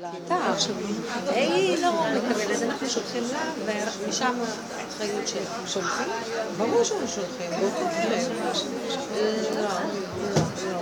לאתר. 0.00 0.36
והיא 1.26 1.82
לא 1.82 1.92
מקבלת, 1.92 2.62
אנחנו 2.62 2.88
שולחים 2.88 3.22
לה, 3.32 3.52
ומשם 4.06 4.34
האחריות 4.76 5.28
ששולחים. 5.28 6.06
ברור 6.58 6.84
שאנחנו 6.84 7.08
שולחים, 7.08 7.50
ברור. 7.50 7.90
לא, 9.54 9.68
לא, 10.72 10.80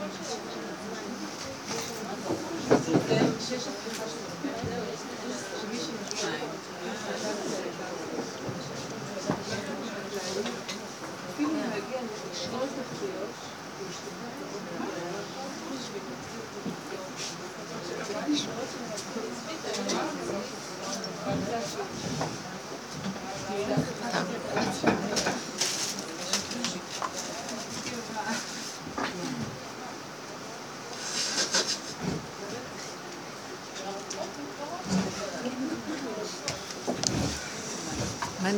מה 0.00 0.71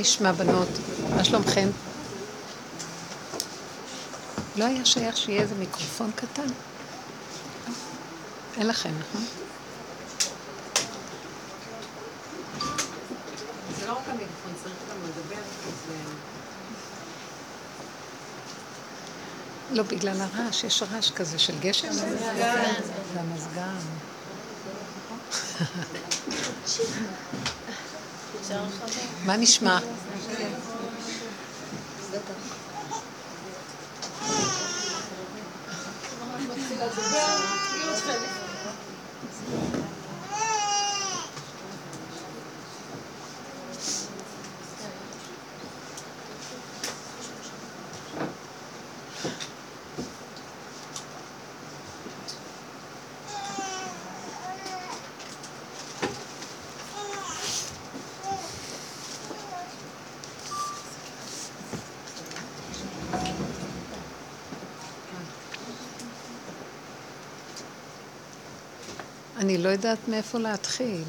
נשמע 0.05 0.33
בנות? 0.33 0.69
מה 1.17 1.25
שלומכם? 1.25 1.69
לא 4.57 4.65
היה 4.65 4.85
שייך 4.85 5.17
שיהיה 5.17 5.43
איזה 5.43 5.55
מיקרופון 5.55 6.11
קטן? 6.17 6.47
אין 8.57 8.67
לכם, 8.67 8.91
נכון? 9.01 9.25
זה 13.81 13.87
לא 13.87 13.93
רק 13.93 14.09
המיקרופון, 14.09 14.53
צריך 14.63 14.75
גם 14.91 14.97
לדבר. 15.05 15.43
לא, 19.71 19.83
בגלל 19.83 20.21
הרעש, 20.21 20.65
יש 20.65 20.83
רעש 20.83 21.11
כזה 21.11 21.39
של 21.39 21.59
גשם. 21.61 21.93
זה 21.93 23.21
המזגן. 23.21 23.81
מה 29.27 29.37
נשמע? 29.37 29.79
אני 69.45 69.59
לא 69.59 69.64
יודעת 69.75 70.09
מאיפה 70.09 70.39
להתחיל. 70.39 71.03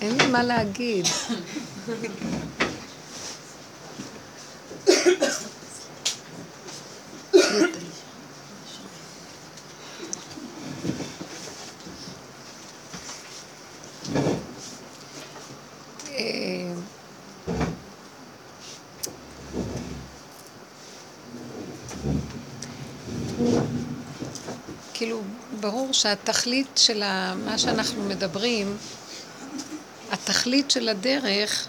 אין 0.00 0.18
לי 0.18 0.26
מה 0.26 0.42
להגיד. 0.42 1.06
ברור 25.60 25.87
שהתכלית 25.98 26.68
של 26.76 27.02
מה 27.44 27.58
שאנחנו 27.58 28.02
מדברים, 28.02 28.76
התכלית 30.12 30.70
של 30.70 30.88
הדרך 30.88 31.68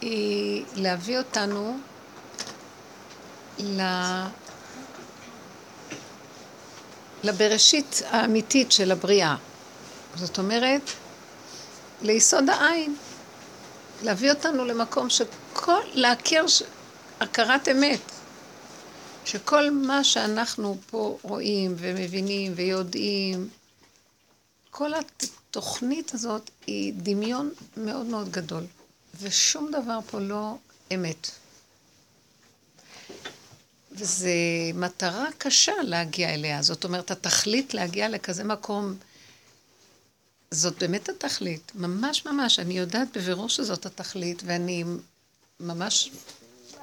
היא 0.00 0.64
להביא 0.74 1.18
אותנו. 1.18 1.78
לבראשית 7.24 8.02
האמיתית 8.10 8.72
של 8.72 8.92
הבריאה. 8.92 9.36
זאת 10.14 10.38
אומרת, 10.38 10.90
ליסוד 12.02 12.50
העין. 12.50 12.96
להביא 14.02 14.30
אותנו 14.30 14.64
למקום 14.64 15.10
שכל, 15.10 15.80
להכיר. 15.92 16.44
הכרת 17.20 17.68
אמת. 17.68 18.15
שכל 19.26 19.70
מה 19.70 20.04
שאנחנו 20.04 20.78
פה 20.90 21.18
רואים 21.22 21.74
ומבינים 21.78 22.52
ויודעים, 22.56 23.48
כל 24.70 24.90
התוכנית 24.94 26.14
הזאת 26.14 26.50
היא 26.66 26.92
דמיון 26.96 27.50
מאוד 27.76 28.06
מאוד 28.06 28.30
גדול, 28.30 28.64
ושום 29.20 29.70
דבר 29.70 29.98
פה 30.10 30.20
לא 30.20 30.56
אמת. 30.94 31.30
וזו 33.92 34.28
מטרה 34.74 35.26
קשה 35.38 35.72
להגיע 35.82 36.34
אליה. 36.34 36.62
זאת 36.62 36.84
אומרת, 36.84 37.10
התכלית 37.10 37.74
להגיע 37.74 38.08
לכזה 38.08 38.44
מקום, 38.44 38.94
זאת 40.50 40.78
באמת 40.78 41.08
התכלית. 41.08 41.72
ממש 41.74 42.26
ממש, 42.26 42.58
אני 42.58 42.78
יודעת 42.78 43.16
בבירור 43.16 43.48
שזאת 43.48 43.86
התכלית, 43.86 44.42
ואני 44.46 44.84
ממש 45.60 46.10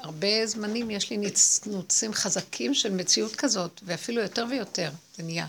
הרבה 0.03 0.47
זמנים 0.47 0.91
יש 0.91 1.09
לי 1.09 1.17
נצנוצים 1.17 2.13
חזקים 2.13 2.73
של 2.73 2.91
מציאות 2.91 3.35
כזאת, 3.35 3.81
ואפילו 3.83 4.21
יותר 4.21 4.45
ויותר, 4.49 4.91
זה 5.17 5.23
נהיה. 5.23 5.47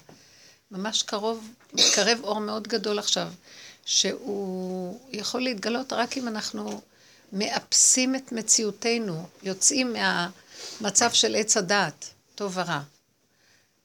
ממש 0.71 1.03
קרוב, 1.03 1.49
מתקרב 1.73 2.19
אור 2.23 2.41
מאוד 2.41 2.69
גדול 2.69 2.99
עכשיו, 2.99 3.29
שהוא 3.85 5.01
יכול 5.13 5.41
להתגלות 5.43 5.93
רק 5.93 6.17
אם 6.17 6.29
אנחנו 6.29 6.81
מאפסים 7.33 8.17
את 8.17 8.33
מציאותנו, 8.33 9.27
יוצאים 9.43 9.93
מהמצב 9.93 11.13
של 11.13 11.37
עץ 11.37 11.57
הדעת, 11.57 12.11
טוב 12.35 12.53
ורע. 12.57 12.81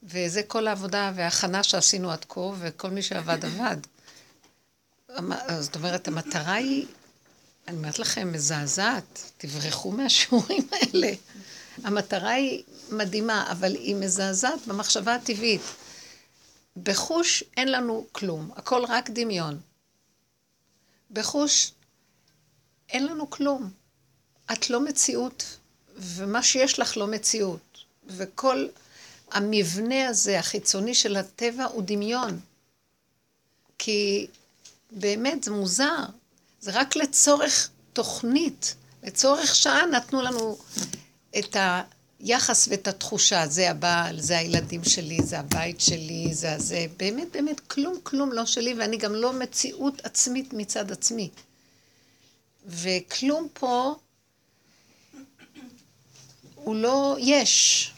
וזה 0.04 0.44
כל 0.44 0.68
העבודה 0.68 1.12
וההכנה 1.15 1.63
שעשינו 1.63 2.12
עד 2.12 2.25
כה, 2.30 2.39
וכל 2.60 2.89
מי 2.89 3.01
שעבד 3.01 3.45
עבד. 3.45 3.77
זאת 5.60 5.75
אומרת, 5.75 6.07
המטרה 6.07 6.54
היא 6.54 6.86
אני 7.69 7.77
אומרת 7.77 8.00
לכם, 8.00 8.31
מזעזעת, 8.31 9.31
תברחו 9.38 9.92
מהשיעורים 9.92 10.68
האלה. 10.74 11.12
המטרה 11.83 12.31
היא 12.31 12.63
מדהימה, 12.92 13.51
אבל 13.51 13.75
היא 13.75 13.95
מזעזעת 13.95 14.68
במחשבה 14.68 15.16
הטבעית. 15.16 15.62
בחוש 16.83 17.44
אין 17.57 17.71
לנו 17.71 18.06
כלום, 18.12 18.51
הכל 18.56 18.86
רק 18.88 19.10
דמיון. 19.10 19.60
בחוש 21.12 21.71
אין 22.89 23.06
לנו 23.06 23.30
כלום. 23.30 23.72
את 24.51 24.69
לא 24.69 24.80
מציאות, 24.80 25.44
ומה 25.98 26.44
שיש 26.44 26.80
לך 26.80 26.98
לא 26.98 27.07
מציאות. 27.07 27.77
וכל 28.07 28.68
המבנה 29.31 30.07
הזה, 30.07 30.39
החיצוני 30.39 30.94
של 30.94 31.15
הטבע, 31.15 31.65
הוא 31.65 31.83
דמיון. 31.86 32.39
כי 33.77 34.27
באמת 34.92 35.44
זה 35.44 35.51
מוזר. 35.51 36.06
זה 36.62 36.72
רק 36.74 36.96
לצורך 36.96 37.70
תוכנית, 37.94 38.76
לצורך 39.04 39.56
שעה 39.56 39.86
נתנו 39.86 40.22
לנו 40.22 40.58
את 41.40 41.56
היחס 42.20 42.68
ואת 42.68 42.88
התחושה, 42.88 43.48
זה 43.48 43.72
הבעל, 43.72 44.22
זה 44.22 44.38
הילדים 44.38 44.84
שלי, 44.84 45.24
זה 45.24 45.40
הבית 45.40 45.82
שלי, 45.82 46.34
זה 46.34 46.54
הזה, 46.54 46.86
באמת 46.98 47.28
באמת 47.32 47.60
כלום 47.60 48.00
כלום 48.04 48.32
לא 48.32 48.46
שלי 48.46 48.74
ואני 48.74 48.98
גם 48.98 49.16
לא 49.16 49.34
מציאות 49.34 50.06
עצמית 50.06 50.54
מצד 50.54 50.92
עצמי. 50.92 51.30
וכלום 52.66 53.48
פה 53.54 53.96
הוא 56.56 56.76
לא 56.76 57.16
יש. 57.20 57.92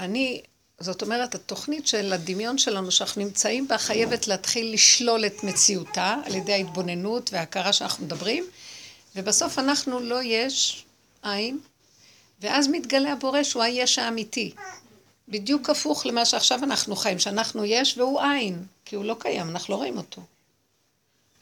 אני, 0.00 0.42
זאת 0.80 1.02
אומרת, 1.02 1.34
התוכנית 1.34 1.86
של 1.86 2.12
הדמיון 2.12 2.58
שלנו 2.58 2.90
שאנחנו 2.90 3.22
נמצאים 3.22 3.68
בה 3.68 3.78
חייבת 3.78 4.28
להתחיל 4.28 4.74
לשלול 4.74 5.26
את 5.26 5.44
מציאותה 5.44 6.16
על 6.24 6.34
ידי 6.34 6.52
ההתבוננות 6.52 7.32
וההכרה 7.32 7.72
שאנחנו 7.72 8.04
מדברים, 8.04 8.44
ובסוף 9.16 9.58
אנחנו 9.58 10.00
לא 10.00 10.22
יש 10.22 10.84
עין, 11.22 11.58
ואז 12.40 12.68
מתגלה 12.68 13.12
הבורא 13.12 13.42
שהוא 13.42 13.62
היש 13.62 13.98
האמיתי. 13.98 14.54
בדיוק 15.28 15.70
הפוך 15.70 16.06
למה 16.06 16.24
שעכשיו 16.24 16.64
אנחנו 16.64 16.96
חיים, 16.96 17.18
שאנחנו 17.18 17.64
יש 17.64 17.98
והוא 17.98 18.20
עין, 18.20 18.64
כי 18.84 18.96
הוא 18.96 19.04
לא 19.04 19.16
קיים, 19.18 19.48
אנחנו 19.50 19.74
לא 19.74 19.78
רואים 19.78 19.96
אותו. 19.96 20.22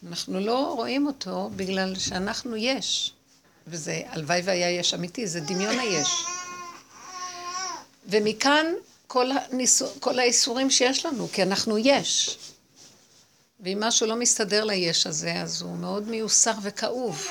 אנחנו 0.07 0.39
לא 0.39 0.73
רואים 0.75 1.07
אותו 1.07 1.49
בגלל 1.55 1.95
שאנחנו 1.99 2.55
יש, 2.55 3.11
וזה 3.67 4.01
הלוואי 4.07 4.41
והיה 4.43 4.71
יש 4.71 4.93
אמיתי, 4.93 5.27
זה 5.27 5.39
דמיון 5.39 5.79
היש. 5.79 6.09
ומכאן 8.09 8.65
כל, 9.15 9.31
הניסו, 9.31 9.87
כל 9.99 10.19
האיסורים 10.19 10.71
שיש 10.71 11.05
לנו, 11.05 11.27
כי 11.33 11.43
אנחנו 11.43 11.77
יש. 11.77 12.37
ואם 13.59 13.77
משהו 13.83 14.07
לא 14.07 14.15
מסתדר 14.15 14.63
ליש 14.63 15.07
הזה, 15.07 15.33
אז 15.41 15.61
הוא 15.61 15.77
מאוד 15.77 16.07
מיוסר 16.07 16.51
וכאוב. 16.61 17.27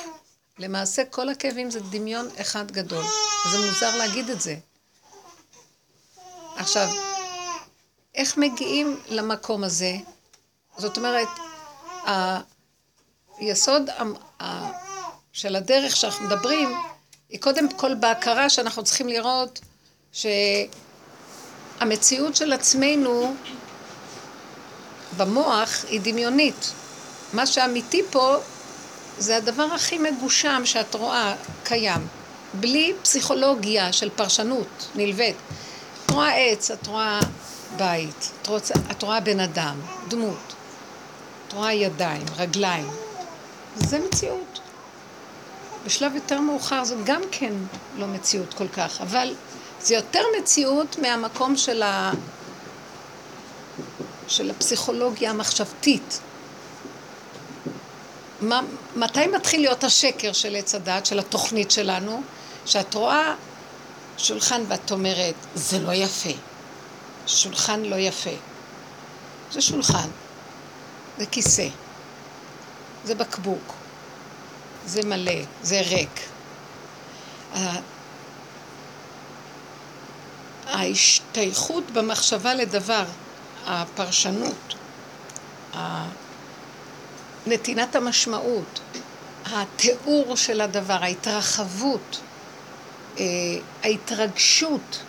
למעשה 0.59 1.05
כל 1.05 1.29
הכאבים 1.29 1.71
זה 1.71 1.79
דמיון 1.79 2.27
אחד 2.41 2.71
גדול. 2.71 3.03
זה 3.51 3.57
מוזר 3.57 3.97
להגיד 3.97 4.29
את 4.29 4.41
זה. 4.41 4.55
עכשיו, 6.55 6.87
איך 8.15 8.37
מגיעים 8.37 8.99
למקום 9.09 9.63
הזה? 9.63 9.95
זאת 10.77 10.97
אומרת, 10.97 11.27
היסוד 13.37 13.89
של 15.31 15.55
הדרך 15.55 15.95
שאנחנו 15.95 16.25
מדברים, 16.25 16.69
היא 17.29 17.41
קודם 17.41 17.71
כל 17.71 17.95
בהכרה 17.95 18.49
שאנחנו 18.49 18.83
צריכים 18.83 19.07
לראות 19.07 19.59
שהמציאות 21.79 22.35
של 22.35 22.53
עצמנו 22.53 23.35
במוח 25.17 25.85
היא 25.89 26.01
דמיונית. 26.03 26.71
מה 27.33 27.45
שאמיתי 27.45 28.01
פה 28.11 28.35
זה 29.17 29.37
הדבר 29.37 29.63
הכי 29.63 29.97
מגושם 29.97 30.61
שאת 30.65 30.95
רואה 30.95 31.35
קיים, 31.63 32.07
בלי 32.53 32.93
פסיכולוגיה 33.01 33.93
של 33.93 34.09
פרשנות 34.09 34.87
נלווית. 34.95 35.35
את 36.05 36.11
רואה 36.11 36.35
עץ, 36.35 36.71
את 36.71 36.87
רואה 36.87 37.19
בית, 37.77 38.31
את 38.41 38.47
רואה, 38.47 38.59
את 38.91 39.03
רואה 39.03 39.19
בן 39.19 39.39
אדם, 39.39 39.79
דמות, 40.07 40.53
את 41.47 41.53
רואה 41.53 41.73
ידיים, 41.73 42.25
רגליים. 42.37 42.89
זה 43.75 43.99
מציאות. 43.99 44.59
בשלב 45.85 46.15
יותר 46.15 46.39
מאוחר 46.39 46.83
זה 46.83 46.95
גם 47.03 47.21
כן 47.31 47.53
לא 47.97 48.07
מציאות 48.07 48.53
כל 48.53 48.67
כך, 48.67 49.01
אבל 49.01 49.35
זה 49.85 49.95
יותר 49.95 50.21
מציאות 50.39 50.97
מהמקום 50.97 51.57
של, 51.57 51.83
ה... 51.83 52.11
של 54.27 54.49
הפסיכולוגיה 54.49 55.29
המחשבתית. 55.29 56.19
מה, 58.41 58.61
מתי 58.95 59.27
מתחיל 59.27 59.61
להיות 59.61 59.83
השקר 59.83 60.33
של 60.33 60.55
עץ 60.55 60.75
הדת, 60.75 61.05
של 61.05 61.19
התוכנית 61.19 61.71
שלנו, 61.71 62.21
שאת 62.65 62.93
רואה 62.93 63.35
שולחן 64.17 64.61
ואת 64.67 64.91
אומרת, 64.91 65.35
זה 65.55 65.79
לא 65.79 65.91
יפה. 65.91 66.33
שולחן 67.27 67.81
לא 67.81 67.95
יפה. 67.95 68.35
זה 69.51 69.61
שולחן, 69.61 70.09
זה 71.17 71.25
כיסא, 71.25 71.67
זה 73.03 73.15
בקבוק, 73.15 73.73
זה 74.85 75.03
מלא, 75.03 75.41
זה 75.63 75.81
ריק. 75.81 76.19
ההשתייכות 80.75 81.91
במחשבה 81.91 82.53
לדבר, 82.53 83.03
הפרשנות, 83.65 84.75
נתינת 87.47 87.95
המשמעות, 87.95 88.79
התיאור 89.45 90.37
של 90.37 90.61
הדבר, 90.61 90.97
ההתרחבות, 91.01 92.19
אה, 93.19 93.23
ההתרגשות, 93.83 94.99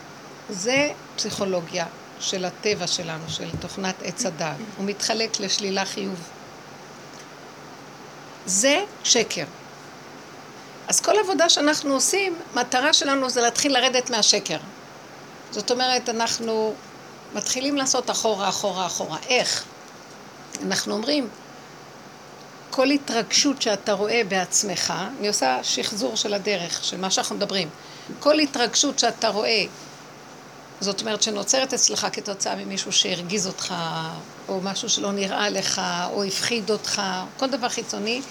זה 0.51 0.91
פסיכולוגיה 1.17 1.87
של 2.21 2.45
הטבע 2.45 2.87
שלנו, 2.87 3.25
של 3.29 3.49
תוכנת 3.61 3.95
עץ 4.03 4.27
הדעת. 4.27 4.57
הוא 4.77 4.87
מתחלק 4.87 5.41
לשלילה 5.41 5.85
חיוב. 5.85 6.21
זה 8.47 8.85
שקר. 9.05 9.45
אז 10.89 11.01
כל 11.01 11.19
עבודה 11.25 11.49
שאנחנו 11.49 11.95
עושים, 11.95 12.39
מטרה 12.55 12.93
שלנו 12.93 13.31
זה 13.31 13.41
להתחיל 13.41 13.79
לרדת 13.79 14.11
מהשקר. 14.11 14.59
זאת 15.51 15.71
אומרת, 15.71 16.09
אנחנו 16.09 16.75
מתחילים 17.35 17.77
לעשות 17.77 18.11
אחורה, 18.11 18.49
אחורה, 18.49 18.87
אחורה. 18.87 19.19
איך? 19.29 19.65
אנחנו 20.63 20.95
אומרים, 20.95 21.29
כל 22.71 22.91
התרגשות 22.91 23.63
שאתה 23.63 23.93
רואה 23.93 24.23
בעצמך, 24.29 24.95
אני 25.19 25.29
עושה 25.29 25.59
שחזור 25.63 26.17
של 26.17 26.35
הדרך, 26.35 26.85
של 26.85 26.97
מה 26.97 27.11
שאנחנו 27.11 27.37
מדברים, 27.37 27.69
כל 28.21 28.39
התרגשות 28.39 28.99
שאתה 28.99 29.29
רואה, 29.29 29.65
זאת 30.81 31.01
אומרת 31.01 31.23
שנוצרת 31.23 31.75
אצלך 31.75 32.07
כתוצאה 32.13 32.57
ממישהו 32.57 32.93
שהרגיז 32.93 33.47
אותך, 33.47 33.75
או 34.49 34.61
משהו 34.61 34.89
שלא 34.89 35.13
נראה 35.13 35.49
לך, 35.49 35.83
או 36.13 36.25
הפחיד 36.25 36.71
אותך, 36.71 37.03
כל 37.37 37.51
דבר 37.51 37.69
חיצוני, 37.69 38.23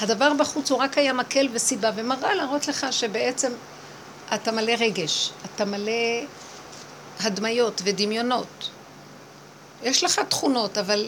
הדבר 0.00 0.32
בחוץ 0.34 0.70
הוא 0.70 0.78
רק 0.78 0.98
היה 0.98 1.12
מקל 1.12 1.48
וסיבה 1.52 1.90
ומראה 1.94 2.34
להראות 2.34 2.68
לך 2.68 2.86
שבעצם 2.90 3.52
אתה 4.34 4.52
מלא 4.52 4.72
רגש, 4.78 5.30
אתה 5.44 5.64
מלא 5.64 5.92
הדמיות 7.20 7.80
ודמיונות. 7.84 8.70
יש 9.82 10.04
לך 10.04 10.20
תכונות, 10.28 10.78
אבל 10.78 11.06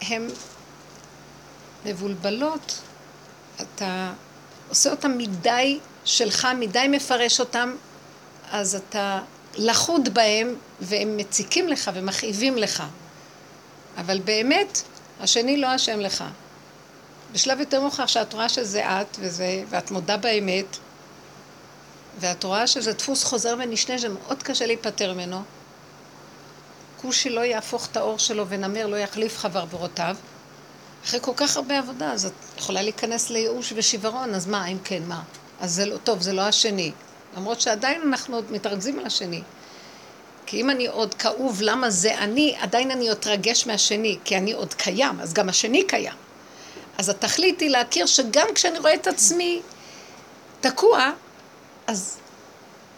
הן 0.00 0.28
מבולבלות, 1.84 2.80
אתה 3.60 4.12
עושה 4.68 4.90
אותן 4.90 5.18
מדי 5.18 5.78
שלך, 6.04 6.48
מדי 6.58 6.86
מפרש 6.88 7.40
אותן, 7.40 7.72
אז 8.50 8.74
אתה 8.74 9.20
לחוד 9.56 10.14
בהם, 10.14 10.54
והם 10.80 11.16
מציקים 11.16 11.68
לך 11.68 11.90
ומכאיבים 11.94 12.58
לך. 12.58 12.82
אבל 13.96 14.18
באמת, 14.18 14.82
השני 15.20 15.56
לא 15.56 15.76
אשם 15.76 16.00
לך. 16.00 16.24
בשלב 17.32 17.60
יותר 17.60 17.80
מאוחר, 17.80 18.06
שאת 18.06 18.32
רואה 18.32 18.48
שזה 18.48 18.86
את, 18.86 19.16
וזה, 19.20 19.62
ואת 19.68 19.90
מודה 19.90 20.16
באמת, 20.16 20.76
ואת 22.20 22.44
רואה 22.44 22.66
שזה 22.66 22.92
דפוס 22.92 23.24
חוזר 23.24 23.54
ונשנה, 23.58 23.98
שמאוד 23.98 24.42
קשה 24.42 24.66
להיפטר 24.66 25.12
ממנו, 25.12 25.42
כושי 27.02 27.30
לא 27.30 27.40
יהפוך 27.40 27.88
את 27.92 27.96
האור 27.96 28.18
שלו 28.18 28.48
ונמר 28.48 28.86
לא 28.86 28.96
יחליף 28.96 29.38
חברבורותיו, 29.38 30.16
אחרי 31.04 31.20
כל 31.22 31.32
כך 31.36 31.56
הרבה 31.56 31.78
עבודה, 31.78 32.12
אז 32.12 32.26
את 32.26 32.58
יכולה 32.58 32.82
להיכנס 32.82 33.30
לייאוש 33.30 33.72
ושברון, 33.76 34.34
אז 34.34 34.46
מה, 34.46 34.66
אם 34.66 34.78
כן, 34.84 35.02
מה? 35.06 35.22
אז 35.60 35.72
זה 35.72 35.86
לא, 35.86 35.96
טוב, 35.96 36.22
זה 36.22 36.32
לא 36.32 36.42
השני. 36.42 36.92
למרות 37.36 37.60
שעדיין 37.60 38.02
אנחנו 38.02 38.36
עוד 38.36 38.52
מתרכזים 38.52 38.98
על 38.98 39.06
השני. 39.06 39.42
כי 40.46 40.60
אם 40.60 40.70
אני 40.70 40.86
עוד 40.86 41.14
כאוב 41.14 41.58
למה 41.62 41.90
זה 41.90 42.18
אני, 42.18 42.56
עדיין 42.58 42.90
אני 42.90 43.12
אתרגש 43.12 43.66
מהשני, 43.66 44.18
כי 44.24 44.36
אני 44.36 44.52
עוד 44.52 44.74
קיים, 44.74 45.20
אז 45.20 45.32
גם 45.32 45.48
השני 45.48 45.84
קיים. 45.86 46.14
אז 46.98 47.08
התכלית 47.08 47.60
היא 47.60 47.70
להכיר 47.70 48.06
שגם 48.06 48.46
כשאני 48.54 48.78
רואה 48.78 48.94
את 48.94 49.06
עצמי 49.06 49.60
תקוע, 50.60 51.10
אז 51.86 52.18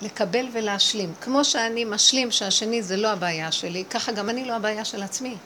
לקבל 0.03 0.47
ולהשלים. 0.53 1.15
כמו 1.21 1.45
שאני 1.45 1.85
משלים 1.85 2.31
שהשני 2.31 2.83
זה 2.83 2.97
לא 2.97 3.09
הבעיה 3.09 3.53
שלי, 3.53 3.85
ככה 3.91 4.13
גם 4.13 4.31
אני 4.31 4.45
לא 4.45 4.53
הבעיה 4.53 4.85
של 4.85 5.03
עצמי. 5.03 5.37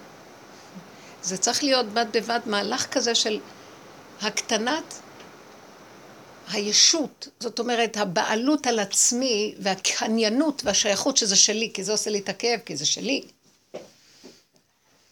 זה 1.23 1.39
צריך 1.39 1.65
להיות 1.65 1.87
בד 1.87 2.07
בבד 2.13 2.41
מהלך 2.47 2.87
כזה 2.87 3.15
של 3.15 3.41
הקטנת 4.23 4.95
הישות, 6.53 7.29
זאת 7.41 7.59
אומרת, 7.59 7.97
הבעלות 7.97 8.67
על 8.67 8.79
עצמי 8.79 9.55
והקניינות 9.59 10.63
והשייכות 10.65 11.17
שזה 11.17 11.37
שלי, 11.37 11.71
כי 11.75 11.85
זה 11.85 11.93
עושה 11.93 12.11
לי 12.11 12.19
את 12.19 12.29
הכאב, 12.29 12.61
כי 12.67 12.77
זה 12.77 12.87
שלי. 12.87 13.23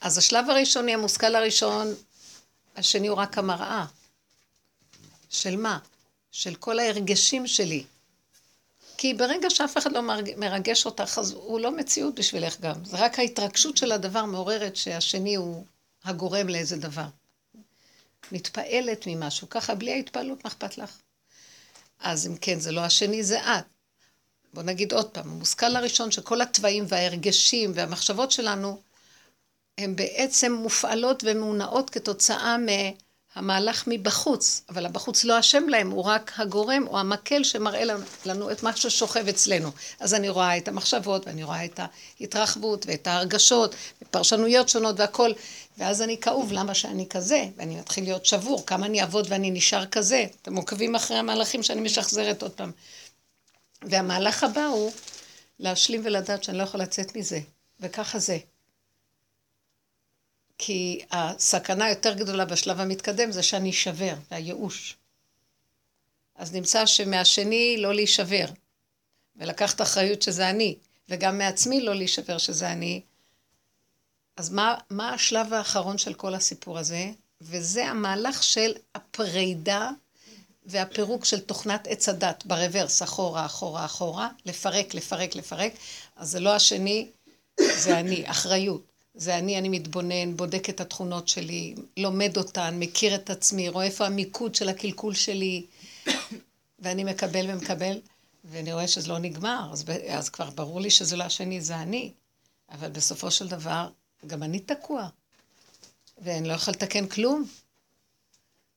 אז 0.00 0.18
השלב 0.18 0.50
הראשוני, 0.50 0.94
המושכל 0.94 1.34
הראשון, 1.34 1.94
השני 2.76 3.08
הוא 3.08 3.16
רק 3.16 3.38
המראה. 3.38 3.84
של 5.30 5.56
מה? 5.56 5.78
של 6.32 6.54
כל 6.54 6.78
ההרגשים 6.78 7.46
שלי. 7.46 7.84
כי 8.98 9.14
ברגע 9.14 9.50
שאף 9.50 9.78
אחד 9.78 9.92
לא 9.92 10.02
מרגש 10.36 10.86
אותך, 10.86 11.18
אז 11.18 11.32
הוא 11.32 11.60
לא 11.60 11.76
מציאות 11.76 12.14
בשבילך 12.14 12.60
גם. 12.60 12.84
זה 12.84 12.96
רק 12.96 13.18
ההתרגשות 13.18 13.76
של 13.76 13.92
הדבר 13.92 14.24
מעוררת 14.24 14.76
שהשני 14.76 15.34
הוא 15.34 15.64
הגורם 16.04 16.48
לאיזה 16.48 16.76
דבר. 16.76 17.06
מתפעלת 18.32 19.04
ממשהו, 19.06 19.48
ככה 19.48 19.74
בלי 19.74 19.92
ההתפעלות, 19.92 20.44
מה 20.44 20.50
אכפת 20.50 20.78
לך? 20.78 20.96
אז 21.98 22.26
אם 22.26 22.36
כן, 22.36 22.60
זה 22.60 22.72
לא 22.72 22.80
השני, 22.80 23.24
זה 23.24 23.40
את. 23.40 23.64
בוא 24.54 24.62
נגיד 24.62 24.92
עוד 24.92 25.10
פעם, 25.10 25.30
המושכל 25.30 25.76
הראשון 25.76 26.10
שכל 26.10 26.40
התוואים 26.40 26.84
וההרגשים 26.88 27.72
והמחשבות 27.74 28.32
שלנו, 28.32 28.80
הן 29.78 29.96
בעצם 29.96 30.52
מופעלות 30.52 31.22
ומונעות 31.26 31.90
כתוצאה 31.90 32.56
מהמהלך 33.40 33.84
מבחוץ, 33.86 34.62
אבל 34.68 34.86
הבחוץ 34.86 35.24
לא 35.24 35.40
אשם 35.40 35.68
להם, 35.68 35.90
הוא 35.90 36.02
רק 36.02 36.32
הגורם 36.36 36.86
או 36.86 36.98
המקל 36.98 37.44
שמראה 37.44 37.82
לנו 38.26 38.50
את 38.50 38.62
מה 38.62 38.76
ששוכב 38.76 39.28
אצלנו. 39.28 39.70
אז 40.00 40.14
אני 40.14 40.28
רואה 40.28 40.56
את 40.56 40.68
המחשבות, 40.68 41.26
ואני 41.26 41.42
רואה 41.42 41.64
את 41.64 41.80
ההתרחבות, 42.20 42.86
ואת 42.86 43.06
ההרגשות, 43.06 43.74
ופרשנויות 44.02 44.68
שונות 44.68 45.00
והכול, 45.00 45.34
ואז 45.78 46.02
אני 46.02 46.20
כאוב, 46.20 46.52
למה 46.52 46.74
שאני 46.74 47.06
כזה? 47.10 47.44
ואני 47.56 47.76
מתחיל 47.76 48.04
להיות 48.04 48.26
שבור, 48.26 48.66
כמה 48.66 48.86
אני 48.86 49.00
אעבוד 49.00 49.26
ואני 49.30 49.50
נשאר 49.50 49.86
כזה? 49.86 50.26
אתם 50.42 50.56
עוקבים 50.56 50.94
אחרי 50.94 51.16
המהלכים 51.16 51.62
שאני 51.62 51.80
משחזרת 51.80 52.42
עוד 52.42 52.52
פעם. 52.52 52.72
והמהלך 53.82 54.44
הבא 54.44 54.64
הוא 54.64 54.92
להשלים 55.58 56.00
ולדעת 56.04 56.44
שאני 56.44 56.58
לא 56.58 56.62
יכולה 56.62 56.84
לצאת 56.84 57.16
מזה, 57.16 57.40
וככה 57.80 58.18
זה. 58.18 58.38
כי 60.58 61.00
הסכנה 61.10 61.84
היותר 61.84 62.14
גדולה 62.14 62.44
בשלב 62.44 62.80
המתקדם 62.80 63.32
זה 63.32 63.42
שאני 63.42 63.70
אשבר, 63.70 64.14
והייאוש. 64.30 64.96
אז 66.34 66.52
נמצא 66.52 66.86
שמהשני 66.86 67.76
לא 67.78 67.94
להישבר, 67.94 68.44
ולקחת 69.36 69.80
אחריות 69.80 70.22
שזה 70.22 70.50
אני, 70.50 70.76
וגם 71.08 71.38
מעצמי 71.38 71.80
לא 71.80 71.94
להישבר 71.94 72.38
שזה 72.38 72.72
אני. 72.72 73.00
אז 74.36 74.50
מה, 74.50 74.74
מה 74.90 75.14
השלב 75.14 75.52
האחרון 75.54 75.98
של 75.98 76.14
כל 76.14 76.34
הסיפור 76.34 76.78
הזה? 76.78 77.10
וזה 77.40 77.86
המהלך 77.86 78.42
של 78.42 78.72
הפרידה 78.94 79.90
והפירוק 80.66 81.24
של 81.24 81.40
תוכנת 81.40 81.86
עץ 81.86 82.08
הדת 82.08 82.46
ברוורס, 82.46 83.02
אחורה, 83.02 83.46
אחורה, 83.46 83.84
אחורה, 83.84 84.28
לפרק, 84.46 84.94
לפרק, 84.94 85.34
לפרק. 85.34 85.72
אז 86.16 86.30
זה 86.30 86.40
לא 86.40 86.54
השני, 86.54 87.08
זה 87.60 87.98
אני, 87.98 88.30
אחריות. 88.30 88.82
זה 89.18 89.38
אני, 89.38 89.58
אני 89.58 89.68
מתבונן, 89.68 90.36
בודק 90.36 90.70
את 90.70 90.80
התכונות 90.80 91.28
שלי, 91.28 91.74
לומד 91.96 92.36
אותן, 92.36 92.78
מכיר 92.78 93.14
את 93.14 93.30
עצמי, 93.30 93.68
רואה 93.68 93.84
איפה 93.84 94.06
המיקוד 94.06 94.54
של 94.54 94.68
הקלקול 94.68 95.14
שלי, 95.14 95.66
ואני 96.80 97.04
מקבל 97.04 97.50
ומקבל, 97.50 98.00
ואני 98.44 98.72
רואה 98.72 98.88
שזה 98.88 99.08
לא 99.08 99.18
נגמר, 99.18 99.68
אז, 99.72 99.84
אז 100.08 100.28
כבר 100.28 100.50
ברור 100.50 100.80
לי 100.80 100.90
שזה 100.90 101.16
לא 101.16 101.24
השני, 101.24 101.60
זה 101.60 101.76
אני. 101.76 102.12
אבל 102.70 102.88
בסופו 102.88 103.30
של 103.30 103.48
דבר, 103.48 103.88
גם 104.26 104.42
אני 104.42 104.58
תקוע, 104.58 105.08
ואני 106.18 106.48
לא 106.48 106.52
יכול 106.52 106.74
לתקן 106.74 107.06
כלום. 107.06 107.44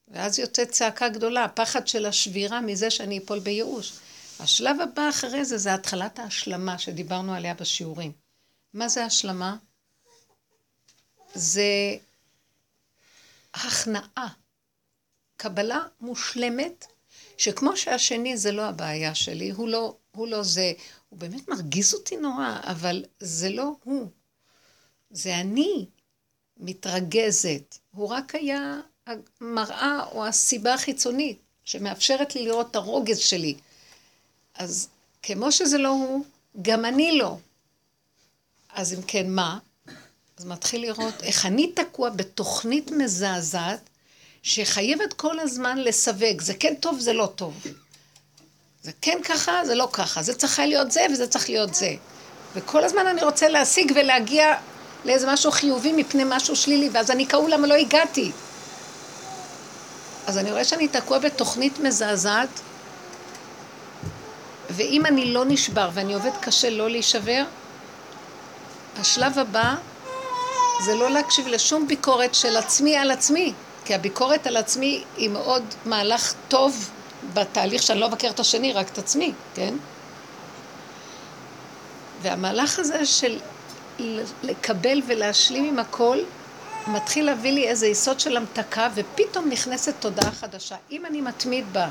ואז 0.08 0.40
יוצאת 0.40 0.70
צעקה 0.70 1.10
גדולה, 1.10 1.48
פחד 1.48 1.88
של 1.88 2.06
השבירה 2.06 2.62
מזה 2.62 2.90
שאני 2.90 3.18
אפול 3.18 3.40
בייאוש. 3.40 3.94
השלב 4.40 4.82
הבא 4.82 5.10
אחרי 5.10 5.46
זה, 5.46 5.58
זה 5.58 5.74
התחלת 5.74 6.20
ההשלמה 6.20 6.80
שדיברנו 6.80 7.34
עליה 7.34 7.54
בשיעורים. 7.54 8.12
מה 8.74 8.90
זה 8.90 9.06
השלמה? 9.06 9.56
זה 11.36 11.96
הכנעה, 13.54 14.28
קבלה 15.38 15.84
מושלמת, 16.02 16.86
שכמו 17.38 17.78
שהשני 17.78 18.38
זה 18.38 18.52
לא 18.52 18.66
הבעיה 18.66 19.16
שלי, 19.16 19.50
הוא 19.50 19.68
לא, 19.68 19.96
הוא 20.12 20.28
לא 20.28 20.44
זה, 20.44 20.74
הוא 21.10 21.20
באמת 21.20 21.48
מרגיז 21.48 21.94
אותי 21.94 22.18
נורא, 22.18 22.60
אבל 22.64 23.06
זה 23.20 23.50
לא 23.50 23.72
הוא. 23.84 24.08
זה 25.12 25.36
אני 25.36 25.86
מתרגזת. 26.58 27.78
הוא 27.92 28.08
רק 28.08 28.36
היה 28.36 28.82
המראה 29.08 30.06
או 30.12 30.28
הסיבה 30.28 30.74
החיצונית 30.74 31.40
שמאפשרת 31.64 32.36
לי 32.36 32.46
לראות 32.46 32.72
את 32.72 32.76
הרוגז 32.76 33.18
שלי. 33.18 33.56
אז 34.56 34.88
כמו 35.24 35.52
שזה 35.52 35.78
לא 35.78 35.90
הוא, 35.90 36.26
גם 36.62 36.86
אני 36.86 37.18
לא. 37.18 37.38
אז 38.70 38.94
אם 38.94 39.02
כן, 39.08 39.30
מה? 39.30 39.60
אז 40.42 40.46
מתחיל 40.46 40.82
לראות 40.82 41.24
איך 41.24 41.46
אני 41.46 41.72
תקוע 41.72 42.10
בתוכנית 42.10 42.92
מזעזעת 42.92 43.80
שחייבת 44.44 45.14
כל 45.14 45.40
הזמן 45.40 45.78
לסווג, 45.78 46.42
זה 46.42 46.54
כן 46.54 46.74
טוב, 46.80 47.00
זה 47.00 47.14
לא 47.14 47.30
טוב. 47.36 47.54
זה 48.84 48.92
כן 49.02 49.18
ככה, 49.24 49.66
זה 49.66 49.76
לא 49.76 49.90
ככה, 49.94 50.24
זה 50.24 50.34
צריך 50.34 50.60
להיות 50.60 50.92
זה 50.92 51.06
וזה 51.12 51.28
צריך 51.28 51.50
להיות 51.50 51.76
זה. 51.76 51.96
וכל 52.54 52.84
הזמן 52.84 53.08
אני 53.08 53.24
רוצה 53.24 53.48
להשיג 53.48 53.92
ולהגיע 53.96 54.56
לאיזה 55.06 55.32
משהו 55.32 55.52
חיובי 55.52 55.92
מפני 55.92 56.24
משהו 56.26 56.56
שלילי, 56.56 56.90
ואז 56.94 57.12
אני 57.12 57.28
כאוב 57.28 57.48
למה 57.48 57.68
לא 57.68 57.74
הגעתי. 57.74 58.32
אז 60.28 60.38
אני 60.38 60.52
רואה 60.52 60.64
שאני 60.64 60.88
תקוע 60.88 61.20
בתוכנית 61.20 61.80
מזעזעת, 61.80 62.60
ואם 64.70 65.06
אני 65.06 65.34
לא 65.34 65.46
נשבר 65.46 65.90
ואני 65.94 66.14
עובד 66.14 66.38
קשה 66.42 66.70
לא 66.70 66.90
להישבר, 66.90 67.44
השלב 69.00 69.40
הבא 69.40 69.76
זה 70.86 70.96
לא 70.96 71.12
להקשיב 71.12 71.48
לשום 71.48 71.88
ביקורת 71.88 72.36
של 72.36 72.58
עצמי 72.58 72.98
על 72.98 73.12
עצמי, 73.12 73.54
כי 73.86 73.96
הביקורת 73.96 74.48
על 74.48 74.58
עצמי 74.58 75.04
היא 75.18 75.30
מאוד 75.30 75.64
מהלך 75.86 76.34
טוב 76.48 76.90
בתהליך 77.34 77.84
שאני 77.84 78.00
לא 78.00 78.06
אבקר 78.06 78.30
את 78.30 78.40
השני, 78.40 78.74
רק 78.74 78.90
את 78.90 78.98
עצמי, 78.98 79.34
כן? 79.56 79.74
והמהלך 82.22 82.80
הזה 82.80 83.06
של 83.06 83.40
לקבל 84.44 85.02
ולהשלים 85.08 85.66
עם 85.66 85.80
הכל, 85.80 86.18
מתחיל 86.88 87.26
להביא 87.26 87.52
לי 87.52 87.68
איזה 87.68 87.88
יסוד 87.88 88.20
של 88.20 88.38
המתקה, 88.38 88.90
ופתאום 88.96 89.50
נכנסת 89.50 89.94
תודעה 90.00 90.32
חדשה. 90.32 90.76
אם 90.92 91.06
אני 91.06 91.22
מתמיד 91.22 91.66
בה, 91.74 91.88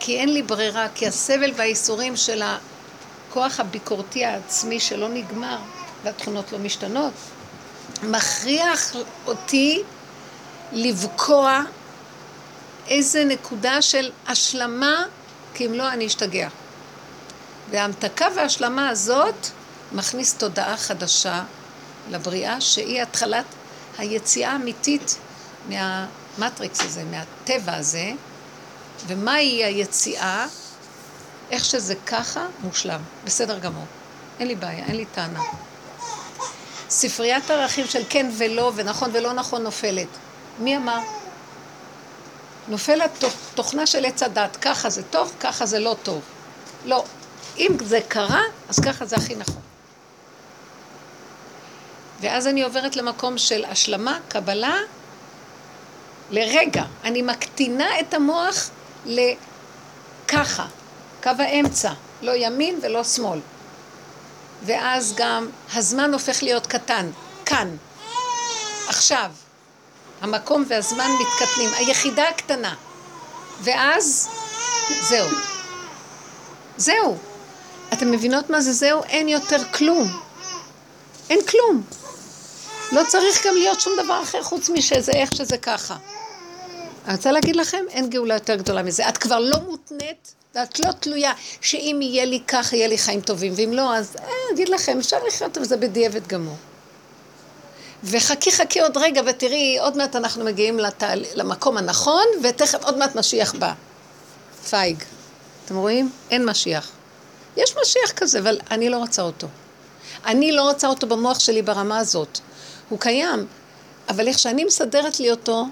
כי 0.00 0.18
אין 0.18 0.32
לי 0.32 0.42
ברירה, 0.42 0.86
כי 0.94 1.06
הסבל 1.06 1.52
והאיסורים 1.56 2.16
של 2.16 2.42
הכוח 2.42 3.60
הביקורתי 3.60 4.24
העצמי 4.24 4.80
שלא 4.80 5.08
נגמר, 5.08 5.58
והתכונות 6.04 6.52
לא 6.52 6.58
משתנות, 6.58 7.12
מכריח 8.02 8.96
אותי 9.26 9.82
לבקוע 10.72 11.62
איזה 12.88 13.24
נקודה 13.24 13.82
של 13.82 14.10
השלמה, 14.26 15.04
כי 15.54 15.66
אם 15.66 15.72
לא 15.72 15.88
אני 15.92 16.06
אשתגע. 16.06 16.48
וההמתקה 17.70 18.26
וההשלמה 18.36 18.88
הזאת 18.88 19.46
מכניס 19.92 20.34
תודעה 20.34 20.76
חדשה 20.76 21.42
לבריאה, 22.10 22.60
שהיא 22.60 23.02
התחלת 23.02 23.44
היציאה 23.98 24.52
האמיתית 24.52 25.18
מהמטריקס 25.68 26.80
הזה, 26.80 27.04
מהטבע 27.04 27.74
הזה, 27.74 28.12
ומהי 29.06 29.64
היציאה? 29.64 30.46
איך 31.50 31.64
שזה 31.64 31.94
ככה, 32.06 32.46
מושלם. 32.62 33.00
בסדר 33.24 33.58
גמור. 33.58 33.86
אין 34.40 34.48
לי 34.48 34.54
בעיה, 34.54 34.84
אין 34.84 34.96
לי 34.96 35.04
טענה. 35.04 35.40
ספריית 36.98 37.50
ערכים 37.50 37.86
של 37.86 38.02
כן 38.08 38.30
ולא, 38.38 38.72
ונכון 38.74 39.10
ולא 39.12 39.32
נכון 39.32 39.62
נופלת. 39.62 40.06
מי 40.58 40.76
אמר? 40.76 40.98
נופלת 42.68 43.24
תוכנה 43.54 43.86
של 43.86 44.04
עץ 44.04 44.22
הדת, 44.22 44.56
ככה 44.56 44.90
זה 44.90 45.02
טוב, 45.02 45.32
ככה 45.40 45.66
זה 45.66 45.78
לא 45.78 45.96
טוב. 46.02 46.20
לא. 46.84 47.04
אם 47.58 47.72
זה 47.84 48.00
קרה, 48.08 48.42
אז 48.68 48.80
ככה 48.80 49.06
זה 49.06 49.16
הכי 49.16 49.34
נכון. 49.34 49.62
ואז 52.20 52.46
אני 52.46 52.62
עוברת 52.62 52.96
למקום 52.96 53.38
של 53.38 53.64
השלמה, 53.64 54.18
קבלה, 54.28 54.76
לרגע. 56.30 56.84
אני 57.04 57.22
מקטינה 57.22 58.00
את 58.00 58.14
המוח 58.14 58.70
לככה, 59.06 60.66
קו 61.22 61.30
האמצע, 61.38 61.92
לא 62.22 62.32
ימין 62.36 62.78
ולא 62.82 63.04
שמאל. 63.04 63.38
ואז 64.62 65.14
גם 65.16 65.48
הזמן 65.74 66.12
הופך 66.12 66.42
להיות 66.42 66.66
קטן, 66.66 67.10
כאן, 67.46 67.76
עכשיו. 68.88 69.30
המקום 70.20 70.64
והזמן 70.68 71.10
מתקטנים, 71.20 71.70
היחידה 71.74 72.28
הקטנה. 72.28 72.74
ואז, 73.60 74.28
זהו. 75.00 75.28
זהו. 76.76 77.18
אתם 77.92 78.10
מבינות 78.10 78.50
מה 78.50 78.60
זה 78.60 78.72
זהו? 78.72 79.02
אין 79.02 79.28
יותר 79.28 79.64
כלום. 79.72 80.20
אין 81.30 81.38
כלום. 81.46 81.82
לא 82.92 83.02
צריך 83.08 83.46
גם 83.46 83.54
להיות 83.54 83.80
שום 83.80 83.92
דבר 84.04 84.22
אחר 84.22 84.42
חוץ 84.42 84.68
משזה 84.68 85.12
איך 85.12 85.34
שזה 85.34 85.58
ככה. 85.58 85.96
אני 87.06 87.16
רוצה 87.16 87.32
להגיד 87.32 87.56
לכם, 87.56 87.84
אין 87.90 88.10
גאולה 88.10 88.34
יותר 88.34 88.54
גדולה 88.54 88.82
מזה. 88.82 89.08
את 89.08 89.18
כבר 89.18 89.38
לא 89.38 89.56
מותנית 89.68 90.34
ואת 90.54 90.80
לא 90.80 90.92
תלויה 90.92 91.32
שאם 91.60 91.98
יהיה 92.02 92.24
לי 92.24 92.40
כך, 92.48 92.72
יהיה 92.72 92.86
לי 92.88 92.98
חיים 92.98 93.20
טובים, 93.20 93.52
ואם 93.56 93.72
לא, 93.72 93.96
אז 93.96 94.16
אה, 94.20 94.28
אגיד 94.54 94.68
לכם, 94.68 94.98
אפשר 94.98 95.16
לחיות 95.26 95.56
עם 95.56 95.64
זה 95.64 95.76
בדיעבד 95.76 96.26
גמור. 96.26 96.56
וחכי 98.04 98.52
חכי 98.52 98.80
עוד 98.80 98.96
רגע 98.96 99.22
ותראי, 99.26 99.78
עוד 99.80 99.96
מעט 99.96 100.16
אנחנו 100.16 100.44
מגיעים 100.44 100.78
לתל... 100.78 101.24
למקום 101.34 101.76
הנכון, 101.76 102.24
ותכף 102.42 102.84
עוד 102.84 102.98
מעט 102.98 103.16
משיח 103.16 103.54
בא. 103.54 103.72
פייג. 104.70 105.04
אתם 105.64 105.76
רואים? 105.76 106.10
אין 106.30 106.44
משיח. 106.44 106.90
יש 107.56 107.74
משיח 107.82 108.12
כזה, 108.16 108.38
אבל 108.38 108.58
אני 108.70 108.88
לא 108.88 108.96
רוצה 108.96 109.22
אותו. 109.22 109.46
אני 110.26 110.52
לא 110.52 110.62
רוצה 110.62 110.88
אותו 110.88 111.06
במוח 111.06 111.38
שלי 111.38 111.62
ברמה 111.62 111.98
הזאת. 111.98 112.38
הוא 112.88 113.00
קיים, 113.00 113.46
אבל 114.08 114.28
איך 114.28 114.38
שאני 114.38 114.64
מסדרת 114.64 115.20
לי 115.20 115.30
אותו, 115.30 115.64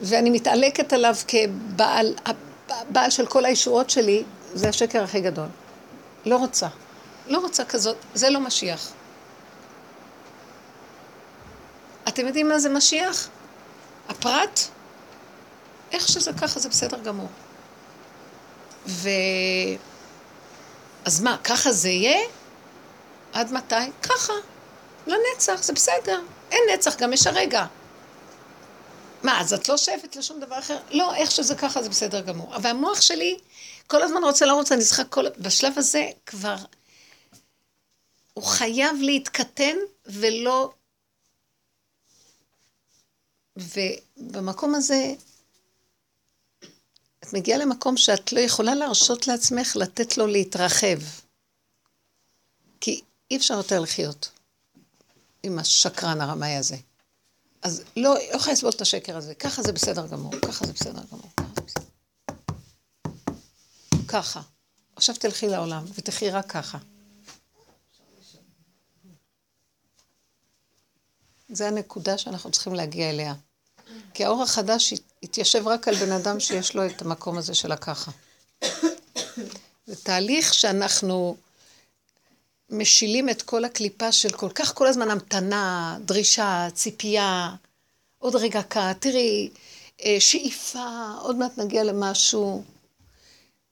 ואני 0.00 0.30
מתעלקת 0.30 0.92
עליו 0.92 1.14
כבעל 1.28 2.14
הבעל 2.68 3.10
של 3.10 3.26
כל 3.26 3.44
הישועות 3.44 3.90
שלי, 3.90 4.24
זה 4.54 4.68
השקר 4.68 5.02
הכי 5.02 5.20
גדול. 5.20 5.48
לא 6.26 6.36
רוצה. 6.36 6.68
לא 7.26 7.38
רוצה 7.38 7.64
כזאת, 7.64 7.96
זה 8.14 8.30
לא 8.30 8.40
משיח. 8.40 8.92
אתם 12.08 12.26
יודעים 12.26 12.48
מה 12.48 12.58
זה 12.58 12.68
משיח? 12.68 13.28
הפרט? 14.08 14.60
איך 15.92 16.08
שזה 16.08 16.32
ככה 16.32 16.60
זה 16.60 16.68
בסדר 16.68 16.98
גמור. 16.98 17.28
ו... 18.86 19.08
אז 21.04 21.20
מה, 21.20 21.36
ככה 21.44 21.72
זה 21.72 21.88
יהיה? 21.88 22.18
עד 23.32 23.52
מתי? 23.52 23.74
ככה. 24.02 24.32
לנצח, 25.06 25.62
זה 25.62 25.72
בסדר. 25.72 26.20
אין 26.50 26.60
נצח, 26.74 26.96
גם 26.96 27.12
יש 27.12 27.26
הרגע. 27.26 27.66
מה, 29.22 29.40
אז 29.40 29.52
את 29.52 29.68
לא 29.68 29.76
שואפת 29.76 30.16
לשום 30.16 30.40
דבר 30.40 30.58
אחר? 30.58 30.78
לא, 30.90 31.14
איך 31.14 31.30
שזה 31.30 31.54
ככה 31.54 31.82
זה 31.82 31.88
בסדר 31.88 32.20
גמור. 32.20 32.56
אבל 32.56 32.70
המוח 32.70 33.00
שלי 33.00 33.38
כל 33.86 34.02
הזמן 34.02 34.24
רוצה 34.24 34.46
לרוץ, 34.46 34.72
אני 34.72 34.84
צריכה 34.84 35.04
כל... 35.04 35.24
בשלב 35.38 35.78
הזה 35.78 36.10
כבר... 36.26 36.56
הוא 38.34 38.44
חייב 38.44 38.96
להתקטן 39.00 39.76
ולא... 40.06 40.72
ובמקום 43.56 44.74
הזה, 44.74 45.14
את 47.18 47.32
מגיעה 47.32 47.58
למקום 47.58 47.96
שאת 47.96 48.32
לא 48.32 48.40
יכולה 48.40 48.74
להרשות 48.74 49.26
לעצמך 49.26 49.76
לתת 49.76 50.18
לו 50.18 50.26
להתרחב. 50.26 50.98
כי 52.80 53.00
אי 53.30 53.36
אפשר 53.36 53.54
יותר 53.54 53.80
לחיות 53.80 54.30
עם 55.42 55.58
השקרן 55.58 56.20
הרמאי 56.20 56.56
הזה. 56.56 56.76
אז 57.66 57.82
לא, 57.96 58.14
לא 58.14 58.36
יכולה 58.36 58.52
לסבול 58.52 58.72
את 58.76 58.80
השקר 58.80 59.16
הזה. 59.16 59.34
ככה 59.34 59.62
זה 59.62 59.72
בסדר 59.72 60.06
גמור, 60.06 60.32
ככה 60.42 60.66
זה 60.66 60.72
בסדר 60.72 61.02
גמור. 61.12 61.30
ככה. 64.08 64.40
עכשיו 64.96 65.14
תלכי 65.14 65.48
לעולם 65.48 65.84
ותחי 65.94 66.30
רק 66.30 66.50
ככה. 66.50 66.78
זה 71.48 71.68
הנקודה 71.68 72.18
שאנחנו 72.18 72.50
צריכים 72.50 72.74
להגיע 72.74 73.10
אליה. 73.10 73.34
כי 74.14 74.24
האור 74.24 74.42
החדש 74.42 74.94
יתיישב 75.22 75.68
רק 75.68 75.88
על 75.88 75.94
בן 75.94 76.12
אדם 76.12 76.40
שיש 76.40 76.74
לו 76.74 76.86
את 76.86 77.02
המקום 77.02 77.38
הזה 77.38 77.54
של 77.54 77.72
הככה. 77.72 78.10
זה 79.86 79.96
תהליך 80.02 80.54
שאנחנו 80.54 81.36
משילים 82.70 83.28
את 83.28 83.42
כל 83.42 83.64
הקליפה 83.64 84.12
של 84.12 84.30
כל 84.30 84.50
כך 84.54 84.74
כל 84.74 84.86
הזמן 84.86 85.10
המתנה, 85.10 85.98
דרישה, 86.00 86.68
ציפייה, 86.74 87.54
עוד 88.18 88.36
רגע 88.36 88.62
קה, 88.62 88.92
תראי, 89.00 89.50
אה, 90.04 90.16
שאיפה, 90.20 91.10
עוד 91.20 91.36
מעט 91.36 91.58
נגיע 91.58 91.84
למשהו. 91.84 92.64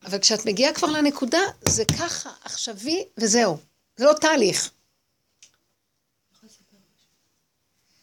אבל 0.05 0.19
כשאת 0.19 0.47
מגיעה 0.47 0.75
כבר 0.75 0.89
לנקודה, 0.89 1.41
זה 1.69 1.85
ככה, 1.99 2.31
עכשווי, 2.45 3.05
וזהו. 3.19 3.59
זה 3.97 4.05
לא 4.05 4.13
תהליך. 4.21 4.71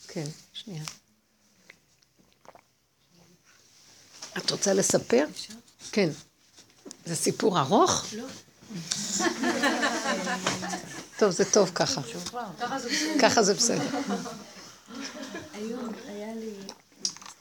כן, 0.08 0.26
שנייה. 0.54 0.84
את 4.38 4.52
רוצה 4.52 4.74
לספר? 4.74 5.26
כן. 5.92 6.10
זה 7.06 7.16
סיפור 7.16 7.60
ארוך? 7.60 8.06
לא. 8.14 8.26
טוב, 11.20 11.32
זה 11.32 11.52
טוב 11.52 11.72
ככה. 11.76 12.02
ככה 13.22 13.44
זה 13.44 13.54
בסדר. 13.54 13.88
היום 15.54 15.90
היה 16.06 16.36
לי, 16.36 16.54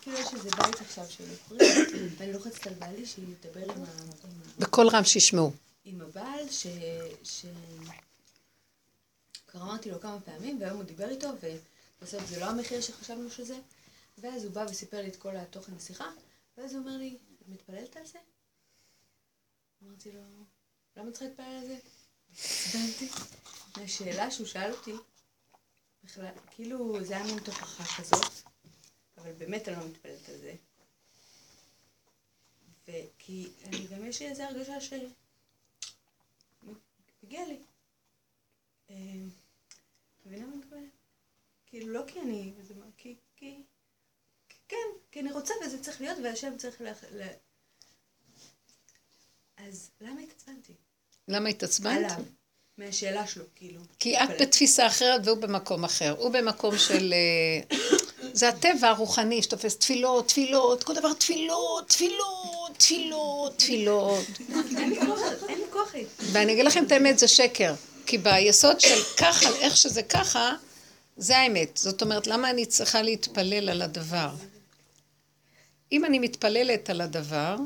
כאילו 0.01 0.19
יש 0.19 0.35
איזה 0.35 0.51
בית 0.51 0.81
עכשיו 0.81 1.05
של 1.09 1.25
עופרים, 1.31 2.09
ואני 2.19 2.33
לוחצת 2.33 2.67
על 2.67 2.75
בעלי 2.75 3.07
שידבר 3.07 3.73
עם 3.73 3.83
ה... 3.83 3.87
בקול 4.59 4.89
רם 4.89 5.05
שישמעו. 5.05 5.53
עם 5.85 6.01
הבעל, 6.01 6.49
ש... 6.51 6.67
כבר 9.47 9.63
אמרתי 9.63 9.91
לו 9.91 10.01
כמה 10.01 10.21
פעמים, 10.21 10.61
והיום 10.61 10.77
הוא 10.77 10.85
דיבר 10.85 11.09
איתו, 11.09 11.29
ובסוף 12.01 12.27
זה 12.27 12.41
לא 12.41 12.45
המחיר 12.45 12.81
שחשבנו 12.81 13.31
שזה, 13.31 13.57
ואז 14.19 14.45
הוא 14.45 14.53
בא 14.53 14.65
וסיפר 14.71 15.01
לי 15.01 15.09
את 15.09 15.17
כל 15.17 15.37
התוכן 15.37 15.73
השיחה, 15.77 16.05
ואז 16.59 16.73
הוא 16.73 16.81
אומר 16.81 16.97
לי, 16.97 17.17
את 17.43 17.49
מתפללת 17.49 17.97
על 17.97 18.07
זה? 18.07 18.19
אמרתי 19.83 20.13
לו, 20.13 20.21
למה 20.97 21.13
צריך 21.13 21.23
להתפלל 21.23 21.45
על 21.45 21.67
זה? 21.67 21.79
עצבנתי. 22.33 23.09
מהשאלה 23.77 24.31
שהוא 24.31 24.47
שאל 24.47 24.73
אותי, 24.73 24.93
בכלל, 26.05 26.27
כאילו 26.51 27.05
זה 27.05 27.17
היה 27.17 27.25
מין 27.25 27.39
תוכחה 27.39 28.03
כזאת, 28.03 28.33
אבל 29.19 29.33
באמת 29.33 29.69
אני 29.69 29.77
לא 29.77 29.87
מתפללת 29.87 30.29
על 30.29 30.37
זה. 30.39 30.55
וכי 32.89 33.49
אני 33.65 33.87
גם 33.87 34.05
יש 34.07 34.23
לי 34.23 34.29
איזו 34.29 34.43
הרגשה 34.43 34.81
ש... 34.81 34.93
מגיע 37.23 37.47
לי. 37.47 37.61
אה, 38.91 38.97
מבינה 40.27 40.47
מה 40.47 40.53
אני 40.53 40.61
מתכוונת? 40.61 40.91
כאילו 41.67 41.89
לא 41.93 42.03
כי 42.07 42.21
אני, 42.21 42.55
כי, 42.97 43.63
כן, 44.69 44.77
כי 45.11 45.21
אני 45.21 45.33
רוצה 45.33 45.55
וזה 45.65 45.83
צריך 45.83 46.01
להיות 46.01 46.19
והשם 46.25 46.57
צריך. 46.59 46.83
אז 49.69 49.91
למה 50.01 50.21
התעצבנתי? 50.21 50.73
למה 51.29 51.49
התעצבנת? 51.49 51.97
עליו. 51.97 52.25
מהשאלה 52.79 53.27
שלו, 53.27 53.45
כאילו. 53.57 53.81
כי 53.99 54.19
את 54.19 54.29
בתפיסה 54.41 54.87
אחרת 54.87 55.21
והוא 55.25 55.39
במקום 55.39 55.85
אחר. 55.85 56.15
הוא 56.19 56.31
במקום 56.31 56.79
של... 56.79 57.15
אה, 57.17 57.77
זה 58.33 58.49
הטבע 58.49 58.89
הרוחני 58.89 59.43
שתופס 59.43 59.77
תפילות, 59.77 60.29
תפילות, 60.29 60.85
כל 60.85 60.95
דבר 60.95 61.13
תפילות, 61.13 61.89
תפילות, 61.89 62.77
תפילות, 62.77 63.59
תפילות. 63.59 64.25
אין 64.79 65.59
לי 65.61 65.65
כוח. 65.73 65.93
ואני 66.19 66.53
אגיד 66.53 66.65
לכם 66.65 66.85
את 66.85 66.93
האמת, 66.93 67.19
זה 67.19 67.29
שקר. 67.29 67.75
כי 68.07 68.19
ביסוד 68.19 68.81
של 68.81 69.03
ככה, 69.17 69.49
איך 69.61 69.77
שזה 69.77 70.03
ככה, 70.03 70.55
זה 71.17 71.39
האמת. 71.39 71.77
זאת 71.77 72.03
אומרת, 72.03 72.27
למה 72.27 72.51
אני 72.51 72.67
צריכה 72.67 73.03
להתפלל 73.03 73.69
על 73.69 73.83
הדבר? 73.83 74.31
אם 75.93 76.05
אני 76.05 76.19
מתפללת 76.19 76.91
על 76.91 77.01
הדבר, 77.01 77.57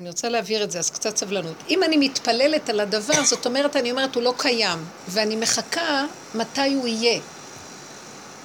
אני 0.00 0.08
רוצה 0.08 0.28
להבהיר 0.28 0.64
את 0.64 0.70
זה, 0.70 0.78
אז 0.78 0.90
קצת 0.90 1.16
סבלנות. 1.16 1.56
אם 1.68 1.82
אני 1.82 1.96
מתפללת 1.96 2.68
על 2.68 2.80
הדבר, 2.80 3.24
זאת 3.24 3.46
אומרת, 3.46 3.76
אני 3.76 3.90
אומרת, 3.90 4.14
הוא 4.14 4.22
לא 4.22 4.34
קיים, 4.36 4.78
ואני 5.08 5.36
מחכה 5.36 6.04
מתי 6.34 6.74
הוא 6.74 6.86
יהיה. 6.86 7.20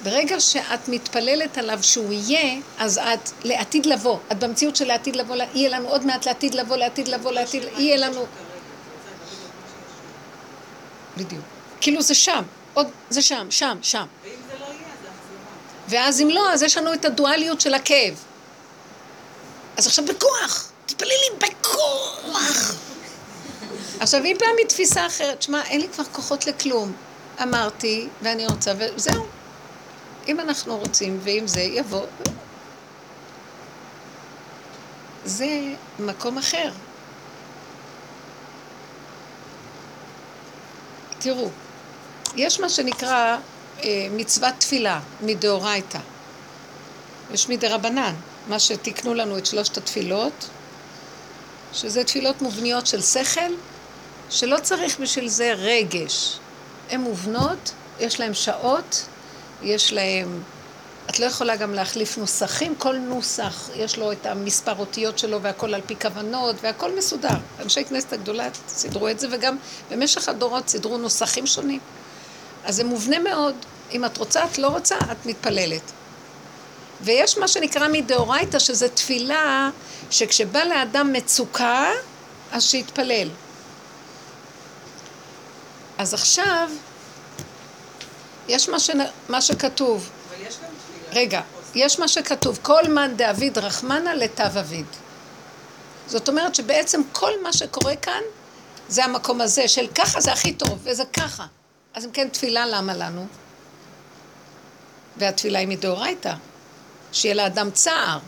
ברגע 0.04 0.40
שאת 0.40 0.88
מתפללת 0.88 1.58
עליו 1.58 1.78
שהוא 1.82 2.12
יהיה, 2.12 2.60
אז 2.78 2.98
את 2.98 3.30
לעתיד 3.44 3.86
לבוא. 3.86 4.18
את 4.32 4.38
במציאות 4.38 4.76
של 4.76 4.84
לעתיד 4.84 5.16
לבוא, 5.16 5.36
יהיה 5.54 5.70
לנו 5.70 5.88
עוד 5.88 6.06
מעט 6.06 6.26
לעתיד 6.26 6.54
לבוא, 6.54 6.76
לעתיד 6.76 7.08
לבוא, 7.08 7.32
לעתיד, 7.32 7.62
יהיה 7.78 7.96
לנו... 7.96 8.26
בדיוק. 11.16 11.44
כאילו 11.80 12.02
זה 12.02 12.14
שם, 12.14 12.42
עוד, 12.74 12.86
זה 13.10 13.22
שם, 13.22 13.46
שם, 13.50 13.78
שם. 13.82 14.06
ואם 14.24 14.30
זה 14.48 14.54
לא 14.60 14.64
יהיה, 14.64 14.74
אז 14.74 15.88
ואז 15.88 16.20
אם 16.20 16.28
לא, 16.30 16.52
אז 16.52 16.62
יש 16.62 16.76
לנו 16.76 16.94
את 16.94 17.04
הדואליות 17.04 17.60
של 17.60 17.74
הכאב. 17.74 18.14
אז 19.76 19.86
עכשיו 19.86 20.04
בכוח. 20.04 20.73
תתפללי 20.86 21.28
בכוח. 21.38 22.74
עכשיו, 24.00 24.24
אם 24.24 24.36
באה 24.40 24.48
מתפיסה 24.64 25.06
אחרת, 25.06 25.42
שמע, 25.42 25.62
אין 25.62 25.80
לי 25.80 25.88
כבר 25.88 26.04
כוחות 26.04 26.46
לכלום. 26.46 26.92
אמרתי, 27.42 28.08
ואני 28.22 28.46
רוצה, 28.46 28.72
וזהו. 28.78 29.26
אם 30.28 30.40
אנחנו 30.40 30.76
רוצים, 30.76 31.20
ואם 31.22 31.46
זה 31.46 31.60
יבוא... 31.60 32.06
זה 35.24 35.46
מקום 35.98 36.38
אחר. 36.38 36.70
תראו, 41.18 41.48
יש 42.36 42.60
מה 42.60 42.68
שנקרא 42.68 43.36
אה, 43.82 44.06
מצוות 44.10 44.54
תפילה 44.58 45.00
מדאורייתא. 45.20 45.98
יש 47.32 47.48
מדרבנן, 47.48 48.14
מה 48.48 48.58
שתיקנו 48.58 49.14
לנו 49.14 49.38
את 49.38 49.46
שלושת 49.46 49.76
התפילות, 49.76 50.48
שזה 51.74 52.04
תפילות 52.04 52.42
מובניות 52.42 52.86
של 52.86 53.02
שכל, 53.02 53.52
שלא 54.30 54.56
צריך 54.62 55.00
בשביל 55.00 55.28
זה 55.28 55.52
רגש. 55.52 56.38
הן 56.90 57.00
מובנות, 57.00 57.72
יש 58.00 58.20
להן 58.20 58.34
שעות, 58.34 59.06
יש 59.62 59.92
להן... 59.92 60.28
את 61.10 61.18
לא 61.18 61.24
יכולה 61.24 61.56
גם 61.56 61.74
להחליף 61.74 62.18
נוסחים, 62.18 62.74
כל 62.78 62.98
נוסח 62.98 63.70
יש 63.74 63.98
לו 63.98 64.12
את 64.12 64.26
המספר 64.26 64.78
אותיות 64.78 65.18
שלו 65.18 65.42
והכל 65.42 65.74
על 65.74 65.80
פי 65.86 65.96
כוונות 65.96 66.56
והכל 66.62 66.96
מסודר. 66.98 67.28
אנשי 67.62 67.84
כנסת 67.84 68.12
הגדולה 68.12 68.48
סידרו 68.68 69.08
את 69.08 69.20
זה 69.20 69.28
וגם 69.30 69.56
במשך 69.90 70.28
הדורות 70.28 70.68
סידרו 70.68 70.98
נוסחים 70.98 71.46
שונים. 71.46 71.80
אז 72.64 72.76
זה 72.76 72.84
מובנה 72.84 73.18
מאוד. 73.18 73.54
אם 73.92 74.04
את 74.04 74.16
רוצה, 74.18 74.44
את 74.44 74.58
לא 74.58 74.68
רוצה, 74.68 74.96
את 75.12 75.26
מתפללת. 75.26 75.92
ויש 77.00 77.38
מה 77.38 77.48
שנקרא 77.48 77.88
מדאורייתא, 77.88 78.58
שזה 78.58 78.88
תפילה 78.88 79.70
שכשבא 80.10 80.64
לאדם 80.64 81.12
מצוקה, 81.12 81.90
אז 82.52 82.62
שיתפלל. 82.64 83.28
אז 85.98 86.14
עכשיו, 86.14 86.70
יש 88.48 88.68
מה, 88.68 88.78
ש... 88.78 88.90
מה 89.28 89.40
שכתוב. 89.40 90.10
אבל 90.28 90.46
יש 90.46 90.54
גם 90.54 90.70
תפילה. 91.08 91.20
רגע, 91.20 91.40
יש 91.74 91.98
מה 91.98 92.08
שכתוב, 92.08 92.58
כל 92.62 92.88
מאן 92.88 93.16
דאביד 93.16 93.58
רחמנא 93.58 94.10
לתו 94.10 94.42
אביד. 94.46 94.86
זאת 96.06 96.28
אומרת 96.28 96.54
שבעצם 96.54 97.00
כל 97.12 97.30
מה 97.42 97.52
שקורה 97.52 97.96
כאן, 97.96 98.22
זה 98.88 99.04
המקום 99.04 99.40
הזה 99.40 99.68
של 99.68 99.86
ככה 99.94 100.20
זה 100.20 100.32
הכי 100.32 100.52
טוב, 100.52 100.78
וזה 100.82 101.04
ככה. 101.12 101.46
אז 101.94 102.04
אם 102.04 102.10
כן, 102.10 102.28
תפילה 102.28 102.66
למה 102.66 102.94
לנו? 102.94 103.26
והתפילה 105.16 105.58
היא 105.58 105.68
מדאורייתא, 105.68 106.34
שיהיה 107.14 107.34
לאדם 107.34 107.70
צער, 107.70 108.18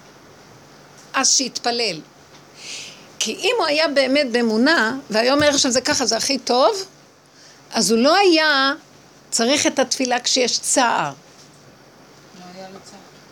אז 1.14 1.30
שיתפלל. 1.30 2.00
כי 3.18 3.34
אם 3.34 3.54
הוא 3.58 3.66
היה 3.66 3.88
באמת 3.88 4.32
באמונה, 4.32 4.96
והיה 5.10 5.32
אומר 5.34 5.56
שזה 5.56 5.80
ככה, 5.80 6.06
זה 6.06 6.16
הכי 6.16 6.38
טוב, 6.38 6.84
אז 7.72 7.90
הוא 7.90 7.98
לא 7.98 8.16
היה 8.16 8.72
צריך 9.30 9.66
את 9.66 9.78
התפילה 9.78 10.20
כשיש 10.20 10.58
צער. 10.58 11.12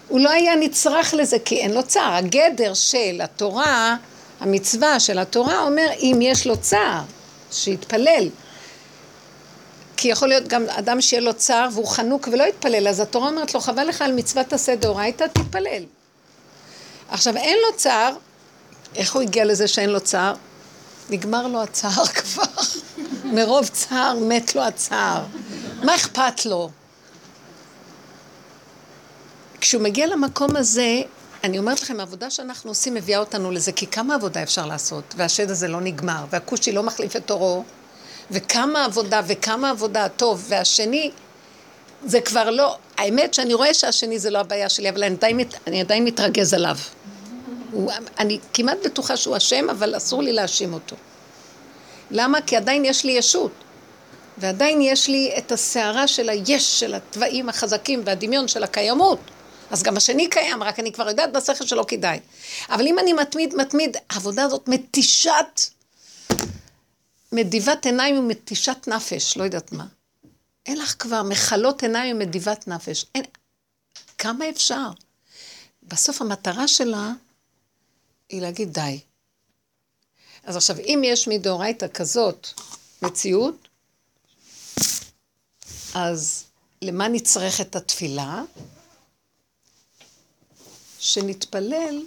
הוא 0.08 0.20
לא 0.20 0.30
היה 0.30 0.56
נצרך 0.56 1.14
לזה 1.14 1.38
כי 1.44 1.56
אין 1.56 1.72
לו 1.72 1.82
צער. 1.82 2.14
הגדר 2.14 2.74
של 2.74 3.20
התורה, 3.22 3.96
המצווה 4.40 5.00
של 5.00 5.18
התורה 5.18 5.60
אומר 5.60 5.86
אם 5.98 6.18
יש 6.22 6.46
לו 6.46 6.56
צער, 6.56 7.02
שיתפלל. 7.52 8.28
כי 9.96 10.08
יכול 10.08 10.28
להיות 10.28 10.48
גם 10.48 10.64
אדם 10.68 11.00
שיהיה 11.00 11.20
לו 11.20 11.34
צער 11.34 11.68
והוא 11.72 11.86
חנוק 11.86 12.28
ולא 12.32 12.44
יתפלל, 12.44 12.88
אז 12.88 13.00
התורה 13.00 13.28
אומרת 13.28 13.54
לו 13.54 13.60
חבל 13.60 13.84
לך 13.84 14.02
על 14.02 14.12
מצוות 14.12 14.52
עשה 14.52 14.76
דאורייתא, 14.76 15.24
תתפלל. 15.24 15.82
עכשיו 17.08 17.36
אין 17.36 17.58
לו 17.58 17.76
צער, 17.76 18.16
איך 18.96 19.14
הוא 19.14 19.22
הגיע 19.22 19.44
לזה 19.44 19.68
שאין 19.68 19.90
לו 19.90 20.00
צער? 20.00 20.34
נגמר 21.10 21.46
לו 21.46 21.62
הצער 21.62 22.06
כבר. 22.18 22.62
מרוב 23.24 23.68
צער 23.68 24.18
מת 24.18 24.54
לו 24.54 24.62
הצער. 24.62 25.24
מה 25.82 25.94
אכפת 25.94 26.46
לו? 26.46 26.70
כשהוא 29.60 29.82
מגיע 29.82 30.06
למקום 30.06 30.56
הזה, 30.56 31.02
אני 31.44 31.58
אומרת 31.58 31.82
לכם, 31.82 32.00
העבודה 32.00 32.30
שאנחנו 32.30 32.70
עושים 32.70 32.94
מביאה 32.94 33.18
אותנו 33.18 33.50
לזה, 33.50 33.72
כי 33.72 33.86
כמה 33.86 34.14
עבודה 34.14 34.42
אפשר 34.42 34.66
לעשות, 34.66 35.14
והשד 35.16 35.50
הזה 35.50 35.68
לא 35.68 35.80
נגמר, 35.80 36.24
והכושי 36.30 36.72
לא 36.72 36.82
מחליף 36.82 37.16
את 37.16 37.26
תורו, 37.26 37.64
וכמה 38.30 38.84
עבודה 38.84 39.20
וכמה 39.26 39.70
עבודה, 39.70 40.08
טוב, 40.08 40.44
והשני, 40.48 41.10
זה 42.06 42.20
כבר 42.20 42.50
לא, 42.50 42.76
האמת 42.98 43.34
שאני 43.34 43.54
רואה 43.54 43.74
שהשני 43.74 44.18
זה 44.18 44.30
לא 44.30 44.38
הבעיה 44.38 44.68
שלי, 44.68 44.88
אבל 44.88 45.04
אני 45.04 45.14
עדיין, 45.14 45.40
אני 45.66 45.80
עדיין 45.80 46.04
מתרגז 46.04 46.54
עליו. 46.54 46.76
הוא, 47.72 47.92
אני 48.18 48.38
כמעט 48.54 48.78
בטוחה 48.84 49.16
שהוא 49.16 49.36
אשם, 49.36 49.70
אבל 49.70 49.96
אסור 49.96 50.22
לי 50.22 50.32
להאשים 50.32 50.72
אותו. 50.74 50.96
למה? 52.10 52.40
כי 52.42 52.56
עדיין 52.56 52.84
יש 52.84 53.04
לי 53.04 53.12
ישות. 53.12 53.52
ועדיין 54.38 54.80
יש 54.80 55.08
לי 55.08 55.34
את 55.38 55.52
הסערה 55.52 56.06
של 56.06 56.28
היש, 56.28 56.80
של 56.80 56.94
התוואים 56.94 57.48
החזקים 57.48 58.02
והדמיון 58.04 58.48
של 58.48 58.64
הקיימות. 58.64 59.18
אז 59.70 59.82
גם 59.82 59.96
השני 59.96 60.28
קיים, 60.28 60.62
רק 60.62 60.80
אני 60.80 60.92
כבר 60.92 61.08
יודעת 61.08 61.32
בשכל 61.32 61.66
שלא 61.66 61.84
כדאי. 61.88 62.20
אבל 62.70 62.86
אם 62.86 62.98
אני 62.98 63.12
מתמיד, 63.12 63.54
מתמיד, 63.54 63.96
העבודה 64.10 64.44
הזאת 64.44 64.68
מתישת, 64.68 65.60
מדיבת 67.34 67.86
עיניים 67.86 68.18
ומתישת 68.18 68.88
נפש, 68.88 69.36
לא 69.36 69.44
יודעת 69.44 69.72
מה. 69.72 69.86
אין 70.66 70.78
לך 70.78 70.94
כבר 70.98 71.22
מכלות 71.22 71.82
עיניים 71.82 72.16
ומדיבת 72.16 72.68
נפש. 72.68 73.06
אין... 73.14 73.24
כמה 74.18 74.50
אפשר? 74.50 74.90
בסוף 75.82 76.20
המטרה 76.22 76.68
שלה 76.68 77.12
היא 78.28 78.40
להגיד 78.40 78.72
די. 78.72 79.00
אז 80.44 80.56
עכשיו, 80.56 80.78
אם 80.78 81.02
יש 81.04 81.28
מדאורייתא 81.28 81.86
כזאת 81.94 82.48
מציאות, 83.02 83.68
אז 85.94 86.44
למה 86.82 87.08
נצרכת 87.08 87.76
התפילה? 87.76 88.42
שנתפלל 90.98 92.02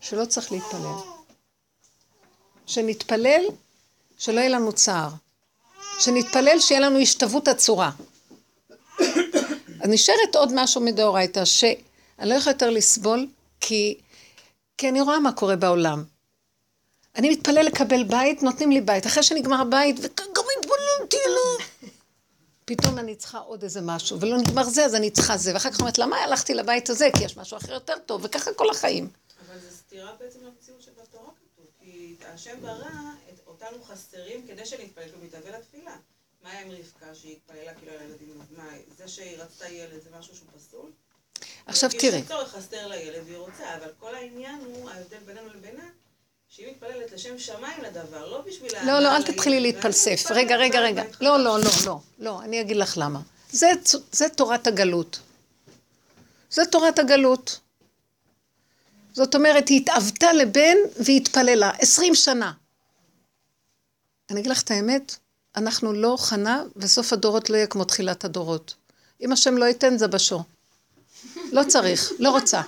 שלא 0.00 0.24
צריך 0.24 0.52
להתפלל. 0.52 1.19
שנתפלל 2.70 3.44
שלא 4.18 4.40
יהיה 4.40 4.48
לנו 4.48 4.72
צער. 4.72 5.08
שנתפלל 5.98 6.60
שיהיה 6.60 6.80
לנו 6.80 6.98
השתוות 6.98 7.48
הצורה. 7.48 7.90
אז 9.80 9.88
נשארת 9.88 10.36
עוד 10.36 10.52
משהו 10.54 10.80
מדאורייתא, 10.80 11.44
שאני 11.44 11.78
לא 12.20 12.34
יכולה 12.34 12.54
יותר 12.54 12.70
לסבול, 12.70 13.26
כי, 13.60 13.98
כי 14.78 14.88
אני 14.88 15.00
רואה 15.00 15.20
מה 15.20 15.32
קורה 15.32 15.56
בעולם. 15.56 16.04
אני 17.16 17.30
מתפלל 17.30 17.66
לקבל 17.66 18.04
בית, 18.04 18.42
נותנים 18.42 18.70
לי 18.70 18.80
בית. 18.80 19.06
אחרי 19.06 19.22
שנגמר 19.22 19.60
הבית, 19.60 19.96
וגם 19.98 20.44
התבוננתי 20.58 21.16
לו. 21.28 21.64
פתאום 22.64 22.98
אני 22.98 23.14
צריכה 23.14 23.38
עוד 23.38 23.62
איזה 23.62 23.80
משהו, 23.80 24.20
ולא 24.20 24.38
נגמר 24.38 24.64
זה, 24.64 24.84
אז 24.84 24.94
אני 24.94 25.10
צריכה 25.10 25.36
זה. 25.36 25.54
ואחר 25.54 25.70
כך 25.70 25.80
אומרת, 25.80 25.98
למה 25.98 26.16
הלכתי 26.16 26.54
לבית 26.54 26.90
הזה? 26.90 27.08
כי 27.16 27.24
יש 27.24 27.36
משהו 27.36 27.56
אחר 27.56 27.72
יותר 27.72 27.94
טוב, 28.06 28.20
וככה 28.24 28.52
כל 28.52 28.70
החיים. 28.70 29.08
אבל 29.46 29.58
זו 29.58 29.76
סתירה 29.76 30.10
בעצם 30.20 30.38
למציאות 30.46 30.82
שבתורה 30.82 31.30
כתוב. 31.40 31.66
כי 31.80 32.16
השם 32.40 32.60
ברא 32.62 32.90
אותנו 33.46 33.84
חסרים 33.84 34.46
כדי 34.46 34.66
שנתפלל, 34.66 35.08
שהוא 35.08 35.24
מתהווה 35.24 35.58
לתפילה. 35.58 35.96
מה 36.42 36.50
היה 36.50 36.60
עם 36.60 36.70
רבקה 36.70 37.14
שהיא 37.14 37.36
התפללה 37.36 37.74
כאילו 37.74 37.92
על 37.92 37.98
הילדים? 37.98 38.40
מה, 38.56 38.64
זה 38.96 39.08
שהיא 39.08 39.36
רצתה 39.38 39.68
ילד 39.68 40.02
זה 40.04 40.10
משהו 40.18 40.36
שהוא 40.36 40.48
פסול? 40.56 40.90
עכשיו 41.66 41.90
תראי. 41.98 42.18
יש 42.18 42.28
צורך 42.28 42.48
חסר 42.48 42.88
לילד 42.88 43.22
והיא 43.26 43.36
רוצה, 43.36 43.76
אבל 43.76 43.88
כל 43.98 44.14
העניין 44.14 44.60
הוא, 44.64 44.90
ההבדל 44.90 45.18
בינינו 45.26 45.48
לבינה, 45.48 45.88
שהיא 46.48 46.70
מתפללת 46.70 47.12
לשם 47.12 47.38
שמיים 47.38 47.82
לדבר, 47.82 48.30
לא 48.30 48.40
בשביל... 48.40 48.72
לא, 48.86 49.00
לא, 49.00 49.16
אל 49.16 49.22
תתחילי 49.22 49.60
להתפלסף. 49.60 50.30
רגע, 50.30 50.56
רגע, 50.56 50.80
רגע. 50.80 51.02
לא, 51.20 51.38
לא, 51.38 51.58
לא, 51.58 51.70
לא, 51.86 52.00
לא, 52.18 52.42
אני 52.42 52.60
אגיד 52.60 52.76
לך 52.76 52.94
למה. 52.96 53.20
זה, 53.50 53.70
זה 54.12 54.28
תורת 54.28 54.66
הגלות. 54.66 55.20
זה 56.50 56.62
תורת 56.66 56.98
הגלות. 56.98 57.60
זאת 59.12 59.34
אומרת, 59.34 59.68
היא 59.68 59.80
התאוותה 59.80 60.32
לבן 60.32 60.76
והתפללה, 61.00 61.70
עשרים 61.78 62.14
שנה. 62.14 62.52
אני 64.30 64.40
אגיד 64.40 64.50
לך 64.50 64.62
את 64.62 64.70
האמת, 64.70 65.16
אנחנו 65.56 65.92
לא 65.92 66.16
חנה, 66.18 66.62
וסוף 66.76 67.12
הדורות 67.12 67.50
לא 67.50 67.56
יהיה 67.56 67.66
כמו 67.66 67.84
תחילת 67.84 68.24
הדורות. 68.24 68.74
אם 69.22 69.32
השם 69.32 69.56
לא 69.56 69.64
ייתן, 69.64 69.98
זה 69.98 70.08
בשור. 70.08 70.42
לא 71.52 71.62
צריך, 71.68 72.12
לא 72.18 72.30
רוצה. 72.30 72.60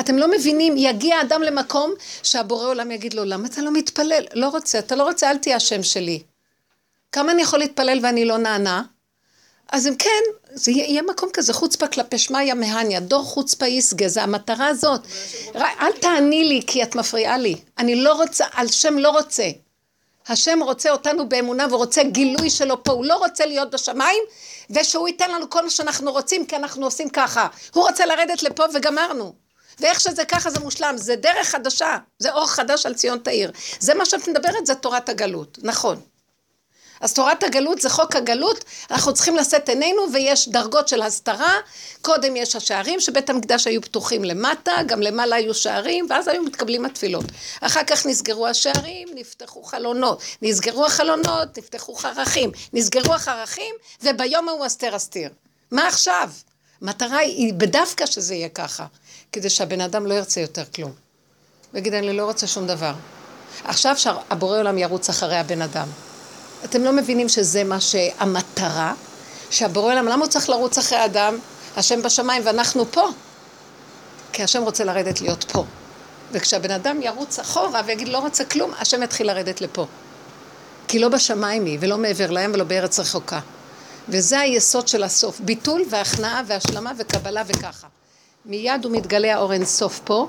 אתם 0.00 0.16
לא 0.16 0.30
מבינים, 0.30 0.74
יגיע 0.76 1.20
אדם 1.20 1.42
למקום 1.42 1.94
שהבורא 2.22 2.66
עולם 2.66 2.90
יגיד 2.90 3.14
לו, 3.14 3.24
למה 3.24 3.46
אתה 3.46 3.62
לא 3.62 3.72
מתפלל? 3.72 4.24
לא 4.34 4.48
רוצה, 4.48 4.78
אתה 4.78 4.96
לא 4.96 5.02
רוצה, 5.02 5.30
אל 5.30 5.38
תהיה 5.38 5.56
השם 5.56 5.82
שלי. 5.82 6.22
כמה 7.12 7.32
אני 7.32 7.42
יכול 7.42 7.58
להתפלל 7.58 7.98
ואני 8.02 8.24
לא 8.24 8.38
נענה? 8.38 8.82
אז 9.72 9.86
אם 9.86 9.96
כן, 9.96 10.22
זה 10.54 10.70
יהיה, 10.70 11.02
מקום 11.02 11.28
כזה, 11.32 11.52
חוצפה 11.52 11.88
כלפי 11.88 12.18
שמיא 12.18 12.54
מהניה, 12.54 13.00
דור 13.00 13.24
חוצפה 13.24 13.66
יסגה, 13.66 14.08
זה 14.08 14.22
המטרה 14.22 14.66
הזאת. 14.66 15.00
אל 15.54 15.92
תעני 16.00 16.44
לי 16.44 16.62
כי 16.66 16.82
את 16.82 16.94
מפריעה 16.94 17.38
לי. 17.38 17.56
אני 17.78 17.96
לא 17.96 18.12
רוצה, 18.14 18.44
על 18.52 18.68
שם 18.68 18.98
לא 18.98 19.10
רוצה. 19.10 19.50
השם 20.28 20.58
רוצה 20.62 20.90
אותנו 20.90 21.28
באמונה 21.28 21.66
ורוצה 21.70 22.02
גילוי 22.02 22.50
שלו 22.50 22.84
פה, 22.84 22.92
הוא 22.92 23.04
לא 23.04 23.16
רוצה 23.16 23.46
להיות 23.46 23.74
בשמיים 23.74 24.22
ושהוא 24.70 25.08
ייתן 25.08 25.30
לנו 25.30 25.50
כל 25.50 25.64
מה 25.64 25.70
שאנחנו 25.70 26.12
רוצים 26.12 26.46
כי 26.46 26.56
אנחנו 26.56 26.84
עושים 26.84 27.08
ככה. 27.08 27.46
הוא 27.74 27.84
רוצה 27.84 28.06
לרדת 28.06 28.42
לפה 28.42 28.64
וגמרנו. 28.74 29.32
ואיך 29.80 30.00
שזה 30.00 30.24
ככה 30.24 30.50
זה 30.50 30.60
מושלם, 30.60 30.94
זה 30.96 31.16
דרך 31.16 31.48
חדשה, 31.48 31.96
זה 32.18 32.32
אור 32.32 32.46
חדש 32.46 32.86
על 32.86 32.94
ציון 32.94 33.18
תאיר. 33.18 33.52
זה 33.80 33.94
מה 33.94 34.06
שאת 34.06 34.28
מדברת, 34.28 34.66
זה 34.66 34.74
תורת 34.74 35.08
הגלות, 35.08 35.58
נכון. 35.62 36.00
אז 37.06 37.12
תורת 37.12 37.42
הגלות 37.42 37.80
זה 37.80 37.90
חוק 37.90 38.16
הגלות, 38.16 38.64
אנחנו 38.90 39.14
צריכים 39.14 39.36
לשאת 39.36 39.68
עינינו 39.68 40.02
ויש 40.12 40.48
דרגות 40.48 40.88
של 40.88 41.02
הסתרה, 41.02 41.54
קודם 42.02 42.36
יש 42.36 42.56
השערים 42.56 43.00
שבית 43.00 43.30
המקדש 43.30 43.66
היו 43.66 43.82
פתוחים 43.82 44.24
למטה, 44.24 44.72
גם 44.86 45.00
למעלה 45.00 45.36
היו 45.36 45.54
שערים, 45.54 46.06
ואז 46.10 46.28
היו 46.28 46.42
מתקבלים 46.42 46.84
התפילות. 46.84 47.24
אחר 47.60 47.84
כך 47.86 48.06
נסגרו 48.06 48.46
השערים, 48.46 49.08
נפתחו 49.14 49.62
חלונות, 49.62 50.22
נסגרו 50.42 50.86
החלונות, 50.86 51.58
נפתחו 51.58 51.94
חרכים, 51.94 52.50
נסגרו 52.72 53.14
החרכים, 53.14 53.74
וביום 54.02 54.48
ההוא 54.48 54.66
אסתר 54.66 54.96
אסתיר. 54.96 55.30
מה 55.70 55.88
עכשיו? 55.88 56.30
מטרה 56.82 57.18
היא 57.18 57.54
בדווקא 57.54 58.06
שזה 58.06 58.34
יהיה 58.34 58.48
ככה, 58.48 58.86
כדי 59.32 59.50
שהבן 59.50 59.80
אדם 59.80 60.06
לא 60.06 60.14
ירצה 60.14 60.40
יותר 60.40 60.64
כלום. 60.74 60.92
ויגיד, 61.74 61.94
אני 61.94 62.16
לא 62.16 62.24
רוצה 62.24 62.46
שום 62.46 62.66
דבר. 62.66 62.92
עכשיו 63.64 63.98
שהבורא 63.98 64.58
עולם 64.58 64.78
ירוץ 64.78 65.08
אחרי 65.08 65.36
הבן 65.36 65.62
אדם. 65.62 65.88
אתם 66.64 66.84
לא 66.84 66.92
מבינים 66.92 67.28
שזה 67.28 67.64
מה 67.64 67.80
שהמטרה? 67.80 68.94
שהבורא 69.50 69.92
עולם, 69.92 70.06
למה 70.06 70.24
הוא 70.24 70.30
צריך 70.30 70.48
לרוץ 70.48 70.78
אחרי 70.78 70.98
האדם? 70.98 71.38
השם 71.76 72.02
בשמיים 72.02 72.42
ואנחנו 72.46 72.92
פה. 72.92 73.08
כי 74.32 74.42
השם 74.42 74.62
רוצה 74.62 74.84
לרדת 74.84 75.20
להיות 75.20 75.44
פה. 75.52 75.64
וכשהבן 76.32 76.70
אדם 76.70 77.02
ירוץ 77.02 77.38
אחורה 77.38 77.82
ויגיד 77.86 78.08
לא 78.08 78.18
רוצה 78.18 78.44
כלום, 78.44 78.72
השם 78.78 79.02
יתחיל 79.02 79.26
לרדת 79.26 79.60
לפה. 79.60 79.86
כי 80.88 80.98
לא 80.98 81.08
בשמיים 81.08 81.64
היא, 81.64 81.78
ולא 81.80 81.98
מעבר 81.98 82.30
להם 82.30 82.50
ולא 82.54 82.64
בארץ 82.64 83.00
רחוקה. 83.00 83.40
וזה 84.08 84.40
היסוד 84.40 84.88
של 84.88 85.02
הסוף, 85.02 85.40
ביטול 85.40 85.82
והכנעה 85.90 86.42
והשלמה 86.46 86.92
וקבלה 86.98 87.42
וככה. 87.46 87.86
מיד 88.46 88.84
הוא 88.84 88.92
מתגלה 88.92 89.34
האור 89.34 89.52
אין 89.52 89.64
סוף 89.64 90.00
פה, 90.04 90.28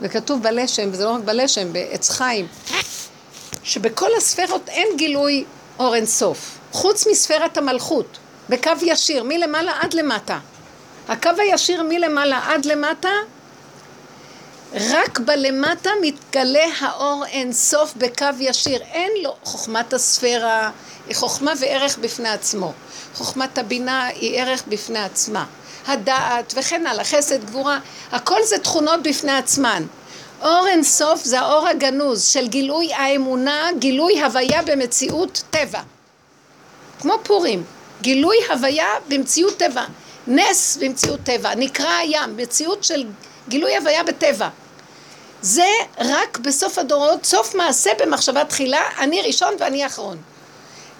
וכתוב 0.00 0.42
בלשם, 0.42 0.88
וזה 0.92 1.04
לא 1.04 1.10
רק 1.10 1.20
בלשם, 1.24 1.72
בעץ 1.72 2.10
חיים, 2.10 2.46
שבכל 3.62 4.10
הספרות 4.16 4.68
אין 4.68 4.88
גילוי 4.96 5.44
אור 5.78 5.94
אין 5.94 6.06
סוף, 6.06 6.58
חוץ 6.72 7.06
מספרת 7.06 7.56
המלכות, 7.56 8.18
בקו 8.48 8.72
ישיר, 8.82 9.22
מלמעלה 9.22 9.72
עד 9.80 9.94
למטה. 9.94 10.38
הקו 11.08 11.30
הישיר 11.38 11.82
מלמעלה 11.82 12.40
עד 12.46 12.64
למטה, 12.64 13.10
רק 14.74 15.18
בלמטה 15.18 15.90
מתגלה 16.02 16.64
האור 16.80 17.24
אין 17.26 17.52
סוף 17.52 17.94
בקו 17.96 18.26
ישיר. 18.38 18.80
אין 18.82 19.12
לו 19.22 19.36
חוכמת 19.44 19.92
הספירה, 19.92 20.70
היא 21.06 21.16
חוכמה 21.16 21.52
וערך 21.60 21.98
בפני 21.98 22.28
עצמו. 22.28 22.72
חוכמת 23.14 23.58
הבינה 23.58 24.04
היא 24.06 24.40
ערך 24.40 24.62
בפני 24.68 24.98
עצמה. 24.98 25.44
הדעת 25.86 26.54
וכן 26.56 26.86
הלאה, 26.86 27.04
חסד, 27.04 27.44
גבורה, 27.44 27.78
הכל 28.12 28.42
זה 28.42 28.58
תכונות 28.58 29.02
בפני 29.02 29.32
עצמן. 29.32 29.82
אור 30.42 30.66
אין 30.68 30.82
סוף 30.82 31.24
זה 31.24 31.40
האור 31.40 31.68
הגנוז 31.68 32.24
של 32.24 32.46
גילוי 32.48 32.92
האמונה, 32.92 33.68
גילוי 33.78 34.22
הוויה 34.22 34.62
במציאות 34.62 35.42
טבע. 35.50 35.80
כמו 37.00 37.14
פורים, 37.22 37.64
גילוי 38.02 38.36
הוויה 38.50 38.88
במציאות 39.08 39.56
טבע, 39.56 39.84
נס 40.26 40.76
במציאות 40.76 41.20
טבע, 41.24 41.54
נקרא 41.54 41.90
הים, 41.98 42.36
מציאות 42.36 42.84
של 42.84 43.04
גילוי 43.48 43.76
הוויה 43.76 44.04
בטבע. 44.04 44.48
זה 45.42 45.68
רק 45.98 46.38
בסוף 46.38 46.78
הדורות, 46.78 47.24
סוף 47.24 47.54
מעשה 47.54 47.90
במחשבה 47.98 48.44
תחילה, 48.44 48.82
אני 48.98 49.22
ראשון 49.22 49.54
ואני 49.58 49.86
אחרון. 49.86 50.16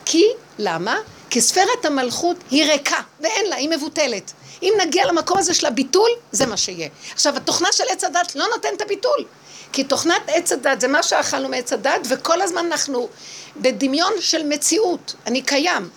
כי, 0.04 0.24
למה? 0.58 0.96
כי 1.30 1.40
ספירת 1.40 1.84
המלכות 1.84 2.36
היא 2.50 2.64
ריקה, 2.64 3.00
ואין 3.20 3.46
לה, 3.46 3.56
היא 3.56 3.68
מבוטלת. 3.68 4.32
אם 4.62 4.72
נגיע 4.80 5.06
למקום 5.06 5.38
הזה 5.38 5.54
של 5.54 5.66
הביטול, 5.66 6.10
זה 6.32 6.46
מה 6.46 6.56
שיהיה. 6.56 6.88
עכשיו, 7.12 7.36
התוכנה 7.36 7.68
של 7.72 7.84
עץ 7.90 8.04
הדת 8.04 8.34
לא 8.34 8.46
נותן 8.54 8.68
את 8.76 8.82
הביטול. 8.82 9.24
כי 9.72 9.84
תוכנת 9.84 10.22
עץ 10.26 10.52
הדת 10.52 10.80
זה 10.80 10.88
מה 10.88 11.02
שאכלנו 11.02 11.48
מעץ 11.48 11.72
הדת, 11.72 12.06
וכל 12.08 12.42
הזמן 12.42 12.66
אנחנו 12.66 13.08
בדמיון 13.56 14.12
של 14.20 14.46
מציאות. 14.46 15.14
אני 15.26 15.42
קיים. 15.42 15.88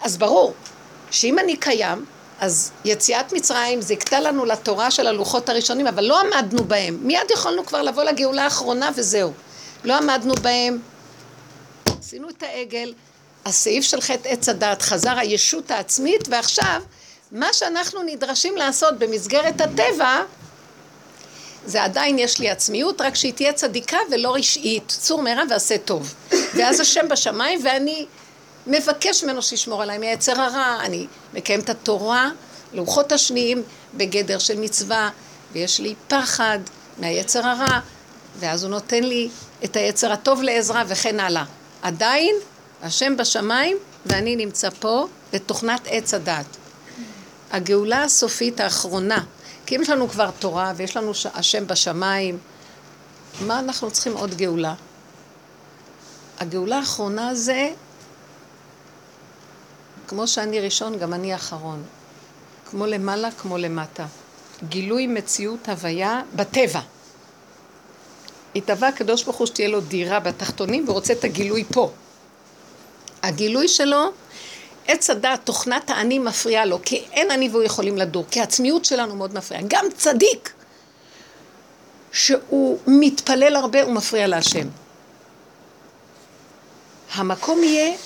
אז 0.00 0.18
ברור 0.18 0.54
שאם 1.10 1.38
אני 1.38 1.56
קיים, 1.56 2.04
אז 2.40 2.70
יציאת 2.84 3.32
מצרים 3.32 3.82
זיכתה 3.82 4.20
לנו 4.20 4.44
לתורה 4.44 4.90
של 4.90 5.06
הלוחות 5.06 5.48
הראשונים, 5.48 5.86
אבל 5.86 6.04
לא 6.04 6.20
עמדנו 6.20 6.64
בהם. 6.64 6.98
מיד 7.00 7.30
יכולנו 7.30 7.66
כבר 7.66 7.82
לבוא 7.82 8.02
לגאולה 8.02 8.44
האחרונה 8.44 8.90
וזהו. 8.94 9.32
לא 9.84 9.96
עמדנו 9.96 10.34
בהם, 10.34 10.78
עשינו 12.00 12.28
את 12.28 12.42
העגל, 12.42 12.92
הסעיף 13.46 13.84
של 13.84 14.00
חטא 14.00 14.28
עץ 14.28 14.48
הדת 14.48 14.82
חזר 14.82 15.18
הישות 15.18 15.70
העצמית, 15.70 16.28
ועכשיו 16.28 16.82
מה 17.32 17.52
שאנחנו 17.52 18.02
נדרשים 18.02 18.56
לעשות 18.56 18.98
במסגרת 18.98 19.60
הטבע, 19.60 20.22
זה 21.66 21.84
עדיין 21.84 22.18
יש 22.18 22.38
לי 22.38 22.50
עצמיות, 22.50 23.00
רק 23.00 23.14
שהיא 23.14 23.32
תהיה 23.32 23.52
צדיקה 23.52 23.98
ולא 24.10 24.34
רשעית, 24.34 24.88
צור 24.88 25.22
מרע 25.22 25.42
ועשה 25.50 25.78
טוב. 25.78 26.14
ואז 26.54 26.80
השם 26.80 27.08
בשמיים, 27.08 27.60
ואני 27.64 28.06
מבקש 28.66 29.24
ממנו 29.24 29.42
שישמור 29.42 29.82
עליי 29.82 29.98
מיצר 29.98 30.40
הרע, 30.40 30.78
אני 30.80 31.06
מקיים 31.34 31.60
את 31.60 31.70
התורה, 31.70 32.30
לוחות 32.72 33.12
השניים, 33.12 33.62
בגדר 33.94 34.38
של 34.38 34.60
מצווה, 34.60 35.10
ויש 35.52 35.80
לי 35.80 35.94
פחד 36.08 36.58
מהיצר 36.98 37.46
הרע, 37.46 37.80
ואז 38.38 38.64
הוא 38.64 38.70
נותן 38.70 39.02
לי 39.04 39.28
את 39.64 39.76
היצר 39.76 40.12
הטוב 40.12 40.42
לעזרה 40.42 40.82
וכן 40.88 41.20
הלאה. 41.20 41.44
עדיין, 41.82 42.36
השם 42.82 43.16
בשמיים, 43.16 43.76
ואני 44.06 44.36
נמצא 44.36 44.70
פה 44.70 45.06
בתוכנת 45.32 45.80
עץ 45.86 46.14
הדת. 46.14 46.46
הגאולה 47.50 48.02
הסופית 48.02 48.60
האחרונה, 48.60 49.24
כי 49.66 49.76
אם 49.76 49.82
יש 49.82 49.90
לנו 49.90 50.08
כבר 50.08 50.30
תורה 50.38 50.72
ויש 50.76 50.96
לנו 50.96 51.12
השם 51.34 51.66
בשמיים, 51.66 52.38
מה 53.40 53.58
אנחנו 53.58 53.90
צריכים 53.90 54.12
עוד 54.12 54.34
גאולה? 54.34 54.74
הגאולה 56.38 56.76
האחרונה 56.78 57.34
זה, 57.34 57.70
כמו 60.08 60.26
שאני 60.26 60.60
ראשון, 60.60 60.98
גם 60.98 61.14
אני 61.14 61.34
אחרון. 61.34 61.82
כמו 62.70 62.86
למעלה, 62.86 63.30
כמו 63.30 63.58
למטה. 63.58 64.06
גילוי 64.68 65.06
מציאות 65.06 65.68
הוויה 65.68 66.20
בטבע. 66.34 66.80
התהווה 68.56 68.88
הקדוש 68.88 69.24
ברוך 69.24 69.36
הוא 69.36 69.46
שתהיה 69.46 69.68
לו 69.68 69.80
דירה 69.80 70.20
בתחתונים 70.20 70.88
ורוצה 70.88 71.12
את 71.12 71.24
הגילוי 71.24 71.64
פה. 71.64 71.90
הגילוי 73.22 73.68
שלו 73.68 74.10
עץ 74.88 75.10
הדעת, 75.10 75.40
תוכנת 75.44 75.90
האני 75.90 76.18
מפריעה 76.18 76.64
לו, 76.64 76.78
כי 76.84 76.96
אין 77.12 77.30
אני 77.30 77.48
והוא 77.48 77.62
יכולים 77.62 77.98
לדור, 77.98 78.24
כי 78.30 78.40
העצמיות 78.40 78.84
שלנו 78.84 79.16
מאוד 79.16 79.34
מפריעה. 79.34 79.62
גם 79.68 79.84
צדיק, 79.96 80.52
שהוא 82.12 82.78
מתפלל 82.86 83.56
הרבה, 83.56 83.82
הוא 83.82 83.92
מפריע 83.92 84.26
להשם. 84.26 84.68
המקום 87.12 87.62
יהיה 87.62 87.96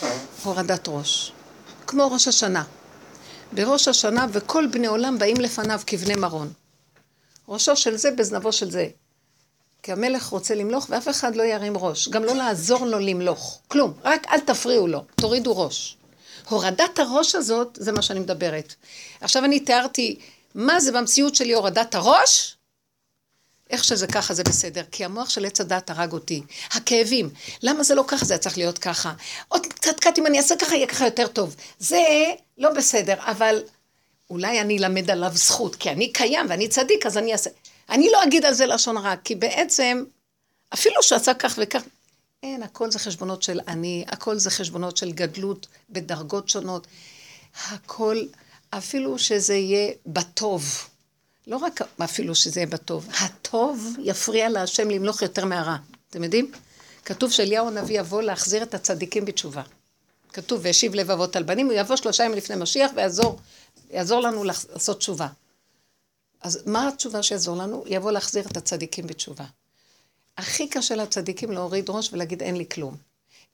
הורדת 0.45 0.89
ראש, 0.89 1.33
כמו 1.87 2.13
ראש 2.13 2.29
השנה. 2.29 2.65
בראש 3.53 3.89
השנה 3.89 4.27
וכל 4.33 4.67
בני 4.67 4.87
עולם 4.87 5.19
באים 5.19 5.37
לפניו 5.37 5.81
כבני 5.87 6.15
מרון. 6.15 6.53
ראשו 7.49 7.77
של 7.77 7.97
זה 7.97 8.11
בזנבו 8.11 8.53
של 8.53 8.71
זה. 8.71 8.89
כי 9.83 9.93
המלך 9.93 10.27
רוצה 10.27 10.55
למלוך 10.55 10.87
ואף 10.91 11.09
אחד 11.09 11.37
לא 11.37 11.43
ירים 11.43 11.77
ראש, 11.77 12.09
גם 12.09 12.25
לא 12.25 12.35
לעזור 12.35 12.87
לו 12.87 12.99
למלוך, 12.99 13.59
כלום, 13.69 13.93
רק 14.05 14.27
אל 14.33 14.41
תפריעו 14.41 14.87
לו, 14.87 15.05
תורידו 15.15 15.57
ראש. 15.57 15.97
הורדת 16.49 16.99
הראש 16.99 17.35
הזאת, 17.35 17.79
זה 17.81 17.93
מה 17.93 18.03
שאני 18.03 18.21
מדברת. 18.21 18.75
עכשיו 19.21 19.45
אני 19.45 19.61
תיארתי 19.61 20.19
מה 20.55 20.81
זה 20.81 20.93
במציאות 20.93 21.35
שלי 21.35 21.53
הורדת 21.53 21.95
הראש, 21.95 22.57
איך 23.71 23.85
שזה 23.85 24.07
ככה 24.07 24.35
זה 24.35 24.43
בסדר, 24.45 24.83
כי 24.93 25.05
המוח 25.05 25.31
של 25.31 25.45
עץ 25.45 25.61
הדת 25.61 25.91
הרג 25.91 26.13
אותי. 26.13 26.43
הכאבים, 26.73 27.31
למה 27.63 27.83
זה 27.83 27.95
לא 27.95 28.05
ככה, 28.07 28.25
זה 28.25 28.39
צריך 28.39 28.59
להיות 28.59 28.79
ככה. 28.79 29.13
עוד 29.49 29.67
קצת 29.67 30.01
קט, 30.01 30.19
אם 30.19 30.27
אני 30.27 30.39
אעשה 30.39 30.57
ככה, 30.57 30.75
יהיה 30.75 30.87
ככה 30.87 31.05
יותר 31.05 31.27
טוב. 31.27 31.57
זה 31.79 32.01
לא 32.59 32.71
בסדר, 32.71 33.15
אבל 33.19 33.63
אולי 34.31 34.61
אני 34.61 34.79
אלמד 34.79 35.11
עליו 35.11 35.31
זכות, 35.35 35.77
כי 35.77 35.91
אני 35.91 36.13
קיים 36.13 36.47
ואני 36.49 36.69
צדיק, 36.69 37.07
אז 37.07 37.19
אני 37.19 37.33
אעשה. 37.33 37.51
אני 37.91 38.11
לא 38.13 38.25
אגיד 38.25 38.45
על 38.45 38.55
זה 38.55 38.67
לשון 38.67 38.97
רע, 38.97 39.17
כי 39.17 39.35
בעצם, 39.35 40.05
אפילו 40.75 41.03
שעשה 41.03 41.35
כך 41.35 41.59
וכך, 41.63 41.83
אין, 42.43 42.63
הכל 42.63 42.91
זה 42.91 42.99
חשבונות 42.99 43.43
של 43.43 43.61
אני, 43.69 44.05
הכל 44.09 44.39
זה 44.39 44.51
חשבונות 44.51 44.97
של 44.97 45.13
גדלות 45.13 45.67
בדרגות 45.91 46.49
שונות. 46.49 46.87
הכל, 47.71 48.23
אפילו 48.71 49.19
שזה 49.19 49.55
יהיה 49.55 49.93
בטוב. 50.07 50.89
לא 51.47 51.57
רק 51.57 51.81
אפילו 52.05 52.35
שזה 52.35 52.61
יהיה 52.61 52.67
בטוב, 52.67 53.09
הטוב 53.21 53.97
יפריע 53.99 54.49
להשם 54.49 54.91
למלוך 54.91 55.23
יותר 55.23 55.45
מהרע. 55.45 55.77
אתם 56.11 56.25
יודעים? 56.25 56.53
כתוב 57.05 57.33
שאליהו 57.33 57.69
הנביא 57.69 58.01
יבוא 58.01 58.23
להחזיר 58.23 58.63
את 58.63 58.75
הצדיקים 58.75 59.25
בתשובה. 59.25 59.63
כתוב, 60.33 60.61
והשיב 60.63 60.95
לב 60.95 61.11
אבות 61.11 61.37
על 61.37 61.43
בנים, 61.43 61.67
הוא 61.67 61.75
יבוא 61.75 61.97
שלושה 61.97 62.25
ימים 62.25 62.37
לפני 62.37 62.57
משיח 62.57 62.91
ויעזור 62.95 63.39
יעזור 63.91 64.21
לנו 64.21 64.45
לעשות 64.45 64.99
תשובה. 64.99 65.27
אז 66.41 66.63
מה 66.67 66.89
התשובה 66.89 67.23
שיעזור 67.23 67.57
לנו? 67.57 67.85
יבוא 67.87 68.13
להחזיר 68.13 68.47
את 68.47 68.57
הצדיקים 68.57 69.07
בתשובה. 69.07 69.45
הכי 70.37 70.69
קשה 70.69 70.97
לצדיקים 70.97 71.53
להוריד 71.53 71.91
ראש 71.91 72.13
ולהגיד 72.13 72.43
אין 72.43 72.57
לי 72.57 72.67
כלום. 72.69 72.97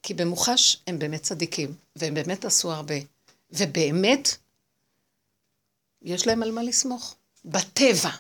כי 0.03 0.15
במוחש 0.15 0.83
הם 0.87 0.99
באמת 0.99 1.23
צדיקים, 1.23 1.75
והם 1.97 2.15
באמת 2.15 2.45
עשו 2.45 2.73
הרבה. 2.73 2.95
ובאמת, 3.51 4.29
יש 6.03 6.27
להם 6.27 6.43
על 6.43 6.51
מה 6.51 6.63
לסמוך. 6.63 7.15
בטבע. 7.45 8.11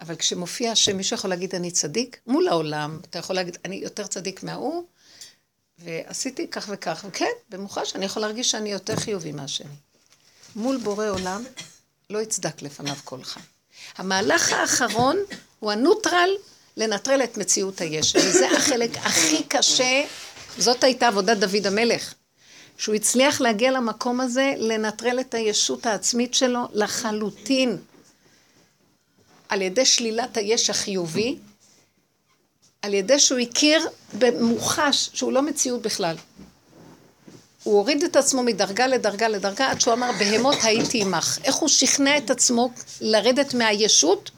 אבל 0.00 0.16
כשמופיע 0.16 0.72
השם, 0.72 0.96
מישהו 0.96 1.16
יכול 1.16 1.30
להגיד 1.30 1.54
אני 1.54 1.70
צדיק? 1.70 2.20
מול 2.26 2.48
העולם, 2.48 3.00
אתה 3.10 3.18
יכול 3.18 3.36
להגיד 3.36 3.58
אני 3.64 3.76
יותר 3.76 4.06
צדיק 4.06 4.42
מההוא, 4.42 4.84
ועשיתי 5.78 6.48
כך 6.50 6.68
וכך, 6.72 7.04
וכן, 7.08 7.30
במוחש 7.48 7.96
אני 7.96 8.04
יכול 8.04 8.22
להרגיש 8.22 8.50
שאני 8.50 8.72
יותר 8.72 8.96
חיובי 8.96 9.32
מהשני. 9.32 9.74
מול 10.56 10.76
בורא 10.76 11.08
עולם, 11.08 11.44
לא 12.10 12.18
יצדק 12.18 12.62
לפניו 12.62 12.96
כל 13.04 13.22
חי. 13.22 13.40
המהלך 13.96 14.52
האחרון 14.52 15.16
הוא 15.60 15.72
הנוטרל 15.72 16.30
לנטרל 16.76 17.24
את 17.24 17.36
מציאות 17.36 17.80
היש. 17.80 18.16
וזה 18.16 18.48
החלק 18.56 18.90
הכי 18.96 19.42
קשה, 19.48 20.04
זאת 20.58 20.84
הייתה 20.84 21.08
עבודת 21.08 21.36
דוד 21.36 21.66
המלך. 21.66 22.14
שהוא 22.78 22.94
הצליח 22.94 23.40
להגיע 23.40 23.70
למקום 23.70 24.20
הזה, 24.20 24.54
לנטרל 24.56 25.20
את 25.20 25.34
הישות 25.34 25.86
העצמית 25.86 26.34
שלו 26.34 26.60
לחלוטין. 26.72 27.76
על 29.48 29.62
ידי 29.62 29.84
שלילת 29.84 30.36
היש 30.36 30.70
החיובי, 30.70 31.38
על 32.82 32.94
ידי 32.94 33.18
שהוא 33.18 33.38
הכיר 33.38 33.88
במוחש 34.18 35.10
שהוא 35.14 35.32
לא 35.32 35.42
מציאות 35.42 35.82
בכלל. 35.82 36.16
הוא 37.66 37.78
הוריד 37.78 38.02
את 38.02 38.16
עצמו 38.16 38.42
מדרגה 38.42 38.86
לדרגה 38.86 39.28
לדרגה 39.28 39.70
עד 39.70 39.80
שהוא 39.80 39.94
אמר 39.94 40.10
בהמות 40.18 40.56
הייתי 40.62 41.02
עמך. 41.02 41.38
איך 41.44 41.54
הוא 41.54 41.68
שכנע 41.68 42.16
את 42.16 42.30
עצמו 42.30 42.70
לרדת 43.00 43.54
מהישות? 43.54 44.30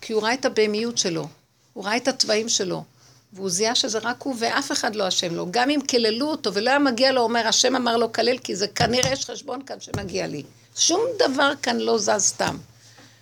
כי 0.00 0.12
הוא 0.12 0.22
ראה 0.22 0.34
את 0.34 0.44
הבהמיות 0.44 0.98
שלו. 0.98 1.28
הוא 1.72 1.84
ראה 1.84 1.96
את 1.96 2.08
התוואים 2.08 2.48
שלו, 2.48 2.84
והוא 3.32 3.50
זיהה 3.50 3.74
שזה 3.74 3.98
רק 3.98 4.22
הוא 4.22 4.34
ואף 4.38 4.72
אחד 4.72 4.96
לא 4.96 5.08
אשם 5.08 5.34
לו. 5.34 5.46
גם 5.50 5.70
אם 5.70 5.80
קיללו 5.86 6.26
אותו 6.26 6.54
ולא 6.54 6.70
היה 6.70 6.78
מגיע 6.78 7.12
לו, 7.12 7.22
אומר, 7.22 7.46
השם 7.46 7.76
אמר 7.76 7.96
לו 7.96 8.12
כלל, 8.12 8.38
כי 8.38 8.56
זה 8.56 8.68
כנראה 8.68 9.12
יש 9.12 9.24
חשבון 9.24 9.62
כאן 9.62 9.80
שמגיע 9.80 10.26
לי. 10.26 10.42
שום 10.76 11.00
דבר 11.18 11.52
כאן 11.62 11.78
לא 11.78 11.98
זז 11.98 12.10
סתם. 12.18 12.56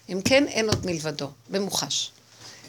אם 0.08 0.20
כן, 0.24 0.46
אין 0.46 0.68
עוד 0.68 0.86
מלבדו, 0.86 1.30
במוחש. 1.50 2.10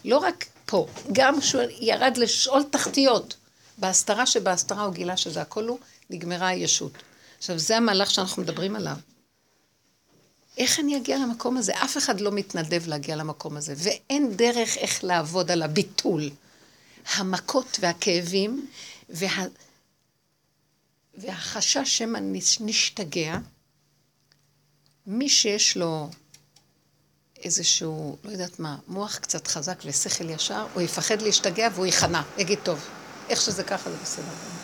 לא 0.05 0.17
רק 0.17 0.45
פה, 0.65 0.88
גם 1.12 1.41
כשהוא 1.41 1.63
ירד 1.79 2.17
לשאול 2.17 2.63
תחתיות. 2.71 3.36
בהסתרה 3.77 4.25
שבהסתרה 4.25 4.84
הוא 4.84 4.93
גילה 4.93 5.17
שזה 5.17 5.41
הכל 5.41 5.67
הוא, 5.67 5.79
נגמרה 6.10 6.48
הישות. 6.48 6.91
עכשיו, 7.38 7.60
זה 7.60 7.78
המהלך 7.78 8.12
שאנחנו 8.12 8.41
מדברים 8.41 8.76
עליו. 8.76 8.98
איך 10.58 10.80
אני 10.80 10.98
אגיע 10.98 11.17
למקום 11.17 11.58
הזה? 11.58 11.84
אף 11.84 11.98
אחד 11.98 12.22
לא 12.22 12.32
מתנדב 12.32 12.88
להגיע 12.88 13.15
למקום 13.15 13.58
הזה, 13.58 13.74
ואין 13.78 14.38
דרך 14.38 14.78
איך 14.78 15.04
לעבוד 15.04 15.52
על 15.52 15.62
הביטול. 15.62 16.30
המכות 17.15 17.78
והכאבים 17.82 18.67
וה... 19.10 19.45
והחשש 21.17 21.98
שמא 21.98 22.19
נשתגע, 22.60 23.38
מי 25.08 25.30
שיש 25.30 25.78
לו 25.78 26.10
איזשהו, 27.43 28.17
לא 28.24 28.32
יודעת 28.32 28.60
מה, 28.60 28.78
מוח 28.88 29.17
קצת 29.17 29.48
חזק 29.48 29.80
ושכל 29.86 30.30
ישר, 30.30 30.67
הוא 30.74 30.82
יפחד 30.82 31.22
להשתגע 31.22 31.69
והוא 31.74 31.86
ייכנע, 31.86 32.22
יגיד, 32.38 32.60
טוב, 32.63 32.80
איך 33.30 33.41
שזה 33.41 33.63
ככה 33.63 33.91
זה 33.91 33.98
בסדר. 34.04 34.59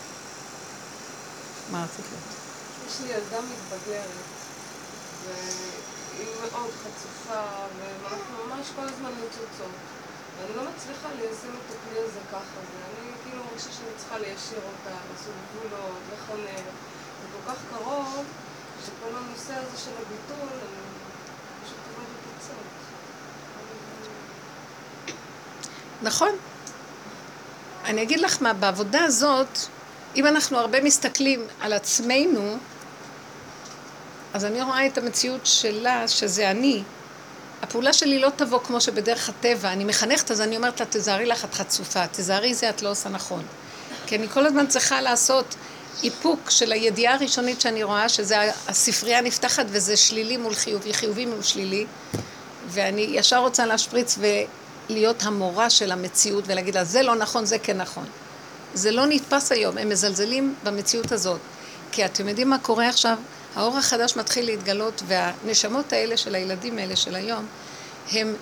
מה 1.70 1.84
רצית 1.84 2.04
להיות? 2.10 2.24
יש 2.86 3.00
לי 3.00 3.08
ילדה 3.08 3.38
מתבגרת, 3.40 4.26
והיא 5.24 6.26
מאוד 6.40 6.70
חצופה, 6.82 7.42
ואנחנו 7.78 8.46
ממש 8.46 8.66
כל 8.76 8.82
הזמן 8.82 9.10
מצוצות. 9.10 9.74
ואני 10.38 10.56
לא 10.56 10.62
מצליחה 10.70 11.08
ליישם 11.18 11.54
את 11.54 11.74
הכלי 11.74 12.00
הזה 12.00 12.20
ככה, 12.32 12.58
ואני 12.72 13.12
כאילו 13.24 13.44
מרגישה 13.44 13.72
שאני 13.72 13.90
צריכה 13.96 14.18
ליישר 14.18 14.56
אותה, 14.56 14.96
לעשות 15.12 15.34
גבולות, 15.50 16.00
לחנך. 16.12 16.74
זה 17.22 17.26
כל 17.32 17.52
כך 17.52 17.58
קרוב, 17.70 18.24
שכל 18.86 19.16
הנושא 19.16 19.54
הזה 19.54 19.78
של 19.84 19.90
הביטול, 19.90 20.48
אני 20.48 21.64
פשוט 21.64 21.78
עובדת 21.88 22.22
עצות. 22.36 22.56
נכון. 26.02 26.36
אני 27.84 28.02
אגיד 28.02 28.20
לך 28.20 28.42
מה, 28.42 28.52
בעבודה 28.52 29.04
הזאת, 29.04 29.58
אם 30.16 30.26
אנחנו 30.26 30.58
הרבה 30.58 30.80
מסתכלים 30.80 31.46
על 31.60 31.72
עצמנו, 31.72 32.56
אז 34.34 34.44
אני 34.44 34.62
רואה 34.62 34.86
את 34.86 34.98
המציאות 34.98 35.46
שלה, 35.46 36.08
שזה 36.08 36.50
אני. 36.50 36.82
הפעולה 37.62 37.92
שלי 37.92 38.18
לא 38.18 38.28
תבוא 38.36 38.58
כמו 38.58 38.80
שבדרך 38.80 39.28
הטבע, 39.28 39.72
אני 39.72 39.84
מחנכת, 39.84 40.30
אז 40.30 40.40
אני 40.40 40.56
אומרת 40.56 40.80
לה, 40.80 40.86
תזהרי 40.90 41.26
לך, 41.26 41.44
את 41.44 41.54
חצופה, 41.54 42.06
תזהרי 42.06 42.54
זה, 42.54 42.70
את 42.70 42.82
לא 42.82 42.90
עושה 42.90 43.08
נכון. 43.08 43.42
כי 44.06 44.16
אני 44.16 44.28
כל 44.28 44.46
הזמן 44.46 44.66
צריכה 44.66 45.00
לעשות 45.00 45.54
איפוק 46.04 46.50
של 46.50 46.72
הידיעה 46.72 47.14
הראשונית 47.14 47.60
שאני 47.60 47.82
רואה, 47.82 48.08
שזה 48.08 48.52
הספרייה 48.68 49.20
נפתחת 49.20 49.66
וזה 49.68 49.96
שלילי 49.96 50.36
מול 50.36 50.54
חיובי, 50.54 50.94
חיובי 50.94 51.26
מול 51.26 51.42
שלילי, 51.42 51.86
ואני 52.68 53.06
ישר 53.10 53.38
רוצה 53.38 53.66
להשפריץ 53.66 54.18
ולהיות 54.88 55.22
המורה 55.22 55.70
של 55.70 55.92
המציאות 55.92 56.44
ולהגיד 56.46 56.74
לה, 56.74 56.84
זה 56.84 57.02
לא 57.02 57.14
נכון, 57.14 57.44
זה 57.44 57.58
כן 57.58 57.76
נכון. 57.76 58.06
זה 58.74 58.90
לא 58.90 59.06
נתפס 59.06 59.52
היום, 59.52 59.78
הם 59.78 59.88
מזלזלים 59.88 60.54
במציאות 60.64 61.12
הזאת. 61.12 61.40
כי 61.92 62.04
אתם 62.04 62.28
יודעים 62.28 62.50
מה 62.50 62.58
קורה 62.58 62.88
עכשיו? 62.88 63.18
האור 63.56 63.78
החדש 63.78 64.16
מתחיל 64.16 64.46
להתגלות, 64.46 65.02
והנשמות 65.06 65.92
האלה 65.92 66.16
של 66.16 66.34
הילדים 66.34 66.78
האלה 66.78 66.96
של 66.96 67.14
היום, 67.14 67.46
הם... 68.12 68.36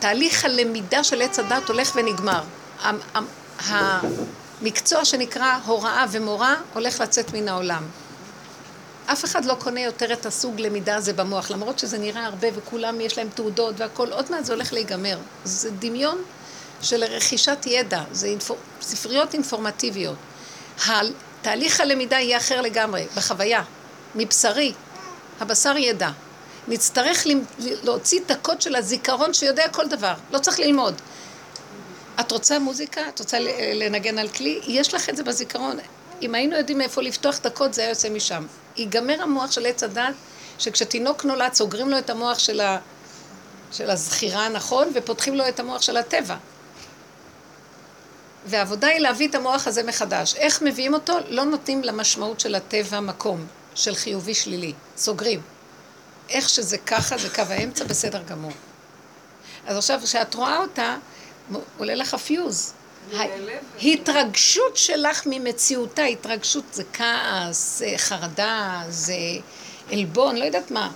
תהליך 0.00 0.44
הלמידה 0.44 1.04
של 1.04 1.22
עץ 1.22 1.38
הדת 1.38 1.68
הולך 1.68 1.92
ונגמר. 1.96 2.42
המקצוע 3.68 5.04
שנקרא 5.04 5.58
הוראה 5.66 6.04
ומורה 6.10 6.56
הולך 6.74 7.00
לצאת 7.00 7.32
מן 7.32 7.48
העולם. 7.48 7.82
אף 9.06 9.24
אחד 9.24 9.44
לא 9.44 9.54
קונה 9.54 9.80
יותר 9.80 10.12
את 10.12 10.26
הסוג 10.26 10.60
למידה 10.60 10.96
הזה 10.96 11.12
במוח, 11.12 11.50
למרות 11.50 11.78
שזה 11.78 11.98
נראה 11.98 12.24
הרבה 12.24 12.48
וכולם 12.54 13.00
יש 13.00 13.18
להם 13.18 13.28
תעודות 13.34 13.74
והכל, 13.78 14.12
עוד 14.12 14.30
מעט 14.30 14.44
זה 14.44 14.52
הולך 14.52 14.72
להיגמר. 14.72 15.18
זה 15.44 15.70
דמיון 15.70 16.18
של 16.82 17.04
רכישת 17.04 17.66
ידע, 17.66 18.02
זה 18.12 18.26
אינפור... 18.26 18.56
ספריות 18.80 19.34
אינפורמטיביות. 19.34 20.16
תהליך 21.42 21.80
הלמידה 21.80 22.16
יהיה 22.16 22.38
אחר 22.38 22.60
לגמרי, 22.60 23.06
בחוויה, 23.16 23.62
מבשרי, 24.14 24.72
הבשר 25.40 25.76
ידע. 25.76 26.10
נצטרך 26.68 27.26
להוציא 27.58 28.20
את 28.26 28.30
הקוד 28.30 28.62
של 28.62 28.76
הזיכרון 28.76 29.34
שיודע 29.34 29.68
כל 29.68 29.86
דבר, 29.86 30.14
לא 30.30 30.38
צריך 30.38 30.60
ללמוד. 30.60 30.94
את 32.20 32.32
רוצה 32.32 32.58
מוזיקה? 32.58 33.08
את 33.08 33.18
רוצה 33.18 33.38
לנגן 33.74 34.18
על 34.18 34.28
כלי? 34.28 34.60
יש 34.66 34.94
לך 34.94 35.08
את 35.08 35.16
זה 35.16 35.22
בזיכרון. 35.22 35.78
אם 36.22 36.34
היינו 36.34 36.56
יודעים 36.56 36.78
מאיפה 36.78 37.02
לפתוח 37.02 37.38
את 37.38 37.46
הקוד, 37.46 37.72
זה 37.72 37.82
היה 37.82 37.90
יוצא 37.90 38.10
משם. 38.10 38.46
ייגמר 38.76 39.22
המוח 39.22 39.50
של 39.50 39.66
עץ 39.66 39.82
הדת, 39.82 40.14
שכשתינוק 40.58 41.24
נולד 41.24 41.52
סוגרים 41.54 41.88
לו 41.88 41.98
את 41.98 42.10
המוח 42.10 42.38
של, 42.38 42.60
ה... 42.60 42.78
של 43.72 43.90
הזכירה 43.90 44.46
הנכון, 44.46 44.88
ופותחים 44.94 45.34
לו 45.34 45.48
את 45.48 45.60
המוח 45.60 45.82
של 45.82 45.96
הטבע. 45.96 46.36
והעבודה 48.46 48.86
היא 48.86 48.98
להביא 48.98 49.28
את 49.28 49.34
המוח 49.34 49.66
הזה 49.66 49.82
מחדש. 49.82 50.34
איך 50.34 50.62
מביאים 50.62 50.94
אותו? 50.94 51.16
לא 51.28 51.44
נותנים 51.44 51.82
למשמעות 51.82 52.40
של 52.40 52.54
הטבע 52.54 53.00
מקום, 53.00 53.46
של 53.74 53.94
חיובי 53.94 54.34
שלילי. 54.34 54.72
סוגרים. 54.96 55.40
איך 56.28 56.48
שזה 56.48 56.78
ככה, 56.78 57.18
זה 57.18 57.28
קו 57.28 57.42
האמצע, 57.48 57.84
בסדר 57.84 58.22
גמור. 58.22 58.52
אז 59.66 59.76
עכשיו, 59.76 60.00
כשאת 60.04 60.34
רואה 60.34 60.58
אותה, 60.58 60.96
עולה 61.78 61.94
לך 61.94 62.14
פיוז. 62.14 62.72
ההתרגשות 63.80 64.76
שלך 64.76 65.22
ממציאותה, 65.26 66.02
התרגשות 66.02 66.64
זה 66.72 66.82
כעס, 66.92 67.78
זה 67.78 67.92
חרדה, 67.96 68.82
זה 68.88 69.14
עלבון, 69.92 70.36
לא 70.36 70.44
יודעת 70.44 70.70
מה. 70.70 70.90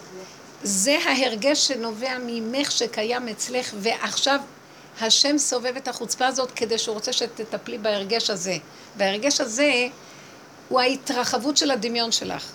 זה 0.62 0.98
ההרגש 1.04 1.68
שנובע 1.68 2.16
ממך 2.26 2.70
שקיים 2.70 3.28
אצלך, 3.28 3.74
ועכשיו 3.78 4.40
השם 5.00 5.38
סובב 5.38 5.76
את 5.76 5.88
החוצפה 5.88 6.26
הזאת 6.26 6.50
כדי 6.50 6.78
שהוא 6.78 6.94
רוצה 6.94 7.12
שתטפלי 7.12 7.78
בהרגש 7.78 8.30
הזה. 8.30 8.57
וההרגש 8.96 9.40
הזה 9.40 9.87
הוא 10.68 10.80
ההתרחבות 10.80 11.57
של 11.57 11.70
הדמיון 11.70 12.12
שלך. 12.12 12.46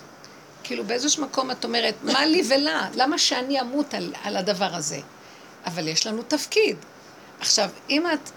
כאילו 0.62 0.84
באיזשהו 0.84 1.22
מקום 1.24 1.50
את 1.50 1.64
אומרת, 1.64 1.94
מה 2.02 2.26
לי 2.26 2.42
ולה? 2.48 2.88
למה 2.94 3.18
שאני 3.18 3.60
אמות 3.60 3.94
על, 3.94 4.14
על 4.24 4.36
הדבר 4.36 4.74
הזה? 4.74 5.00
אבל 5.66 5.88
יש 5.88 6.06
לנו 6.06 6.22
תפקיד. 6.22 6.76
עכשיו, 7.40 7.70
אם 7.90 8.06
את 8.12 8.30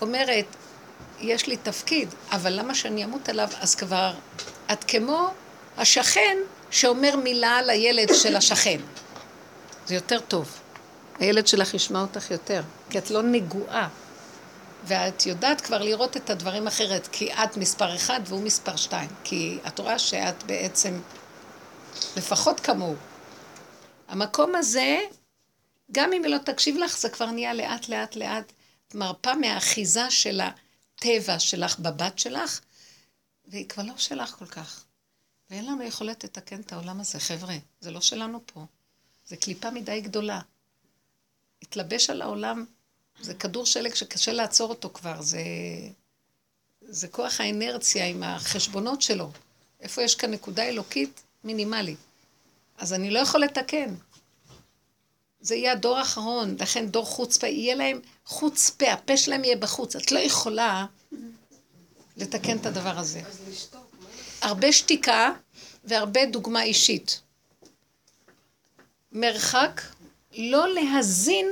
אומרת, 0.00 0.46
יש 1.20 1.46
לי 1.46 1.56
תפקיד, 1.56 2.08
אבל 2.30 2.52
למה 2.52 2.74
שאני 2.74 3.04
אמות 3.04 3.28
עליו? 3.28 3.48
אז 3.60 3.74
כבר, 3.74 4.14
את 4.72 4.84
כמו 4.84 5.30
השכן 5.76 6.36
שאומר 6.70 7.16
מילה 7.16 7.62
לילד 7.62 8.14
של 8.14 8.36
השכן. 8.36 8.80
זה 9.86 9.94
יותר 9.94 10.20
טוב. 10.20 10.61
הילד 11.18 11.46
שלך 11.46 11.74
ישמע 11.74 12.00
אותך 12.00 12.30
יותר, 12.30 12.62
כי 12.90 12.98
את 12.98 13.10
לא 13.10 13.22
נגועה. 13.22 13.88
ואת 14.84 15.26
יודעת 15.26 15.60
כבר 15.60 15.82
לראות 15.82 16.16
את 16.16 16.30
הדברים 16.30 16.66
אחרת, 16.66 17.08
כי 17.12 17.32
את 17.32 17.56
מספר 17.56 17.96
אחד 17.96 18.20
והוא 18.26 18.42
מספר 18.42 18.76
שתיים. 18.76 19.10
כי 19.24 19.58
את 19.66 19.78
רואה 19.78 19.98
שאת 19.98 20.42
בעצם 20.42 21.00
לפחות 22.16 22.60
כמוהו. 22.60 22.96
המקום 24.08 24.54
הזה, 24.54 25.00
גם 25.92 26.12
אם 26.12 26.24
היא 26.24 26.32
לא 26.32 26.38
תקשיב 26.38 26.76
לך, 26.76 26.98
זה 26.98 27.08
כבר 27.08 27.30
נהיה 27.30 27.54
לאט 27.54 27.88
לאט 27.88 28.16
לאט. 28.16 28.52
מרפה 28.94 29.34
מהאחיזה 29.34 30.10
של 30.10 30.40
הטבע 30.40 31.38
שלך 31.38 31.78
בבת 31.78 32.18
שלך, 32.18 32.60
והיא 33.44 33.68
כבר 33.68 33.82
לא 33.82 33.96
שלך 33.96 34.30
כל 34.30 34.46
כך. 34.46 34.84
ואין 35.50 35.66
לנו 35.66 35.82
יכולת 35.82 36.24
לתקן 36.24 36.60
את 36.60 36.72
העולם 36.72 37.00
הזה, 37.00 37.18
חבר'ה. 37.18 37.56
זה 37.80 37.90
לא 37.90 38.00
שלנו 38.00 38.40
פה. 38.46 38.66
זה 39.26 39.36
קליפה 39.36 39.70
מדי 39.70 40.00
גדולה. 40.00 40.40
התלבש 41.62 42.10
על 42.10 42.22
העולם, 42.22 42.64
זה 43.20 43.34
כדור 43.34 43.66
שלג 43.66 43.94
שקשה 43.94 44.32
לעצור 44.32 44.70
אותו 44.70 44.90
כבר, 44.94 45.22
זה, 45.22 45.42
זה 46.80 47.08
כוח 47.08 47.40
האנרציה 47.40 48.06
עם 48.06 48.22
החשבונות 48.22 49.02
שלו. 49.02 49.30
איפה 49.80 50.02
יש 50.02 50.14
כאן 50.14 50.30
נקודה 50.30 50.62
אלוקית 50.62 51.22
מינימלית. 51.44 51.98
אז 52.78 52.92
אני 52.92 53.10
לא 53.10 53.18
יכול 53.18 53.40
לתקן. 53.40 53.94
זה 55.40 55.54
יהיה 55.54 55.72
הדור 55.72 55.98
האחרון, 55.98 56.56
לכן 56.60 56.86
דור 56.86 57.04
חוצפה, 57.06 57.46
יהיה 57.46 57.74
להם 57.74 58.00
חוצפה, 58.24 58.92
הפה 58.92 59.16
שלהם 59.16 59.44
יהיה 59.44 59.56
בחוץ. 59.56 59.96
את 59.96 60.12
לא 60.12 60.18
יכולה 60.18 60.86
לתקן 62.16 62.56
את 62.56 62.66
הדבר 62.66 62.98
הזה. 62.98 63.22
הרבה 64.42 64.72
שתיקה 64.72 65.32
והרבה 65.84 66.26
דוגמה 66.26 66.62
אישית. 66.62 67.20
מרחק 69.12 69.80
לא 70.36 70.74
להזין, 70.74 71.46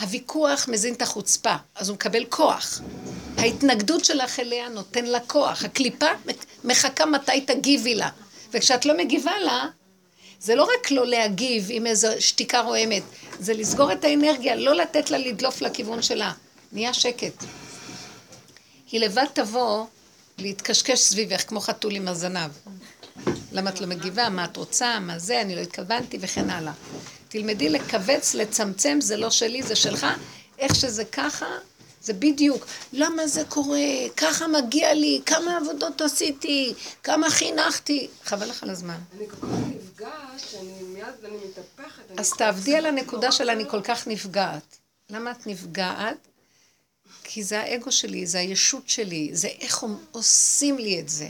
הוויכוח 0.00 0.68
מזין 0.68 0.94
את 0.94 1.02
החוצפה, 1.02 1.54
אז 1.74 1.88
הוא 1.88 1.94
מקבל 1.94 2.24
כוח. 2.28 2.80
ההתנגדות 3.38 4.04
שלך 4.04 4.40
אליה 4.40 4.68
נותן 4.68 5.04
לה 5.04 5.20
כוח. 5.20 5.64
הקליפה 5.64 6.06
מחכה 6.64 7.06
מתי 7.06 7.40
תגיבי 7.40 7.94
לה. 7.94 8.10
וכשאת 8.52 8.86
לא 8.86 8.96
מגיבה 8.96 9.38
לה, 9.44 9.66
זה 10.40 10.54
לא 10.54 10.62
רק 10.62 10.90
לא 10.90 11.06
להגיב 11.06 11.66
עם 11.70 11.86
איזו 11.86 12.08
שתיקה 12.18 12.60
רועמת, 12.60 13.02
זה 13.38 13.54
לסגור 13.54 13.92
את 13.92 14.04
האנרגיה, 14.04 14.56
לא 14.56 14.74
לתת 14.74 15.10
לה 15.10 15.18
לדלוף 15.18 15.60
לכיוון 15.60 16.02
שלה. 16.02 16.32
נהיה 16.72 16.94
שקט. 16.94 17.44
היא 18.90 19.00
לבד 19.00 19.26
תבוא 19.32 19.86
להתקשקש 20.38 21.00
סביבך 21.00 21.48
כמו 21.48 21.60
חתול 21.60 21.94
עם 21.94 22.08
הזנב. 22.08 22.50
למה 23.52 23.70
את 23.70 23.80
לא 23.80 23.86
מגיבה? 23.86 24.28
מה 24.28 24.44
את 24.44 24.56
רוצה? 24.56 24.98
מה 25.00 25.18
זה? 25.18 25.40
אני 25.40 25.56
לא 25.56 25.60
התכוונתי 25.60 26.18
וכן 26.20 26.50
הלאה. 26.50 26.72
תלמדי 27.34 27.68
לכווץ, 27.68 28.34
לצמצם, 28.34 28.98
זה 29.00 29.16
לא 29.16 29.30
שלי, 29.30 29.62
זה 29.62 29.76
שלך. 29.76 30.06
איך 30.58 30.74
שזה 30.74 31.04
ככה, 31.04 31.46
זה 32.02 32.12
בדיוק. 32.12 32.66
למה 32.92 33.26
זה 33.26 33.42
קורה? 33.48 33.78
ככה 34.16 34.46
מגיע 34.46 34.94
לי, 34.94 35.20
כמה 35.26 35.56
עבודות 35.56 36.00
עשיתי, 36.00 36.74
כמה 37.02 37.30
חינכתי. 37.30 38.08
חבל 38.24 38.48
לך 38.48 38.62
על 38.62 38.70
הזמן. 38.70 38.98
אני 39.16 39.26
כל 39.28 39.36
כך 39.36 39.48
נפגעת, 39.76 40.40
שאני 40.50 40.82
מיד, 40.82 41.04
אני 41.24 41.36
מתהפכת. 41.48 42.02
אז 42.18 42.30
תעבדי 42.30 42.76
על 42.76 42.86
הנקודה 42.86 43.32
של 43.32 43.50
אני. 43.50 43.64
כל 43.68 43.82
כך 43.82 44.08
נפגעת. 44.08 44.76
למה 45.10 45.30
את 45.30 45.46
נפגעת? 45.46 46.28
כי 47.24 47.42
זה 47.42 47.60
האגו 47.60 47.92
שלי, 47.92 48.26
זה 48.26 48.38
הישות 48.38 48.88
שלי, 48.88 49.30
זה 49.32 49.48
איך 49.60 49.84
עושים 50.12 50.78
לי 50.78 51.00
את 51.00 51.08
זה. 51.08 51.28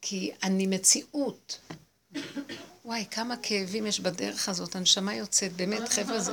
כי 0.00 0.30
אני 0.42 0.66
מציאות. 0.66 1.58
וואי, 2.88 3.04
כמה 3.10 3.36
כאבים 3.42 3.86
יש 3.86 4.00
בדרך 4.00 4.48
הזאת, 4.48 4.76
הנשמה 4.76 5.14
יוצאת, 5.14 5.52
באמת, 5.52 5.88
חבר'ה, 5.88 6.20
זה... 6.20 6.32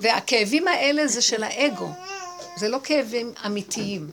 והכאבים 0.00 0.68
האלה 0.68 1.06
זה 1.06 1.22
של 1.22 1.42
האגו, 1.42 1.88
זה 2.56 2.68
לא 2.68 2.78
כאבים 2.84 3.32
אמיתיים. 3.46 4.10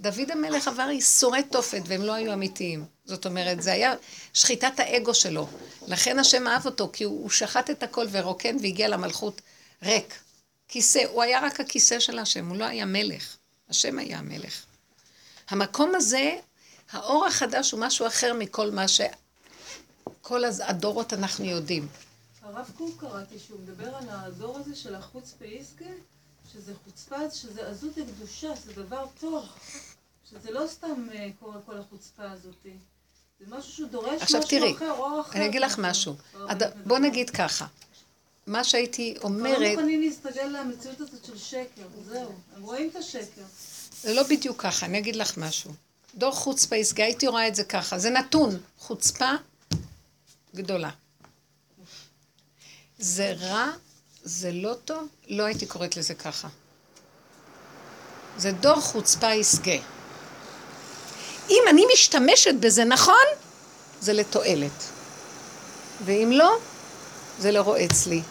דוד 0.00 0.30
המלך 0.30 0.68
עבר 0.68 0.90
ייסורי 0.90 1.42
תופת, 1.42 1.82
והם 1.86 2.02
לא 2.02 2.12
היו 2.12 2.32
אמיתיים. 2.32 2.84
זאת 3.04 3.26
אומרת, 3.26 3.62
זה 3.62 3.72
היה 3.72 3.94
שחיטת 4.34 4.80
האגו 4.80 5.14
שלו. 5.14 5.46
לכן 5.86 6.18
השם 6.18 6.46
אהב 6.46 6.66
אותו, 6.66 6.90
כי 6.92 7.04
הוא, 7.04 7.22
הוא 7.22 7.30
שחט 7.30 7.70
את 7.70 7.82
הכל 7.82 8.06
ורוקן 8.10 8.56
והגיע 8.62 8.88
למלכות 8.88 9.40
ריק. 9.82 10.14
כיסא, 10.68 11.02
הוא 11.12 11.22
היה 11.22 11.40
רק 11.40 11.60
הכיסא 11.60 12.00
של 12.00 12.18
השם, 12.18 12.48
הוא 12.48 12.56
לא 12.56 12.64
היה 12.64 12.84
מלך. 12.84 13.36
השם 13.68 13.98
היה 13.98 14.18
המלך. 14.18 14.62
המקום 15.48 15.94
הזה, 15.94 16.36
האור 16.92 17.26
החדש 17.26 17.70
הוא 17.70 17.80
משהו 17.80 18.06
אחר 18.06 18.34
מכל 18.34 18.70
מה 18.70 18.88
ש... 18.88 19.00
כל 20.22 20.44
הז- 20.44 20.62
הדורות 20.66 21.12
אנחנו 21.12 21.44
יודעים. 21.44 21.88
הרב 22.42 22.70
קוק 22.78 23.00
קראתי 23.00 23.38
שהוא 23.38 23.60
מדבר 23.60 23.96
על 23.96 24.04
הדור 24.08 24.58
הזה 24.58 24.74
של 24.76 24.94
החוץ 24.94 25.34
פייסקה, 25.38 25.84
שזה 26.52 26.72
חוצפה, 26.84 27.30
שזה 27.30 27.68
עזות 27.68 27.96
לקדושה, 27.96 28.48
זה 28.64 28.72
דבר 28.82 29.06
טוב. 29.20 29.44
שזה 30.30 30.50
לא 30.50 30.66
סתם 30.66 31.06
אה, 31.14 31.28
קורה 31.40 31.56
כל 31.66 31.78
החוצפה 31.78 32.30
הזאת. 32.30 32.66
זה 33.40 33.46
משהו 33.56 33.72
שהוא 33.72 33.88
דורש 33.88 34.22
עכשיו 34.22 34.40
משהו 34.40 34.50
תראי, 34.58 34.74
אחר, 34.76 34.90
אור 34.90 35.20
אחר. 35.20 35.38
אני 35.38 35.46
אגיד 35.46 35.60
לך 35.60 35.72
כמו 35.74 35.84
משהו. 35.88 36.14
הד... 36.48 36.62
בוא. 36.86 36.98
נגיד 36.98 37.30
ככה. 37.30 37.66
מה 38.46 38.64
שהייתי 38.64 39.14
כבר 39.18 39.28
לא 39.28 39.34
אומרת, 39.34 39.70
מוכנים 39.78 40.00
להסתגל 40.00 40.44
למציאות 40.44 41.00
הזאת 41.00 41.24
של 41.24 41.38
שקר, 41.38 41.82
זהו. 42.08 42.32
הם 42.56 42.62
רואים 42.62 42.90
את 42.90 42.96
השקר. 42.96 43.42
זה 44.02 44.14
לא 44.14 44.22
בדיוק 44.22 44.62
ככה, 44.62 44.86
אני 44.86 44.98
אגיד 44.98 45.16
לך 45.16 45.38
משהו. 45.38 45.70
דור 46.14 46.32
חוצפה 46.32 46.76
יסגה, 46.76 47.04
הייתי 47.04 47.26
רואה 47.28 47.48
את 47.48 47.54
זה 47.54 47.64
ככה, 47.64 47.98
זה 47.98 48.10
נתון, 48.10 48.58
חוצפה 48.78 49.30
גדולה. 50.54 50.90
זה 52.98 53.34
רע, 53.40 53.70
זה 54.22 54.52
לא 54.52 54.74
טוב, 54.84 55.08
לא 55.28 55.42
הייתי 55.42 55.66
קוראת 55.66 55.96
לזה 55.96 56.14
ככה. 56.14 56.48
זה 58.36 58.52
דור 58.52 58.80
חוצפה 58.80 59.34
יסגה. 59.34 59.78
אם 61.50 61.62
אני 61.70 61.84
משתמשת 61.92 62.54
בזה 62.60 62.84
נכון, 62.84 63.26
זה 64.00 64.12
לתועלת. 64.12 64.84
ואם 66.04 66.30
לא, 66.34 66.56
זה 67.38 67.52
לא 67.52 67.60
רועץ 67.60 68.06
לי. 68.06 68.22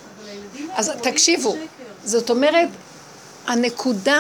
אז 0.72 0.92
תקשיבו. 1.04 1.56
זאת 2.06 2.30
אומרת, 2.30 2.70
הנקודה, 3.48 4.20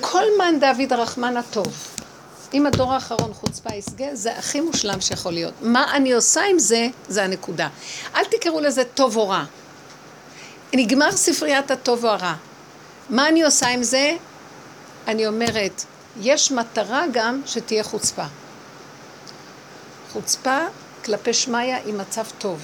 כל 0.00 0.24
מן 0.38 0.60
דוד 0.60 0.92
הרחמן 0.92 1.36
הטוב. 1.36 1.99
אם 2.54 2.66
הדור 2.66 2.92
האחרון 2.92 3.32
חוצפה 3.34 3.74
יסגה, 3.74 4.06
זה 4.12 4.38
הכי 4.38 4.60
מושלם 4.60 5.00
שיכול 5.00 5.32
להיות. 5.32 5.54
מה 5.62 5.96
אני 5.96 6.12
עושה 6.12 6.40
עם 6.50 6.58
זה, 6.58 6.88
זה 7.08 7.24
הנקודה. 7.24 7.68
אל 8.14 8.24
תקראו 8.24 8.60
לזה 8.60 8.84
טוב 8.84 9.16
או 9.16 9.28
רע. 9.28 9.44
נגמר 10.74 11.12
ספריית 11.12 11.70
הטוב 11.70 12.04
או 12.04 12.10
הרע. 12.10 12.34
מה 13.10 13.28
אני 13.28 13.42
עושה 13.42 13.68
עם 13.68 13.82
זה? 13.82 14.16
אני 15.08 15.26
אומרת, 15.26 15.84
יש 16.20 16.52
מטרה 16.52 17.04
גם 17.12 17.42
שתהיה 17.46 17.84
חוצפה. 17.84 18.24
חוצפה 20.12 20.58
כלפי 21.04 21.34
שמיא 21.34 21.74
היא 21.84 21.94
מצב 21.94 22.24
טוב. 22.38 22.60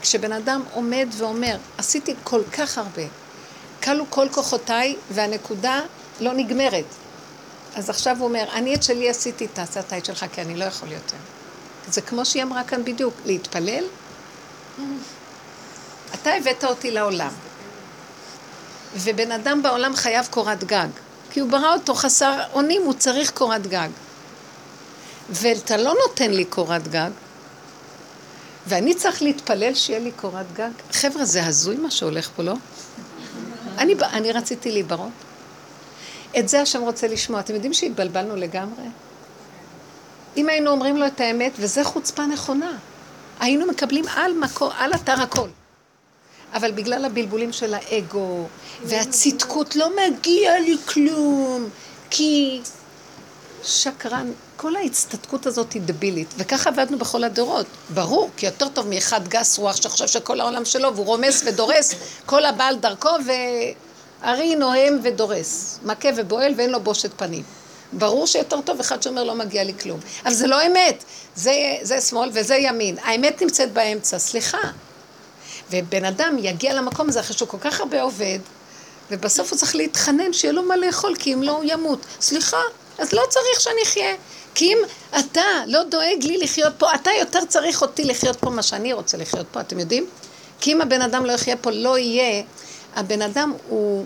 כשבן 0.00 0.32
אדם 0.32 0.62
עומד 0.72 1.08
ואומר, 1.18 1.56
עשיתי 1.78 2.14
כל 2.24 2.42
כך 2.52 2.78
הרבה, 2.78 3.02
כלו 3.82 4.04
כל 4.10 4.28
כוחותיי 4.32 4.96
והנקודה 5.10 5.80
לא 6.20 6.32
נגמרת. 6.32 6.84
אז 7.74 7.90
עכשיו 7.90 8.16
הוא 8.18 8.28
אומר, 8.28 8.44
אני 8.52 8.74
את 8.74 8.82
שלי 8.82 9.10
עשיתי, 9.10 9.46
תעשה 9.48 9.80
את 9.80 10.04
שלך, 10.04 10.26
כי 10.32 10.40
אני 10.40 10.56
לא 10.56 10.64
יכול 10.64 10.92
יותר. 10.92 11.16
זה 11.88 12.00
כמו 12.00 12.24
שהיא 12.24 12.42
אמרה 12.42 12.64
כאן 12.64 12.84
בדיוק, 12.84 13.14
להתפלל. 13.24 13.84
אתה 16.14 16.34
הבאת 16.34 16.64
אותי 16.64 16.90
לעולם. 16.90 17.32
ובן 18.96 19.32
אדם 19.32 19.62
בעולם 19.62 19.96
חייב 19.96 20.26
קורת 20.30 20.64
גג. 20.64 20.88
כי 21.30 21.40
הוא 21.40 21.50
ברא 21.50 21.74
אותו 21.74 21.94
חסר 21.94 22.42
אונים, 22.52 22.82
הוא 22.82 22.94
צריך 22.94 23.30
קורת 23.30 23.66
גג. 23.66 23.88
ואתה 25.30 25.76
לא 25.76 25.94
נותן 26.06 26.30
לי 26.30 26.44
קורת 26.44 26.88
גג, 26.88 27.10
ואני 28.66 28.94
צריך 28.94 29.22
להתפלל 29.22 29.74
שיהיה 29.74 29.98
לי 29.98 30.10
קורת 30.10 30.52
גג. 30.52 30.70
חבר'ה, 30.92 31.24
זה 31.24 31.46
הזוי 31.46 31.76
מה 31.76 31.90
שהולך 31.90 32.30
פה, 32.36 32.42
לא? 32.42 32.54
אני, 33.78 33.94
אני 34.12 34.32
רציתי 34.32 34.72
להיברות. 34.72 35.10
את 36.38 36.48
זה 36.48 36.60
השם 36.60 36.82
רוצה 36.82 37.08
לשמוע. 37.08 37.40
אתם 37.40 37.54
יודעים 37.54 37.72
שהתבלבלנו 37.72 38.36
לגמרי? 38.36 38.84
אם 40.36 40.48
היינו 40.48 40.70
אומרים 40.70 40.96
לו 40.96 41.06
את 41.06 41.20
האמת, 41.20 41.52
וזה 41.58 41.84
חוצפה 41.84 42.26
נכונה, 42.26 42.72
היינו 43.40 43.66
מקבלים 43.66 44.04
על, 44.16 44.32
מקור, 44.32 44.72
על 44.78 44.94
אתר 44.94 45.22
הכל. 45.22 45.48
אבל 46.54 46.72
בגלל 46.72 47.04
הבלבולים 47.04 47.52
של 47.52 47.74
האגו 47.74 48.46
והצדקות, 48.84 49.76
לא 49.76 49.90
מגיע 49.96 50.60
לי 50.60 50.76
כלום, 50.86 51.68
כי 52.10 52.60
שקרן, 53.62 54.32
כל 54.56 54.76
ההצטדקות 54.76 55.46
הזאת 55.46 55.72
היא 55.72 55.82
דבילית, 55.84 56.34
וככה 56.38 56.70
עבדנו 56.70 56.98
בכל 56.98 57.24
הדורות. 57.24 57.66
ברור, 57.90 58.30
כי 58.36 58.46
יותר 58.46 58.68
טוב 58.68 58.88
מאחד 58.88 59.28
גס 59.28 59.58
רוח 59.58 59.76
שחושב 59.76 60.06
שכל 60.06 60.40
העולם 60.40 60.64
שלו, 60.64 60.94
והוא 60.94 61.06
רומס 61.06 61.42
ודורס 61.46 61.94
כל 62.26 62.44
הבעל 62.44 62.76
דרכו, 62.76 63.10
וארי 64.24 64.54
נוהם 64.54 64.98
ודורס, 65.02 65.78
מכה 65.82 66.08
ובועל 66.16 66.54
ואין 66.56 66.70
לו 66.70 66.80
בושת 66.80 67.10
פנים. 67.16 67.42
ברור 67.92 68.26
שיותר 68.26 68.60
טוב 68.60 68.80
אחד 68.80 69.02
שאומר 69.02 69.24
לא 69.24 69.34
מגיע 69.34 69.64
לי 69.64 69.72
כלום. 69.82 70.00
אבל 70.24 70.34
זה 70.34 70.46
לא 70.46 70.66
אמת, 70.66 71.04
זה, 71.34 71.52
זה 71.82 72.00
שמאל 72.00 72.30
וזה 72.32 72.54
ימין. 72.54 72.96
האמת 73.02 73.42
נמצאת 73.42 73.72
באמצע, 73.72 74.18
סליחה. 74.18 74.58
ובן 75.70 76.04
אדם 76.04 76.36
יגיע 76.40 76.74
למקום 76.74 77.08
הזה 77.08 77.20
אחרי 77.20 77.36
שהוא 77.36 77.48
כל 77.48 77.58
כך 77.60 77.80
הרבה 77.80 78.02
עובד, 78.02 78.38
ובסוף 79.10 79.50
הוא 79.50 79.58
צריך 79.58 79.76
להתחנן 79.76 80.32
שיהיה 80.32 80.52
לו 80.52 80.62
מה 80.62 80.76
לאכול, 80.76 81.16
כי 81.18 81.34
אם 81.34 81.42
לא 81.42 81.52
הוא 81.52 81.64
ימות. 81.66 82.06
סליחה, 82.20 82.60
אז 82.98 83.12
לא 83.12 83.22
צריך 83.28 83.60
שאני 83.60 83.82
אחיה. 83.82 84.14
כי 84.54 84.64
אם 84.72 84.78
אתה 85.18 85.42
לא 85.66 85.82
דואג 85.82 86.18
לי 86.22 86.38
לחיות 86.38 86.72
פה, 86.78 86.94
אתה 86.94 87.10
יותר 87.20 87.44
צריך 87.44 87.82
אותי 87.82 88.04
לחיות 88.04 88.36
פה 88.36 88.50
מה 88.50 88.62
שאני 88.62 88.92
רוצה 88.92 89.16
לחיות 89.16 89.46
פה, 89.52 89.60
אתם 89.60 89.78
יודעים? 89.78 90.06
כי 90.60 90.72
אם 90.72 90.80
הבן 90.80 91.02
אדם 91.02 91.24
לא 91.24 91.32
יחיה 91.32 91.56
פה, 91.56 91.70
לא 91.70 91.98
יהיה. 91.98 92.42
הבן 92.94 93.22
אדם 93.22 93.52
הוא, 93.68 94.04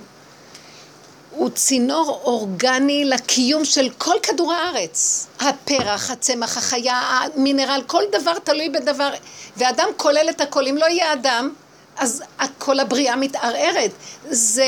הוא 1.30 1.50
צינור 1.50 2.20
אורגני 2.24 3.04
לקיום 3.04 3.64
של 3.64 3.88
כל 3.98 4.14
כדור 4.22 4.52
הארץ. 4.52 5.26
הפרח, 5.40 6.10
הצמח, 6.10 6.56
החיה, 6.56 6.96
המינרל, 6.96 7.82
כל 7.86 8.02
דבר 8.12 8.38
תלוי 8.38 8.68
בדבר. 8.68 9.10
ואדם 9.56 9.88
כולל 9.96 10.26
את 10.30 10.40
הכל. 10.40 10.66
אם 10.66 10.76
לא 10.76 10.86
יהיה 10.86 11.12
אדם, 11.12 11.50
אז 11.96 12.22
כל 12.58 12.80
הבריאה 12.80 13.16
מתערערת. 13.16 13.90
זה, 14.30 14.64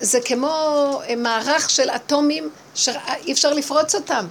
זה 0.00 0.20
כמו 0.20 1.00
מערך 1.16 1.70
של 1.70 1.90
אטומים 1.90 2.50
שאי 2.74 3.32
אפשר 3.32 3.52
לפרוץ 3.52 3.94
אותם. 3.94 4.26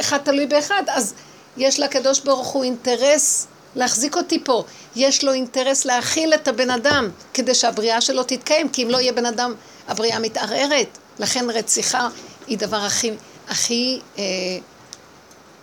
אחד 0.00 0.18
תלוי 0.18 0.46
באחד, 0.46 0.82
אז 0.88 1.14
יש 1.56 1.80
לקדוש 1.80 2.20
ברוך 2.20 2.48
הוא 2.48 2.64
אינטרס 2.64 3.46
להחזיק 3.76 4.16
אותי 4.16 4.44
פה. 4.44 4.64
יש 4.96 5.24
לו 5.24 5.32
אינטרס 5.32 5.84
להכיל 5.84 6.34
את 6.34 6.48
הבן 6.48 6.70
אדם 6.70 7.08
כדי 7.34 7.54
שהבריאה 7.54 8.00
שלו 8.00 8.22
תתקיים, 8.22 8.68
כי 8.68 8.82
אם 8.82 8.90
לא 8.90 9.00
יהיה 9.00 9.12
בן 9.12 9.26
אדם, 9.26 9.54
הבריאה 9.88 10.18
מתערערת. 10.18 10.98
לכן 11.18 11.50
רציחה 11.50 12.08
היא 12.46 12.58
דבר 12.58 12.76
הכי, 12.76 13.10
הכי, 13.48 14.00
אה, 14.18 14.24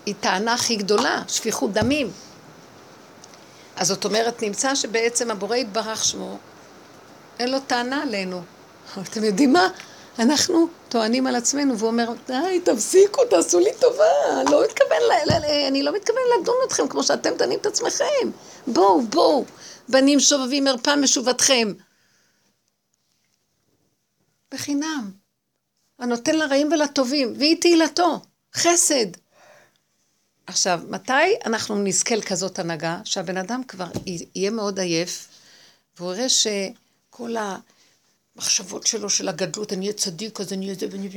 היא 0.05 0.15
טענה 0.19 0.53
הכי 0.53 0.75
גדולה, 0.75 1.21
שפיכות 1.27 1.73
דמים. 1.73 2.11
אז 3.75 3.87
זאת 3.87 4.05
אומרת, 4.05 4.41
נמצא 4.41 4.75
שבעצם 4.75 5.31
הבורא 5.31 5.55
יתברך 5.55 6.05
שמו, 6.05 6.37
אין 7.39 7.51
לו 7.51 7.59
טענה 7.59 8.01
עלינו. 8.01 8.41
אתם 9.01 9.23
יודעים 9.23 9.53
מה? 9.53 9.67
אנחנו 10.19 10.67
טוענים 10.89 11.27
על 11.27 11.35
עצמנו, 11.35 11.77
והוא 11.77 11.89
אומר, 11.89 12.13
די, 12.27 12.59
תפסיקו, 12.63 13.25
תעשו 13.25 13.59
לי 13.59 13.71
טובה, 13.79 14.03
לא 14.51 14.63
מתכוון, 14.63 14.97
ל- 15.01 15.31
ל- 15.31 15.67
אני 15.67 15.83
לא 15.83 15.93
מתכוון 15.95 16.21
לדון 16.41 16.55
אתכם 16.67 16.87
כמו 16.87 17.03
שאתם 17.03 17.37
דנים 17.37 17.59
את 17.59 17.65
עצמכם. 17.65 18.31
בואו, 18.67 19.01
בואו, 19.01 19.45
בנים 19.89 20.19
שובבים 20.19 20.67
ערפה 20.67 20.95
משובתכם. 20.95 21.73
בחינם. 24.53 25.11
הנותן 25.99 26.35
לרעים 26.35 26.71
ולטובים, 26.71 27.33
והיא 27.37 27.61
תהילתו, 27.61 28.19
חסד. 28.55 29.05
עכשיו, 30.47 30.79
מתי 30.89 31.35
אנחנו 31.45 31.75
נזכה 31.75 32.15
לכזאת 32.15 32.59
הנהגה, 32.59 32.99
שהבן 33.03 33.37
אדם 33.37 33.63
כבר 33.63 33.87
יהיה 34.05 34.51
מאוד 34.51 34.79
עייף, 34.79 35.27
והוא 35.97 36.13
יראה 36.13 36.29
שכל 36.29 37.35
המחשבות 38.35 38.87
שלו 38.87 39.09
של 39.09 39.29
הגדלות, 39.29 39.73
אני 39.73 39.85
אהיה 39.85 39.97
צדיק, 39.97 40.41
אז 40.41 40.53
אני 40.53 40.65
אהיה 40.65 40.75
זה 40.79 40.87
ואני 40.91 41.09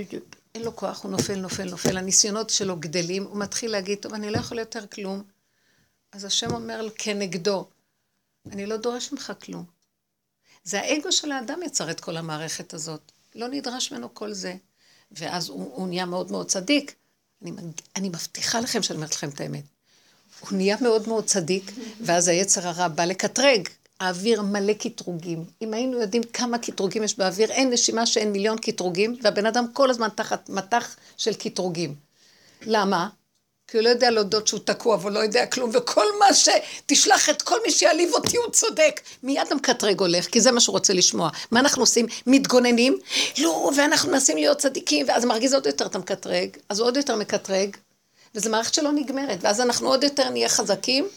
אין 0.55 0.63
לו 0.63 0.77
כוח, 0.77 1.03
הוא 1.03 1.11
נופל, 1.11 1.35
נופל, 1.35 1.71
נופל, 1.71 1.97
הניסיונות 1.97 2.51
שלו 2.51 2.77
גדלים, 2.77 3.25
הוא 3.25 3.37
מתחיל 3.37 3.71
להגיד, 3.71 3.99
טוב, 3.99 4.15
אני 4.15 4.31
לא 4.31 4.39
יכול 4.39 4.59
יותר 4.59 4.87
כלום, 4.87 5.23
אז 6.13 6.25
השם 6.25 6.55
אומר 6.55 6.89
כנגדו, 6.95 7.69
אני 8.53 8.67
לא 8.67 8.77
דורש 8.77 9.13
ממך 9.13 9.33
כלום. 9.45 9.65
זה 10.65 10.81
האגו 10.81 11.13
של 11.13 11.33
האדם 11.33 11.63
יצר 11.63 11.91
את 11.91 12.01
כל 12.01 12.17
המערכת 12.17 12.75
הזאת. 12.75 13.13
לא 13.35 13.49
נדרש 13.49 13.93
ממנו 13.93 14.15
כל 14.15 14.33
זה. 14.33 14.57
ואז 15.13 15.49
הוא, 15.49 15.75
הוא 15.75 15.89
נהיה 15.89 16.07
מאוד 16.07 16.31
מאוד 16.31 16.49
צדיק. 16.49 16.95
אני, 17.43 17.53
אני 17.97 18.09
מבטיחה 18.09 18.61
לכם 18.61 18.83
שאני 18.83 18.97
אומרת 18.97 19.15
לכם 19.15 19.29
את 19.29 19.41
האמת. 19.41 19.65
הוא 20.41 20.53
נהיה 20.53 20.77
מאוד 20.81 21.09
מאוד 21.09 21.25
צדיק, 21.25 21.73
ואז 22.01 22.29
היצר 22.29 22.69
הרע 22.69 22.89
בא 22.89 23.05
לקטרג. 23.05 23.69
האוויר 24.05 24.43
מלא 24.43 24.73
קטרוגים. 24.73 25.45
אם 25.63 25.75
היינו 25.75 26.01
יודעים 26.01 26.23
כמה 26.23 26.59
קטרוגים 26.59 27.03
יש 27.03 27.19
באוויר, 27.19 27.51
אין 27.51 27.71
נשימה 27.71 28.07
שאין 28.07 28.33
מיליון 28.33 28.59
קטרוגים, 28.59 29.17
והבן 29.23 29.47
אדם 29.47 29.67
כל 29.73 29.91
הזמן 29.91 30.09
תחת 30.15 30.49
מטח 30.49 30.97
של 31.17 31.35
קטרוגים. 31.35 31.95
למה? 32.63 33.09
כי 33.69 33.77
הוא 33.77 33.85
לא 33.85 33.89
יודע 33.89 34.11
להודות 34.11 34.47
שהוא 34.47 34.61
תקוע 34.65 34.97
והוא 35.01 35.11
לא 35.11 35.19
יודע 35.19 35.47
כלום, 35.47 35.71
וכל 35.73 36.07
מה 36.19 36.27
שתשלח 36.35 37.29
את 37.29 37.43
כל 37.43 37.59
מי 37.65 37.71
שיעליב 37.71 38.15
אותי 38.15 38.37
הוא 38.37 38.51
צודק. 38.53 39.01
מיד 39.23 39.47
המקטרג 39.51 40.01
הולך, 40.01 40.27
כי 40.27 40.41
זה 40.41 40.53
מה 40.53 40.61
שהוא 40.61 40.73
רוצה 40.73 40.93
לשמוע. 40.93 41.31
מה 41.51 41.61
אנחנו 41.61 41.83
עושים? 41.83 42.07
מתגוננים? 42.27 42.99
לא, 43.39 43.71
ואנחנו 43.77 44.11
מנסים 44.13 44.37
להיות 44.37 44.59
צדיקים, 44.59 45.07
ואז 45.09 45.25
מרגיז 45.25 45.55
עוד 45.55 45.67
יותר 45.67 45.87
את 45.87 45.95
המקטרג, 45.95 46.49
אז 46.69 46.81
הוא 46.81 46.87
עוד 46.87 46.97
יותר 46.97 47.17
מקטרג, 47.17 47.77
וזו 48.35 48.51
מערכת 48.51 48.75
שלא 48.75 48.93
נגמרת, 48.93 49.39
ואז 49.41 49.61
אנחנו 49.61 49.89
עוד 49.89 50.05
יותר 50.05 50.31
נהיה 50.31 50.49
חזקים, 50.49 51.09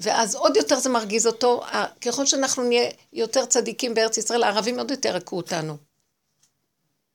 ואז 0.00 0.34
עוד 0.34 0.56
יותר 0.56 0.78
זה 0.78 0.88
מרגיז 0.88 1.26
אותו, 1.26 1.62
ככל 2.00 2.26
שאנחנו 2.26 2.62
נהיה 2.62 2.90
יותר 3.12 3.46
צדיקים 3.46 3.94
בארץ 3.94 4.16
ישראל, 4.16 4.42
הערבים 4.42 4.78
עוד 4.78 4.90
יותר 4.90 5.16
יכו 5.16 5.36
אותנו. 5.36 5.76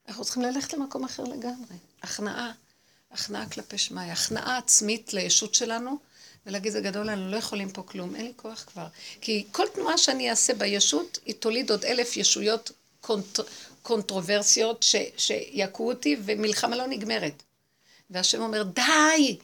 אנחנו 0.08 0.24
צריכים 0.24 0.44
ללכת 0.44 0.74
למקום 0.74 1.04
אחר 1.04 1.24
לגמרי. 1.24 1.76
הכנעה. 2.02 2.52
הכנעה 3.12 3.50
כלפי 3.50 3.78
שמאי, 3.78 4.12
הכנעה 4.12 4.58
עצמית 4.58 5.14
לישות 5.14 5.54
שלנו, 5.54 5.98
ולהגיד 6.46 6.72
זה 6.72 6.82
גדול, 6.82 7.10
אני 7.10 7.32
לא 7.32 7.38
יכולים 7.38 7.72
פה 7.72 7.82
כלום, 7.82 8.16
אין 8.16 8.26
לי 8.26 8.34
כוח 8.36 8.64
כבר. 8.68 8.88
כי 9.22 9.46
כל 9.52 9.68
תנועה 9.74 9.98
שאני 9.98 10.30
אעשה 10.30 10.54
בישות, 10.54 11.20
היא 11.26 11.36
תוליד 11.40 11.72
עוד 11.72 11.86
אלף 11.86 12.18
ישויות 12.18 12.72
קונטר, 13.02 13.44
קונטרוברסיות 13.82 14.84
ש, 14.84 14.96
שיכו 15.18 15.88
אותי, 15.88 16.16
ומלחמה 16.26 16.76
לא 16.76 16.88
נגמרת. 16.88 17.44
והשם 18.10 18.42
אומר, 18.42 18.64
די! 18.64 19.38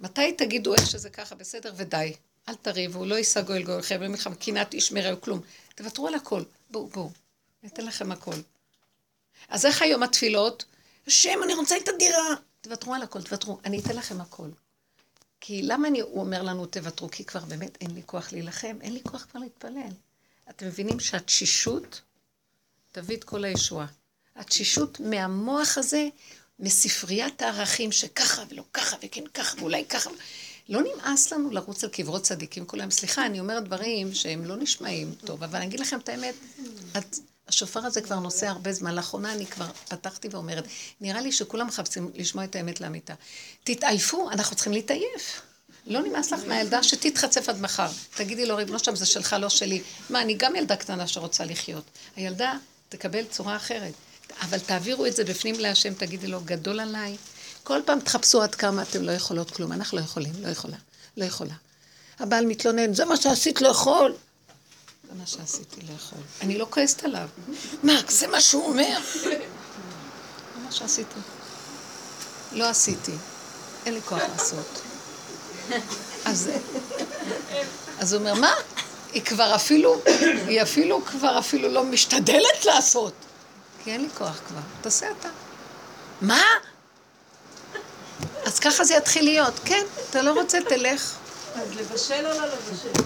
מתי 0.00 0.32
תגידו 0.32 0.74
איך 0.74 0.86
שזה 0.90 1.10
ככה, 1.10 1.34
בסדר, 1.34 1.72
ודי. 1.76 2.14
אל 2.48 2.54
תריבו, 2.54 3.04
לא 3.04 3.14
יישא 3.14 3.40
גואל 3.40 3.62
גואלכם, 3.62 3.98
ומלחמה, 4.00 4.34
קנאת 4.34 4.74
איש 4.74 4.92
מרעהו, 4.92 5.20
כלום. 5.20 5.40
תוותרו 5.74 6.08
על 6.08 6.14
הכל, 6.14 6.42
בואו, 6.70 6.86
בואו, 6.86 7.10
אני 7.62 7.70
אתן 7.72 7.84
לכם 7.84 8.12
הכל. 8.12 8.36
אז 9.48 9.66
איך 9.66 9.82
היום 9.82 10.02
התפילות? 10.02 10.64
השם, 11.06 11.38
אני 11.44 11.54
רוצה 11.54 11.76
את 11.76 11.88
הדירה. 11.88 12.34
תוותרו 12.60 12.94
על 12.94 13.02
הכל, 13.02 13.22
תוותרו, 13.22 13.58
אני 13.64 13.80
אתן 13.80 13.96
לכם 13.96 14.20
הכל. 14.20 14.48
כי 15.40 15.62
למה 15.62 15.88
אני, 15.88 16.00
הוא 16.00 16.20
אומר 16.20 16.42
לנו 16.42 16.66
תוותרו? 16.66 17.08
כי 17.10 17.24
כבר 17.24 17.40
באמת 17.40 17.78
אין 17.80 17.90
לי 17.90 18.02
כוח 18.06 18.32
להילחם, 18.32 18.76
אין 18.80 18.92
לי 18.92 19.00
כוח 19.02 19.26
כבר 19.30 19.40
להתפלל. 19.40 19.92
אתם 20.50 20.66
מבינים 20.66 21.00
שהתשישות 21.00 22.00
תביא 22.92 23.16
את 23.16 23.24
כל 23.24 23.44
הישועה. 23.44 23.86
התשישות 24.36 25.00
מהמוח 25.00 25.78
הזה, 25.78 26.08
מספריית 26.58 27.42
הערכים 27.42 27.92
שככה 27.92 28.42
ולא 28.48 28.62
ככה 28.72 28.96
וכן 29.02 29.24
ככה 29.34 29.56
ואולי 29.58 29.84
ככה. 29.84 30.10
לא 30.68 30.80
נמאס 30.82 31.32
לנו 31.32 31.50
לרוץ 31.50 31.84
על 31.84 31.90
קברות 31.90 32.22
צדיקים 32.22 32.64
כל 32.64 32.80
היום. 32.80 32.90
סליחה, 32.90 33.26
אני 33.26 33.40
אומרת 33.40 33.64
דברים 33.64 34.14
שהם 34.14 34.44
לא 34.44 34.56
נשמעים 34.56 35.14
טוב, 35.24 35.42
אבל 35.42 35.56
אני 35.56 35.66
אגיד 35.66 35.80
לכם 35.80 35.98
את 35.98 36.08
האמת, 36.08 36.34
את... 36.98 37.16
השופר 37.48 37.86
הזה 37.86 38.00
כבר 38.00 38.18
נוסע 38.18 38.50
הרבה 38.50 38.72
זמן. 38.72 38.94
לאחרונה 38.94 39.32
אני 39.32 39.46
כבר 39.46 39.66
פתחתי 39.88 40.28
ואומרת, 40.30 40.64
נראה 41.00 41.20
לי 41.20 41.32
שכולם 41.32 41.66
מחפשים 41.66 42.10
לשמוע 42.14 42.44
את 42.44 42.56
האמת 42.56 42.80
לאמיתה. 42.80 43.14
תתעייפו, 43.64 44.30
אנחנו 44.30 44.56
צריכים 44.56 44.72
להתעייף. 44.72 45.42
לא 45.86 46.00
נמאס 46.00 46.32
לך 46.32 46.40
מהילדה 46.46 46.82
שתתחצף 46.82 47.48
עד 47.48 47.60
מחר. 47.60 47.88
תגידי 48.14 48.46
לו, 48.46 48.56
ריבונו 48.56 48.78
שם, 48.78 48.96
זה 48.96 49.06
שלך, 49.06 49.36
לא 49.40 49.48
שלי. 49.48 49.82
מה, 50.10 50.22
אני 50.22 50.34
גם 50.34 50.56
ילדה 50.56 50.76
קטנה 50.76 51.06
שרוצה 51.06 51.44
לחיות. 51.44 51.84
הילדה 52.16 52.54
תקבל 52.88 53.24
צורה 53.24 53.56
אחרת. 53.56 53.92
אבל 54.42 54.58
תעבירו 54.58 55.06
את 55.06 55.16
זה 55.16 55.24
בפנים 55.24 55.60
להשם, 55.60 55.94
תגידי 55.94 56.26
לו, 56.26 56.40
גדול 56.44 56.80
עליי. 56.80 57.16
כל 57.62 57.80
פעם 57.84 58.00
תחפשו 58.00 58.42
עד 58.42 58.54
כמה 58.54 58.82
אתם 58.82 59.02
לא 59.02 59.12
יכולות 59.12 59.50
כלום. 59.50 59.72
אנחנו 59.72 59.98
לא 59.98 60.02
יכולים, 60.02 60.32
לא 60.42 60.48
יכולה, 60.48 60.76
לא 61.16 61.24
יכולה. 61.24 61.54
הבעל 62.18 62.46
מתלונן, 62.46 62.94
זה 62.94 63.04
מה 63.04 63.16
שעשית 63.16 63.60
לאכול. 63.60 64.14
זה 65.08 65.14
מה 65.18 65.26
שעשיתי 65.26 65.80
לאכול. 65.92 66.18
אני 66.40 66.58
לא 66.58 66.66
כועסת 66.70 67.04
עליו. 67.04 67.28
מה, 67.82 67.92
זה 68.08 68.26
מה 68.26 68.40
שהוא 68.40 68.66
אומר? 68.66 68.98
זה 69.22 69.38
מה 70.64 70.72
שעשיתי. 70.72 71.20
לא 72.52 72.64
עשיתי. 72.68 73.12
אין 73.86 73.94
לי 73.94 74.00
כוח 74.02 74.22
לעשות. 74.32 74.80
אז 77.98 78.12
הוא 78.12 78.20
אומר, 78.20 78.34
מה? 78.34 78.54
היא 79.12 79.22
כבר 79.22 79.54
אפילו, 79.54 80.02
היא 80.46 80.62
אפילו 80.62 81.04
כבר 81.04 81.38
אפילו 81.38 81.68
לא 81.68 81.84
משתדלת 81.84 82.64
לעשות. 82.64 83.12
כי 83.86 83.92
אין 83.92 84.00
לי 84.02 84.08
כוח 84.18 84.40
כבר. 84.48 84.60
תעשה 84.80 85.06
אתה. 85.20 85.28
מה? 86.20 86.42
אז 88.44 88.58
ככה 88.58 88.84
זה 88.84 88.94
יתחיל 88.94 89.24
להיות. 89.24 89.54
כן, 89.64 89.82
אתה 90.10 90.22
לא 90.22 90.32
רוצה, 90.32 90.58
תלך. 90.68 91.14
אז 91.54 91.76
לבשל 91.76 92.26
או 92.26 92.40
לא 92.40 92.46
לבשל? 92.46 93.02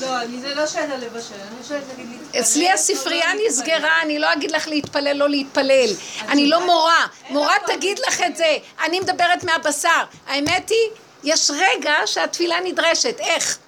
לא, 0.00 0.22
אני 0.22 0.40
זה 0.40 0.54
לא 0.54 0.66
שאלה 0.66 0.96
לבשל, 0.96 1.34
אני 1.34 1.66
שואלת 1.68 1.82
להגיד 1.88 2.06
להתפלל. 2.10 2.40
אצלי 2.40 2.70
הספרייה 2.70 3.30
נסגרה, 3.46 4.02
אני 4.02 4.18
לא 4.18 4.32
אגיד 4.32 4.50
לך 4.50 4.68
להתפלל, 4.68 5.16
לא 5.16 5.28
להתפלל. 5.28 5.90
אני 6.28 6.48
לא 6.48 6.66
מורה. 6.66 7.06
מורה 7.30 7.54
תגיד 7.66 7.98
לך 8.08 8.20
את 8.26 8.36
זה. 8.36 8.56
אני 8.84 9.00
מדברת 9.00 9.44
מהבשר. 9.44 10.02
האמת 10.26 10.70
היא, 10.70 10.88
יש 11.24 11.50
רגע 11.50 11.94
שהתפילה 12.06 12.56
נדרשת. 12.64 13.16
איך? 13.18 13.58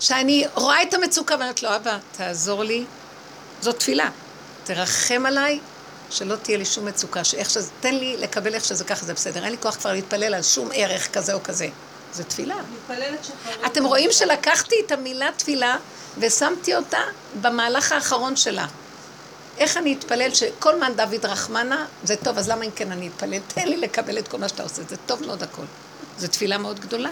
שאני 0.00 0.46
רואה 0.54 0.82
את 0.82 0.94
המצוקה 0.94 1.34
ואני 1.34 1.44
אומרת 1.44 1.62
לו, 1.62 1.76
אבא, 1.76 1.98
תעזור 2.16 2.64
לי. 2.64 2.84
זאת 3.60 3.78
תפילה. 3.78 4.10
תרחם 4.74 5.26
עליי, 5.26 5.60
שלא 6.10 6.36
תהיה 6.36 6.58
לי 6.58 6.64
שום 6.64 6.84
מצוקה. 6.84 7.24
שאיך 7.24 7.50
שזה, 7.50 7.70
תן 7.80 7.94
לי 7.94 8.16
לקבל 8.16 8.54
איך 8.54 8.64
שזה 8.64 8.84
ככה, 8.84 9.06
זה 9.06 9.14
בסדר. 9.14 9.44
אין 9.44 9.50
לי 9.50 9.58
כוח 9.60 9.74
כבר 9.74 9.92
להתפלל 9.92 10.34
על 10.34 10.42
שום 10.42 10.68
ערך 10.72 11.12
כזה 11.12 11.34
או 11.34 11.42
כזה. 11.42 11.68
זה 12.12 12.24
תפילה. 12.24 12.54
אתם 13.66 13.84
רואים 13.84 14.12
שלקחתי 14.12 14.74
את 14.86 14.92
המילה 14.92 15.28
תפילה 15.36 15.76
ושמתי 16.18 16.76
אותה 16.76 16.98
במהלך 17.40 17.92
האחרון 17.92 18.36
שלה. 18.36 18.66
איך 19.58 19.76
אני 19.76 19.94
אתפלל 19.98 20.34
שכל 20.34 20.80
מן 20.80 20.92
דוד 20.96 21.24
רחמנה, 21.24 21.86
זה 22.04 22.16
טוב, 22.16 22.38
אז 22.38 22.48
למה 22.48 22.64
אם 22.64 22.70
כן 22.70 22.92
אני 22.92 23.08
אתפלל? 23.08 23.38
תן 23.48 23.68
לי 23.68 23.76
לקבל 23.76 24.18
את 24.18 24.28
כל 24.28 24.38
מה 24.38 24.48
שאתה 24.48 24.62
עושה, 24.62 24.82
זה 24.88 24.96
טוב 25.06 25.26
מאוד 25.26 25.42
הכל. 25.42 25.64
זו 26.18 26.28
תפילה 26.28 26.58
מאוד 26.58 26.80
גדולה. 26.80 27.10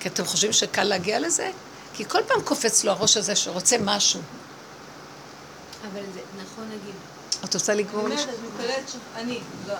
כי 0.00 0.08
אתם 0.08 0.24
חושבים 0.24 0.52
שקל 0.52 0.84
להגיע 0.84 1.20
לזה? 1.20 1.50
כי 1.94 2.04
כל 2.04 2.20
פעם 2.26 2.42
קופץ 2.42 2.84
לו 2.84 2.92
הראש 2.92 3.16
הזה 3.16 3.36
שרוצה 3.36 3.76
משהו. 3.80 4.20
אבל 5.82 6.00
זה 6.14 6.20
נכון 6.42 6.64
להגיד. 6.70 6.94
את 7.44 7.54
רוצה 7.54 7.74
לגמור 7.74 8.06
אני 8.06 8.16
לי? 8.16 8.22
אומרת, 8.22 8.34
את 8.34 8.44
מתפללת 8.44 8.88
שחררו. 8.88 9.02
אני, 9.16 9.38
לא. 9.68 9.74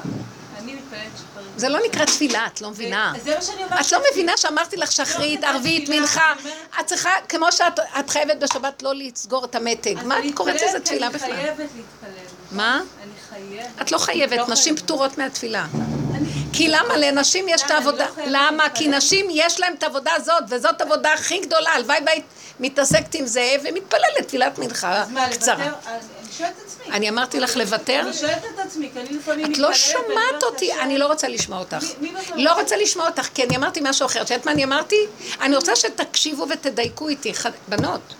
אני 0.59 0.75
מתפללת 0.75 1.03
שחררו. 1.17 1.47
זה 1.57 1.69
לא 1.69 1.79
נקרא 1.87 2.05
תפילה, 2.05 2.47
את 2.47 2.61
לא 2.61 2.71
מבינה. 2.71 3.13
זה 3.25 3.35
מה 3.35 3.43
שאני 3.43 3.65
אומרת. 3.65 3.87
את 3.87 3.93
לא 3.93 3.99
מבינה 4.13 4.33
שאמרתי 4.37 4.77
לך 4.77 4.93
שחרית, 4.93 5.41
לא, 5.41 5.47
זה 5.49 5.55
ערבית, 5.55 5.89
מנחה. 5.89 6.33
אני 6.33 6.51
את 6.81 6.87
צריכה, 6.87 7.11
כמו 7.29 7.53
שאת 7.53 7.79
את 8.01 8.11
חייבת 8.11 8.37
בשבת 8.37 8.83
לא 8.83 8.95
לסגור 8.95 9.45
את 9.45 9.55
המתג. 9.55 9.95
מה 10.05 10.19
אני 10.19 10.31
את 10.31 10.35
קוראת 10.35 10.55
לזה 10.69 10.81
תפילה 10.81 11.07
אני 11.07 11.15
בכלל? 11.15 11.33
חייבת 11.33 11.59
להתפלל. 11.59 12.25
מה? 12.51 12.81
אני 13.03 13.13
חייבת. 13.31 13.83
את 13.83 13.93
לא 13.93 13.99
חייבת, 13.99 14.37
לא 14.39 14.47
נשים. 14.49 14.77
פטורות 14.77 15.19
מהתפילה. 15.19 15.67
אני- 16.15 16.29
כי 16.53 16.69
למה 16.69 16.97
לנשים 16.97 17.49
יש 17.49 17.63
את? 17.63 17.67
אני 17.71 17.75
העבודה? 17.75 18.07
לא 18.07 18.15
חייבת 18.15 18.31
למה? 18.33 18.71
כי. 18.71 18.89
נשים 18.89 19.27
יש 19.31 19.61
להן 19.61 19.75
את 19.75 19.83
העבודה 19.83 20.11
הזאת, 20.17 20.43
וזאת 20.49 20.81
העבודה 20.81 21.13
הכי 21.13 21.41
גדולה. 21.41 21.71
הלוואי 21.71 21.99
והיית 22.07 22.25
מתעסקת 22.61 23.15
עם 23.15 23.27
זה 23.27 23.57
ומתפללת 23.65 24.27
תפילת 24.27 24.59
מנחה 24.59 25.03
אז 25.03 25.11
מה, 25.11 25.29
קצרה. 25.29 25.67
לוותר? 25.67 25.89
אני 25.91 26.33
שואלת 26.39 26.53
את 26.59 26.63
עצמי. 26.67 26.93
אני 26.95 27.09
אמרתי 27.09 27.41
לך 27.41 27.57
לוותר? 27.57 28.01
אני 28.01 28.13
שואלת 28.13 28.45
את 28.55 28.59
עצמי, 28.59 28.91
כי 28.93 29.01
אני 29.01 29.19
לפעמים 29.19 29.53
את 29.53 29.59
לא 29.59 29.71
מתפללת 29.71 29.93
שומעת 30.07 30.43
אותי, 30.43 30.73
אני 30.73 30.99
לא 30.99 31.07
רוצה 31.07 31.29
לשמוע 31.29 31.59
אותך. 31.59 31.77
בסוף? 31.77 31.97
לא 32.37 32.61
רוצה 32.61 32.77
לשמוע 32.77 33.07
אותך, 33.07 33.29
כי 33.35 33.45
אני 33.45 33.57
אמרתי 33.57 33.81
משהו 33.83 34.07
אחר. 34.07 34.23
את 34.23 34.31
יודעת 34.31 34.47
מה 34.47 34.53
אני 34.53 34.65
אמרתי? 34.65 34.97
אני 35.41 35.57
רוצה 35.57 35.77
שתקשיבו 35.77 36.47
ותדייקו 36.49 37.09
איתי, 37.09 37.33
בנות. 37.69 38.15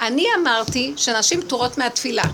אני 0.00 0.26
אמרתי 0.40 0.94
שנשים 0.96 1.42
פטורות 1.42 1.78
מהתפילה. 1.78 2.24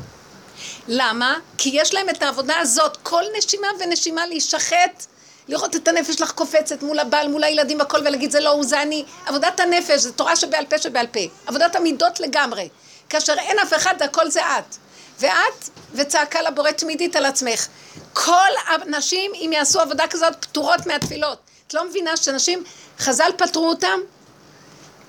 למה? 0.88 1.38
כי 1.59 1.70
יש 1.72 1.94
להם 1.94 2.09
את 2.09 2.22
העבודה 2.22 2.59
הזאת, 2.59 2.96
כל 3.02 3.22
נשימה 3.38 3.68
ונשימה 3.80 4.26
להישחט, 4.26 5.07
לראות 5.49 5.76
את 5.76 5.88
הנפש 5.88 6.14
שלך 6.14 6.30
קופצת 6.30 6.82
מול 6.82 6.99
הבעל, 6.99 7.28
מול 7.28 7.45
הילדים, 7.45 7.80
הכל, 7.80 7.99
ולהגיד 7.99 8.30
זה 8.30 8.40
לא 8.40 8.51
הוא, 8.51 8.64
זה 8.64 8.82
אני. 8.82 9.05
עבודת 9.26 9.61
הנפש, 9.61 10.01
זה 10.01 10.12
תורה 10.12 10.36
שבעל 10.36 10.64
פה 10.64 10.78
שבעל 10.78 11.07
פה. 11.07 11.20
עבודת 11.47 11.76
המידות 11.76 12.20
לגמרי. 12.20 12.68
כאשר 13.09 13.34
אין 13.38 13.59
אף 13.59 13.74
אחד, 13.74 14.03
הכל 14.03 14.30
זה 14.30 14.40
את. 14.40 14.76
ואת, 15.20 15.68
וצעקה 15.92 16.42
לבורא 16.42 16.70
תמידית 16.70 17.16
על 17.16 17.26
עצמך. 17.26 17.66
כל 18.12 18.51
הנשים, 18.66 19.32
אם 19.34 19.51
יעשו 19.53 19.80
עבודה 19.80 20.07
כזאת, 20.07 20.32
פטורות 20.40 20.86
מהתפילות. 20.86 21.38
את 21.66 21.74
לא 21.74 21.88
מבינה 21.88 22.16
שנשים, 22.16 22.64
חז"ל 22.99 23.30
פטרו 23.36 23.68
אותם? 23.68 24.01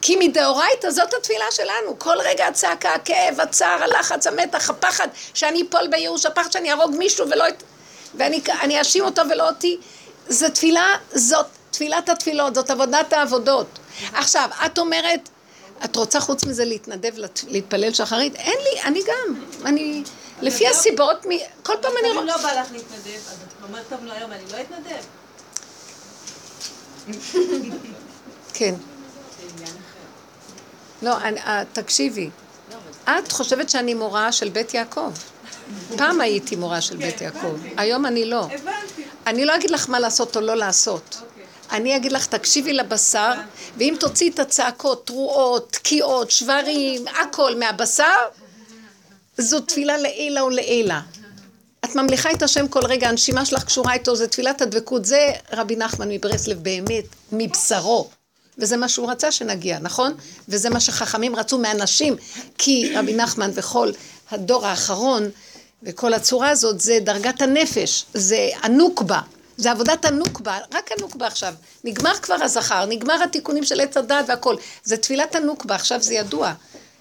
כי 0.02 0.16
מדאורייתא 0.16 0.90
זאת 0.90 1.14
התפילה 1.14 1.46
שלנו. 1.52 2.00
כל 2.00 2.18
רגע 2.24 2.48
הצעקה, 2.48 2.94
הכאב, 2.94 3.40
הצער, 3.40 3.84
הלחץ, 3.84 4.28
המתח, 4.28 4.70
הפחד, 4.70 5.08
שאני 5.34 5.64
אפול 5.70 5.88
בייאוש, 5.88 6.26
הפחד 6.26 6.52
שאני 6.52 6.72
אהרוג 6.72 6.96
מישהו 6.98 7.30
ולא 7.30 7.48
את... 7.48 7.64
ואני 8.16 8.42
אני 8.62 8.80
אאשים 8.80 9.04
אותו 9.04 9.22
ולא 9.30 9.48
אותי. 9.50 9.78
זו 10.30 10.50
תפילה, 10.50 10.86
זאת 11.14 11.46
תפילת 11.72 12.10
התפילות, 12.10 12.56
זאת 12.56 12.70
עבודת 12.70 13.14
העבודות. 13.14 13.68
עכשיו, 14.14 14.50
את 14.66 14.78
אומרת, 14.80 15.30
את 15.86 15.96
רוצה 15.96 16.20
חוץ 16.20 16.44
מזה 16.46 16.66
להתנדב, 16.66 17.12
להתפלל 17.48 17.94
שחרית? 17.94 18.36
אין 18.36 18.58
לי, 18.74 18.82
אני 18.82 19.02
גם. 19.08 19.36
אני, 19.66 20.04
לפי 20.42 20.68
הסיבות, 20.68 21.26
מ- 21.26 21.30
כל 21.64 21.74
פעם 21.82 21.92
אני 22.00 22.10
אם 22.12 22.16
רואה... 22.16 22.26
לא 22.26 22.38
בא 22.38 22.62
לך 22.62 22.72
להתנדב, 22.72 23.08
אז 23.28 23.38
את 23.60 23.64
אומרת, 23.70 23.84
טוב, 23.90 24.00
לא 24.04 24.14
היום 24.14 24.32
אני 24.32 24.44
לא 24.52 24.58
אתנדב. 24.62 25.04
כן. 28.54 28.76
לא, 31.02 31.18
אני- 31.18 31.40
אה, 31.42 31.64
תקשיבי. 31.74 32.30
את 33.06 33.32
חושבת 33.32 33.70
שאני 33.70 33.94
מורה 33.94 34.32
של 34.32 34.50
בית 34.50 34.74
יעקב. 34.74 35.12
פעם 35.98 36.22
הייתי 36.22 36.56
מורה 36.56 36.82
של 36.82 36.98
בית 36.98 37.22
יעקב, 37.22 37.56
היום 37.78 38.06
אני 38.06 38.26
לא. 38.26 38.46
הבנתי. 38.52 39.05
אני 39.28 39.46
לא 39.46 39.56
אגיד 39.56 39.72
לך 39.72 39.90
מה 39.90 40.00
לעשות 40.00 40.36
או 40.36 40.42
לא 40.42 40.56
לעשות. 40.56 41.18
אוקיי. 41.22 41.44
אני 41.72 41.96
אגיד 41.96 42.12
לך, 42.12 42.26
תקשיבי 42.26 42.74
לבשר, 42.74 43.32
ואם 43.78 43.96
תוציאי 44.00 44.30
את 44.30 44.40
הצעקות, 44.40 45.08
תרועות, 45.08 45.72
תקיעות, 45.72 46.32
שברים, 46.32 47.06
הכל 47.08 47.56
מהבשר, 47.56 48.04
זו 49.38 49.60
תפילה 49.60 49.98
לעילה 49.98 50.46
ולעילה. 50.46 51.02
את 51.86 51.96
ממליכה 51.96 52.32
את 52.32 52.44
השם 52.44 52.68
כל 52.68 52.86
רגע, 52.86 53.10
הנשימה 53.10 53.46
שלך 53.46 53.64
קשורה 53.64 53.94
איתו, 53.94 54.16
זה 54.16 54.28
תפילת 54.28 54.62
הדבקות. 54.62 55.06
זה 55.06 55.32
רבי 55.54 55.76
נחמן 55.76 56.10
מברסלב 56.10 56.64
באמת, 56.64 57.06
מבשרו. 57.32 58.10
וזה 58.58 58.78
מה 58.78 58.90
שהוא 58.90 59.12
רצה 59.12 59.32
שנגיע, 59.32 59.80
נכון? 59.80 60.14
וזה 60.50 60.70
מה 60.70 60.80
שחכמים 60.80 61.36
רצו 61.36 61.58
מאנשים, 61.58 62.16
כי 62.58 62.94
רבי 62.96 63.14
נחמן 63.14 63.52
וכל 63.54 63.92
הדור 64.32 64.68
האחרון, 64.68 65.30
וכל 65.86 66.14
הצורה 66.14 66.50
הזאת, 66.50 66.82
זה 66.82 67.00
דרגת 67.02 67.42
הנפש, 67.42 68.06
זה 68.14 68.50
הנוקבה. 68.62 69.20
זה 69.58 69.72
עבודת 69.72 70.06
הנוקבה, 70.06 70.58
רק 70.74 70.92
הנוקבה 70.92 71.28
עכשיו. 71.28 71.54
נגמר 71.84 72.14
כבר 72.22 72.36
הזכר, 72.44 72.86
נגמר 72.86 73.24
התיקונים 73.24 73.66
של 73.66 73.82
עץ 73.82 73.98
הדעת 73.98 74.26
והכל. 74.28 74.56
זה 74.84 74.98
תפילת 74.98 75.36
הנוקבה, 75.36 75.76
עכשיו 75.76 76.02
זה 76.02 76.14
ידוע. 76.14 76.54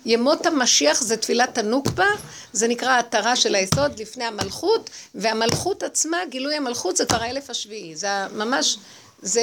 ימות 0.05 0.47
המשיח 0.47 1.01
זה 1.03 1.17
תפילת 1.17 1.59
הנוקבה, 1.59 2.07
זה 2.53 2.69
נקרא 2.69 2.89
ההתרה 2.89 3.37
של 3.37 3.55
היסוד 3.55 4.01
לפני 4.01 4.25
המלכות, 4.25 4.91
והמלכות 5.15 5.83
עצמה, 5.83 6.19
גילוי 6.29 6.55
המלכות 6.55 6.97
זה 6.97 7.05
כבר 7.05 7.23
האלף 7.23 7.51
השביעי, 7.51 7.97
זה 7.97 8.09
ממש, 8.33 8.79
זה 9.23 9.43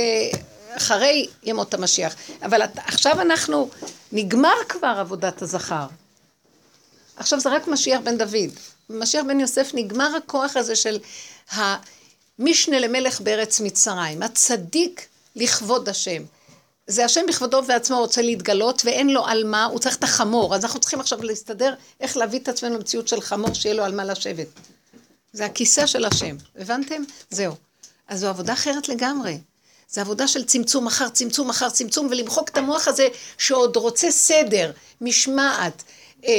אחרי 0.77 1.27
ימות 1.43 1.73
המשיח. 1.73 2.15
אבל 2.45 2.61
עכשיו 2.75 3.21
אנחנו, 3.21 3.69
נגמר 4.11 4.55
כבר 4.69 4.95
עבודת 4.99 5.41
הזכר. 5.41 5.85
עכשיו 7.17 7.39
זה 7.39 7.49
רק 7.49 7.67
משיח 7.67 7.99
בן 8.03 8.17
דוד. 8.17 8.51
משיח 8.93 9.23
בן 9.27 9.39
יוסף 9.39 9.71
נגמר 9.73 10.15
הכוח 10.15 10.57
הזה 10.57 10.75
של 10.75 10.99
המשנה 11.51 12.79
למלך 12.79 13.21
בארץ 13.21 13.59
מצרים, 13.59 14.23
הצדיק 14.23 15.07
לכבוד 15.35 15.89
השם. 15.89 16.23
זה 16.87 17.05
השם 17.05 17.21
בכבודו 17.27 17.61
ועצמו 17.67 17.97
רוצה 17.97 18.21
להתגלות 18.21 18.81
ואין 18.85 19.09
לו 19.09 19.25
על 19.25 19.43
מה, 19.43 19.65
הוא 19.65 19.79
צריך 19.79 19.95
את 19.95 20.03
החמור. 20.03 20.55
אז 20.55 20.65
אנחנו 20.65 20.79
צריכים 20.79 20.99
עכשיו 20.99 21.23
להסתדר 21.23 21.73
איך 21.99 22.17
להביא 22.17 22.39
את 22.39 22.49
עצמנו 22.49 22.75
למציאות 22.75 23.07
של 23.07 23.21
חמור 23.21 23.53
שיהיה 23.53 23.75
לו 23.75 23.83
על 23.83 23.95
מה 23.95 24.05
לשבת. 24.05 24.47
זה 25.33 25.45
הכיסא 25.45 25.85
של 25.85 26.05
השם, 26.05 26.35
הבנתם? 26.55 27.03
זהו. 27.29 27.55
אז 28.07 28.19
זו 28.19 28.27
עבודה 28.27 28.53
אחרת 28.53 28.89
לגמרי. 28.89 29.37
זו 29.89 30.01
עבודה 30.01 30.27
של 30.27 30.43
צמצום 30.43 30.87
אחר 30.87 31.09
צמצום 31.09 31.49
אחר 31.49 31.69
צמצום, 31.69 32.07
ולמחוק 32.11 32.49
את 32.49 32.57
המוח 32.57 32.87
הזה 32.87 33.07
שעוד 33.37 33.75
רוצה 33.75 34.11
סדר, 34.11 34.71
משמעת, 35.01 35.83
אה, 36.25 36.31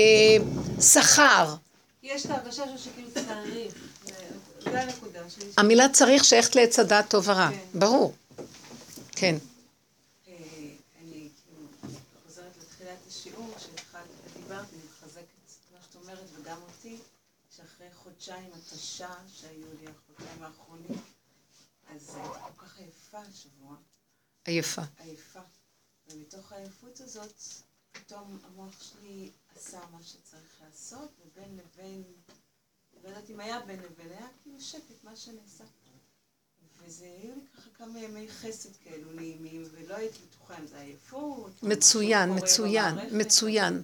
שכר. 0.80 1.54
יש 2.02 2.26
את 2.26 2.30
ההרגשה 2.30 2.64
שלו 2.68 2.78
שכאילו 2.78 3.08
צריך. 3.14 3.74
זה- 4.04 4.80
הנקודה. 4.80 5.20
המילה 5.56 5.88
צריך 5.88 6.24
שייכת 6.24 6.54
לעץ 6.56 6.78
הדעת 6.78 7.10
טוב 7.10 7.28
ורע, 7.28 7.50
כן. 7.50 7.78
ברור. 7.78 8.14
כן. 9.10 9.34
אה, 10.28 10.34
אני 11.00 11.28
כאילו 11.44 11.66
התשה 18.54 19.08
שהיו 19.34 19.66
לי, 19.80 19.86
החודשיים 19.90 20.42
האחרונים, 20.42 20.98
אז 21.94 22.16
אה, 22.16 22.28
כל 22.56 22.66
כך 22.66 22.78
עייפה 22.78 23.18
השבוע, 23.18 23.76
עייפה. 24.44 24.82
עייפה. 24.98 25.40
ומתוך 26.08 26.52
העייפות 26.52 27.00
הזאת, 27.00 27.42
פתאום 27.92 28.38
המוח 28.44 28.82
שלי 28.82 29.30
עשה 29.56 29.78
מה 29.92 29.98
שצריך 30.02 30.60
לעשות, 30.64 31.10
ובין 31.32 31.56
לבין, 31.56 32.02
לא 33.02 33.08
יודעת 33.08 33.30
אם 33.30 33.40
היה 33.40 33.60
בין 33.60 33.80
לבין, 33.80 34.10
היה 34.10 34.28
כאילו 34.42 34.60
שקט, 34.60 35.04
מה 35.04 35.16
שנעשה. 35.16 35.64
וזה 36.78 37.04
היו 37.04 37.34
לי 37.34 37.46
ככה 37.56 37.70
כמה 37.74 38.00
ימי 38.00 38.28
חסד 38.28 38.76
כאלו 38.76 39.12
נעימים, 39.12 39.62
ולא 39.72 39.94
הייתי 39.94 40.18
בטוחה 40.28 40.58
אם 40.58 40.66
זה 40.66 40.80
עייפות. 40.80 41.62
מצוין, 41.62 42.30
מצוין. 42.30 42.94
מצוין. 43.12 43.82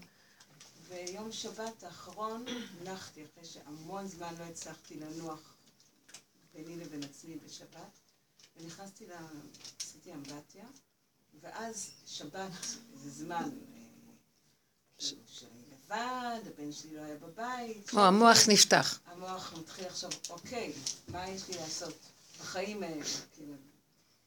ויום 0.88 1.32
שבת 1.32 1.82
האחרון 1.82 2.44
נחתי, 2.84 3.24
אחרי 3.24 3.44
שהמון 3.44 4.06
זמן 4.06 4.34
לא 4.38 4.44
הצלחתי 4.44 4.94
לנוח 4.94 5.54
ביני 6.54 6.76
לבין 6.76 7.04
עצמי 7.04 7.36
בשבת, 7.36 7.98
ונכנסתי 8.56 9.06
ל... 9.06 9.12
עשיתי 9.80 10.14
אמבטיה, 10.14 10.64
ואז 11.40 11.90
שבת 12.06 12.52
זה 12.94 13.10
זמן 13.10 13.50
אה, 13.74 13.78
כאילו 14.98 15.22
לבד, 15.88 16.40
הבן 16.46 16.72
שלי 16.72 16.96
לא 16.96 17.00
היה 17.00 17.16
בבית. 17.16 17.90
או, 17.94 18.00
המוח 18.00 18.48
נפתח. 18.48 18.98
המוח 19.06 19.52
מתחיל 19.58 19.84
עכשיו, 19.86 20.10
אוקיי, 20.30 20.72
מה 21.08 21.28
יש 21.28 21.48
לי 21.48 21.56
לעשות 21.56 21.94
בחיים 22.40 22.82
האלה, 22.82 23.04
כאילו. 23.36 23.54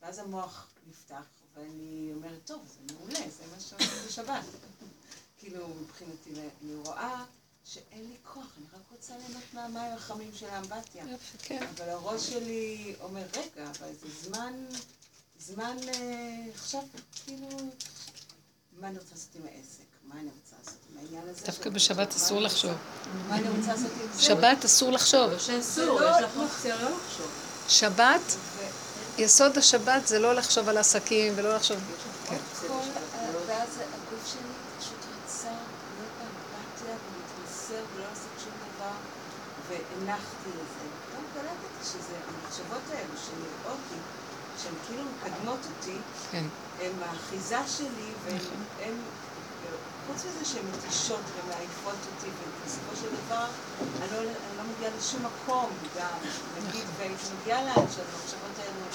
ואז 0.01 0.20
המוח 0.20 0.68
נפתח, 0.89 1.24
ואני 1.55 2.12
אומרת, 2.16 2.39
טוב, 2.45 2.68
זה 2.68 2.93
מעולה, 2.93 3.20
זה 3.20 3.43
מה 3.51 3.59
שעושים 3.59 4.07
בשבת. 4.07 4.43
כאילו, 5.39 5.68
מבחינתי, 5.68 6.30
אני 6.64 6.76
רואה 6.76 7.26
שאין 7.64 8.07
לי 8.09 8.16
כוח, 8.24 8.47
אני 8.57 8.66
רק 8.74 8.91
רוצה 8.91 9.18
ליהנות 9.18 9.43
מהמים 9.53 9.93
החמים 9.93 10.32
של 10.34 10.49
האמבטיה. 10.49 11.05
כן. 11.43 11.68
אבל 11.76 11.89
הראש 11.89 12.30
שלי 12.30 12.95
אומר, 13.01 13.26
רגע, 13.34 13.72
אבל 13.72 13.89
זה 14.01 14.30
זמן, 14.30 14.53
זמן 15.39 15.78
אה, 15.88 16.45
עכשיו, 16.53 16.84
כאילו, 17.26 17.47
מה 18.80 18.88
אני 18.88 18.97
רוצה 18.97 19.12
לעשות 19.12 19.36
עם 19.36 19.45
העסק? 19.45 19.86
מה 20.03 20.20
אני 20.20 20.30
רוצה 20.41 20.51
דווקא 21.45 21.70
בשבת 21.70 22.16
אסור 22.16 22.41
לחשוב. 22.41 22.72
שבת 24.20 24.66
אסור 24.66 24.91
לחשוב. 24.91 25.30
זה 25.60 25.86
לא- 25.86 26.02
לא 26.02 26.20
לחשוב. 26.89 27.28
שבת, 27.68 28.22
ו- 28.58 28.62
יסוד 29.22 29.58
השבת 29.58 30.08
זה 30.08 30.20
לא 30.20 30.34
לחשוב 30.36 30.70
על 30.70 30.78
עסקים 30.78 31.34
ולא 31.36 31.56
לחשוב... 31.56 31.78
כן. 32.30 32.38
והנחתי 39.70 40.49
לזה. 40.49 40.64
פתאום 41.08 41.26
קלטתי 41.34 41.84
שזה, 41.86 42.16
המחשבות 42.28 42.82
האלו 42.89 43.14
שנראות 43.18 43.80
לי, 43.91 43.97
שהן 44.58 44.74
כאילו 44.88 45.04
מקדמות 45.12 45.60
אותי, 45.70 45.97
כן. 46.32 46.45
הן 46.80 46.91
האחיזה 47.04 47.58
שלי, 47.68 48.14
והן, 48.24 48.36
נכון. 48.36 48.66
חוץ 50.08 50.26
מזה 50.26 50.45
שהן 50.45 50.66
מתישות 50.78 51.22
ומעייפות 51.36 51.99
אותי, 52.10 52.30
ובסופו 52.38 52.95
של 53.02 53.10
דבר, 53.26 53.45
אני 54.02 54.12
לא, 54.12 54.18
אני 54.18 54.58
לא 54.58 54.64
מגיעה 54.76 54.91
לשום 54.97 55.26
מקום 55.26 55.70
גם, 55.97 56.18
נגיד, 56.58 56.86
והייתי 56.97 57.24
מגיעה 57.41 57.62
לאן 57.64 57.86
שהמחשבות 57.95 58.56
האלו 58.60 58.86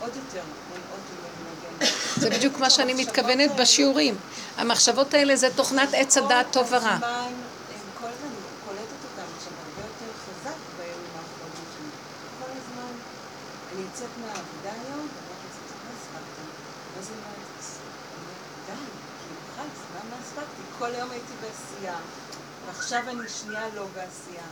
עוד 0.00 0.16
יותר 0.16 0.42
מונעות 0.68 1.04
ממני 1.10 1.42
מגן. 1.50 1.86
זה 2.20 2.30
בדיוק 2.30 2.58
מה 2.58 2.70
שאני 2.70 2.94
מתכוונת 2.94 3.50
בשיעורים. 3.60 4.16
המחשבות 4.56 5.14
האלה 5.14 5.36
זה 5.36 5.48
תוכנת 5.56 5.88
עץ 5.92 6.16
הדעת 6.16 6.46
טוב 6.52 6.66
ורע. 6.70 6.80
כל 6.80 7.06
הזמן, 7.06 7.32
הם 7.74 7.90
כל 8.00 8.06
הזמן, 8.06 8.28
אני 8.28 8.52
קולטת 8.66 9.00
אותם 9.04 9.28
עכשיו 9.36 9.52
הרבה 9.64 9.82
יותר 9.88 10.10
חזק 10.24 10.58
בימים 10.76 11.12
האחרונים 11.16 11.66
שלי. 11.74 11.90
כל 12.38 12.50
הזמן, 12.58 12.92
אני 13.72 13.80
יוצאת 13.82 14.12
מהעבודה 14.20 14.70
היום, 14.82 15.04
ואני 15.12 15.26
אומרת 15.30 15.42
לעצמי, 15.44 15.78
מה 15.84 15.90
הספקתי? 15.98 16.44
מה 16.96 17.02
זה 17.02 17.14
מה 17.22 17.30
די, 18.66 18.72
כאילו, 19.18 19.40
חלאס, 19.56 19.80
מה 19.94 20.00
מה 20.10 20.16
הספקתי? 20.22 20.63
כל 20.78 20.94
היום 20.94 21.10
הייתי 21.10 21.32
בעשייה, 21.40 21.96
ועכשיו 22.66 23.02
אני 23.08 23.28
שנייה 23.28 23.68
לא 23.74 23.86
בעשייה. 23.94 24.46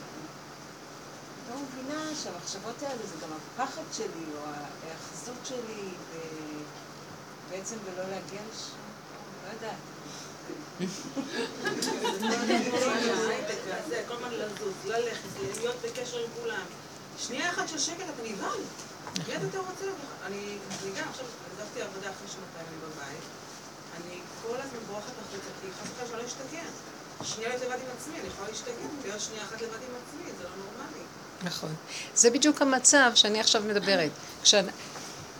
לא 1.50 1.56
מבינה 1.56 2.00
שהמחשבות 2.22 2.82
האלה 2.82 3.06
זה 3.06 3.14
גם 3.22 3.28
הפחד 3.32 3.82
שלי, 3.92 4.24
או 4.36 4.40
ההאחזות 4.44 5.36
שלי, 5.44 5.88
ובעצם 7.48 7.76
ולא 7.84 8.04
להגיע 8.04 8.40
לשם, 8.52 8.76
לא 9.44 9.52
יודעת. 9.52 9.76
זה, 13.88 14.04
כל 14.08 14.14
הזמן 14.14 14.32
לזוז, 14.32 14.74
ללכת, 14.84 15.28
להיות 15.60 15.76
בקשר 15.84 16.18
עם 16.18 16.30
כולם. 16.42 16.64
שנייה 17.18 17.50
אחת 17.50 17.68
של 17.68 17.78
שקט, 17.78 18.04
אתה 18.14 18.22
נבהל. 18.28 18.60
מיד 19.28 19.42
אתה 19.50 19.58
רוצה... 19.58 19.84
אני 20.26 20.58
גם 20.98 21.08
עכשיו 21.08 21.26
עזבתי 21.52 21.82
עבודה 21.82 22.10
אחרי 22.10 22.28
שנתיים 22.28 22.80
בבית. 22.80 23.41
אני 23.96 24.18
כל 24.42 24.56
הזמן 24.58 24.78
בורחת 24.88 25.12
החוצה, 25.20 25.50
כי 25.60 25.66
חס 25.82 25.88
וחלילה 25.90 26.08
שאני 26.08 26.22
לא 26.22 26.26
אשתגע. 26.26 26.62
שנייה 27.24 27.48
להיות 27.48 27.62
לבד 27.62 27.72
עם 27.72 27.90
עצמי, 27.98 28.14
אני 28.20 28.28
יכולה 28.28 28.48
להשתגע, 28.48 28.72
להיות 29.04 29.20
שנייה 29.20 29.42
אחת 29.42 29.62
לבד 29.62 29.74
עם 29.88 29.94
עצמי, 30.06 30.32
זה 30.38 30.44
לא 30.44 30.50
נורמלי. 30.56 31.04
נכון. 31.42 31.74
זה 32.14 32.30
בדיוק 32.30 32.62
המצב 32.62 33.10
שאני 33.14 33.40
עכשיו 33.40 33.62
מדברת. 33.62 34.10
כשאני, 34.42 34.70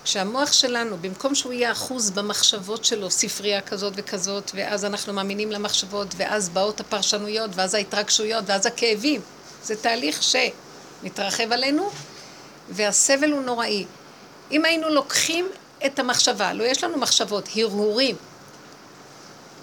שהמוח 0.04 0.52
שלנו, 0.52 0.96
במקום 1.00 1.34
שהוא 1.34 1.52
יהיה 1.52 1.72
אחוז 1.72 2.10
במחשבות 2.10 2.84
שלו, 2.84 3.10
ספרייה 3.10 3.60
כזאת 3.60 3.92
וכזאת, 3.96 4.50
ואז 4.54 4.84
אנחנו 4.84 5.12
מאמינים 5.12 5.52
למחשבות, 5.52 6.14
ואז 6.16 6.48
באות 6.48 6.80
הפרשנויות, 6.80 7.50
ואז 7.54 7.74
ההתרגשויות, 7.74 8.44
ואז 8.46 8.66
הכאבים. 8.66 9.20
זה 9.64 9.76
תהליך 9.76 10.20
שמתרחב 10.22 11.52
עלינו, 11.52 11.90
והסבל 12.70 13.32
הוא 13.32 13.42
נוראי. 13.42 13.86
אם 14.50 14.64
היינו 14.64 14.88
לוקחים 14.88 15.48
את 15.86 15.98
המחשבה, 15.98 16.52
לא 16.52 16.64
יש 16.64 16.84
לנו 16.84 16.98
מחשבות, 16.98 17.48
הרהורים, 17.56 18.16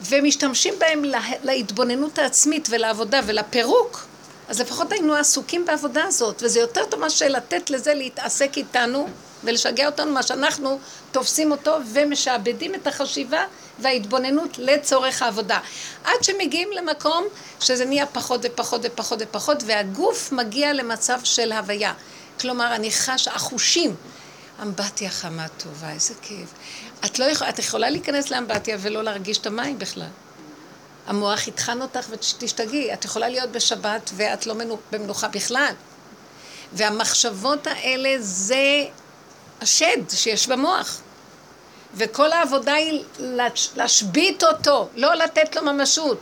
ומשתמשים 0.05 0.73
בהם 0.79 1.03
לה, 1.03 1.21
להתבוננות 1.43 2.19
העצמית 2.19 2.67
ולעבודה 2.71 3.19
ולפירוק, 3.25 4.05
אז 4.49 4.61
לפחות 4.61 4.91
היינו 4.91 5.15
עסוקים 5.15 5.65
בעבודה 5.65 6.03
הזאת, 6.03 6.43
וזה 6.43 6.59
יותר 6.59 6.85
טוב 6.85 6.99
מאשר 6.99 7.27
לתת 7.27 7.69
לזה 7.69 7.93
להתעסק 7.93 8.57
איתנו 8.57 9.07
ולשגע 9.43 9.85
אותנו, 9.85 10.11
מה 10.11 10.23
שאנחנו 10.23 10.79
תופסים 11.11 11.51
אותו 11.51 11.77
ומשעבדים 11.93 12.75
את 12.75 12.87
החשיבה 12.87 13.45
וההתבוננות 13.79 14.57
לצורך 14.57 15.21
העבודה. 15.21 15.59
עד 16.03 16.23
שמגיעים 16.23 16.69
למקום 16.71 17.25
שזה 17.59 17.85
נהיה 17.85 18.05
פחות 18.05 18.41
ופחות 18.43 18.81
ופחות 18.83 19.19
ופחות, 19.21 19.63
והגוף 19.65 20.31
מגיע 20.31 20.73
למצב 20.73 21.19
של 21.23 21.51
הוויה. 21.51 21.93
כלומר, 22.39 22.75
אני 22.75 22.91
חש 22.91 23.27
החושים. 23.27 23.95
אמבטיה 24.61 25.09
חמה 25.09 25.47
טובה, 25.47 25.91
איזה 25.91 26.13
כיף. 26.21 26.49
את 27.05 27.19
לא 27.19 27.25
יכולה, 27.25 27.49
את 27.49 27.59
יכולה 27.59 27.89
להיכנס 27.89 28.31
לאמבטיה 28.31 28.77
ולא 28.79 29.03
להרגיש 29.03 29.37
את 29.37 29.45
המים 29.45 29.79
בכלל. 29.79 30.07
המוח 31.07 31.47
יטחן 31.47 31.81
אותך 31.81 32.07
ותשתגעי. 32.09 32.93
את 32.93 33.05
יכולה 33.05 33.29
להיות 33.29 33.51
בשבת 33.51 34.11
ואת 34.15 34.45
לא 34.45 34.55
במנוחה 34.91 35.27
בכלל. 35.27 35.73
והמחשבות 36.73 37.67
האלה 37.67 38.15
זה 38.19 38.85
השד 39.61 40.09
שיש 40.09 40.47
במוח. 40.47 41.01
וכל 41.93 42.31
העבודה 42.31 42.73
היא 42.73 43.03
להשבית 43.75 44.43
אותו, 44.43 44.89
לא 44.95 45.13
לתת 45.13 45.55
לו 45.55 45.61
ממשות. 45.61 46.19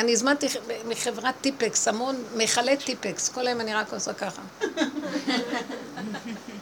אני 0.00 0.12
הזמנתי 0.12 0.46
מחברת 0.84 1.34
טיפקס, 1.40 1.88
המון 1.88 2.24
מכלי 2.36 2.76
טיפקס, 2.76 3.28
כל 3.28 3.46
היום 3.46 3.60
אני 3.60 3.74
רק 3.74 3.92
עושה 3.92 4.12
ככה. 4.12 4.42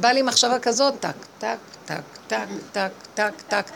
בא 0.00 0.08
לי 0.08 0.22
מחשבה 0.22 0.58
כזאת, 0.58 0.94
טק, 1.00 1.14
טק, 1.38 1.58
טק, 1.86 2.02
טק, 2.28 2.46
טק, 2.72 2.92
טק, 3.14 3.32
טק. 3.48 3.66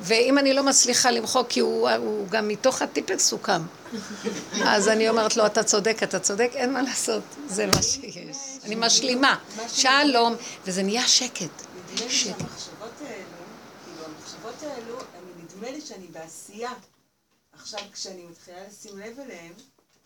ואם 0.00 0.38
אני 0.38 0.54
לא 0.54 0.62
מצליחה 0.62 1.10
למחוק, 1.10 1.48
כי 1.48 1.60
הוא, 1.60 1.90
הוא 1.90 2.28
גם 2.28 2.48
מתוך 2.48 2.82
הטיפקס 2.82 3.32
הוא 3.32 3.40
קם. 3.40 3.62
אז 4.64 4.88
אני 4.88 5.08
אומרת 5.08 5.36
לו, 5.36 5.46
אתה 5.46 5.64
צודק, 5.64 5.96
אתה 6.02 6.18
צודק, 6.18 6.50
אין 6.54 6.72
מה 6.72 6.82
לעשות, 6.82 7.22
זה 7.46 7.66
מה 7.66 7.82
שיש. 7.82 8.36
אני 8.64 8.74
משלימה. 8.74 9.36
שלום, 9.68 10.34
וזה 10.64 10.82
נהיה 10.82 11.08
שקט. 11.08 11.42
נדמה 11.42 12.06
לי 12.06 12.10
שהמחשבות 12.10 12.92
האלו, 13.00 13.42
כאילו 13.84 14.06
המחשבות 14.06 14.62
האלו, 14.62 14.98
נדמה 15.36 15.70
לי 15.70 15.80
שאני 15.80 16.06
בעשייה. 16.06 16.70
עכשיו, 17.52 17.80
כשאני 17.92 18.24
מתחילה 18.30 18.58
לשים 18.68 18.98
לב 18.98 19.20
אליהם, 19.20 19.52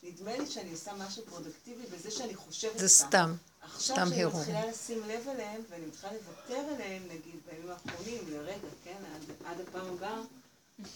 נדמה 0.03 0.39
לי 0.39 0.47
שאני 0.47 0.70
עושה 0.72 0.91
משהו 1.07 1.22
פרודקטיבי 1.29 1.83
בזה 1.97 2.11
שאני 2.11 2.35
חושבת. 2.35 2.79
זה 2.79 2.89
סתם. 2.89 3.35
עכשיו 3.75 3.97
סתם 3.97 4.09
שאני 4.09 4.23
הרהור. 4.23 4.41
מתחילה 4.41 4.67
לשים 4.67 4.99
לב 5.09 5.29
אליהם, 5.29 5.61
ואני 5.71 5.87
מתחילה 5.87 6.12
לוותר 6.12 6.75
עליהם, 6.75 7.03
נגיד, 7.07 7.41
בימים 7.51 7.71
האחרונים, 7.71 8.19
לרגע, 8.33 8.53
כן, 8.85 8.91
עד, 9.14 9.23
עד 9.53 9.61
הפעם 9.69 9.87
הבאה, 9.97 10.19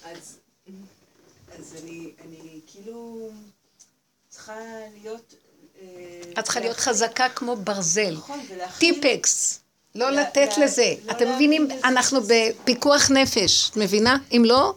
אז, 0.04 0.36
אז 1.58 1.76
אני, 1.82 2.10
אני 2.24 2.60
כאילו 2.66 3.28
צריכה 4.28 4.54
להיות... 5.02 5.34
אה, 5.82 5.86
את 6.38 6.44
צריכה 6.44 6.60
להיות 6.60 6.76
חזקה 6.76 7.28
כמו 7.28 7.56
ברזל. 7.56 8.14
נכון. 8.14 8.40
טיפקס. 8.78 9.60
לא 9.94 10.10
לה- 10.10 10.22
לתת 10.22 10.48
לזה. 10.62 10.94
לא 11.04 11.10
אתם 11.12 11.32
מבינים? 11.34 11.68
אנחנו 11.84 12.18
בפיקוח 12.26 13.10
נפש. 13.10 13.70
את 13.70 13.76
מבינה? 13.76 14.16
אם 14.32 14.42
לא, 14.46 14.74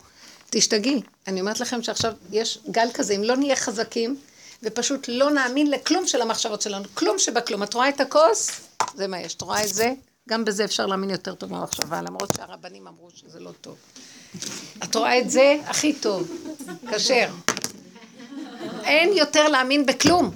תשתגעי. 0.49 1.01
אני 1.27 1.39
אומרת 1.41 1.59
לכם 1.59 1.83
שעכשיו 1.83 2.13
יש 2.31 2.59
גל 2.71 2.87
כזה, 2.93 3.13
אם 3.13 3.23
לא 3.23 3.35
נהיה 3.37 3.55
חזקים, 3.55 4.19
ופשוט 4.63 5.05
לא 5.07 5.31
נאמין 5.31 5.71
לכלום 5.71 6.07
של 6.07 6.21
המחשבות 6.21 6.61
שלנו, 6.61 6.85
כלום 6.93 7.19
שבכלום. 7.19 7.63
את 7.63 7.73
רואה 7.73 7.89
את 7.89 8.01
הכוס? 8.01 8.51
זה 8.95 9.07
מה 9.07 9.19
יש. 9.19 9.35
את 9.35 9.41
רואה 9.41 9.63
את 9.63 9.69
זה? 9.69 9.93
גם 10.29 10.45
בזה 10.45 10.65
אפשר 10.65 10.85
להאמין 10.85 11.09
יותר 11.09 11.35
טוב 11.35 11.51
מהמחשבה, 11.51 12.01
למרות 12.01 12.29
שהרבנים 12.37 12.87
אמרו 12.87 13.09
שזה 13.15 13.39
לא 13.39 13.51
טוב. 13.61 13.75
את 14.83 14.95
רואה 14.95 15.19
את 15.19 15.29
זה? 15.29 15.55
הכי 15.65 15.93
טוב. 15.93 16.31
כשר. 16.91 17.29
אין 18.83 19.13
יותר 19.13 19.47
להאמין 19.47 19.85
בכלום. 19.85 20.31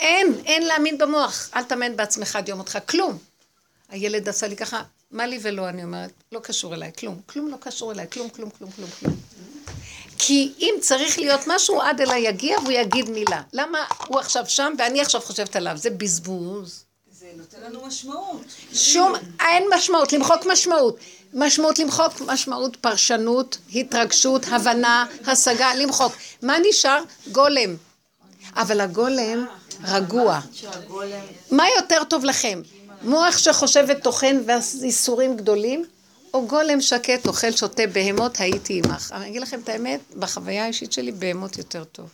אין, 0.00 0.34
אין 0.44 0.62
להאמין 0.62 0.98
במוח. 0.98 1.50
אל 1.56 1.64
תאמן 1.64 1.96
בעצמך 1.96 2.36
עד 2.36 2.48
יום 2.48 2.58
מותך, 2.58 2.78
כלום. 2.88 3.18
הילד 3.88 4.28
עשה 4.28 4.48
לי 4.48 4.56
ככה, 4.56 4.82
מה 5.10 5.26
לי 5.26 5.38
ולא, 5.42 5.68
אני 5.68 5.84
אומרת, 5.84 6.10
לא 6.32 6.40
קשור 6.40 6.74
אליי, 6.74 6.92
כלום. 6.98 7.20
כלום 7.26 7.48
לא 7.48 7.56
קשור 7.60 7.92
אליי, 7.92 8.06
כלום, 8.12 8.28
כלום, 8.28 8.50
כלום, 8.50 8.70
כלום, 8.70 8.90
כלום. 9.00 9.16
כי 10.18 10.52
אם 10.60 10.74
צריך 10.80 11.18
להיות 11.18 11.40
משהו, 11.46 11.80
עד 11.80 12.00
אליי 12.00 12.28
יגיע 12.28 12.58
והוא 12.58 12.72
יגיד 12.72 13.10
מילה. 13.10 13.42
למה 13.52 13.78
הוא 14.06 14.18
עכשיו 14.18 14.44
שם 14.48 14.72
ואני 14.78 15.00
עכשיו 15.00 15.20
חושבת 15.20 15.56
עליו? 15.56 15.76
זה 15.76 15.90
בזבוז. 15.90 16.84
זה 17.18 17.26
נותן 17.36 17.58
לנו 17.66 17.86
משמעות. 17.86 18.44
שום, 18.72 19.12
אין 19.40 19.64
משמעות, 19.74 20.12
למחוק 20.12 20.46
משמעות. 20.46 20.96
משמעות 21.34 21.78
למחוק, 21.78 22.20
משמעות 22.20 22.76
פרשנות, 22.76 23.58
התרגשות, 23.74 24.46
הבנה, 24.50 25.06
השגה, 25.26 25.74
למחוק. 25.74 26.12
מה 26.42 26.56
נשאר? 26.68 27.02
גולם. 27.32 27.76
אבל 28.56 28.80
הגולם 28.80 29.46
רגוע. 29.84 30.40
מה 31.50 31.64
יותר 31.76 32.04
טוב 32.04 32.24
לכם? 32.24 32.62
מוח 33.02 33.38
שחושב 33.38 33.84
וטוחן 33.88 34.40
ואיסורים 34.46 35.36
גדולים, 35.36 35.84
או 36.34 36.46
גולם 36.46 36.80
שקט, 36.80 37.26
אוכל, 37.26 37.52
שותה 37.52 37.82
בהמות, 37.92 38.40
הייתי 38.40 38.80
עמך. 38.84 39.12
אני 39.16 39.28
אגיד 39.28 39.42
לכם 39.42 39.60
את 39.60 39.68
האמת, 39.68 40.00
בחוויה 40.16 40.64
האישית 40.64 40.92
שלי, 40.92 41.12
בהמות 41.12 41.58
יותר 41.58 41.84
טוב. 41.84 42.10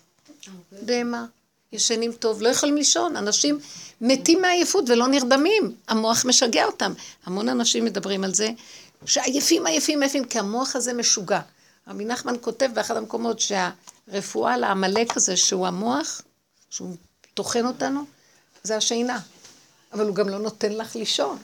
בהמה. 0.83 1.27
ישנים 1.73 2.13
טוב, 2.13 2.43
לא 2.43 2.49
יכולים 2.49 2.77
לישון, 2.77 3.17
אנשים 3.17 3.59
מתים 4.01 4.43
מעייפות 4.43 4.91
ולא 4.91 5.09
נרדמים, 5.09 5.75
המוח 5.89 6.25
משגע 6.25 6.65
אותם. 6.65 6.93
המון 7.27 7.49
אנשים 7.49 7.85
מדברים 7.85 8.25
על 8.25 8.35
זה, 8.35 8.49
שעייפים, 9.07 9.67
עייפים, 9.67 10.03
עייפים, 10.03 10.25
כי 10.25 10.39
המוח 10.39 10.77
הזה 10.77 10.93
משוגע. 10.93 11.41
רבי 11.89 12.05
נחמן 12.05 12.35
כותב 12.41 12.69
באחד 12.75 12.97
המקומות 12.97 13.41
שהרפואה 13.41 14.57
לעמלק 14.57 15.17
הזה, 15.17 15.37
שהוא 15.37 15.67
המוח, 15.67 16.23
שהוא 16.71 16.97
טוחן 17.35 17.67
אותנו, 17.67 18.05
זה 18.63 18.77
השינה. 18.77 19.21
אבל 19.93 20.07
הוא 20.07 20.15
גם 20.15 20.29
לא 20.29 20.39
נותן 20.39 20.73
לך 20.73 20.97
לישון. 20.97 21.39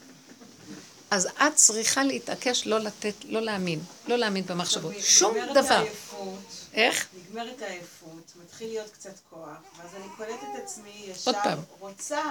אז 1.10 1.26
את 1.26 1.54
צריכה 1.54 2.04
להתעקש 2.04 2.66
לא 2.66 2.78
לתת, 2.78 3.14
לא 3.24 3.40
להאמין, 3.42 3.80
לא 4.08 4.16
להאמין 4.16 4.46
במחשבות. 4.46 4.94
שום 5.00 5.34
דבר. 5.54 5.74
העייפות, 5.74 6.38
איך? 6.74 7.06
נגמרת 7.14 7.62
העייפות, 7.62 8.32
מתחיל 8.44 8.68
להיות 8.68 8.90
קצת 8.90 9.14
כוח, 9.30 9.48
ואז 9.78 9.90
אני 9.96 10.04
קולטת 10.16 10.42
את 10.42 10.62
עצמי 10.62 10.90
ישר. 11.06 11.30
רוצה 11.78 12.22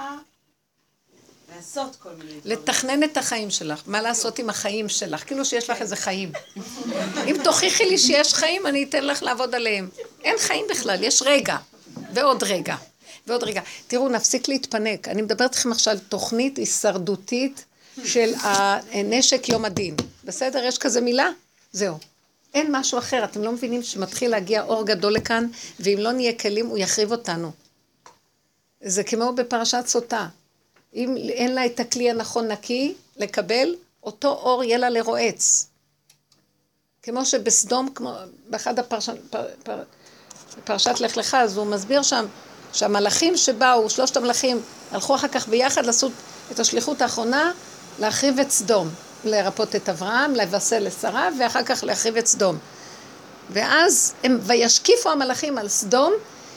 לעשות 1.55 1.95
כל 1.95 2.09
מיני 2.09 2.39
דברים. 2.39 2.57
לתכנן 2.57 3.03
את 3.03 3.17
החיים 3.17 3.51
שלך, 3.51 3.81
מה 3.85 4.01
לעשות 4.01 4.39
עם 4.39 4.49
החיים 4.49 4.89
שלך, 4.89 5.27
כאילו 5.27 5.45
שיש 5.45 5.69
לך 5.69 5.81
איזה 5.81 5.95
חיים. 5.95 6.31
אם 7.27 7.35
תוכיחי 7.43 7.85
לי 7.85 7.97
שיש 7.97 8.33
חיים, 8.33 8.67
אני 8.67 8.83
אתן 8.83 9.05
לך 9.05 9.23
לעבוד 9.23 9.55
עליהם. 9.55 9.89
אין 10.23 10.35
חיים 10.37 10.65
בכלל, 10.69 11.03
יש 11.03 11.21
רגע, 11.25 11.57
ועוד 12.13 12.43
רגע, 12.43 12.75
ועוד 13.27 13.43
רגע. 13.43 13.61
תראו, 13.87 14.09
נפסיק 14.09 14.47
להתפנק. 14.47 15.07
אני 15.07 15.21
מדברת 15.21 15.53
איתכם 15.53 15.71
עכשיו 15.71 15.93
על 15.93 15.99
תוכנית 15.99 16.57
הישרדותית 16.57 17.65
של 18.05 18.33
הנשק 18.91 19.49
יום 19.49 19.65
הדין. 19.65 19.95
בסדר? 20.23 20.63
יש 20.63 20.77
כזה 20.77 21.01
מילה? 21.01 21.29
זהו. 21.71 21.97
אין 22.53 22.67
משהו 22.75 22.99
אחר, 22.99 23.23
אתם 23.23 23.43
לא 23.43 23.51
מבינים 23.51 23.83
שמתחיל 23.83 24.31
להגיע 24.31 24.63
אור 24.63 24.85
גדול 24.85 25.13
לכאן, 25.13 25.47
ואם 25.79 25.97
לא 25.99 26.11
נהיה 26.11 26.33
כלים, 26.33 26.67
הוא 26.67 26.77
יחריב 26.77 27.11
אותנו. 27.11 27.51
זה 28.81 29.03
כמו 29.03 29.33
בפרשת 29.33 29.83
סוטה. 29.87 30.27
אם 30.95 31.15
אין 31.17 31.55
לה 31.55 31.65
את 31.65 31.79
הכלי 31.79 32.09
הנכון 32.09 32.47
נקי 32.47 32.93
לקבל, 33.17 33.75
אותו 34.03 34.27
אור 34.27 34.63
יהיה 34.63 34.77
לה 34.77 34.89
לרועץ. 34.89 35.67
כמו 37.03 37.25
שבסדום, 37.25 37.89
כמו 37.95 38.13
באחד 38.49 38.79
הפרשת, 38.79 39.13
פר, 39.29 39.47
פר, 39.63 39.83
פרשת 40.63 40.99
לך 40.99 41.17
לך, 41.17 41.35
אז 41.35 41.57
הוא 41.57 41.65
מסביר 41.65 42.01
שם 42.01 42.25
שהמלאכים 42.73 43.37
שבאו, 43.37 43.89
שלושת 43.89 44.17
המלאכים, 44.17 44.61
הלכו 44.91 45.15
אחר 45.15 45.27
כך 45.27 45.47
ביחד 45.47 45.85
לעשות 45.85 46.11
את 46.51 46.59
השליחות 46.59 47.01
האחרונה, 47.01 47.51
להחריב 47.99 48.39
את 48.39 48.51
סדום, 48.51 48.89
לרפות 49.25 49.75
את 49.75 49.89
אברהם, 49.89 50.35
לבשר 50.35 50.77
לשרה, 50.79 51.29
ואחר 51.39 51.63
כך 51.63 51.83
להחריב 51.83 52.17
את 52.17 52.27
סדום. 52.27 52.57
ואז 53.49 54.13
הם, 54.23 54.39
וישקיפו 54.41 55.09
המלאכים 55.09 55.57
על 55.57 55.67
סדום, 55.67 56.13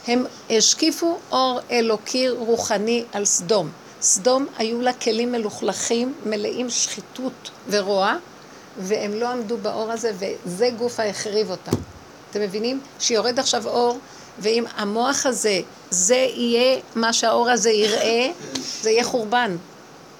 הם 0.06 0.26
השקיפו 0.50 1.18
אור 1.32 1.60
אלוקי 1.70 2.28
רוחני 2.28 3.04
על 3.12 3.24
סדום. 3.24 3.70
סדום 4.00 4.46
היו 4.58 4.80
לה 4.80 4.92
כלים 4.92 5.32
מלוכלכים, 5.32 6.14
מלאים 6.26 6.70
שחיתות 6.70 7.50
ורוע, 7.68 8.14
והם 8.78 9.14
לא 9.14 9.28
עמדו 9.28 9.56
באור 9.56 9.92
הזה, 9.92 10.12
וזה 10.18 10.70
גוף 10.78 11.00
החריב 11.00 11.50
אותם. 11.50 11.76
אתם 12.30 12.40
מבינים? 12.40 12.80
שיורד 12.98 13.38
עכשיו 13.38 13.66
אור, 13.66 13.98
ואם 14.38 14.64
המוח 14.76 15.26
הזה, 15.26 15.60
זה 15.90 16.26
יהיה 16.34 16.80
מה 16.94 17.12
שהאור 17.12 17.50
הזה 17.50 17.70
יראה, 17.70 18.30
זה 18.80 18.90
יהיה 18.90 19.04
חורבן. 19.04 19.56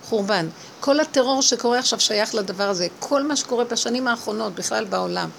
חורבן. 0.05 0.49
כל 0.83 1.01
הטרור 1.01 1.43
שקורה 1.43 1.79
עכשיו 1.79 2.01
שייך 2.01 2.35
לדבר 2.35 2.69
הזה. 2.69 2.87
כל 2.99 3.23
מה 3.23 3.37
שקורה 3.37 3.65
בשנים 3.65 4.09
האחרונות, 4.09 4.55
בכלל 4.55 4.85
בעולם, 4.85 5.31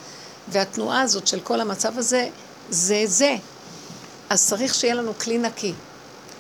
והתנועה 0.48 1.02
הזאת 1.02 1.28
של 1.28 1.40
כל 1.40 1.62
המצב 1.62 1.98
הזה, 1.98 2.30
זה 2.70 3.04
זה. 3.06 3.36
אז 4.30 4.48
צריך 4.48 4.74
שיהיה 4.74 4.96
לנו 4.96 5.14
כלי 5.14 5.38
נקי. 5.38 5.74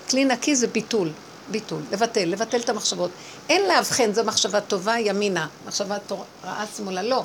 כלי 0.10 0.26
נקי 0.26 0.56
זה 0.56 0.68
ביטול. 0.68 1.10
ביטול, 1.51 1.82
לבטל, 1.91 2.26
לבטל 2.26 2.60
את 2.60 2.70
המחשבות. 2.70 3.12
אין 3.49 3.68
לאבחן, 3.68 4.14
זו 4.14 4.24
מחשבה 4.24 4.62
טובה, 4.62 4.99
ימינה, 4.99 5.47
מחשבה 5.68 5.97
רעה, 6.43 6.66
שמאלה, 6.78 7.01
לא. 7.04 7.24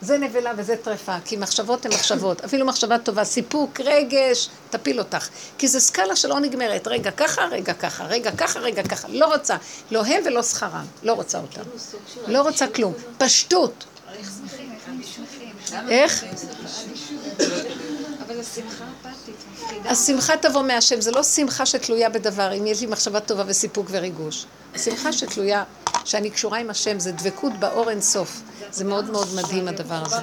זה 0.00 0.18
נבלה 0.18 0.52
וזה 0.56 0.76
טרפה, 0.76 1.16
כי 1.24 1.36
מחשבות 1.36 1.86
הן 1.86 1.92
מחשבות. 1.92 2.44
אפילו 2.44 2.66
מחשבה 2.66 2.98
טובה, 2.98 3.24
סיפוק, 3.24 3.80
רגש, 3.80 4.48
תפיל 4.70 4.98
אותך. 4.98 5.28
כי 5.58 5.68
זו 5.68 5.80
סקאלה 5.80 6.16
שלא 6.16 6.40
נגמרת. 6.40 6.88
רגע 6.88 7.10
ככה, 7.10 7.44
רגע 7.44 7.74
ככה, 7.74 8.04
רגע 8.04 8.30
ככה, 8.30 8.58
רגע 8.60 8.82
ככה. 8.82 9.08
לא 9.08 9.26
רוצה. 9.26 9.56
לא 9.90 10.04
הם 10.04 10.22
ולא 10.26 10.42
שכרם. 10.42 10.86
לא 11.02 11.12
רוצה 11.12 11.38
אותם. 11.38 11.62
לא 12.26 12.42
רוצה 12.42 12.66
כלום. 12.66 12.92
פשטות. 13.18 13.84
איך? 15.88 16.24
אבל 18.38 18.46
השמחה 18.46 18.84
אפתית. 19.10 19.86
השמחה 19.86 20.36
תבוא 20.36 20.62
מהשם, 20.62 21.00
זה 21.00 21.10
לא 21.10 21.22
שמחה 21.22 21.66
שתלויה 21.66 22.08
בדבר, 22.08 22.52
אם 22.52 22.66
יש 22.66 22.80
לי 22.80 22.86
מחשבה 22.86 23.20
טובה 23.20 23.42
וסיפוק 23.46 23.86
וריגוש. 23.90 24.46
שמחה 24.76 25.12
שתלויה, 25.12 25.64
שאני 26.04 26.30
קשורה 26.30 26.58
עם 26.58 26.70
השם, 26.70 26.98
זה 26.98 27.12
דבקות 27.12 27.52
באור 27.52 27.90
אין 27.90 28.00
סוף. 28.00 28.42
זה 28.70 28.84
מאוד 28.84 29.10
מאוד 29.10 29.28
מדהים 29.34 29.68
הדבר 29.68 30.02
הזה. 30.06 30.16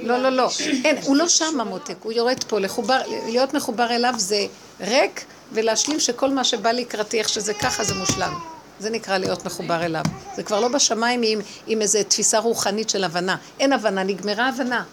לא, 0.00 0.18
לא, 0.18 0.28
לא. 0.28 0.50
אין, 0.84 0.96
הוא 1.02 1.16
לא 1.16 1.28
שם 1.28 1.60
המותק, 1.60 1.96
הוא 2.02 2.12
יורד 2.12 2.44
פה. 2.48 2.60
לחובר, 2.60 3.00
להיות 3.26 3.54
מחובר 3.54 3.90
אליו 3.90 4.14
זה 4.16 4.46
ריק, 4.80 5.24
ולהשלים 5.52 6.00
שכל 6.00 6.30
מה 6.30 6.44
שבא 6.44 6.72
לקראתי, 6.72 7.18
איך 7.18 7.28
שזה 7.28 7.54
ככה, 7.54 7.84
זה 7.84 7.94
מושלם. 7.94 8.34
זה 8.80 8.90
נקרא 8.90 9.18
להיות 9.18 9.44
מחובר 9.44 9.84
אליו. 9.84 10.02
זה 10.36 10.42
כבר 10.42 10.60
לא 10.60 10.68
בשמיים 10.68 11.20
עם, 11.24 11.40
עם 11.66 11.82
איזו 11.82 11.98
תפיסה 12.08 12.38
רוחנית 12.38 12.90
של 12.90 13.04
הבנה. 13.04 13.36
אין 13.60 13.72
הבנה, 13.72 14.02
נגמרה 14.02 14.48
הבנה. 14.48 14.84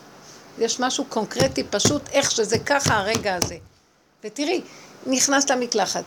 יש 0.60 0.80
משהו 0.80 1.06
קונקרטי, 1.06 1.64
פשוט 1.64 2.02
איך 2.12 2.32
שזה 2.32 2.60
ככה 2.60 2.98
הרגע 2.98 3.36
הזה. 3.36 3.56
ותראי, 4.24 4.62
נכנסת 5.06 5.52
למקלחת. 5.52 6.04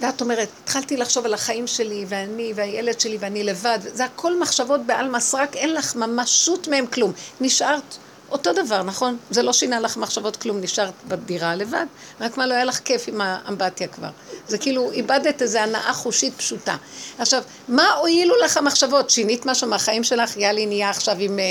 ואת 0.00 0.20
אומרת, 0.20 0.48
התחלתי 0.62 0.96
לחשוב 0.96 1.24
על 1.24 1.34
החיים 1.34 1.66
שלי, 1.66 2.04
ואני, 2.08 2.52
והילד 2.56 3.00
שלי, 3.00 3.16
ואני 3.20 3.44
לבד, 3.44 3.78
זה 3.94 4.04
הכל 4.04 4.40
מחשבות 4.40 4.86
בעלמא 4.86 5.20
סרק, 5.20 5.56
אין 5.56 5.74
לך 5.74 5.96
ממשות 5.96 6.68
מהם 6.68 6.86
כלום. 6.86 7.12
נשארת 7.40 7.96
אותו 8.32 8.52
דבר, 8.52 8.82
נכון? 8.82 9.16
זה 9.30 9.42
לא 9.42 9.52
שינה 9.52 9.80
לך 9.80 9.96
מחשבות 9.96 10.36
כלום, 10.36 10.60
נשארת 10.60 10.92
בדירה 11.08 11.54
לבד, 11.54 11.86
רק 12.20 12.36
מה 12.36 12.46
לא 12.46 12.54
היה 12.54 12.64
לך 12.64 12.80
כיף 12.84 13.04
עם 13.08 13.20
האמבטיה 13.20 13.88
כבר. 13.88 14.08
זה 14.48 14.58
כאילו, 14.58 14.92
איבדת 14.92 15.42
איזו 15.42 15.58
הנאה 15.58 15.92
חושית 15.92 16.34
פשוטה. 16.36 16.76
עכשיו, 17.18 17.42
מה 17.68 17.92
הועילו 17.92 18.34
לך 18.44 18.56
המחשבות? 18.56 19.10
שינית 19.10 19.46
משהו 19.46 19.68
מהחיים 19.68 20.04
שלך? 20.04 20.36
יאללה, 20.36 20.66
נהיה 20.66 20.90
עכשיו 20.90 21.16
עם 21.18 21.38
אה, 21.38 21.44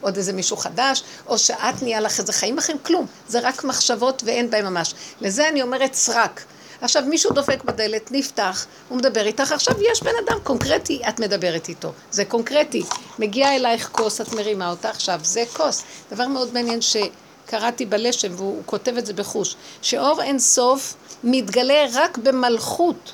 עוד 0.00 0.16
איזה 0.16 0.32
מישהו 0.32 0.56
חדש? 0.56 1.02
או 1.26 1.38
שאת 1.38 1.82
נהיה 1.82 2.00
לך 2.00 2.20
איזה 2.20 2.32
חיים 2.32 2.58
אחרים? 2.58 2.78
כלום. 2.78 3.06
זה 3.28 3.40
רק 3.40 3.64
מחשבות 3.64 4.22
ואין 4.26 4.50
בהם 4.50 4.64
ממש. 4.64 4.94
לזה 5.20 5.48
אני 5.48 5.62
אומרת 5.62 5.94
סרק. 5.94 6.44
עכשיו 6.80 7.02
מישהו 7.06 7.32
דופק 7.32 7.64
בדלת, 7.64 8.12
נפתח, 8.12 8.66
הוא 8.88 8.98
מדבר 8.98 9.26
איתך, 9.26 9.52
עכשיו 9.52 9.74
יש 9.82 10.02
בן 10.02 10.12
אדם 10.26 10.38
קונקרטי, 10.42 11.02
את 11.08 11.20
מדברת 11.20 11.68
איתו, 11.68 11.92
זה 12.10 12.24
קונקרטי. 12.24 12.82
מגיע 13.18 13.56
אלייך 13.56 13.88
כוס, 13.92 14.20
את 14.20 14.32
מרימה 14.32 14.70
אותה 14.70 14.90
עכשיו, 14.90 15.20
זה 15.22 15.44
כוס. 15.56 15.82
דבר 16.12 16.28
מאוד 16.28 16.54
מעניין 16.54 16.80
שקראתי 16.80 17.86
בלשם, 17.86 18.34
והוא 18.36 18.62
כותב 18.66 18.96
את 18.96 19.06
זה 19.06 19.12
בחוש, 19.12 19.56
שאור 19.82 20.22
אין 20.22 20.38
סוף 20.38 20.94
מתגלה 21.24 21.84
רק 21.92 22.18
במלכות, 22.18 23.12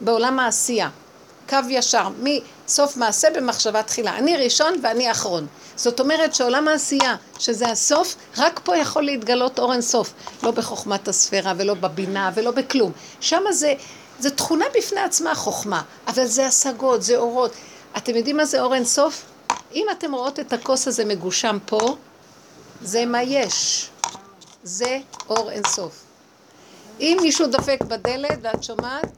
בעולם 0.00 0.38
העשייה. 0.38 0.88
קו 1.48 1.58
ישר, 1.68 2.08
מסוף 2.18 2.96
מעשה 2.96 3.28
במחשבה 3.30 3.82
תחילה. 3.82 4.16
אני 4.16 4.36
ראשון 4.36 4.74
ואני 4.82 5.10
אחרון. 5.10 5.46
זאת 5.78 6.00
אומרת 6.00 6.34
שעולם 6.34 6.68
העשייה, 6.68 7.16
שזה 7.38 7.68
הסוף, 7.68 8.16
רק 8.38 8.60
פה 8.64 8.76
יכול 8.76 9.02
להתגלות 9.02 9.58
אור 9.58 9.72
אין 9.72 9.82
סוף. 9.82 10.12
לא 10.42 10.50
בחוכמת 10.50 11.08
הספירה 11.08 11.52
ולא 11.56 11.74
בבינה 11.74 12.30
ולא 12.34 12.50
בכלום. 12.50 12.92
שם 13.20 13.42
זה, 13.50 13.74
זה 14.18 14.30
תכונה 14.30 14.64
בפני 14.78 15.00
עצמה 15.00 15.34
חוכמה, 15.34 15.82
אבל 16.06 16.26
זה 16.26 16.46
השגות, 16.46 17.02
זה 17.02 17.16
אורות. 17.16 17.52
אתם 17.96 18.14
יודעים 18.16 18.36
מה 18.36 18.44
זה 18.44 18.60
אור 18.60 18.74
אין 18.74 18.84
סוף? 18.84 19.24
אם 19.74 19.86
אתם 19.90 20.12
רואות 20.12 20.40
את 20.40 20.52
הכוס 20.52 20.88
הזה 20.88 21.04
מגושם 21.04 21.58
פה, 21.66 21.96
זה 22.82 23.06
מה 23.06 23.22
יש. 23.22 23.88
זה 24.62 24.98
אור 25.28 25.50
אין 25.50 25.62
סוף. 25.66 26.04
אם 27.00 27.18
מישהו 27.22 27.46
דופק 27.46 27.80
בדלת 27.82 28.38
ואת 28.42 28.64
שומעת, 28.64 29.12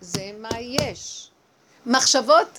זה 0.00 0.30
מה 0.38 0.60
יש. 0.60 1.28
מחשבות 1.86 2.58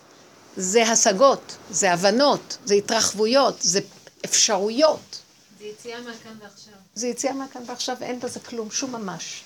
זה 0.57 0.83
השגות, 0.83 1.55
זה 1.71 1.93
הבנות, 1.93 2.57
זה 2.65 2.73
התרחבויות, 2.73 3.55
זה 3.61 3.79
אפשרויות. 4.25 5.21
זה 5.59 5.65
יציאה 5.65 6.01
מהכאן 6.01 6.31
ועכשיו. 6.41 6.73
זה 6.95 7.07
יציאה 7.07 7.33
מהכאן 7.33 7.61
ועכשיו, 7.65 7.97
אין 8.01 8.19
בזה 8.19 8.39
כלום, 8.39 8.71
שום 8.71 8.91
ממש. 8.91 9.43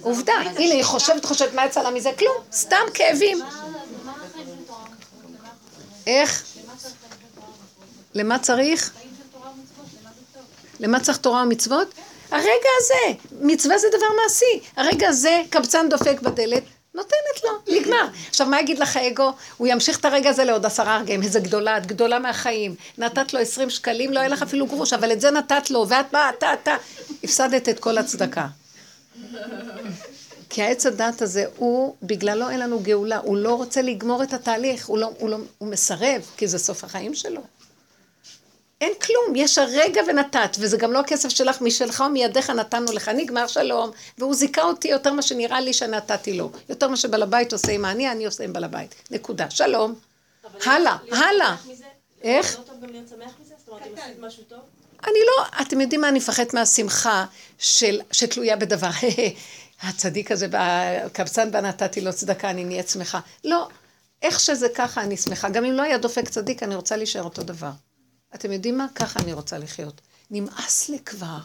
עובדה, 0.00 0.32
הנה 0.32 0.74
היא 0.74 0.84
חושבת, 0.84 1.24
חושבת, 1.24 1.54
מה 1.54 1.66
יצא 1.66 1.82
לה 1.82 1.90
מזה? 1.90 2.10
כלום, 2.18 2.36
סתם 2.52 2.84
כאבים. 2.94 3.38
איך? 6.06 6.44
למה 8.14 8.38
צריך? 8.38 8.92
למה 10.80 11.00
צריך 11.00 11.18
תורה 11.18 11.42
ומצוות? 11.42 11.88
הרגע 12.30 12.68
הזה, 12.80 13.18
מצווה 13.40 13.78
זה 13.78 13.86
דבר 13.88 14.06
מעשי. 14.22 14.68
הרגע 14.76 15.08
הזה, 15.08 15.42
קבצן 15.50 15.88
דופק 15.88 16.20
בדלת, 16.22 16.62
נותנת 16.94 17.44
לו, 17.44 17.76
נגמר. 17.76 18.08
עכשיו, 18.28 18.46
מה 18.46 18.60
יגיד 18.60 18.78
לך 18.78 18.96
האגו? 18.96 19.32
הוא 19.56 19.68
ימשיך 19.68 20.00
את 20.00 20.04
הרגע 20.04 20.30
הזה 20.30 20.44
לעוד 20.44 20.66
עשרה 20.66 20.98
רגעים, 20.98 21.22
איזה 21.22 21.40
גדולה, 21.40 21.78
את 21.78 21.86
גדולה 21.86 22.18
מהחיים. 22.18 22.74
נתת 22.98 23.34
לו 23.34 23.40
עשרים 23.40 23.70
שקלים, 23.70 24.12
לא 24.12 24.20
היה 24.20 24.28
לך 24.28 24.42
אפילו 24.42 24.66
גרוש, 24.66 24.92
אבל 24.92 25.12
את 25.12 25.20
זה 25.20 25.30
נתת 25.30 25.70
לו, 25.70 25.88
ואת 25.88 26.12
מה, 26.12 26.30
אתה, 26.38 26.52
אתה. 26.52 26.76
הפסדת 27.24 27.68
את 27.68 27.78
כל 27.78 27.98
הצדקה. 27.98 28.46
כי 30.50 30.62
העץ 30.62 30.86
הדת 30.86 31.22
הזה, 31.22 31.44
הוא, 31.56 31.94
בגללו 32.02 32.50
אין 32.50 32.60
לנו 32.60 32.80
גאולה, 32.80 33.18
הוא 33.18 33.36
לא 33.36 33.54
רוצה 33.54 33.82
לגמור 33.82 34.22
את 34.22 34.32
התהליך, 34.32 34.86
הוא, 34.86 34.98
לא, 34.98 35.10
הוא, 35.18 35.30
לא, 35.30 35.36
הוא 35.58 35.68
מסרב, 35.68 36.22
כי 36.36 36.46
זה 36.46 36.58
סוף 36.58 36.84
החיים 36.84 37.14
שלו. 37.14 37.40
אין 38.82 38.92
כלום, 38.94 39.36
יש 39.36 39.58
הרגע 39.58 40.00
ונתת, 40.06 40.56
וזה 40.58 40.76
גם 40.76 40.92
לא 40.92 41.00
הכסף 41.00 41.28
שלך, 41.28 41.60
משלך 41.60 42.02
ומידיך 42.06 42.50
נתנו 42.50 42.92
לך, 42.92 43.08
נגמר 43.08 43.46
שלום, 43.46 43.90
והוא 44.18 44.34
זיכה 44.34 44.62
אותי 44.62 44.88
יותר 44.88 45.12
ממה 45.12 45.22
שנראה 45.22 45.60
לי 45.60 45.72
שנתתי 45.72 46.32
לו, 46.32 46.50
יותר 46.68 46.88
ממה 46.88 46.96
שבעל 46.96 47.22
הבית 47.22 47.52
עושה 47.52 47.72
עם 47.72 47.84
העני, 47.84 48.10
אני 48.10 48.26
עושה 48.26 48.44
עם 48.44 48.52
בעל 48.52 48.64
הבית, 48.64 48.94
נקודה, 49.10 49.50
שלום, 49.50 49.94
הלאה, 50.66 50.96
הלאה, 51.12 51.56
איך? 52.22 52.58
אני 55.04 55.18
לא, 55.26 55.44
אתם 55.62 55.80
יודעים 55.80 56.00
מה, 56.00 56.08
אני 56.08 56.18
מפחדת 56.18 56.54
מהשמחה 56.54 57.24
של, 57.58 58.00
שתלויה 58.12 58.56
בדבר, 58.56 58.90
הצדיק 59.82 60.32
הזה, 60.32 60.48
הקבצן 60.52 61.50
בה 61.50 61.60
נתתי 61.60 62.00
לו 62.00 62.12
צדקה, 62.12 62.50
אני 62.50 62.64
נהיית 62.64 62.88
שמחה, 62.88 63.20
לא, 63.44 63.68
איך 64.22 64.40
שזה 64.40 64.68
ככה 64.74 65.02
אני 65.02 65.16
שמחה, 65.16 65.48
גם 65.48 65.64
אם 65.64 65.72
לא 65.72 65.82
היה 65.82 65.98
דופק 65.98 66.28
צדיק, 66.28 66.62
אני 66.62 66.74
רוצה 66.74 66.96
להישאר 66.96 67.22
אותו 67.22 67.42
דבר. 67.42 67.70
אתם 68.34 68.52
יודעים 68.52 68.78
מה? 68.78 68.86
ככה 68.94 69.20
אני 69.20 69.32
רוצה 69.32 69.58
לחיות. 69.58 70.00
נמאס 70.30 70.88
לי 70.88 70.98
כבר. 70.98 71.38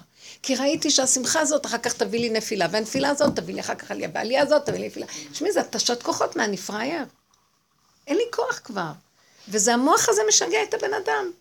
כי 0.43 0.55
ראיתי 0.55 0.89
שהשמחה 0.89 1.39
הזאת 1.39 1.65
אחר 1.65 1.77
כך 1.77 1.93
תביא 1.93 2.19
לי 2.19 2.29
נפילה, 2.29 2.67
והנפילה 2.71 3.09
הזאת 3.09 3.35
תביא 3.35 3.53
לי 3.53 3.59
אחר 3.59 3.75
כך 3.75 3.91
עלייה, 3.91 4.09
והעלייה 4.13 4.41
הזאת 4.41 4.65
תביא 4.65 4.79
לי 4.79 4.87
נפילה. 4.87 5.05
תשמעי, 5.31 5.51
זה 5.51 5.61
התשת 5.61 6.03
כוחות 6.03 6.35
מה, 6.35 6.45
אני 6.45 6.57
פראייר. 6.57 7.05
אין 8.07 8.17
לי 8.17 8.23
כוח 8.31 8.59
כבר. 8.63 8.91
וזה 9.47 9.73
המוח 9.73 10.09
הזה 10.09 10.21
משגע 10.27 10.63
את 10.63 10.73
הבן 10.73 10.93
אדם. 10.93 11.31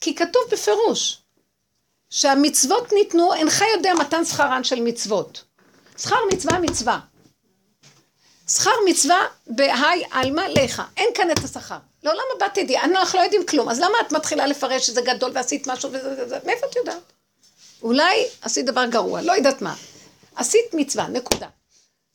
כי 0.00 0.14
כתוב 0.14 0.42
בפירוש, 0.50 1.18
שהמצוות 2.10 2.92
ניתנו, 2.92 3.34
אינך 3.34 3.64
יודע 3.76 3.94
מתן 3.94 4.24
שכרן 4.24 4.64
של 4.64 4.80
מצוות. 4.80 5.44
שכר 5.98 6.16
מצווה 6.32 6.58
מצווה. 6.58 7.00
שכר 8.48 8.70
מצווה 8.88 9.26
בהאי 9.46 10.04
עלמא 10.10 10.40
לך. 10.40 10.82
אין 10.96 11.08
כאן 11.14 11.30
את 11.30 11.38
השכר. 11.44 11.78
לעולם 12.06 12.24
הבא 12.36 12.46
תדעי, 12.54 12.78
אנחנו 12.78 13.18
לא 13.18 13.24
יודעים 13.24 13.46
כלום, 13.46 13.68
אז 13.68 13.80
למה 13.80 13.94
את 14.06 14.12
מתחילה 14.12 14.46
לפרש 14.46 14.86
שזה 14.86 15.00
גדול 15.00 15.30
ועשית 15.34 15.66
משהו 15.66 15.92
וזה 15.92 16.12
וזה, 16.12 16.24
וזה, 16.24 16.38
מאיפה 16.46 16.66
את 16.66 16.76
יודעת? 16.76 17.12
אולי 17.82 18.26
עשית 18.42 18.66
דבר 18.66 18.86
גרוע, 18.86 19.22
לא 19.22 19.32
יודעת 19.32 19.62
מה. 19.62 19.74
עשית 20.36 20.74
מצווה, 20.74 21.08
נקודה. 21.08 21.46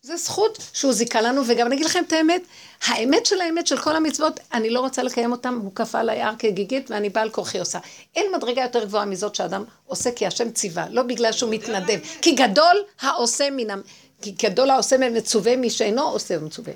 זו 0.04 0.18
זכות 0.18 0.58
שהוא 0.74 0.94
זיכה 0.94 1.22
לנו, 1.22 1.42
וגם 1.48 1.68
אני 1.68 1.76
אגיד 1.76 1.86
לכם 1.86 2.04
את 2.08 2.14
האמת, 2.14 2.42
האמת 2.86 3.26
של 3.26 3.42
האמת 3.42 3.68
של 3.68 3.78
כל 3.78 3.96
המצוות, 3.96 4.40
אני 4.54 4.70
לא 4.70 4.80
רוצה 4.80 5.04
לקיים 5.04 5.32
אותם, 5.32 5.60
הוא 5.64 5.72
כפה 5.76 6.00
עליי 6.00 6.22
הר 6.22 6.34
כגיגית 6.40 6.92
ואני 6.92 7.10
בעל 7.10 7.30
כורחי 7.30 7.60
עושה. 7.60 7.80
אין 8.16 8.26
מדרגה 8.36 8.62
יותר 8.62 8.86
גבוהה 8.86 9.06
מזאת 9.06 9.36
שאדם 9.36 9.64
עושה 9.86 10.12
כי 10.12 10.28
השם 10.28 10.52
ציווה, 10.52 10.86
לא 10.90 11.04
בגלל 11.04 11.32
שהוא 11.32 11.54
מתנדב. 11.54 12.00
כי 12.22 12.32
גדול 12.32 12.84
העושה 13.02 13.50
מן 13.52 13.82
כי 14.22 14.32
גדול 14.32 14.70
העושה 14.70 14.98
מצווה 14.98 15.56
מי 15.56 15.70
שאינו 15.70 16.10
עושה 16.10 16.38
ומצווה. 16.40 16.74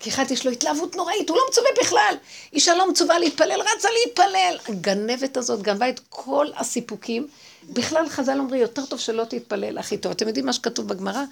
כי 0.00 0.10
אחד 0.10 0.30
יש 0.30 0.46
לו 0.46 0.52
התלהבות 0.52 0.96
נוראית, 0.96 1.28
הוא 1.28 1.36
לא 1.36 1.42
מצווה 1.50 1.68
בכלל. 1.80 2.14
אישה 2.52 2.74
לא 2.74 2.90
מצווה 2.90 3.18
להתפלל, 3.18 3.60
רצה 3.60 3.88
להתפלל. 3.90 4.58
הגנבת 4.68 5.36
הזאת 5.36 5.62
גנבה 5.62 5.88
את 5.88 6.00
כל 6.08 6.46
הסיפוקים. 6.56 7.28
בכלל 7.70 8.08
חז"ל 8.08 8.38
אומרים, 8.38 8.60
יותר 8.60 8.86
טוב 8.86 9.00
שלא 9.00 9.24
תתפלל, 9.24 9.78
הכי 9.78 9.98
טוב. 9.98 10.12
אתם 10.12 10.28
יודעים 10.28 10.46
מה 10.46 10.52
שכתוב 10.52 10.88
בגמרא? 10.88 11.24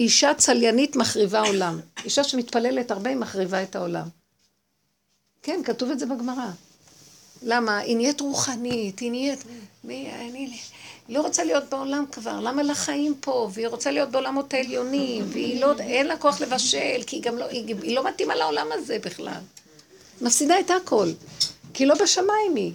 אישה 0.00 0.34
צליינית 0.34 0.96
מחריבה 0.96 1.40
עולם. 1.40 1.80
אישה 2.04 2.24
שמתפללת 2.24 2.90
הרבה 2.90 3.10
היא 3.10 3.16
מחריבה 3.16 3.62
את 3.62 3.76
העולם. 3.76 4.08
כן, 5.42 5.60
כתוב 5.64 5.90
את 5.90 5.98
זה 5.98 6.06
בגמרא. 6.06 6.46
למה? 7.42 7.78
היא 7.78 7.96
נהיית 7.96 8.20
רוחנית, 8.20 8.98
היא 8.98 9.10
נהיית... 9.10 9.44
מי, 9.84 10.10
אני 10.12 10.60
לא 11.08 11.20
רוצה 11.20 11.44
להיות 11.44 11.64
בעולם 11.70 12.04
כבר, 12.12 12.40
למה 12.40 12.62
לחיים 12.62 13.14
פה? 13.20 13.48
והיא 13.52 13.68
רוצה 13.68 13.90
להיות 13.90 14.10
בעולמות 14.10 14.54
העליונים, 14.54 15.24
והיא 15.28 15.60
לא... 15.60 15.72
אין 15.78 16.06
לה 16.06 16.16
כוח 16.16 16.40
לבשל, 16.40 17.02
כי 17.06 17.16
היא 17.16 17.22
גם 17.22 17.38
לא... 17.38 17.44
היא, 17.44 17.76
היא 17.82 17.96
לא 17.96 18.04
מתאימה 18.04 18.34
לעולם 18.34 18.66
הזה 18.72 18.96
בכלל. 19.04 19.40
מפסידה 20.20 20.60
את 20.60 20.70
הכל, 20.70 21.08
כי 21.74 21.86
לא 21.86 21.94
בשמיים 21.94 22.54
היא. 22.54 22.72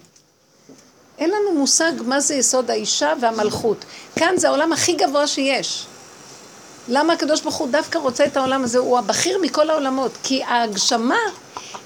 אין 1.18 1.30
לנו 1.30 1.60
מושג 1.60 1.92
מה 2.06 2.20
זה 2.20 2.36
יסוד 2.36 2.72
האישה 2.72 3.14
והמלכות. 3.22 3.78
כאן 4.16 4.34
זה 4.38 4.48
העולם 4.48 4.74
הכי 4.74 4.94
גבוה 4.94 5.28
שיש. 5.28 5.86
למה 6.88 7.14
הקדוש 7.14 7.42
ברוך 7.42 7.56
הוא 7.56 7.70
דווקא 7.72 7.98
רוצה 7.98 8.26
את 8.26 8.38
העולם 8.38 8.64
הזה? 8.64 8.78
הוא 8.78 8.98
הבכיר 8.98 9.40
מכל 9.42 9.70
העולמות. 9.70 10.12
כי 10.24 10.44
ההגשמה 10.44 11.20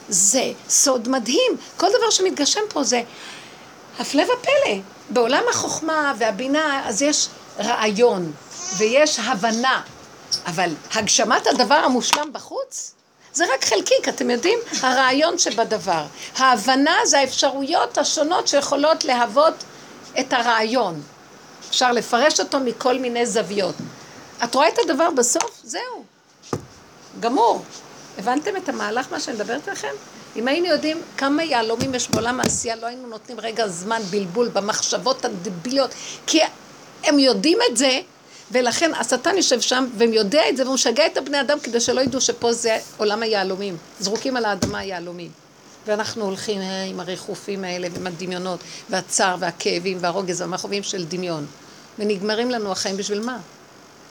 זה 0.09 0.51
סוד 0.69 1.09
מדהים. 1.09 1.51
כל 1.77 1.87
דבר 1.87 2.09
שמתגשם 2.09 2.61
פה 2.69 2.83
זה 2.83 3.01
הפלא 3.99 4.23
ופלא. 4.23 4.75
בעולם 5.09 5.43
החוכמה 5.49 6.13
והבינה, 6.17 6.87
אז 6.87 7.01
יש 7.01 7.27
רעיון 7.59 8.31
ויש 8.77 9.19
הבנה. 9.19 9.81
אבל 10.45 10.69
הגשמת 10.93 11.47
הדבר 11.47 11.75
המושלם 11.75 12.33
בחוץ, 12.33 12.93
זה 13.33 13.45
רק 13.53 13.65
חלקיק, 13.65 14.09
אתם 14.09 14.29
יודעים? 14.29 14.59
הרעיון 14.81 15.37
שבדבר. 15.37 16.05
ההבנה 16.37 16.95
זה 17.05 17.19
האפשרויות 17.19 17.97
השונות 17.97 18.47
שיכולות 18.47 19.05
להוות 19.05 19.53
את 20.19 20.33
הרעיון. 20.33 21.01
אפשר 21.69 21.91
לפרש 21.91 22.39
אותו 22.39 22.59
מכל 22.59 22.99
מיני 22.99 23.25
זוויות. 23.25 23.75
את 24.43 24.55
רואה 24.55 24.67
את 24.67 24.79
הדבר 24.83 25.09
בסוף? 25.09 25.61
זהו. 25.63 26.03
גמור. 27.19 27.63
הבנתם 28.17 28.57
את 28.57 28.69
המהלך, 28.69 29.07
מה 29.11 29.19
שאני 29.19 29.35
מדברת 29.35 29.67
לכם? 29.67 29.93
אם 30.35 30.47
היינו 30.47 30.67
יודעים 30.67 31.01
כמה 31.17 31.43
יהלומים 31.43 31.95
יש 31.95 32.09
בעולם 32.09 32.39
העשייה, 32.39 32.75
לא 32.75 32.85
היינו 32.85 33.07
נותנים 33.07 33.39
רגע 33.39 33.67
זמן 33.67 34.01
בלבול 34.09 34.49
במחשבות 34.49 35.25
הדביליות, 35.25 35.91
כי 36.27 36.39
הם 37.03 37.19
יודעים 37.19 37.57
את 37.71 37.77
זה, 37.77 37.99
ולכן 38.51 38.91
השטן 38.93 39.37
יושב 39.37 39.61
שם, 39.61 39.87
והם 39.97 40.13
יודע 40.13 40.49
את 40.49 40.57
זה, 40.57 40.63
והוא 40.63 40.73
משגע 40.73 41.05
את 41.05 41.17
הבני 41.17 41.41
אדם 41.41 41.59
כדי 41.59 41.79
שלא 41.79 42.01
ידעו 42.01 42.21
שפה 42.21 42.53
זה 42.53 42.77
עולם 42.97 43.23
היהלומים. 43.23 43.77
זרוקים 43.99 44.37
על 44.37 44.45
האדמה 44.45 44.79
היהלומים. 44.79 45.31
ואנחנו 45.87 46.25
הולכים 46.25 46.61
אה, 46.61 46.83
עם 46.83 46.99
הריחופים 46.99 47.63
האלה, 47.63 47.87
ועם 47.93 48.07
הדמיונות, 48.07 48.59
והצער, 48.89 49.35
והכאבים, 49.39 49.97
והרוגז, 50.01 50.41
והמחובים 50.41 50.83
של 50.83 51.05
דמיון. 51.05 51.45
ונגמרים 51.99 52.51
לנו 52.51 52.71
החיים 52.71 52.97
בשביל 52.97 53.19
מה? 53.19 53.37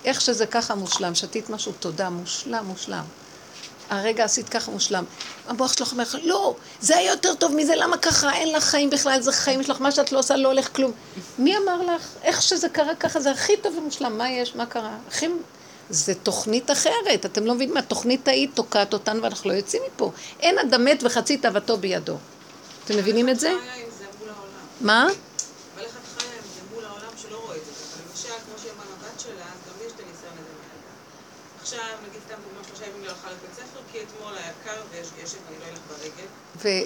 איך 0.05 0.21
שזה 0.21 0.47
ככה 0.47 0.75
מושלם, 0.75 1.15
שתית 1.15 1.51
משהו, 1.51 1.73
תודה, 1.73 2.11
מושלם, 2.11 2.65
מושלם. 2.67 3.05
הרגע 3.91 4.25
עשית 4.25 4.49
ככה 4.49 4.71
מושלם. 4.71 5.05
המוח 5.49 5.73
שלך 5.73 5.93
אומר 5.93 6.03
לך, 6.03 6.17
לא, 6.23 6.55
זה 6.81 6.97
היה 6.97 7.11
יותר 7.11 7.35
טוב 7.35 7.55
מזה, 7.55 7.77
למה 7.77 7.97
ככה? 7.97 8.33
אין 8.33 8.53
לך 8.53 8.65
חיים 8.65 8.91
בכלל, 8.91 9.21
זה 9.21 9.33
חיים 9.33 9.63
שלך, 9.63 9.81
מה 9.81 9.93
שאת 9.93 10.13
לא 10.13 10.19
עושה 10.19 10.37
לא 10.37 10.49
הולך 10.49 10.77
כלום. 10.77 10.93
מי 11.39 11.57
אמר 11.57 11.83
לך? 11.83 12.03
איך 12.23 12.43
שזה 12.43 12.69
קרה 12.69 12.95
ככה, 12.95 13.21
זה 13.21 13.31
הכי 13.31 13.57
טוב 13.57 13.77
ומושלם. 13.79 14.19
מה 14.19 14.31
יש? 14.31 14.57
מה 14.57 14.67
קרה? 14.67 14.97
הכי... 15.09 15.27
זה 15.91 16.15
תוכנית 16.15 16.71
אחרת, 16.71 17.27
אתם 17.27 17.47
לא 17.47 17.55
מבינים 17.55 17.75
מה, 17.75 17.81
התוכנית 17.81 18.29
ההיא 18.29 18.49
תוקעת 18.55 18.93
אותנו 18.93 19.23
ואנחנו 19.23 19.51
לא 19.51 19.55
יוצאים 19.55 19.83
מפה. 19.95 20.13
אין 20.41 20.59
אדם 20.59 20.85
מת 20.85 21.03
וחצי 21.03 21.37
תאוותו 21.37 21.77
בידו. 21.77 22.17
אתם 22.85 22.97
מבינים 22.97 23.29
את 23.29 23.41
זה? 23.41 23.53
מה? 24.81 25.07
עכשיו, 31.67 31.81
נגיד 32.09 32.21
סתם 32.27 32.35
דוגמא, 32.35 32.63
שלושה 32.69 32.87
ימים 32.87 33.05
לא 33.05 33.11
הלכה 33.11 33.29
ספר, 33.57 33.66
כי 33.97 34.03
אתמול 34.03 34.37
היה 34.37 34.53
קר 34.65 34.83
ויש 34.91 35.09
גשם 35.23 35.39
ואני 35.47 35.59
לא 35.61 35.67
אלך 35.67 35.79
ברגל. 35.89 36.29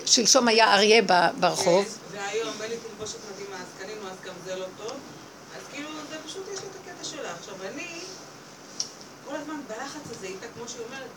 ושלשום 0.04 0.48
היה 0.48 0.74
אריה 0.74 1.02
ברחוב. 1.40 1.84
כן, 1.84 2.16
והיום 2.16 2.58
בא 2.58 2.64
לי 2.66 2.76
תלבושת 2.76 3.18
מדהימה, 3.32 3.56
אז 3.56 3.66
קנינו, 3.78 4.08
אז 4.08 4.16
גם 4.24 4.34
זה 4.44 4.56
לא 4.56 4.66
טוב. 4.76 4.92
אז 5.56 5.62
כאילו, 5.72 5.88
זה 6.10 6.16
פשוט, 6.26 6.44
יש 6.54 6.60
לי 6.60 6.66
את 6.66 6.76
הקטע 6.80 7.04
שלה. 7.04 7.34
עכשיו, 7.34 7.54
אני 7.62 8.00
כל 9.26 9.36
הזמן 9.36 9.60
בלחץ 9.68 10.10
הזה 10.10 10.26
איתה, 10.26 10.46
כמו 10.54 10.68
שהיא 10.68 10.82
אומרת, 10.86 11.10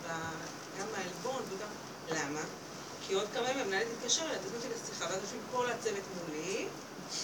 גם 0.79 0.85
מהעלבון 0.91 1.41
וגם... 1.49 1.67
למה? 2.09 2.39
כי 3.07 3.13
עוד 3.13 3.27
כמה 3.33 3.49
ימים 3.49 3.63
המנהלת 3.65 3.87
התקשר 3.97 4.21
אליה, 4.21 4.37
תזמין 4.37 4.55
אותי 4.55 4.67
לשיחה, 4.67 5.05
ואז 5.05 5.21
יושבים 5.23 5.41
כל 5.51 5.65
הצוות 5.71 6.03
מולי, 6.27 6.65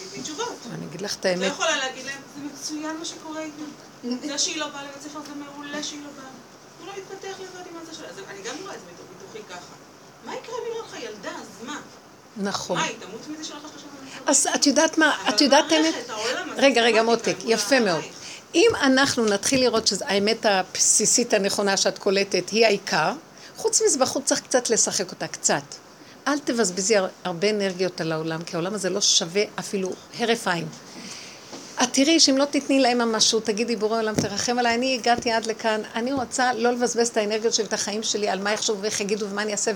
תתני 0.07 0.23
תשובות. 0.23 0.57
אני 0.73 0.85
אגיד 0.85 1.01
לך 1.01 1.15
את 1.15 1.25
האמת. 1.25 1.41
לא 1.41 1.45
יכולה 1.45 1.77
להגיד 1.77 2.05
להם, 2.05 2.21
זה 2.35 2.41
מצוין 2.53 2.97
מה 2.97 3.05
שקורה 3.05 3.41
איתה. 3.41 3.63
זה 4.27 4.37
שהיא 4.37 4.57
לא 4.57 4.67
באה 4.67 4.83
לבית 4.83 5.01
ספר 5.01 5.19
זה 5.21 5.35
מעולה 5.35 5.83
שהיא 5.83 6.03
לא 6.03 6.09
באה. 6.17 6.29
הוא 6.79 6.87
לא 6.87 6.91
יתפתח 6.91 7.39
לבד 7.39 7.67
עם 7.71 7.77
הזה 7.81 7.93
שלה. 7.93 8.07
אז 8.07 8.15
אני 8.29 8.41
גם 8.41 8.55
רואה 8.61 8.75
את 8.75 8.79
זה 8.79 8.85
בתוכי 9.17 9.43
ככה. 9.49 9.73
מה 10.25 10.35
יקרה 10.35 10.55
אם 10.55 10.71
יראה 10.71 10.81
אותך 10.81 10.95
ילדה, 10.99 11.31
אז 11.31 11.65
מה? 11.65 11.79
נכון. 12.37 12.77
מה, 12.77 12.83
היא 12.83 12.95
תמות 12.99 13.27
מזה 13.27 13.43
שלך 13.43 13.61
שלושה 13.61 13.85
אז 14.25 14.47
את 14.55 14.67
יודעת 14.67 14.97
מה, 14.97 15.17
את 15.29 15.41
יודעת 15.41 15.71
האמת... 15.71 15.93
רגע, 16.57 16.81
רגע, 16.81 17.03
מותק, 17.03 17.35
יפה 17.45 17.79
מאוד. 17.79 18.03
אם 18.55 18.69
אנחנו 18.81 19.25
נתחיל 19.25 19.59
לראות 19.59 19.87
שהאמת 19.87 20.45
הבסיסית 20.45 21.33
הנכונה 21.33 21.77
שאת 21.77 21.97
קולטת 21.97 22.49
היא 22.49 22.65
העיקר, 22.65 23.11
חוץ 23.57 23.81
מזה 23.81 23.97
בחוץ 23.97 24.23
צריך 24.23 24.41
קצת 24.41 24.69
לשחק 24.69 25.11
אותה, 25.11 25.27
קצת. 25.27 25.63
אל 26.27 26.39
תבזבזי 26.39 26.95
הרבה 27.23 27.49
אנרגיות 27.49 28.01
על 28.01 28.11
העולם, 28.11 28.43
כי 28.43 28.55
העולם 28.55 28.73
הזה 28.73 28.89
לא 28.89 29.01
שווה 29.01 29.43
אפילו 29.59 29.91
הרף 30.19 30.47
עין. 30.47 30.67
את 31.83 31.89
תראי 31.91 32.19
שאם 32.19 32.37
לא 32.37 32.45
תתני 32.45 32.79
להם 32.79 32.97
ממשות, 32.97 33.45
תגידי 33.45 33.75
בורא 33.75 33.99
עולם 33.99 34.15
תרחם 34.15 34.59
עליי, 34.59 34.75
אני 34.75 34.95
הגעתי 34.95 35.31
עד 35.31 35.45
לכאן, 35.45 35.81
אני 35.95 36.13
רוצה 36.13 36.53
לא 36.53 36.71
לבזבז 36.71 37.07
את 37.07 37.17
האנרגיות 37.17 37.53
שלי, 37.53 37.65
את 37.65 37.73
החיים 37.73 38.03
שלי, 38.03 38.29
על 38.29 38.41
מה 38.41 38.51
יחשבו 38.51 38.81
ואיך 38.81 39.01
יגידו 39.01 39.29
ומה 39.29 39.41
אני 39.41 39.51
אעשה, 39.51 39.71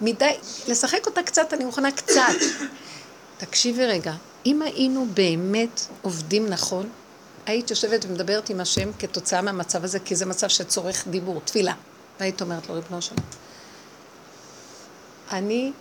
ומדי, 0.00 0.34
לשחק 0.68 1.06
אותה 1.06 1.22
קצת, 1.22 1.52
אני 1.52 1.64
מוכנה 1.64 1.92
קצת. 1.92 2.34
תקשיבי 3.38 3.86
רגע, 3.86 4.12
אם 4.46 4.62
היינו 4.62 5.06
באמת 5.14 5.80
עובדים 6.02 6.46
נכון, 6.46 6.88
היית 7.46 7.70
יושבת 7.70 8.04
ומדברת 8.04 8.50
עם 8.50 8.60
השם 8.60 8.90
כתוצאה 8.98 9.42
מהמצב 9.42 9.84
הזה, 9.84 9.98
כי 9.98 10.16
זה 10.16 10.26
מצב 10.26 10.48
שצורך 10.48 11.08
דיבור, 11.08 11.40
תפילה. 11.44 11.74
והיית 12.20 12.42
אומרת 12.42 12.68
לו, 12.68 12.74
ריבונו 12.74 13.02
שלום, 13.02 13.18
אני 15.32 15.72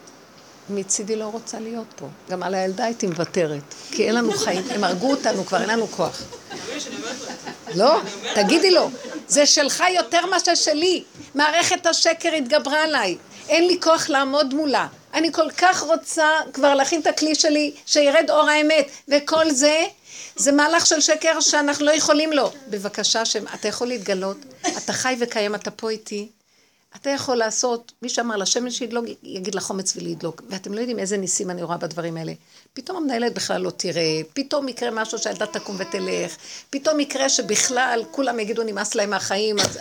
מצידי 0.72 1.16
לא 1.16 1.26
רוצה 1.26 1.60
להיות 1.60 1.88
פה. 1.96 2.08
גם 2.30 2.44
על 2.44 2.56
הילדה 2.56 2.86
הייתי 2.86 3.08
מוותרת, 3.08 3.62
כי 3.92 4.08
אין 4.08 4.16
לנו 4.16 4.32
חיים, 4.32 4.64
הם 4.70 4.84
הרגו 4.84 5.12
אותנו 5.12 5.46
כבר, 5.46 5.62
אין 5.62 5.70
לנו 5.70 5.88
כוח. 5.88 6.22
לא, 7.76 8.00
תגידי 8.36 8.72
לו, 8.72 8.90
זה 9.28 9.46
שלך 9.46 9.84
יותר 9.96 10.26
מאשר 10.26 10.56
שלי. 10.56 11.04
מערכת 11.36 11.86
השקר 11.86 12.34
התגברה 12.34 12.84
עליי, 12.84 13.18
אין 13.50 13.68
לי 13.68 13.78
כוח 13.82 14.10
לעמוד 14.10 14.54
מולה. 14.54 14.88
אני 15.14 15.32
כל 15.32 15.52
כך 15.58 15.82
רוצה 15.82 16.28
כבר 16.54 16.76
להכין 16.76 17.02
את 17.02 17.08
הכלי 17.08 17.36
שלי, 17.36 17.72
שירד 17.86 18.30
אור 18.30 18.50
האמת, 18.50 18.88
וכל 19.08 19.52
זה, 19.52 19.84
זה 20.36 20.52
מהלך 20.52 20.86
של 20.86 21.00
שקר 21.00 21.40
שאנחנו 21.40 21.86
לא 21.86 21.92
יכולים 21.92 22.34
לו. 22.34 22.52
בבקשה, 22.68 23.24
אתה 23.54 23.68
יכול 23.68 23.88
להתגלות, 23.88 24.38
אתה 24.78 24.94
חי 24.94 25.16
וקיים, 25.20 25.56
אתה 25.56 25.72
פה 25.72 25.90
איתי. 25.90 26.30
אתה 26.96 27.10
יכול 27.10 27.36
לעשות, 27.36 27.92
מי 28.02 28.10
שאמר 28.10 28.38
לשמש 28.38 28.78
שידלוק, 28.78 29.06
יגיד 29.24 29.56
לחומץ 29.56 29.98
ולדלוק. 29.98 30.42
ואתם 30.50 30.74
לא 30.74 30.80
יודעים 30.80 31.00
איזה 31.00 31.18
ניסים 31.18 31.50
אני 31.50 31.64
רואה 31.64 31.78
בדברים 31.78 32.18
האלה. 32.18 32.34
פתאום 32.74 32.98
המנהלת 32.98 33.34
בכלל 33.34 33.62
לא 33.62 33.70
תראה, 33.70 34.22
פתאום 34.34 34.68
יקרה 34.68 34.92
משהו 34.92 35.18
שהילדה 35.18 35.46
תקום 35.46 35.76
ותלך, 35.80 36.36
פתאום 36.70 37.00
יקרה 37.00 37.30
שבכלל 37.30 38.04
כולם 38.12 38.40
יגידו 38.40 38.64
נמאס 38.64 38.96
להם 38.96 39.10
מהחיים, 39.10 39.60
אז 39.60 39.80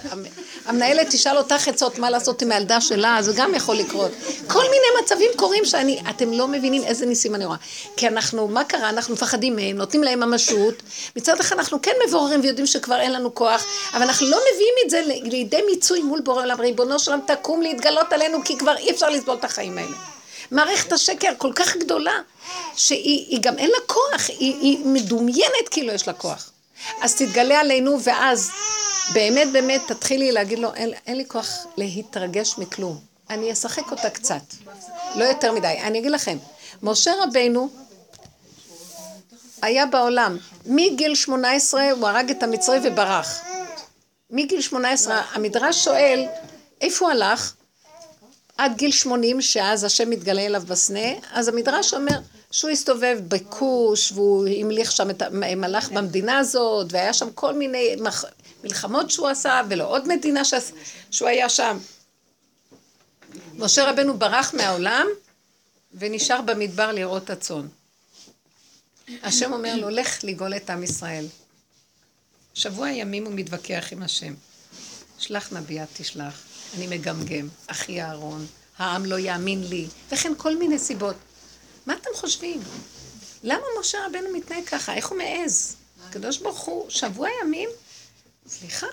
המנהלת 0.64 1.06
תשאל 1.10 1.38
אותך 1.38 1.68
עצות 1.68 1.98
מה 1.98 2.10
לעשות 2.10 2.42
עם 2.42 2.52
הילדה 2.52 2.80
שלה, 2.80 3.18
זה 3.20 3.32
גם 3.36 3.54
יכול 3.54 3.76
לקרות. 3.76 4.10
כל 4.46 4.62
מיני 4.62 5.02
מצבים 5.02 5.30
קורים 5.36 5.64
שאני, 5.64 6.02
אתם 6.10 6.32
לא 6.32 6.48
מבינים 6.48 6.84
איזה 6.84 7.06
ניסים 7.06 7.34
אני 7.34 7.44
רואה. 7.44 7.56
כי 7.96 8.08
אנחנו, 8.08 8.48
מה 8.48 8.64
קרה? 8.64 8.88
אנחנו 8.88 9.14
מפחדים 9.14 9.56
מהם, 9.56 9.76
נותנים 9.76 10.02
להם 10.02 10.20
ממשות. 10.20 10.74
מצד 11.16 11.40
אחד 11.40 11.56
אנחנו 11.56 11.82
כן 11.82 11.94
מבוררים 12.06 12.40
ויודעים 12.40 12.66
שכבר 12.66 13.00
אין 13.00 13.12
לנו 13.12 13.34
כוח, 13.34 13.66
אבל 13.92 14.02
אנחנו 14.02 14.26
לא 14.26 14.38
מביאים 14.54 14.74
את 14.84 14.90
זה 14.90 15.02
לידי 15.06 15.62
מיצוי 15.70 16.02
מול 16.02 16.20
בורא 16.20 16.42
עולם. 16.42 16.60
ריבונו 16.60 16.98
שלם 16.98 17.20
תקום 17.26 17.62
להתגלות 17.62 18.12
עלינו, 18.12 18.38
כי 18.44 18.58
כבר 18.58 18.76
אי 18.76 18.90
אפשר 18.90 19.10
לסבול 19.10 19.36
את 19.36 19.44
החיים 19.44 19.78
האלה. 19.78 20.19
מערכת 20.50 20.92
השקר 20.92 21.32
כל 21.38 21.52
כך 21.54 21.76
גדולה, 21.76 22.14
שהיא 22.76 23.38
גם 23.42 23.58
אין 23.58 23.70
לה 23.70 23.78
כוח, 23.86 24.28
היא, 24.28 24.54
היא 24.60 24.78
מדומיינת 24.84 25.68
כאילו 25.70 25.92
יש 25.92 26.08
לה 26.08 26.12
כוח. 26.12 26.50
אז 27.00 27.14
תתגלה 27.14 27.60
עלינו, 27.60 27.98
ואז 28.02 28.50
באמת 29.12 29.52
באמת 29.52 29.80
תתחילי 29.86 30.32
להגיד 30.32 30.58
לו, 30.58 30.74
אין, 30.74 30.92
אין 31.06 31.16
לי 31.16 31.24
כוח 31.28 31.66
להתרגש 31.76 32.54
מכלום. 32.58 32.98
אני 33.30 33.52
אשחק 33.52 33.90
אותה 33.90 34.10
קצת, 34.10 34.42
לא 35.16 35.24
יותר 35.24 35.52
מדי. 35.52 35.78
אני 35.82 35.98
אגיד 35.98 36.10
לכם, 36.10 36.38
משה 36.82 37.12
רבינו 37.22 37.68
היה 39.62 39.86
בעולם, 39.86 40.36
מגיל 40.66 41.14
18 41.14 41.90
הוא 41.90 42.08
הרג 42.08 42.30
את 42.30 42.42
המצרי 42.42 42.78
וברח. 42.84 43.40
מגיל 44.30 44.60
18, 44.60 45.22
המדרש 45.32 45.84
שואל, 45.84 46.26
איפה 46.80 47.04
הוא 47.04 47.12
הלך? 47.12 47.52
עד 48.60 48.76
גיל 48.76 48.92
80, 48.92 49.40
שאז 49.42 49.84
השם 49.84 50.10
מתגלה 50.10 50.46
אליו 50.46 50.62
בסנה, 50.66 51.08
אז 51.32 51.48
המדרש 51.48 51.94
אומר 51.94 52.18
שהוא 52.50 52.70
הסתובב 52.70 53.18
בכוש, 53.28 54.12
והוא 54.12 54.46
המליך 54.60 54.92
שם 54.92 55.10
את 55.10 55.22
המלאך 55.22 55.90
במדינה 55.90 56.38
הזאת, 56.38 56.92
והיה 56.92 57.12
שם 57.12 57.30
כל 57.34 57.54
מיני 57.54 57.96
מלחמות 58.64 59.10
שהוא 59.10 59.28
עשה, 59.28 59.62
ולא 59.70 59.84
עוד 59.84 60.08
מדינה 60.08 60.44
שעש, 60.44 60.72
שהוא 61.10 61.28
היה 61.28 61.48
שם. 61.48 61.78
משה 63.54 63.90
רבנו 63.90 64.18
ברח 64.18 64.54
מהעולם, 64.54 65.06
ונשאר 65.94 66.40
במדבר 66.40 66.92
לראות 66.92 67.30
הצאן. 67.30 67.66
השם 69.22 69.52
אומר 69.52 69.76
לו, 69.76 69.90
לך 69.90 70.24
לגאול 70.24 70.56
את 70.56 70.70
עם 70.70 70.82
ישראל. 70.82 71.26
שבוע 72.54 72.90
ימים 72.90 73.24
הוא 73.26 73.32
מתווכח 73.34 73.88
עם 73.92 74.02
השם. 74.02 74.34
שלח 75.18 75.52
נביאה 75.52 75.84
תשלח, 75.96 76.42
אני 76.74 76.86
מגמגם, 76.86 77.48
אחי 77.66 78.02
אהרון, 78.02 78.46
העם 78.78 79.04
לא 79.04 79.18
יאמין 79.18 79.64
לי, 79.64 79.86
וכן 80.10 80.32
כל 80.36 80.56
מיני 80.56 80.78
סיבות. 80.78 81.16
מה 81.86 81.94
אתם 81.94 82.10
חושבים? 82.14 82.60
למה 83.42 83.62
משה 83.80 83.98
רבנו 84.06 84.28
מתנהג 84.36 84.64
ככה? 84.64 84.94
איך 84.94 85.08
הוא 85.08 85.18
מעז? 85.18 85.76
הקדוש 86.08 86.38
ברוך 86.38 86.60
הוא, 86.60 86.90
שבוע 86.90 87.28
ימים? 87.42 87.68
סליחה. 88.46 88.86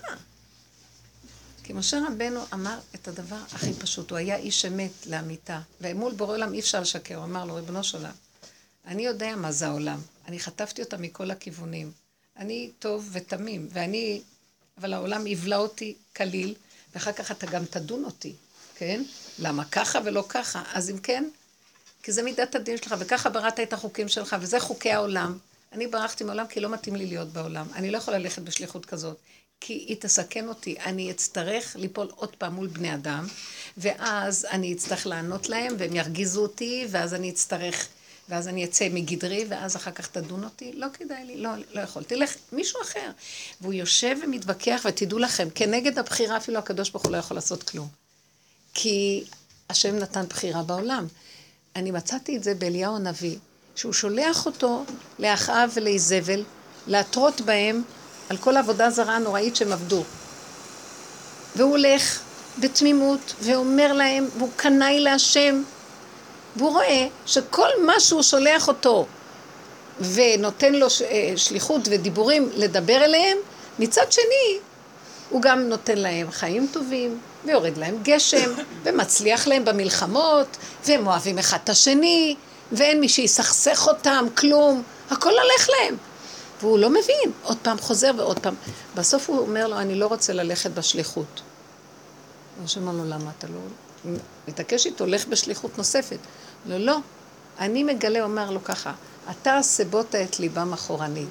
כי 1.64 1.74
משה 1.74 2.00
רבנו 2.08 2.42
אמר 2.54 2.80
את 2.96 3.08
הדבר 3.08 3.40
הכי 3.52 3.74
פשוט, 3.74 4.12
הוא 4.12 4.18
היה 4.18 4.36
איש 4.36 4.66
אמת 4.66 4.92
לאמיתה, 5.06 5.60
ומול 5.82 6.14
בורא 6.14 6.34
עולם 6.34 6.54
אי 6.54 6.60
אפשר 6.60 6.82
לשקר, 6.82 7.16
הוא 7.16 7.24
אמר 7.24 7.46
לו, 7.46 7.56
ריבונו 7.56 7.84
של 7.84 7.98
עולם, 7.98 8.12
אני 8.86 9.06
יודע 9.06 9.36
מה 9.36 9.52
זה 9.52 9.68
העולם, 9.68 10.00
אני 10.28 10.40
חטפתי 10.40 10.82
אותה 10.82 10.98
מכל 10.98 11.32
הכיוונים, 11.32 11.92
אני 12.38 12.72
טוב 12.80 13.10
ותמים, 13.12 13.68
ואני, 13.74 14.22
אבל 14.78 14.94
העולם 14.94 15.28
יבלע 15.28 15.58
אותי 15.58 15.96
כליל, 16.16 16.56
ואחר 16.96 17.12
כך 17.12 17.32
אתה 17.32 17.46
גם 17.48 17.66
תדון 17.66 18.06
אותי, 18.06 18.34
כן? 18.76 19.04
למה 19.40 19.66
ככה 19.66 20.00
ולא 20.06 20.26
ככה? 20.30 20.64
אז 20.74 20.90
אם 20.90 20.98
כן, 20.98 21.24
כי 22.04 22.12
זה 22.12 22.24
מידת 22.24 22.56
הדין 22.56 22.78
שלך, 22.78 22.96
וככה 23.00 23.30
בראת 23.30 23.60
את 23.60 23.74
החוקים 23.74 24.08
שלך, 24.08 24.36
וזה 24.40 24.60
חוקי 24.60 24.92
העולם. 24.92 25.38
אני 25.72 25.88
ברחתי 25.88 26.24
מעולם 26.24 26.48
כי 26.48 26.60
לא 26.60 26.70
מתאים 26.70 26.96
לי 26.96 27.06
להיות 27.06 27.28
בעולם. 27.28 27.68
אני 27.76 27.92
לא 27.92 27.98
יכולה 27.98 28.18
ללכת 28.18 28.42
בשליחות 28.42 28.86
כזאת, 28.86 29.18
כי 29.60 29.74
היא 29.74 29.98
תסכן 30.00 30.48
אותי. 30.48 30.76
אני 30.86 31.12
אצטרך 31.12 31.76
ליפול 31.80 32.08
עוד 32.16 32.36
פעם 32.36 32.54
מול 32.54 32.68
בני 32.68 32.94
אדם, 32.94 33.28
ואז 33.78 34.46
אני 34.52 34.74
אצטרך 34.74 35.08
לענות 35.08 35.50
להם, 35.50 35.76
והם 35.78 35.96
ירגיזו 35.96 36.42
אותי, 36.42 36.88
ואז 36.90 37.14
אני 37.14 37.30
אצטרך, 37.30 37.88
ואז 38.30 38.48
אני 38.48 38.66
אצא 38.66 38.88
מגדרי, 38.92 39.46
ואז 39.50 39.76
אחר 39.76 39.92
כך 39.92 40.08
תדון 40.08 40.44
אותי. 40.44 40.74
לא 40.74 40.88
כדאי 40.94 41.26
לי, 41.26 41.38
לא, 41.38 41.50
לא 41.74 41.82
יכול. 41.82 42.04
תלך, 42.04 42.36
מישהו 42.52 42.82
אחר. 42.82 43.12
והוא 43.62 43.74
יושב 43.74 44.16
ומתווכח, 44.24 44.86
ותדעו 44.86 45.20
לכם, 45.20 45.48
כנגד 45.56 46.00
הבחירה 46.00 46.38
אפילו 46.38 46.58
הקדוש 46.58 46.90
ברוך 46.90 47.04
הוא 47.04 47.12
לא 47.12 47.18
יכול 47.18 47.38
לעשות 47.38 47.64
כלום. 47.64 47.88
כי 48.74 49.24
השם 49.70 49.96
נתן 49.96 50.26
בחירה 50.30 50.64
בעולם. 50.64 51.08
אני 51.76 51.92
מצאתי 51.92 52.38
את 52.38 52.44
זה 52.44 52.56
באליהו 52.56 52.96
הנביא, 52.96 53.38
שהוא 53.76 53.94
שולח 53.94 54.46
אותו 54.46 54.84
לאחאב 55.20 55.72
ולאיזבל, 55.74 56.44
להתרות 56.88 57.42
בהם 57.42 57.84
על 58.30 58.38
כל 58.38 58.58
העבודה 58.58 58.86
הזרה 58.86 59.16
הנוראית 59.16 59.56
שהם 59.56 59.72
עבדו. 59.72 60.04
והוא 61.56 61.72
הולך 61.72 62.22
בתמימות, 62.60 63.34
ואומר 63.42 63.94
להם, 63.94 64.28
והוא 64.38 64.50
קנאי 64.56 65.00
להשם, 65.00 65.64
והוא 66.58 66.72
רואה 66.72 67.08
שכל 67.26 67.70
מה 67.86 68.00
שהוא 68.00 68.22
שולח 68.22 68.68
אותו 68.68 69.06
ונותן 70.14 70.74
לו 70.74 70.88
אה, 71.06 71.34
שליחות 71.36 71.82
ודיבורים 71.86 72.50
לדבר 72.56 73.04
אליהם, 73.04 73.38
מצד 73.80 74.12
שני, 74.12 74.60
הוא 75.30 75.42
גם 75.42 75.60
נותן 75.60 75.98
להם 75.98 76.32
חיים 76.32 76.68
טובים, 76.72 77.20
ויורד 77.46 77.78
להם 77.78 77.98
גשם, 78.04 78.52
ומצליח 78.84 79.48
להם 79.48 79.66
במלחמות, 79.66 80.58
והם 80.86 81.08
אוהבים 81.08 81.40
אחד 81.40 81.58
את 81.64 81.70
השני, 81.70 82.36
ואין 82.72 83.00
מי 83.00 83.10
שיסכסך 83.10 83.88
אותם, 83.88 84.26
כלום, 84.38 84.84
הכל 85.12 85.30
הולך 85.32 85.70
להם. 85.70 85.96
והוא 86.62 86.80
לא 86.80 86.90
מבין, 86.90 87.32
עוד 87.44 87.58
פעם 87.62 87.78
חוזר 87.78 88.12
ועוד 88.18 88.40
פעם. 88.40 88.56
בסוף 88.96 89.30
הוא 89.30 89.40
אומר 89.40 89.68
לו, 89.68 89.78
אני 89.80 89.96
לא 89.96 90.08
רוצה 90.08 90.34
ללכת 90.34 90.72
בשליחות. 90.72 91.42
ראש 92.62 92.78
אמר 92.78 92.92
לו, 92.92 93.06
למה 93.06 93.32
אתה 93.38 93.48
לא... 93.48 93.60
מתעקש 94.48 94.86
איתו, 94.86 95.06
לך 95.06 95.28
בשליחות 95.28 95.78
נוספת. 95.78 96.18
לא, 96.68 96.78
לא. 96.78 96.98
אני 97.60 97.84
מגלה, 97.84 98.24
אומר 98.24 98.52
לו 98.52 98.64
ככה, 98.64 98.92
אתה 99.32 99.60
סבות 99.62 100.16
את 100.16 100.40
ליבם 100.40 100.74
אחורנית. 100.74 101.30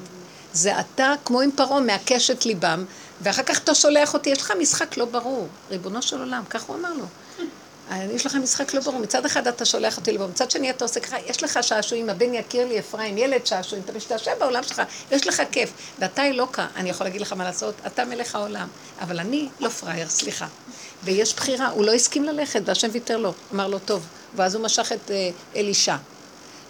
זה 0.52 0.80
אתה, 0.80 1.12
כמו 1.24 1.40
עם 1.40 1.50
פרעה, 1.50 1.80
מעקש 1.80 2.30
את 2.30 2.46
ליבם, 2.46 2.84
ואחר 3.20 3.42
כך 3.42 3.58
אתה 3.58 3.74
שולח 3.74 4.14
אותי, 4.14 4.30
יש 4.30 4.40
לך 4.40 4.52
משחק 4.60 4.96
לא 4.96 5.04
ברור, 5.04 5.48
ריבונו 5.70 6.02
של 6.02 6.18
עולם, 6.18 6.42
כך 6.50 6.62
הוא 6.62 6.76
אמר 6.76 6.92
לו. 6.92 7.04
יש 8.14 8.26
לך 8.26 8.34
משחק 8.34 8.74
לא 8.74 8.80
ברור, 8.80 8.98
מצד 8.98 9.26
אחד 9.26 9.46
אתה 9.46 9.64
שולח 9.64 9.96
אותי 9.96 10.12
לבור, 10.12 10.26
מצד 10.26 10.50
שני 10.50 10.70
אתה 10.70 10.84
עושה 10.84 11.00
ככה, 11.00 11.16
יש 11.26 11.42
לך 11.42 11.58
שעשועים, 11.62 12.10
הבן 12.10 12.34
יכיר 12.34 12.68
לי 12.68 12.78
אפרים, 12.78 13.18
ילד 13.18 13.46
שעשועים, 13.46 13.84
אתה 13.84 13.92
משתעשע 13.92 14.34
בעולם 14.38 14.62
שלך, 14.62 14.82
יש 15.10 15.26
לך 15.26 15.42
כיף, 15.52 15.72
ואתה 15.98 16.26
אלוקה, 16.26 16.66
אני 16.76 16.90
יכול 16.90 17.06
להגיד 17.06 17.20
לך 17.20 17.32
מה 17.32 17.44
לעשות, 17.44 17.74
אתה 17.86 18.04
מלך 18.04 18.34
העולם, 18.34 18.68
אבל 19.00 19.20
אני 19.20 19.48
לא 19.60 19.68
פראייר, 19.68 20.08
סליחה. 20.08 20.46
ויש 21.04 21.34
בחירה, 21.34 21.68
הוא 21.68 21.84
לא 21.84 21.92
הסכים 21.92 22.24
ללכת, 22.24 22.62
והשם 22.64 22.88
ויתר 22.92 23.16
לו, 23.16 23.32
אמר 23.54 23.68
לו, 23.68 23.78
טוב, 23.78 24.06
ואז 24.34 24.54
הוא 24.54 24.64
משך 24.64 24.92
את 24.92 25.10
אה, 25.10 25.30
אלישע. 25.56 25.96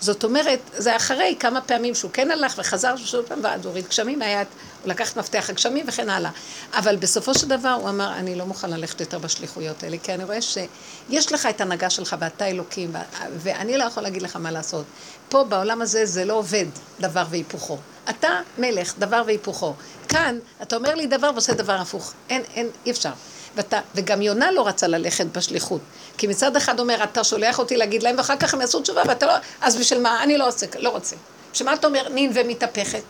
זאת 0.00 0.24
אומרת, 0.24 0.60
זה 0.76 0.96
אחרי 0.96 1.36
כמה 1.40 1.60
פעמים 1.60 1.94
שהוא 1.94 2.10
כן 2.10 2.30
הלך 2.30 2.54
וחזר 2.58 2.96
שוב 2.96 3.24
פעם, 3.24 3.38
הוא 3.44 3.54
הוריד 3.64 3.88
גשמים, 3.88 4.22
היה, 4.22 4.38
הוא 4.38 4.46
לקח 4.90 5.12
את 5.12 5.16
מפתח 5.16 5.50
הגשמים 5.50 5.84
וכן 5.88 6.10
הלאה. 6.10 6.30
אבל 6.74 6.96
בסופו 6.96 7.34
של 7.34 7.48
דבר 7.48 7.68
הוא 7.80 7.88
אמר, 7.88 8.12
אני 8.14 8.34
לא 8.34 8.46
מוכן 8.46 8.70
ללכת 8.70 9.00
יותר 9.00 9.18
בשליחויות 9.18 9.82
האלה, 9.82 9.96
כי 10.02 10.14
אני 10.14 10.24
רואה 10.24 10.38
שיש 10.42 11.32
לך 11.32 11.46
את 11.46 11.60
הנהגה 11.60 11.90
שלך 11.90 12.16
ואתה 12.18 12.46
אלוקים, 12.46 12.92
ואני 13.38 13.78
לא 13.78 13.84
יכול 13.84 14.02
להגיד 14.02 14.22
לך 14.22 14.36
מה 14.36 14.50
לעשות. 14.50 14.84
פה 15.28 15.44
בעולם 15.44 15.82
הזה 15.82 16.06
זה 16.06 16.24
לא 16.24 16.34
עובד 16.34 16.66
דבר 17.00 17.24
והיפוכו. 17.30 17.78
אתה 18.10 18.40
מלך, 18.58 18.94
דבר 18.98 19.22
והיפוכו. 19.26 19.74
כאן, 20.08 20.38
אתה 20.62 20.76
אומר 20.76 20.94
לי 20.94 21.06
דבר 21.06 21.30
ועושה 21.32 21.54
דבר 21.54 21.72
הפוך. 21.72 22.12
אין, 22.30 22.42
אין, 22.54 22.68
אי 22.86 22.90
אפשר. 22.90 23.12
ואתה, 23.56 23.80
וגם 23.94 24.22
יונה 24.22 24.50
לא 24.50 24.66
רצה 24.66 24.86
ללכת 24.86 25.26
בשליחות. 25.26 25.80
כי 26.18 26.26
מצד 26.26 26.56
אחד 26.56 26.80
אומר, 26.80 27.04
אתה 27.04 27.24
שולח 27.24 27.58
אותי 27.58 27.76
להגיד 27.76 28.02
להם, 28.02 28.14
ואחר 28.18 28.36
כך 28.36 28.54
הם 28.54 28.60
יעשו 28.60 28.80
תשובה, 28.80 29.02
ואתה 29.08 29.26
לא... 29.26 29.32
אז 29.60 29.76
בשביל 29.76 30.00
מה? 30.00 30.22
אני 30.22 30.38
לא 30.38 30.44
רוצה, 30.44 30.66
לא 30.78 30.90
רוצה. 30.90 31.16
בשביל 31.52 31.68
מה 31.68 31.74
אתה 31.74 31.86
אומר 31.86 32.08
נין 32.08 32.30
ומתהפכת? 32.34 33.02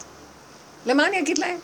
למה 0.86 1.06
אני 1.06 1.18
אגיד 1.18 1.38
להם? 1.38 1.58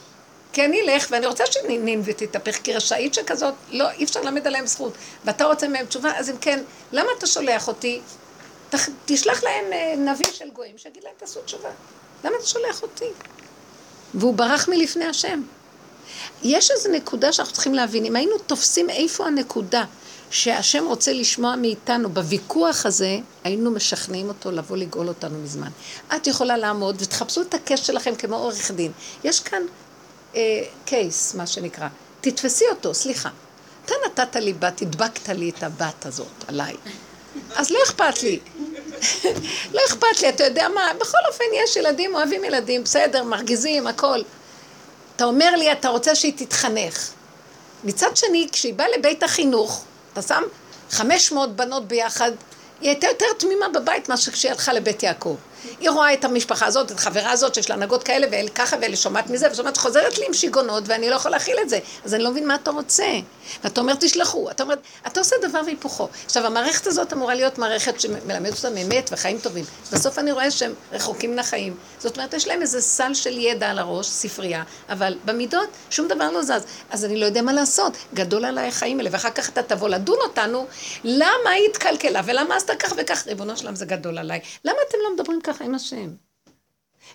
כי 0.52 0.64
אני 0.64 0.80
אלך, 0.80 1.06
ואני 1.10 1.26
רוצה 1.26 1.44
שנין 1.46 2.02
ותתהפך, 2.04 2.56
כי 2.62 2.72
רשאית 2.72 3.14
שכזאת, 3.14 3.54
לא, 3.70 3.90
אי 3.90 4.04
אפשר 4.04 4.20
ללמד 4.20 4.46
עליהם 4.46 4.66
זכות. 4.66 4.92
ואתה 5.24 5.44
רוצה 5.44 5.68
מהם 5.68 5.86
תשובה, 5.86 6.18
אז 6.18 6.30
אם 6.30 6.36
כן, 6.40 6.62
למה 6.92 7.08
אתה 7.18 7.26
שולח 7.26 7.68
אותי? 7.68 8.00
תח, 8.70 8.88
תשלח 9.04 9.44
להם 9.44 9.72
אה, 9.72 9.94
נביא 9.96 10.32
של 10.32 10.50
גויים, 10.50 10.78
שיגיד 10.78 11.04
להם 11.04 11.12
תעשו 11.16 11.40
תשובה. 11.40 11.68
למה 12.24 12.36
אתה 12.36 12.46
שולח 12.46 12.82
אותי? 12.82 13.08
והוא 14.14 14.34
ברח 14.34 14.68
מלפני 14.68 15.04
השם. 15.04 15.42
יש 16.42 16.70
איזו 16.70 16.90
נקודה 16.90 17.32
שאנחנו 17.32 17.54
צריכים 17.54 17.74
להבין, 17.74 18.04
אם 18.04 18.16
היינו 18.16 18.38
תופסים 18.38 18.90
איפה 18.90 19.26
הנקודה 19.26 19.84
שהשם 20.32 20.84
רוצה 20.86 21.12
לשמוע 21.12 21.56
מאיתנו 21.56 22.10
בוויכוח 22.10 22.86
הזה, 22.86 23.18
היינו 23.44 23.70
משכנעים 23.70 24.28
אותו 24.28 24.50
לבוא 24.50 24.76
לגאול 24.76 25.08
אותנו 25.08 25.38
מזמן. 25.38 25.70
את 26.16 26.26
יכולה 26.26 26.56
לעמוד 26.56 26.96
ותחפשו 26.98 27.42
את 27.42 27.54
הקש 27.54 27.86
שלכם 27.86 28.14
כמו 28.14 28.36
עורך 28.36 28.70
דין. 28.70 28.92
יש 29.24 29.40
כאן 29.40 29.62
אה, 30.34 30.40
קייס, 30.84 31.34
מה 31.34 31.46
שנקרא. 31.46 31.88
תתפסי 32.20 32.64
אותו, 32.70 32.94
סליחה. 32.94 33.28
אתה 33.84 33.94
נתת 34.06 34.36
לי 34.36 34.52
בת, 34.52 34.82
הדבקת 34.82 35.28
לי 35.28 35.50
את 35.50 35.62
הבת 35.62 36.06
הזאת 36.06 36.44
עליי. 36.48 36.74
אז 37.56 37.70
לא 37.70 37.78
אכפת 37.84 38.22
לי. 38.22 38.38
לא 39.74 39.80
אכפת 39.88 40.22
לי, 40.22 40.28
אתה 40.28 40.44
יודע 40.44 40.68
מה, 40.68 40.92
בכל 41.00 41.18
אופן 41.28 41.44
יש 41.64 41.76
ילדים, 41.76 42.14
אוהבים 42.14 42.44
ילדים, 42.44 42.84
בסדר, 42.84 43.24
מרגיזים, 43.24 43.86
הכל. 43.86 44.20
אתה 45.16 45.24
אומר 45.24 45.56
לי, 45.56 45.72
אתה 45.72 45.88
רוצה 45.88 46.14
שהיא 46.14 46.32
תתחנך. 46.36 47.10
מצד 47.84 48.16
שני, 48.16 48.48
כשהיא 48.52 48.74
באה 48.74 48.86
לבית 48.98 49.22
החינוך, 49.22 49.84
אתה 50.12 50.22
שם 50.22 50.42
500 50.90 51.56
בנות 51.56 51.88
ביחד, 51.88 52.30
היא 52.80 52.90
הייתה 52.90 53.06
יותר 53.06 53.26
תמימה 53.38 53.68
בבית 53.68 54.08
מאשר 54.08 54.32
כשהיא 54.32 54.52
הלכה 54.52 54.72
לבית 54.72 55.02
יעקב. 55.02 55.36
היא 55.80 55.90
רואה 55.90 56.12
את 56.12 56.24
המשפחה 56.24 56.66
הזאת, 56.66 56.90
את 56.92 56.98
החברה 56.98 57.30
הזאת, 57.30 57.54
שיש 57.54 57.70
לה 57.70 57.76
הנהגות 57.76 58.02
כאלה, 58.02 58.26
ואלה 58.30 58.48
ככה, 58.48 58.76
ואלה 58.80 58.96
שומעת 58.96 59.30
מזה, 59.30 59.48
ושומעת, 59.52 59.76
חוזרת 59.76 60.18
לי 60.18 60.26
עם 60.26 60.34
שיגעונות, 60.34 60.84
ואני 60.86 61.10
לא 61.10 61.14
יכול 61.14 61.30
להכיל 61.30 61.56
את 61.62 61.68
זה. 61.68 61.78
אז 62.04 62.14
אני 62.14 62.22
לא 62.22 62.30
מבין 62.30 62.48
מה 62.48 62.54
אתה 62.54 62.70
רוצה. 62.70 63.06
ואתה 63.64 63.80
אומר, 63.80 63.94
תשלחו. 64.00 64.50
אתה 64.50 64.62
אומר, 64.62 64.74
אתה 65.06 65.20
עושה 65.20 65.36
דבר 65.42 65.60
והיפוכו. 65.66 66.08
עכשיו, 66.26 66.46
המערכת 66.46 66.86
הזאת 66.86 67.12
אמורה 67.12 67.34
להיות 67.34 67.58
מערכת 67.58 68.00
שמלמדת 68.00 68.64
אותם 68.64 68.76
אמת 68.76 69.10
וחיים 69.12 69.38
טובים. 69.38 69.64
בסוף 69.92 70.18
אני 70.18 70.32
רואה 70.32 70.50
שהם 70.50 70.72
רחוקים 70.92 71.32
מן 71.32 71.38
החיים. 71.38 71.76
זאת 71.98 72.16
אומרת, 72.16 72.34
יש 72.34 72.48
להם 72.48 72.62
איזה 72.62 72.80
סל 72.80 73.14
של 73.14 73.38
ידע 73.38 73.70
על 73.70 73.78
הראש, 73.78 74.06
ספרייה, 74.06 74.62
אבל 74.88 75.14
במידות 75.24 75.68
שום 75.90 76.08
דבר 76.08 76.30
לא 76.30 76.42
זז. 76.42 76.64
אז 76.90 77.04
אני 77.04 77.20
לא 77.20 77.26
יודע 77.26 77.42
מה 77.42 77.52
לעשות. 77.52 77.92
גדול 78.14 78.44
עליי 78.44 78.68
החיים 78.68 78.98
האלה, 78.98 79.10
ואחר 79.12 79.30
כך 79.30 79.48
אתה 79.48 79.62
תבוא 79.62 79.88
לדון 79.88 80.18
אותנו, 80.22 80.66
למה 81.04 81.50
היא 81.50 81.68
התקלקלה, 81.70 82.20
ולמה 82.24 82.56
עשתה 82.56 82.72
כך 82.78 82.92
וכך, 82.96 83.26
ריבונו 83.26 83.56
שלם, 83.56 83.74
זה 83.74 83.84
גדול 83.84 84.18
עליי. 84.18 84.40
למה 84.64 84.76
אתם 84.88 84.98
לא 85.04 85.14
מדברים 85.14 85.40
ככה 85.40 85.51
עם 85.60 85.74
השם? 85.74 86.10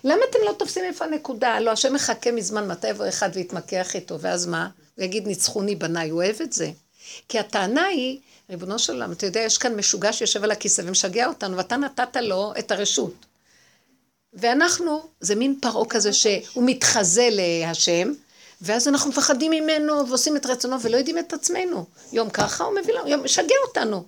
למה 0.04 0.20
אתם 0.30 0.38
לא 0.46 0.52
תופסים 0.52 0.84
איפה 0.84 1.04
הנקודה? 1.04 1.60
לא, 1.60 1.70
השם 1.70 1.94
מחכה 1.94 2.32
מזמן 2.32 2.68
מתי 2.68 2.88
יבוא 2.88 3.08
אחד 3.08 3.30
ויתמקח 3.34 3.94
איתו, 3.94 4.20
ואז 4.20 4.46
מה? 4.46 4.68
הוא 4.96 5.04
יגיד, 5.04 5.26
ניצחוני 5.26 5.76
בניי, 5.76 6.10
הוא 6.10 6.22
אוהב 6.22 6.36
את 6.42 6.52
זה. 6.52 6.70
כי 7.28 7.38
הטענה 7.38 7.84
היא, 7.84 8.20
ריבונו 8.50 8.78
של 8.78 8.92
עולם, 8.92 9.12
אתה 9.12 9.26
יודע, 9.26 9.40
יש 9.40 9.58
כאן 9.58 9.76
משוגע 9.76 10.12
שיושב 10.12 10.44
על 10.44 10.50
הכיסא 10.50 10.82
ומשגע 10.84 11.26
אותנו, 11.26 11.56
ואתה 11.56 11.76
נתת 11.76 12.16
לו 12.16 12.52
את 12.58 12.70
הרשות. 12.70 13.14
ואנחנו, 14.32 15.02
זה 15.20 15.34
מין 15.34 15.58
פרעה 15.60 15.86
כזה 15.88 16.12
שהוא 16.12 16.62
מתחזה 16.66 17.28
להשם, 17.30 18.12
ואז 18.60 18.88
אנחנו 18.88 19.10
מפחדים 19.10 19.50
ממנו 19.50 20.08
ועושים 20.08 20.36
את 20.36 20.46
רצונו 20.46 20.82
ולא 20.82 20.96
יודעים 20.96 21.18
את 21.18 21.32
עצמנו. 21.32 21.84
יום 22.12 22.30
ככה 22.30 22.64
הוא 22.64 22.74
מביא 22.82 22.94
לנו, 22.94 23.08
יום 23.08 23.24
משגע 23.24 23.54
אותנו. 23.68 24.04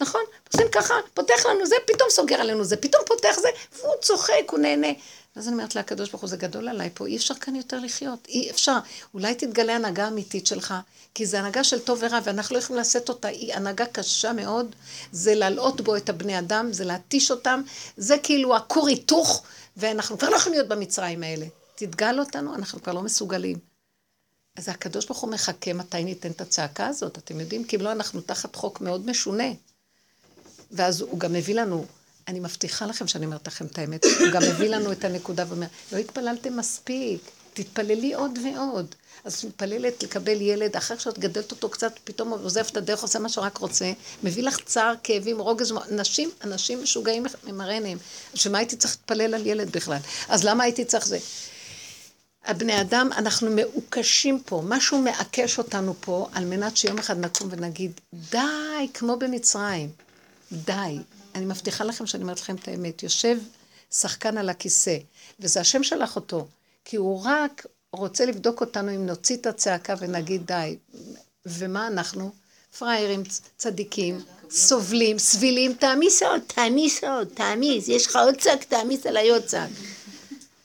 נכון? 0.00 0.20
עושים 0.52 0.66
ככה, 0.72 0.94
פותח 1.14 1.46
לנו 1.46 1.66
זה, 1.66 1.74
פתאום 1.86 2.10
סוגר 2.10 2.40
עלינו 2.40 2.64
זה, 2.64 2.76
פתאום 2.76 3.02
פותח 3.06 3.36
זה, 3.40 3.48
והוא 3.78 3.94
צוחק, 4.02 4.50
הוא 4.50 4.58
נהנה. 4.58 4.88
אז 5.36 5.48
אני 5.48 5.54
אומרת 5.54 5.74
לקדוש 5.74 6.10
ברוך 6.10 6.20
הוא, 6.22 6.30
זה 6.30 6.36
גדול 6.36 6.68
עליי 6.68 6.90
פה, 6.94 7.06
אי 7.06 7.16
אפשר 7.16 7.34
כאן 7.34 7.56
יותר 7.56 7.78
לחיות, 7.78 8.26
אי 8.28 8.50
אפשר. 8.50 8.78
אולי 9.14 9.34
תתגלה 9.34 9.76
הנהגה 9.76 10.08
אמיתית 10.08 10.46
שלך, 10.46 10.74
כי 11.14 11.26
זה 11.26 11.38
הנהגה 11.38 11.64
של 11.64 11.78
טוב 11.78 11.98
ורע, 12.02 12.18
ואנחנו 12.24 12.54
לא 12.54 12.60
יכולים 12.60 12.80
לשאת 12.80 13.08
אותה, 13.08 13.28
היא 13.28 13.54
הנהגה 13.54 13.86
קשה 13.86 14.32
מאוד, 14.32 14.74
זה 15.12 15.34
להלאות 15.34 15.80
בו 15.80 15.96
את 15.96 16.08
הבני 16.08 16.38
אדם, 16.38 16.72
זה 16.72 16.84
להתיש 16.84 17.30
אותם, 17.30 17.62
זה 17.96 18.18
כאילו 18.22 18.56
הכור 18.56 18.88
היתוך, 18.88 19.42
ואנחנו 19.76 20.18
כבר 20.18 20.30
לא 20.30 20.36
יכולים 20.36 20.58
להיות 20.58 20.68
במצרים 20.68 21.22
האלה. 21.22 21.46
תתגל 21.74 22.20
אותנו, 22.20 22.54
אנחנו 22.54 22.82
כבר 22.82 22.92
לא 22.92 23.02
מסוגלים. 23.02 23.58
אז 24.56 24.68
הקדוש 24.68 25.06
ברוך 25.06 25.20
הוא 25.20 25.30
מחכה 25.30 25.72
מתי 25.72 26.04
ניתן 26.04 26.30
את 26.30 26.40
הצעקה 26.40 26.86
הזאת, 26.86 27.18
אתם 27.18 27.40
יודעים? 27.40 27.64
כי 27.64 27.76
אם 27.76 27.80
לא, 27.80 27.92
אנחנו 27.92 28.20
תחת 28.20 28.56
חוק 28.56 28.80
מאוד 28.80 29.06
משונה. 29.06 29.48
ואז 30.72 31.00
הוא 31.00 31.18
גם 31.18 31.32
מביא 31.32 31.54
לנו, 31.54 31.86
אני 32.28 32.40
מבטיחה 32.40 32.86
לכם 32.86 33.06
שאני 33.06 33.26
אומרת 33.26 33.46
לכם 33.46 33.66
את 33.66 33.78
האמת, 33.78 34.04
הוא 34.04 34.28
גם 34.32 34.42
מביא 34.42 34.68
לנו 34.68 34.92
את 34.92 35.04
הנקודה 35.04 35.44
ואומר, 35.48 35.66
לא 35.92 35.98
התפללתם 35.98 36.56
מספיק, 36.56 37.20
תתפללי 37.54 38.14
עוד 38.14 38.38
ועוד. 38.44 38.94
אז 39.24 39.34
את 39.34 39.44
מתפללת 39.44 40.02
לקבל 40.02 40.40
ילד, 40.40 40.76
אחר 40.76 40.98
שאת 40.98 41.18
גדלת 41.18 41.50
אותו 41.50 41.68
קצת, 41.68 41.92
פתאום 42.04 42.30
עוזב 42.30 42.66
את 42.70 42.76
הדרך, 42.76 43.02
עושה 43.02 43.18
מה 43.18 43.28
שרק 43.28 43.58
רוצה, 43.58 43.92
מביא 44.22 44.42
לך 44.42 44.56
צער, 44.64 44.94
כאבים, 45.02 45.38
רוגז, 45.38 45.74
נשים, 45.90 46.30
אנשים 46.44 46.82
משוגעים 46.82 47.26
ממראה 47.44 47.74
עיניהם. 47.74 47.98
שמה 48.34 48.58
הייתי 48.58 48.76
צריך 48.76 48.92
להתפלל 48.92 49.34
על 49.34 49.46
ילד 49.46 49.70
בכלל? 49.70 49.98
אז 50.28 50.44
למה 50.44 50.64
הייתי 50.64 50.84
צריך 50.84 51.06
זה? 51.06 51.18
הבני 52.44 52.80
אדם, 52.80 53.10
אנחנו 53.16 53.50
מעוקשים 53.50 54.42
פה, 54.44 54.62
משהו 54.64 54.98
מעקש 54.98 55.58
אותנו 55.58 55.94
פה, 56.00 56.28
על 56.32 56.44
מנת 56.44 56.76
שיום 56.76 56.98
אחד 56.98 57.18
נקום 57.18 57.48
ונגיד, 57.50 57.92
די, 58.30 58.38
כמו 58.94 59.16
במצרים. 59.16 59.88
די. 60.52 60.98
אני 61.34 61.44
מבטיחה 61.44 61.84
לכם 61.84 62.06
שאני 62.06 62.22
אומרת 62.22 62.40
לכם 62.40 62.56
את 62.56 62.68
האמת. 62.68 63.02
יושב 63.02 63.38
שחקן 63.90 64.38
על 64.38 64.48
הכיסא, 64.48 64.96
וזה 65.40 65.60
השם 65.60 65.82
שלח 65.82 66.16
אותו, 66.16 66.46
כי 66.84 66.96
הוא 66.96 67.22
רק 67.24 67.66
רוצה 67.92 68.26
לבדוק 68.26 68.60
אותנו 68.60 68.94
אם 68.94 69.06
נוציא 69.06 69.36
את 69.36 69.46
הצעקה 69.46 69.94
ונגיד 69.98 70.46
די. 70.46 70.76
ומה 71.46 71.86
אנחנו? 71.86 72.32
פראיירים, 72.78 73.22
צדיקים, 73.56 74.20
סובלים, 74.50 75.18
סבילים, 75.18 75.74
תעמיס 75.74 76.22
עוד, 76.22 76.40
תעמיס 76.46 77.04
עוד, 77.04 77.28
תעמיס, 77.34 77.88
יש 77.88 78.06
לך 78.06 78.16
עוד 78.16 78.34
צעק, 78.40 78.64
תעמיס 78.64 79.06
עליי 79.06 79.30
עוד 79.30 79.44
צעק. 79.44 79.70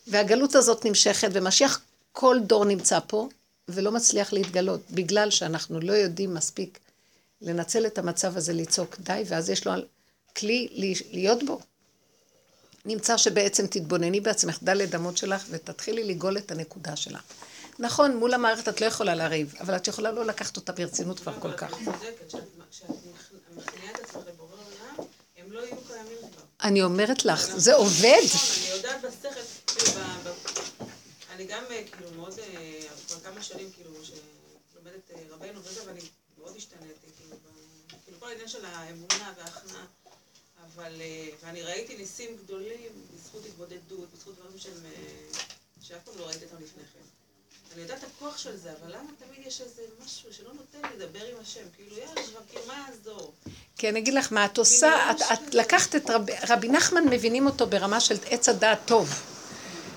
והגלות 0.08 0.56
הזאת 0.56 0.86
נמשכת, 0.86 1.30
ומשיח 1.32 1.82
כל 2.12 2.38
דור 2.44 2.66
נמצא 2.66 3.00
פה, 3.08 3.30
ולא 3.68 3.92
מצליח 3.92 4.34
להתגלות, 4.34 4.82
בגלל 4.92 5.30
שאנחנו 5.30 5.80
לא 5.80 5.94
יודעים 5.94 6.34
מספיק 6.34 6.80
לנצל 7.42 7.86
את 7.86 7.98
המצב 7.98 8.38
הזה, 8.38 8.54
לצעוק 8.54 8.96
די, 9.00 9.24
ואז 9.28 9.50
יש 9.50 9.68
לו 9.68 9.74
כלי 10.38 10.94
להיות 11.12 11.44
בו. 11.44 11.60
נמצא 12.86 13.18
שבעצם 13.18 13.68
תתבונני 13.68 14.22
בעצמך, 14.22 14.60
דלת 14.64 14.96
אמות 14.96 15.18
שלך, 15.18 15.46
ותתחילי 15.50 16.04
לגאול 16.04 16.38
את 16.38 16.52
הנקודה 16.52 16.96
שלך. 16.96 17.22
נכון, 17.80 18.18
מול 18.18 18.34
המערכת 18.34 18.70
את 18.70 18.82
לא 18.82 18.86
יכולה 18.86 19.16
לריב, 19.16 19.56
אבל 19.60 19.76
את 19.76 19.88
יכולה 19.88 20.12
לא 20.12 20.26
לקחת 20.26 20.58
אותה 20.58 20.72
ברצינות 20.72 21.20
כבר 21.20 21.40
כל 21.40 21.54
כך. 21.54 21.72
אני 26.64 26.84
אומרת 26.84 27.26
לך, 27.26 27.58
זה 27.58 27.76
עובד. 27.76 28.04
אני 28.08 28.76
יודעת 28.76 29.02
בשכל, 29.02 29.30
כאילו, 29.68 30.02
אני 31.36 31.46
גם 31.46 31.64
כאילו 31.92 32.12
מאוד, 32.16 32.34
כבר 33.08 33.20
כמה 33.20 33.44
שנים 33.44 33.72
כאילו, 33.72 33.92
שלומדת 34.74 35.12
רבנו 35.30 35.64
וזה, 35.64 35.82
ואני 35.88 36.00
מאוד 36.38 36.54
השתנתי. 36.58 37.05
כל 38.26 38.30
העניין 38.30 38.48
של 38.48 38.66
האמונה 38.66 39.34
וההכנעה, 39.38 39.86
אבל, 40.66 41.02
אה, 41.02 41.28
ואני 41.44 41.62
ראיתי 41.62 41.98
ניסים 41.98 42.38
גדולים 42.44 42.92
בזכות 43.14 43.46
התבודדות, 43.46 44.08
בזכות 44.14 44.36
דברים 44.36 44.58
שהם, 44.58 44.74
אה, 44.86 45.40
שאף 45.82 45.98
פעם 46.06 46.14
לא 46.20 46.28
ראיתי 46.28 46.46
אותם 46.46 46.56
לפני 46.56 46.84
כן. 46.94 47.06
אני 47.74 47.82
יודעת 47.82 48.04
הכוח 48.04 48.38
של 48.38 48.58
זה, 48.58 48.70
אבל 48.72 48.92
למה 48.92 49.10
תמיד 49.20 49.48
יש 49.48 49.62
איזה 49.62 49.82
משהו 50.06 50.34
שלא 50.34 50.50
נותן 50.54 50.90
לי 50.90 50.98
לדבר 50.98 51.26
עם 51.26 51.38
השם? 51.42 51.62
כאילו, 51.76 51.98
יאללה, 51.98 52.22
כאילו, 52.50 52.66
מה 52.68 52.88
יעזור? 52.90 53.34
כי 53.78 53.90
אני 53.90 54.00
אגיד 54.00 54.14
לך 54.14 54.34
מה 54.34 54.46
את 54.46 54.58
עושה, 54.58 55.12
את, 55.12 55.22
את 55.34 55.56
לקחת 55.56 55.96
את 55.96 56.10
רבי, 56.10 56.34
רבי 56.50 56.70
נחמן, 56.70 57.04
מבינים 57.10 57.46
אותו 57.46 57.68
ברמה 57.68 58.00
של 58.00 58.16
עץ 58.26 58.50
הדעת 58.50 58.80
טוב. 58.86 59.22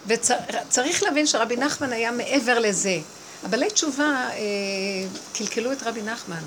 וצריך 0.06 1.02
להבין 1.02 1.26
שרבי 1.26 1.56
נחמן 1.56 1.92
היה 1.92 2.12
מעבר 2.12 2.58
לזה. 2.58 2.98
הבעלי 3.44 3.70
תשובה 3.70 4.04
אה, 4.04 4.38
קלקלו 5.34 5.72
את 5.72 5.82
רבי 5.82 6.02
נחמן. 6.02 6.42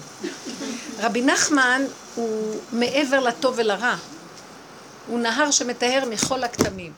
רבי 1.00 1.22
נחמן 1.22 1.82
הוא 2.16 2.56
מעבר 2.72 3.20
לטוב 3.20 3.54
ולרע. 3.58 3.96
הוא 5.08 5.20
נהר 5.20 5.52
שמטהר 5.52 6.06
מכל 6.10 6.44
הכתמים. 6.44 6.92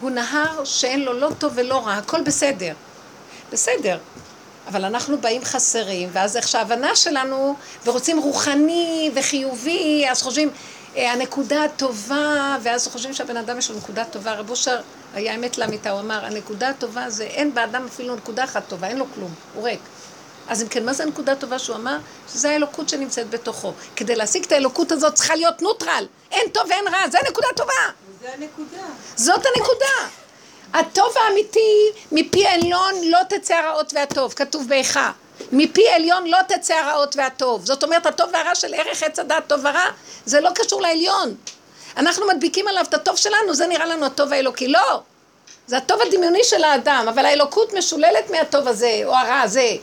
הוא 0.00 0.10
נהר 0.10 0.64
שאין 0.64 1.00
לו 1.00 1.12
לא 1.12 1.30
טוב 1.38 1.52
ולא 1.56 1.86
רע, 1.86 1.94
הכל 1.94 2.22
בסדר. 2.22 2.74
בסדר. 3.52 3.98
אבל 4.68 4.84
אנחנו 4.84 5.18
באים 5.18 5.44
חסרים, 5.44 6.08
ואז 6.12 6.36
איך 6.36 6.48
שההבנה 6.48 6.96
שלנו, 6.96 7.56
ורוצים 7.84 8.18
רוחני 8.18 9.10
וחיובי, 9.14 10.04
אז 10.10 10.22
חושבים, 10.22 10.50
אה, 10.96 11.12
הנקודה 11.12 11.64
הטובה, 11.64 12.56
ואז 12.62 12.88
חושבים 12.88 13.14
שהבן 13.14 13.36
אדם 13.36 13.58
יש 13.58 13.70
לו 13.70 13.76
נקודה 13.76 14.04
טובה. 14.04 14.34
רב 14.34 14.50
אושר 14.50 14.80
היה 15.14 15.34
אמת 15.34 15.58
לאמיתה, 15.58 15.90
הוא 15.90 16.00
אמר, 16.00 16.24
הנקודה 16.24 16.68
הטובה 16.68 17.10
זה, 17.10 17.24
אין 17.24 17.54
באדם 17.54 17.86
אפילו 17.86 18.16
נקודה 18.16 18.44
אחת 18.44 18.62
טובה, 18.68 18.88
אין 18.88 18.98
לו 18.98 19.04
כלום, 19.14 19.34
הוא 19.54 19.64
ריק. 19.64 19.80
אז 20.48 20.62
אם 20.62 20.68
כן, 20.68 20.84
מה 20.84 20.92
זה 20.92 21.02
הנקודה 21.02 21.32
הטובה 21.32 21.58
שהוא 21.58 21.76
אמר? 21.76 21.96
שזה 22.32 22.50
האלוקות 22.50 22.88
שנמצאת 22.88 23.30
בתוכו. 23.30 23.72
כדי 23.96 24.16
להשיג 24.16 24.44
את 24.44 24.52
האלוקות 24.52 24.92
הזאת 24.92 25.14
צריכה 25.14 25.34
להיות 25.34 25.62
נוטרל. 25.62 26.06
אין 26.30 26.48
טוב 26.52 26.62
ואין 26.68 26.88
רע, 26.88 27.08
זה 27.10 27.18
הנקודה 27.24 27.46
הטובה. 27.54 27.72
זה 28.20 28.28
הנקודה. 28.32 28.82
זאת 29.16 29.46
הנקודה. 29.46 30.08
הטוב 30.72 31.14
האמיתי, 31.24 31.90
מפי 32.12 32.46
עליון 32.46 32.94
לא 33.04 33.18
תצא 33.28 33.54
הרעות 33.54 33.92
והטוב, 33.94 34.32
כתוב 34.32 34.68
באיכה. 34.68 35.12
מפי 35.52 35.88
עליון 35.88 36.26
לא 36.26 36.38
תצא 36.48 36.74
הרעות 36.74 37.16
והטוב. 37.16 37.66
זאת 37.66 37.84
אומרת, 37.84 38.06
הטוב 38.06 38.30
והרע 38.32 38.54
של 38.54 38.74
ערך 38.74 39.02
עץ 39.02 39.18
הדעת 39.18 39.46
טוב 39.46 39.60
ורע, 39.64 39.86
זה 40.24 40.40
לא 40.40 40.50
קשור 40.54 40.82
לעליון. 40.82 41.34
אנחנו 41.96 42.26
מדביקים 42.26 42.68
עליו 42.68 42.84
את 42.88 42.94
הטוב 42.94 43.16
שלנו, 43.16 43.54
זה 43.54 43.66
נראה 43.66 43.86
לנו 43.86 44.06
הטוב 44.06 44.32
האלוקי. 44.32 44.68
לא! 44.68 45.02
זה 45.66 45.76
הטוב 45.76 46.00
הדמיוני 46.06 46.44
של 46.44 46.64
האדם, 46.64 47.06
אבל 47.08 47.24
האלוקות 47.24 47.74
משוללת 47.74 48.30
מהטוב 48.30 48.68
הזה, 48.68 49.00
או 49.04 49.14
הרע 49.14 49.40
הזה. 49.40 49.76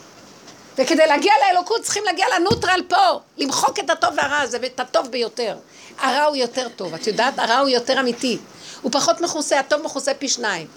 וכדי 0.77 1.07
להגיע 1.07 1.33
לאלוקות 1.41 1.81
צריכים 1.81 2.03
להגיע 2.03 2.25
לנוטרל 2.35 2.81
פה, 2.87 3.19
למחוק 3.37 3.79
את 3.79 3.89
הטוב 3.89 4.09
והרע 4.17 4.39
הזה, 4.39 4.57
ואת 4.61 4.79
הטוב 4.79 5.07
ביותר. 5.07 5.55
הרע 5.99 6.23
הוא 6.23 6.35
יותר 6.35 6.67
טוב, 6.75 6.93
את 6.93 7.07
יודעת? 7.07 7.39
הרע 7.39 7.57
הוא 7.57 7.69
יותר 7.69 7.99
אמיתי. 7.99 8.37
הוא 8.81 8.91
פחות 8.91 9.21
מכוסה, 9.21 9.59
הטוב 9.59 9.81
מכוסה 9.81 10.13
פי 10.13 10.29
שניים. 10.29 10.67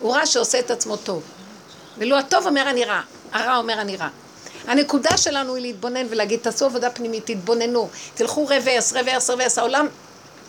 הוא 0.00 0.14
רע 0.14 0.26
שעושה 0.26 0.58
את 0.58 0.70
עצמו 0.70 0.96
טוב. 0.96 1.22
ולו 1.98 2.18
הטוב 2.18 2.46
אומר 2.46 2.70
אני 2.70 2.84
רע, 2.84 3.00
הרע 3.32 3.56
אומר 3.56 3.80
אני 3.80 3.96
רע. 3.96 4.08
הנקודה 4.66 5.16
שלנו 5.16 5.54
היא 5.54 5.62
להתבונן 5.62 6.06
ולהגיד, 6.10 6.40
תעשו 6.40 6.64
עבודה 6.64 6.90
פנימית, 6.90 7.26
תתבוננו, 7.26 7.88
תלכו 8.14 8.46
רוורס, 8.46 8.92
רוורס, 8.92 9.30
רוורס, 9.30 9.58
העולם 9.58 9.86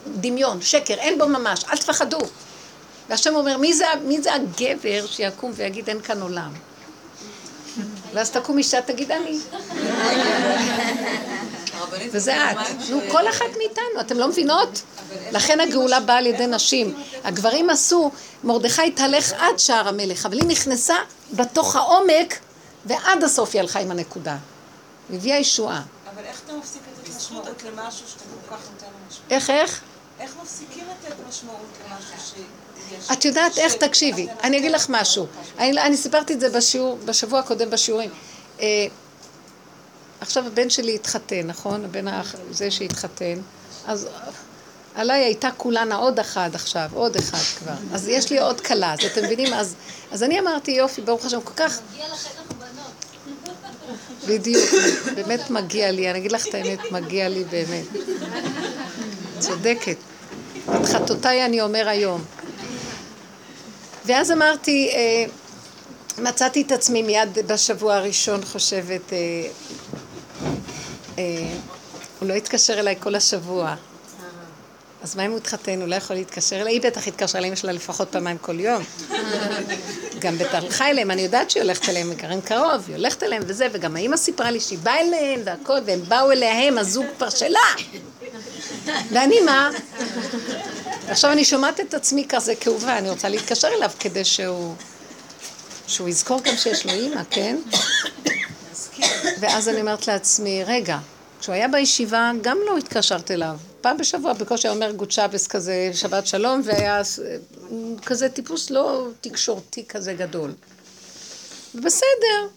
דמיון, 0.07 0.61
שקר, 0.61 0.93
אין 0.93 1.17
בו 1.19 1.27
ממש, 1.27 1.63
אל 1.71 1.77
תפחדו. 1.77 2.19
והשם 3.09 3.35
אומר, 3.35 3.57
מי 3.57 3.73
זה, 3.73 3.85
מי 4.03 4.21
זה 4.21 4.33
הגבר 4.33 5.05
שיקום 5.07 5.51
ויגיד 5.55 5.89
אין 5.89 6.01
כאן 6.01 6.21
עולם? 6.21 6.53
ואז 8.13 8.31
תקום 8.31 8.57
אישה, 8.57 8.81
תגיד 8.81 9.11
אני. 9.11 9.39
וזה 12.11 12.51
את. 12.51 12.57
נו, 12.89 12.99
כל 13.11 13.29
אחת 13.29 13.45
מאיתנו, 13.57 14.01
אתם 14.01 14.17
לא 14.17 14.27
מבינות? 14.27 14.81
לכן 15.31 15.59
הגאולה 15.59 15.99
באה 15.99 16.17
על 16.17 16.25
ידי 16.25 16.47
נשים. 16.47 16.95
הגברים 17.23 17.69
עשו, 17.69 18.11
מרדכי 18.43 18.87
התהלך 18.87 19.33
עד 19.33 19.59
שער 19.59 19.87
המלך, 19.87 20.25
אבל 20.25 20.37
היא 20.37 20.47
נכנסה 20.47 20.95
בתוך 21.33 21.75
העומק, 21.75 22.39
ועד 22.85 23.23
הסוף 23.23 23.49
היא 23.53 23.61
הלכה 23.61 23.79
עם 23.79 23.91
הנקודה. 23.91 24.37
הביאה 25.13 25.37
ישועה. 25.37 25.81
אבל 26.13 26.23
איך 26.25 26.41
אתה 26.45 26.53
מפסיק 26.53 26.81
לתת 26.91 27.15
משמעות 27.17 27.63
למשהו 27.63 28.07
שאתה 28.07 28.23
כל 28.23 28.55
כך 28.55 28.61
נותן 28.73 28.85
משמעות? 29.09 29.31
איך, 29.31 29.49
איך? 29.49 29.81
איך 30.19 30.35
מפסיקים 30.43 30.83
לתת 30.83 31.15
משמעות 31.29 31.65
למשהו 31.85 32.19
ש... 32.19 33.11
את 33.11 33.25
יודעת 33.25 33.57
איך, 33.57 33.73
תקשיבי, 33.73 34.27
אני 34.43 34.57
אגיד 34.57 34.71
לך 34.71 34.85
משהו. 34.89 35.27
אני, 35.57 35.81
אני 35.81 35.97
סיפרתי 35.97 36.33
את 36.33 36.39
זה 36.39 36.49
בשיעור, 36.49 36.99
בשבוע 37.05 37.39
הקודם 37.39 37.69
בשיעורים. 37.69 38.09
אה, 38.59 38.87
עכשיו 40.21 40.47
הבן 40.47 40.69
שלי 40.69 40.95
התחתן, 40.95 41.47
נכון? 41.47 41.85
הבן 41.85 42.05
זה 42.51 42.71
שהתחתן. 42.71 43.39
אז 43.85 44.07
עליי 44.95 45.23
הייתה 45.23 45.49
כולנה 45.57 45.95
עוד 45.95 46.19
אחד 46.19 46.49
עכשיו, 46.53 46.89
עוד 46.93 47.15
אחד 47.15 47.37
כבר. 47.57 47.73
אז 47.93 48.07
יש 48.07 48.31
לי 48.31 48.39
עוד 48.39 48.61
כלה, 48.61 48.93
אז 48.93 48.99
אתם 49.05 49.25
מבינים? 49.25 49.53
אז, 49.53 49.75
אז 50.11 50.23
אני 50.23 50.39
אמרתי, 50.39 50.71
יופי, 50.71 51.01
ברוך 51.01 51.25
השם, 51.25 51.41
כל 51.41 51.53
כך... 51.55 51.79
מגיע 51.91 52.05
לכם 52.13 52.29
בנות. 52.59 52.93
בדיוק, 54.27 54.69
באמת 55.15 55.49
מגיע 55.49 55.91
לי, 55.91 56.11
אני 56.11 56.19
אגיד 56.19 56.31
לך 56.31 56.47
את 56.47 56.53
האמת, 56.53 56.79
מגיע 56.91 57.29
לי 57.29 57.43
באמת. 57.43 57.85
צודקת. 59.47 59.97
את 60.69 60.85
חטאותיי 60.85 61.45
אני 61.45 61.61
אומר 61.61 61.89
היום. 61.89 62.23
ואז 64.05 64.31
אמרתי, 64.31 64.89
אה, 64.93 65.25
מצאתי 66.23 66.61
את 66.61 66.71
עצמי 66.71 67.01
מיד 67.01 67.37
בשבוע 67.47 67.95
הראשון 67.95 68.45
חושבת, 68.45 69.13
אה, 69.13 69.17
אה, 71.17 71.23
הוא 72.19 72.29
לא 72.29 72.33
התקשר 72.33 72.79
אליי 72.79 72.95
כל 72.99 73.15
השבוע. 73.15 73.75
אז 75.03 75.15
מה 75.15 75.25
אם 75.25 75.29
הוא 75.29 75.37
התחתן, 75.37 75.81
הוא 75.81 75.89
לא 75.89 75.95
יכול 75.95 76.15
להתקשר 76.15 76.61
אליי? 76.61 76.73
היא 76.73 76.81
בטח 76.81 77.07
התקשרה 77.07 77.41
לאמא 77.41 77.55
שלה 77.55 77.71
לפחות 77.71 78.11
פעמיים 78.11 78.37
כל 78.37 78.59
יום. 78.59 78.83
גם 80.19 80.37
בטח 80.37 80.53
הלכה 80.53 80.89
אליהם, 80.89 81.11
אני 81.11 81.21
יודעת 81.21 81.49
שהיא 81.49 81.63
הולכת 81.63 81.89
אליהם, 81.89 82.11
הם 82.11 82.17
גרים 82.17 82.41
קרוב, 82.41 82.83
היא 82.87 82.95
הולכת 82.95 83.23
אליהם 83.23 83.43
וזה, 83.47 83.67
וגם 83.71 83.95
האמא 83.95 84.17
סיפרה 84.17 84.51
לי 84.51 84.59
שהיא 84.59 84.79
באה 84.79 85.01
אליהם 85.01 85.41
והכל, 85.45 85.77
והם 85.85 85.99
באו 86.07 86.31
אליהם, 86.31 86.77
הזוג 86.77 87.05
כבר 87.17 87.29
שלה. 87.29 87.59
ואני 89.11 89.39
מה? 89.39 89.69
עכשיו 91.07 91.31
אני 91.31 91.45
שומעת 91.45 91.79
את 91.79 91.93
עצמי 91.93 92.25
כזה 92.29 92.55
כאובה, 92.55 92.97
אני 92.97 93.09
רוצה 93.09 93.29
להתקשר 93.29 93.67
אליו 93.67 93.91
כדי 93.99 94.25
שהוא... 94.25 94.75
שהוא 95.87 96.09
יזכור 96.09 96.41
גם 96.43 96.57
שיש 96.57 96.85
לו 96.85 96.91
אימא, 96.91 97.21
כן? 97.29 97.57
ואז 99.39 99.69
אני 99.69 99.81
אומרת 99.81 100.07
לעצמי, 100.07 100.63
רגע, 100.63 100.97
כשהוא 101.39 101.55
היה 101.55 101.67
בישיבה, 101.67 102.31
גם 102.41 102.57
לא 102.65 102.77
התקשרת 102.77 103.31
אליו. 103.31 103.57
פעם 103.81 103.97
בשבוע 103.97 104.33
בקושי 104.33 104.69
אומר 104.69 104.91
גוד 104.91 105.11
שבס 105.11 105.47
כזה, 105.47 105.89
שבת 105.93 106.27
שלום, 106.27 106.61
והיה 106.63 106.97
אה, 106.97 107.01
כזה 108.05 108.29
טיפוס 108.29 108.69
לא 108.69 109.07
תקשורתי 109.21 109.85
כזה 109.87 110.13
גדול. 110.13 110.53
בסדר. 111.75 112.47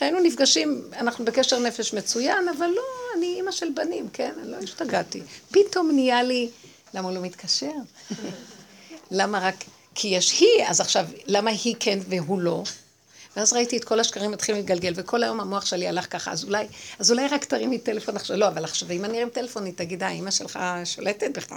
כשהיינו 0.00 0.20
נפגשים, 0.20 0.82
אנחנו 0.96 1.24
בקשר 1.24 1.58
נפש 1.58 1.94
מצוין, 1.94 2.48
אבל 2.48 2.66
לא, 2.66 2.82
אני 3.16 3.34
אימא 3.36 3.50
של 3.50 3.66
בנים, 3.74 4.08
כן? 4.12 4.32
אני 4.42 4.50
לא 4.50 4.56
השתגעתי. 4.56 5.22
פתאום 5.50 5.90
נהיה 5.90 6.22
לי, 6.22 6.48
למה 6.94 7.08
הוא 7.08 7.16
לא 7.16 7.22
מתקשר? 7.22 7.70
למה 9.10 9.38
רק... 9.38 9.64
כי 9.94 10.08
יש 10.08 10.40
היא, 10.40 10.64
אז 10.66 10.80
עכשיו, 10.80 11.06
למה 11.26 11.50
היא 11.50 11.74
כן 11.80 11.98
והוא 12.08 12.40
לא? 12.40 12.62
ואז 13.36 13.52
ראיתי 13.52 13.76
את 13.76 13.84
כל 13.84 14.00
השקרים 14.00 14.30
מתחילים 14.30 14.60
להתגלגל, 14.60 14.92
וכל 14.96 15.22
היום 15.22 15.40
המוח 15.40 15.66
שלי 15.66 15.88
הלך 15.88 16.12
ככה, 16.12 16.32
אז 16.32 16.44
אולי, 16.44 16.66
אז 16.98 17.10
אולי 17.10 17.28
רק 17.28 17.44
תרימי 17.44 17.78
טלפון 17.78 18.16
עכשיו, 18.16 18.36
לא, 18.36 18.48
אבל 18.48 18.64
עכשיו, 18.64 18.90
אם 18.90 19.04
אני 19.04 19.18
ארים 19.18 19.28
טלפון, 19.28 19.64
היא 19.64 19.74
תגיד, 19.76 20.02
אה, 20.02 20.10
אימא 20.10 20.30
שלך 20.30 20.58
שולטת 20.84 21.36
בך? 21.36 21.52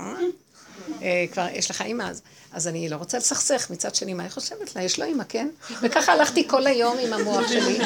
אה, 1.01 1.25
כבר 1.31 1.45
יש 1.53 1.69
לך 1.69 1.81
אימא, 1.81 2.03
אז, 2.03 2.21
אז 2.53 2.67
אני 2.67 2.89
לא 2.89 2.95
רוצה 2.95 3.17
לסכסך. 3.17 3.67
מצד 3.69 3.95
שני, 3.95 4.13
מה 4.13 4.23
היא 4.23 4.31
חושבת 4.31 4.75
לה? 4.75 4.83
יש 4.83 4.99
לו 4.99 5.05
אימא, 5.05 5.23
כן? 5.29 5.47
וככה 5.81 6.13
הלכתי 6.13 6.47
כל 6.47 6.67
היום 6.67 6.97
עם 6.97 7.13
המוח 7.13 7.47
שלי, 7.47 7.79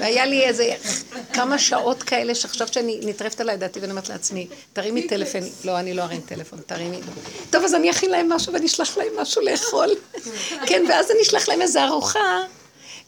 והיה 0.00 0.26
לי 0.26 0.44
איזה 0.44 0.74
כמה 1.32 1.58
שעות 1.58 2.02
כאלה 2.02 2.34
שחשבת 2.34 2.72
שאני 2.72 3.00
נטרפת 3.02 3.40
על 3.40 3.48
ידעתי, 3.48 3.80
ואני 3.80 3.90
אומרת 3.90 4.08
לעצמי, 4.08 4.48
תרימי 4.72 5.08
טלפון, 5.08 5.40
לא, 5.64 5.78
אני 5.78 5.94
לא 5.94 6.02
ארים 6.02 6.20
טלפון, 6.20 6.58
תרימי. 6.66 7.00
טוב, 7.50 7.64
אז 7.64 7.74
אני 7.74 7.90
אכין 7.90 8.10
להם 8.10 8.28
משהו 8.28 8.52
ואני 8.52 8.66
אשלח 8.66 8.98
להם 8.98 9.12
משהו 9.18 9.42
לאכול. 9.42 9.88
כן, 10.66 10.84
ואז 10.88 11.10
אני 11.10 11.22
אשלח 11.22 11.48
להם 11.48 11.62
איזה 11.62 11.84
ארוחה. 11.84 12.42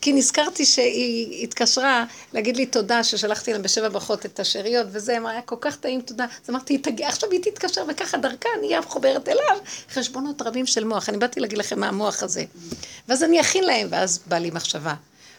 כי 0.00 0.12
נזכרתי 0.12 0.64
שהיא 0.64 1.44
התקשרה 1.44 2.04
להגיד 2.32 2.56
לי 2.56 2.66
תודה 2.66 3.04
ששלחתי 3.04 3.52
להם 3.52 3.62
בשבע 3.62 3.88
ברכות 3.88 4.26
את 4.26 4.40
השאריות 4.40 4.86
וזה, 4.90 5.18
אמרה, 5.18 5.32
היה 5.32 5.42
כל 5.42 5.56
כך 5.60 5.76
טעים, 5.76 6.00
תודה. 6.00 6.24
אז 6.24 6.50
אמרתי, 6.50 6.78
תגיע, 6.78 7.08
עכשיו 7.08 7.30
היא 7.30 7.40
תתקשר 7.42 7.84
וככה 7.88 8.16
דרכה, 8.16 8.48
אני 8.58 8.66
אהיה 8.66 8.80
מחוברת 8.80 9.28
אליו. 9.28 9.58
חשבונות 9.92 10.42
רבים 10.42 10.66
של 10.66 10.84
מוח. 10.84 11.08
אני 11.08 11.18
באתי 11.18 11.40
להגיד 11.40 11.58
לכם 11.58 11.80
מה 11.80 11.88
המוח 11.88 12.22
הזה. 12.22 12.44
ואז 13.08 13.22
אני 13.22 13.40
אכין 13.40 13.64
להם, 13.64 13.88
ואז 13.90 14.20
בא 14.26 14.38
לי 14.38 14.50
מחשבה. 14.50 14.94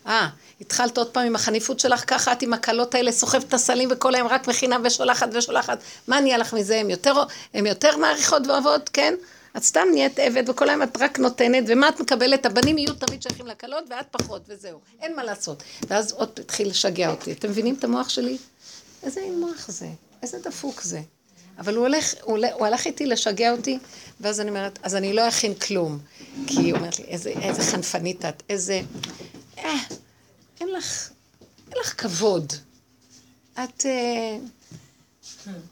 אה, 0.07 0.27
התחלת 0.61 0.97
עוד 0.97 1.09
פעם 1.09 1.25
עם 1.25 1.35
החניפות 1.35 1.79
שלך, 1.79 2.03
ככה 2.07 2.31
את 2.31 2.41
עם 2.41 2.53
הקלות 2.53 2.95
האלה 2.95 3.11
סוחבת 3.11 3.43
את 3.43 3.53
הסלים 3.53 3.89
וכל 3.91 4.15
היום 4.15 4.27
רק 4.27 4.47
מכינה 4.47 4.77
ושולחת 4.83 5.29
ושולחת. 5.33 5.79
מה 6.07 6.19
נהיה 6.19 6.37
לך 6.37 6.53
מזה? 6.53 6.79
הם 6.79 6.89
יותר, 6.89 7.13
יותר 7.53 7.97
מעריכות 7.97 8.47
ואוהבות, 8.47 8.89
כן? 8.93 9.13
את 9.57 9.63
סתם 9.63 9.87
נהיית 9.91 10.19
עבד, 10.19 10.49
וכל 10.49 10.69
היום 10.69 10.83
את 10.83 10.97
רק 10.99 11.19
נותנת, 11.19 11.63
ומה 11.67 11.89
את 11.89 11.99
מקבלת? 11.99 12.45
הבנים 12.45 12.77
יהיו 12.77 12.93
תמיד 12.93 13.21
שייכים 13.21 13.47
לקלות, 13.47 13.83
ואת 13.89 14.05
פחות, 14.11 14.41
וזהו. 14.47 14.79
אין 15.01 15.15
מה 15.15 15.23
לעשות. 15.23 15.63
ואז 15.87 16.11
עוד 16.11 16.39
התחיל 16.39 16.69
לשגע 16.69 17.09
אותי. 17.09 17.31
אתם 17.31 17.49
מבינים 17.49 17.75
את 17.75 17.83
המוח 17.83 18.09
שלי? 18.09 18.37
איזה 19.03 19.21
מוח 19.37 19.71
זה? 19.71 19.87
איזה 20.23 20.39
דפוק 20.39 20.81
זה? 20.81 21.01
אבל 21.59 21.75
הוא 21.75 21.85
הולך, 21.85 22.13
הוא, 22.21 22.37
הוא 22.53 22.65
הלך 22.65 22.85
איתי 22.85 23.05
לשגע 23.05 23.51
אותי, 23.51 23.79
ואז 24.19 24.39
אני 24.41 24.49
אומרת, 24.49 24.79
אז 24.83 24.95
אני 24.95 25.13
לא 25.13 25.27
אכין 25.27 25.53
כלום. 25.53 25.99
כי 26.47 26.57
היא 26.57 26.73
אומרת 26.73 26.99
לי, 26.99 27.05
איזה, 27.05 27.29
איזה 27.29 27.61
חנפנית 27.63 28.25
את, 28.25 28.43
איזה... 28.49 28.81
אה, 29.57 29.77
אין 30.61 30.69
לך, 30.69 31.09
אין 31.71 31.77
לך 31.81 32.01
כבוד. 32.01 32.53
את 33.53 33.85
אה, 33.85 34.37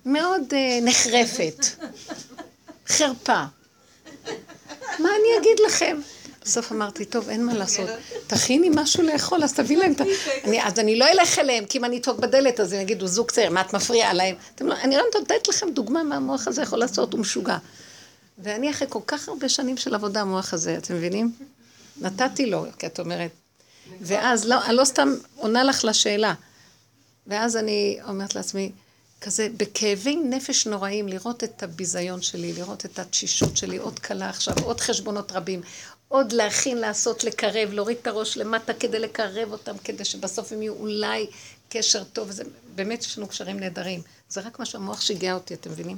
מאוד 0.05 0.41
אה, 0.53 0.79
נחרפת. 0.81 1.65
חרפה. 2.87 3.43
מה 4.99 5.09
אני 5.09 5.37
אגיד 5.41 5.59
לכם? 5.67 5.97
בסוף 6.43 6.71
אמרתי, 6.71 7.05
טוב, 7.05 7.29
אין 7.29 7.45
מה 7.45 7.53
לעשות. 7.53 7.89
תכיני 8.27 8.69
משהו 8.75 9.03
לאכול, 9.03 9.43
אז 9.43 9.53
תביא 9.53 9.77
להם 9.77 9.91
את 9.91 10.01
ה... 10.01 10.03
אז 10.63 10.79
אני 10.79 10.99
לא 10.99 11.05
אלך 11.05 11.39
אליהם, 11.39 11.65
כי 11.65 11.77
אם 11.77 11.85
אני 11.85 11.97
אדפוק 11.97 12.19
בדלת, 12.19 12.59
אז 12.59 12.73
הם 12.73 12.81
יגידו, 12.81 13.07
זוג 13.07 13.31
צעיר, 13.31 13.49
מה 13.49 13.61
את 13.61 13.73
מפריעה 13.73 14.13
להם? 14.13 14.35
לא- 14.61 14.75
אני 14.83 14.97
רק 14.97 15.05
נותנת 15.15 15.47
לכם 15.47 15.69
דוגמה 15.69 16.03
מה 16.03 16.15
המוח 16.15 16.47
הזה 16.47 16.61
יכול 16.61 16.79
לעשות, 16.79 17.13
הוא 17.13 17.21
משוגע. 17.21 17.57
ואני 18.39 18.71
אחרי 18.71 18.87
כל 18.89 18.99
כך 19.07 19.29
הרבה 19.29 19.49
שנים 19.49 19.77
של 19.77 19.95
עבודה, 19.95 20.21
המוח 20.21 20.53
הזה, 20.53 20.77
אתם 20.77 20.95
מבינים? 20.95 21.31
נתתי 22.01 22.45
לו, 22.45 22.65
כי 22.79 22.85
את 22.85 22.99
אומרת. 22.99 23.31
ואז, 24.01 24.45
לא, 24.45 24.65
אני 24.65 24.75
לא 24.75 24.85
סתם 24.85 25.15
עונה 25.35 25.63
לך 25.63 25.85
לשאלה. 25.85 26.33
ואז 27.27 27.57
אני 27.57 27.99
אומרת 28.07 28.35
לעצמי, 28.35 28.71
כזה 29.21 29.47
בכאבי 29.57 30.15
נפש 30.15 30.67
נוראים, 30.67 31.07
לראות 31.07 31.43
את 31.43 31.63
הביזיון 31.63 32.21
שלי, 32.21 32.53
לראות 32.53 32.85
את 32.85 32.99
התשישות 32.99 33.57
שלי, 33.57 33.77
עוד 33.77 33.99
קלה 33.99 34.29
עכשיו, 34.29 34.53
עוד 34.63 34.79
חשבונות 34.79 35.31
רבים, 35.31 35.61
עוד 36.07 36.31
להכין, 36.31 36.77
לעשות, 36.77 37.23
לקרב, 37.23 37.73
להוריד 37.73 37.97
את 38.01 38.07
הראש 38.07 38.37
למטה 38.37 38.73
כדי 38.73 38.99
לקרב 38.99 39.51
אותם, 39.51 39.77
כדי 39.83 40.05
שבסוף 40.05 40.51
הם 40.51 40.61
יהיו 40.61 40.73
אולי 40.73 41.27
קשר 41.69 42.03
טוב, 42.03 42.31
זה 42.31 42.43
באמת 42.75 43.01
יש 43.01 43.17
לנו 43.17 43.27
קשרים 43.27 43.59
נהדרים. 43.59 44.01
זה 44.29 44.41
רק 44.41 44.59
מה 44.59 44.65
שהמוח 44.65 45.01
שיגע 45.01 45.33
אותי, 45.33 45.53
אתם 45.53 45.71
מבינים? 45.71 45.97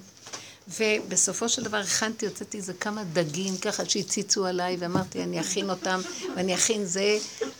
ובסופו 0.77 1.49
של 1.49 1.63
דבר 1.63 1.77
הכנתי, 1.77 2.25
הוצאתי 2.25 2.57
איזה 2.57 2.73
כמה 2.73 3.03
דגים 3.13 3.57
ככה 3.57 3.85
שהציצו 3.85 4.45
עליי, 4.45 4.77
ואמרתי, 4.79 5.23
אני 5.23 5.39
אכין 5.39 5.69
אותם, 5.69 6.01
ואני 6.35 6.55
אכין 6.55 6.85
זה 6.85 7.17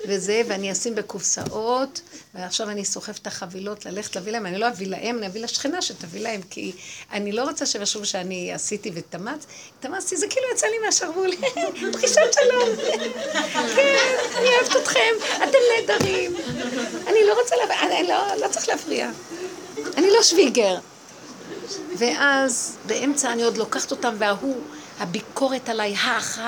וזה, 0.07 0.41
ואני 0.47 0.71
אשים 0.71 0.95
בקופסאות, 0.95 2.01
ועכשיו 2.33 2.69
אני 2.69 2.85
סוחב 2.85 3.13
את 3.21 3.27
החבילות 3.27 3.85
ללכת 3.85 4.15
להביא 4.15 4.31
להם, 4.31 4.45
אני 4.45 4.57
לא 4.57 4.67
אביא 4.67 4.87
להם, 4.87 5.17
אני 5.17 5.27
אביא 5.27 5.41
לשכנה 5.41 5.81
שתביא 5.81 6.21
להם, 6.21 6.41
כי 6.49 6.71
אני 7.11 7.31
לא 7.31 7.43
רוצה 7.43 7.65
יחשבו 7.79 8.05
שאני 8.05 8.53
עשיתי 8.53 8.91
והתאמצתי, 8.93 9.53
התאמצתי, 9.79 10.17
זה 10.17 10.27
כאילו 10.29 10.45
יצא 10.53 10.67
לי 10.67 10.79
מהשרוול, 10.85 11.31
פגישת 11.93 12.33
שלום, 12.39 12.69
כן, 13.75 14.15
אני 14.37 14.49
אוהבת 14.49 14.75
אתכם, 14.75 15.13
אתם 15.37 15.57
נהדרים, 15.75 16.35
אני 17.07 17.19
לא 17.27 17.41
רוצה, 17.41 17.55
אני 17.81 18.07
לא, 18.07 18.35
לא 18.41 18.47
צריך 18.47 18.69
להפריע, 18.69 19.09
אני 19.97 20.07
לא 20.11 20.23
שוויגר. 20.23 20.79
ואז 21.97 22.77
באמצע 22.85 23.33
אני 23.33 23.43
עוד 23.43 23.57
לוקחת 23.57 23.91
אותם, 23.91 24.13
וההוא, 24.17 24.61
הביקורת 24.99 25.69
עליי, 25.69 25.95
הך, 25.95 26.39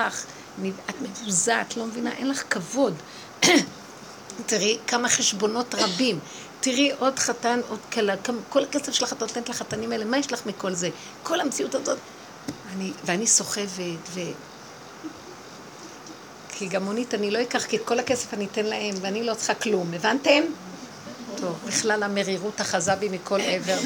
אני- 0.58 0.72
את 0.90 0.94
מבוזה, 1.02 1.60
את 1.60 1.76
לא 1.76 1.86
מבינה, 1.86 2.12
אין 2.12 2.28
לך 2.28 2.42
כבוד. 2.50 2.94
תראי 4.46 4.78
כמה 4.86 5.08
חשבונות 5.08 5.74
רבים. 5.74 6.18
תראי 6.60 6.92
עוד 6.98 7.18
חתן, 7.18 7.60
עוד 7.68 7.78
כלה, 7.92 8.14
כל 8.48 8.62
הכסף 8.62 8.92
שלך 8.92 9.12
את 9.12 9.20
נותנת 9.20 9.48
לחתנים 9.48 9.92
האלה, 9.92 10.04
מה 10.04 10.18
יש 10.18 10.32
לך 10.32 10.46
מכל 10.46 10.72
זה? 10.74 10.88
כל 11.22 11.40
המציאות 11.40 11.74
הזאת. 11.74 11.98
אני, 12.76 12.92
ואני 13.04 13.26
סוחבת, 13.26 13.68
ו... 14.14 14.20
כי 16.52 16.66
גם 16.68 16.84
מונית 16.84 17.14
אני 17.14 17.30
לא 17.30 17.42
אקח, 17.42 17.64
כי 17.64 17.76
את 17.76 17.82
כל 17.84 17.98
הכסף 17.98 18.34
אני 18.34 18.46
אתן 18.52 18.64
להם, 18.64 18.94
ואני 19.00 19.24
לא 19.24 19.34
צריכה 19.34 19.54
כלום, 19.54 19.94
הבנתם? 19.94 20.42
טוב, 21.36 21.58
בכלל 21.66 22.02
המרירות 22.02 22.60
אחזה 22.60 22.94
בי 22.94 23.08
מכל 23.08 23.40
עבר. 23.40 23.78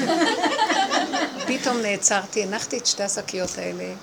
פתאום 1.47 1.77
נעצרתי, 1.77 2.43
הנחתי 2.43 2.79
את 2.79 2.87
שתי 2.87 3.03
השקיות 3.03 3.59
האלה, 3.59 3.95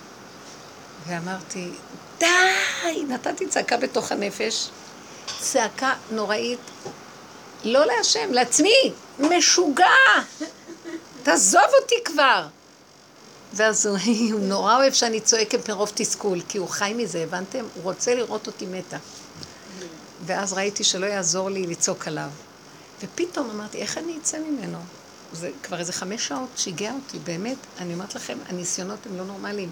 ואמרתי, 1.07 1.69
די! 2.17 3.03
נתתי 3.07 3.47
צעקה 3.47 3.77
בתוך 3.77 4.11
הנפש, 4.11 4.69
צעקה 5.39 5.93
נוראית, 6.11 6.59
לא 7.63 7.85
להשם, 7.85 8.31
לעצמי, 8.31 8.91
משוגע! 9.19 9.85
תעזוב 11.23 11.69
אותי 11.81 11.95
כבר! 12.05 12.47
ואז 13.53 13.85
הוא, 13.85 13.97
נורא 14.39 14.75
אוהב 14.75 14.93
שאני 14.93 15.19
צועקת 15.19 15.69
מרוב 15.69 15.91
תסכול, 15.95 16.41
כי 16.49 16.57
הוא 16.57 16.69
חי 16.69 16.93
מזה, 16.95 17.23
הבנתם? 17.23 17.65
הוא 17.75 17.83
רוצה 17.83 18.15
לראות 18.15 18.47
אותי 18.47 18.65
מתה. 18.65 18.97
ואז 20.25 20.53
ראיתי 20.53 20.83
שלא 20.83 21.05
יעזור 21.05 21.49
לי 21.49 21.67
לצעוק 21.67 22.07
עליו. 22.07 22.29
ופתאום 23.03 23.49
אמרתי, 23.49 23.77
איך 23.77 23.97
אני 23.97 24.17
אצא 24.21 24.37
ממנו? 24.39 24.77
זה 25.33 25.49
כבר 25.63 25.79
איזה 25.79 25.93
חמש 25.93 26.27
שעות 26.27 26.49
שיגע 26.55 26.91
אותי, 26.93 27.19
באמת, 27.19 27.57
אני 27.77 27.93
אומרת 27.93 28.15
לכם, 28.15 28.37
הניסיונות 28.49 28.99
הם 29.05 29.17
לא 29.17 29.25
נורמליים. 29.25 29.69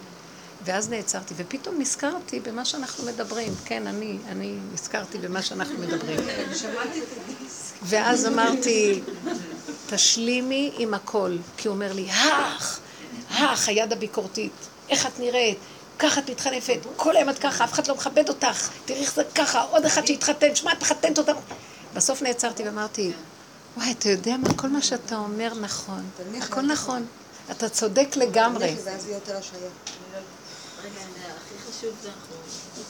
ואז 0.66 0.90
נעצרתי, 0.90 1.34
ופתאום 1.38 1.76
נזכרתי 1.80 2.40
במה 2.40 2.66
שאנחנו 2.66 3.06
מדברים. 3.06 3.54
כן, 3.66 3.88
אני, 3.88 4.18
אני 4.30 4.58
נזכרתי 4.74 5.18
במה 5.18 5.42
שאנחנו 5.42 5.80
מדברים. 5.80 6.20
ואז 7.84 8.26
אמרתי, 8.26 9.02
תשלימי 9.90 10.72
עם 10.78 10.94
הכל. 10.94 11.38
כי 11.58 11.68
הוא 11.68 11.76
אומר 11.76 11.94
לי, 11.94 12.10
הך, 12.12 12.80
הך, 13.30 13.70
היד 13.70 13.94
הביקורתית, 13.94 14.52
איך 14.90 15.06
את 15.06 15.20
נראית? 15.20 15.58
ככה 16.00 16.22
את 16.22 16.30
מתחנפת, 16.30 16.80
כל 16.96 17.16
היום 17.16 17.30
את 17.30 17.40
ככה, 17.40 17.64
אף 17.64 17.74
אחד 17.74 17.88
לא 17.88 17.96
מכבד 17.96 18.30
אותך, 18.30 18.70
תראי 18.86 19.02
איך 19.02 19.16
זה 19.16 19.24
ככה, 19.36 19.62
עוד 19.62 19.86
אחד 19.86 20.08
שהתחתן, 20.08 20.56
שמע, 20.56 20.72
את 20.72 20.82
מחתנת 20.82 21.18
אותנו. 21.18 21.40
בסוף 21.94 22.22
נעצרתי 22.22 22.64
ואמרתי, 22.64 23.12
וואי, 23.78 23.92
אתה 23.92 24.10
יודע 24.10 24.38
מה, 24.38 24.54
כל 24.56 24.68
מה 24.68 24.82
שאתה 24.82 25.16
אומר 25.18 25.54
נכון, 25.62 26.10
הכל 26.42 26.62
נכון, 26.62 27.06
אתה 27.52 27.70
צודק 27.70 28.08
לגמרי. 28.16 28.70
אנחנו... 28.70 28.92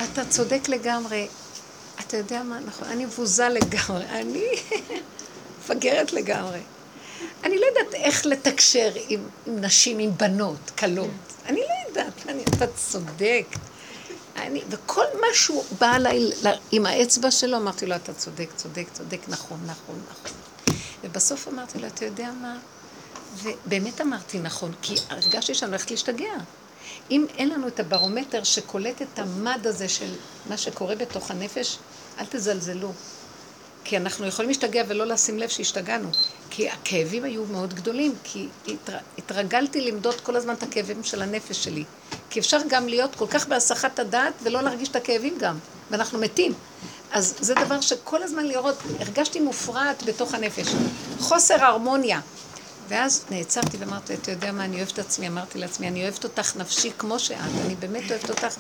אתה 0.04 0.26
צודק 0.30 0.70
לגמרי. 0.70 1.28
אתה 2.00 2.18
יודע 2.18 2.44
מה, 2.44 2.60
נכון, 2.60 2.88
אני 2.88 3.06
מבוזה 3.06 3.50
לגמרי, 3.50 4.06
אני 4.06 4.46
מפגרת 5.60 6.14
לגמרי. 6.14 6.60
אני 7.44 7.60
לא 7.60 7.66
יודעת 7.66 7.94
איך 7.94 8.26
לתקשר 8.26 8.92
עם, 9.08 9.28
נשים, 9.48 10.00
עם 10.00 10.12
בנות, 10.18 10.72
כלות. 10.78 11.10
אני 11.46 11.60
לא 11.60 11.90
יודעת, 11.90 12.14
אני, 12.28 12.44
אתה 12.44 12.68
צודק. 12.68 13.46
אני, 14.36 14.62
וכל 14.70 15.06
מה 15.22 15.28
שהוא 15.34 15.64
בא 15.80 15.96
אליי 15.96 16.20
ל- 16.20 16.48
עם 16.72 16.86
האצבע 16.86 17.32
שלו, 17.32 17.58
אמרתי 17.58 17.86
לו, 17.86 17.96
אתה 17.96 18.14
צודק, 18.14 18.50
צודק, 18.56 18.86
צודק, 18.94 19.20
נכון, 19.28 19.60
נכון, 19.66 20.02
נכון. 20.12 20.38
ובסוף 21.04 21.48
אמרתי 21.48 21.80
לו, 21.80 21.88
אתה 21.88 22.06
יודע 22.06 22.32
מה? 22.42 22.58
ובאמת 23.44 24.02
אמרתי 24.02 24.40
נכון, 24.40 24.72
כי 24.82 24.96
הרגשתי 25.10 25.54
שאני 25.54 25.70
הולכת 25.72 25.92
להשתגע. 25.92 26.34
אם 27.12 27.26
אין 27.38 27.50
לנו 27.50 27.68
את 27.68 27.80
הברומטר 27.80 28.44
שקולט 28.44 29.02
את 29.02 29.20
המד 29.20 29.68
הזה 29.68 29.90
של 29.90 30.14
מה 30.50 30.58
שקורה 30.58 30.96
בתוך 30.96 31.32
הנפש, 31.32 31.78
אל 32.20 32.26
תזלזלו. 32.30 32.92
כי 33.84 33.98
אנחנו 33.98 34.26
יכולים 34.28 34.50
להשתגע 34.50 34.84
ולא 34.88 35.06
לשים 35.06 35.40
לב 35.40 35.50
שהשתגענו. 35.50 36.10
כי 36.52 36.70
הכאבים 36.70 37.24
היו 37.24 37.46
מאוד 37.46 37.74
גדולים, 37.74 38.16
כי 38.24 38.48
התר... 38.68 38.98
התרגלתי 39.18 39.82
למדוד 39.82 40.22
כל 40.22 40.36
הזמן 40.36 40.54
את 40.54 40.64
הכאבים 40.64 41.04
של 41.04 41.22
הנפש 41.22 41.64
שלי. 41.64 41.84
כי 42.30 42.40
אפשר 42.40 42.58
גם 42.70 42.88
להיות 42.88 43.16
כל 43.16 43.28
כך 43.28 43.48
בהסחת 43.48 44.00
הדעת 44.00 44.34
ולא 44.44 44.62
להרגיש 44.62 44.90
את 44.90 44.96
הכאבים 44.96 45.38
גם, 45.40 45.58
ואנחנו 45.92 46.20
מתים. 46.20 46.54
אז 47.12 47.36
זה 47.40 47.54
דבר 47.54 47.82
שכל 47.82 48.24
הזמן 48.24 48.46
לראות, 48.46 48.76
הרגשתי 49.00 49.40
מופרעת 49.40 50.04
בתוך 50.04 50.34
הנפש. 50.34 50.68
חוסר 51.20 51.64
הרמוניה. 51.64 52.20
ואז 52.88 53.26
נעצרתי 53.30 53.78
ואמרתי, 53.78 54.14
אתה 54.14 54.32
יודע 54.32 54.52
מה, 54.52 54.66
אני 54.66 54.78
אוהבת 54.78 54.94
את 54.94 55.00
עצמי, 55.00 55.28
אמרתי 55.28 55.58
לעצמי, 55.60 55.88
אני 55.88 56.04
אוהבת 56.04 56.24
אותך 56.24 56.56
נפשי 56.56 56.92
כמו 56.98 57.20
שאת, 57.20 57.38
אני 57.66 57.76
באמת 57.76 58.12
אוהבת 58.12 58.30
אותך, 58.30 58.58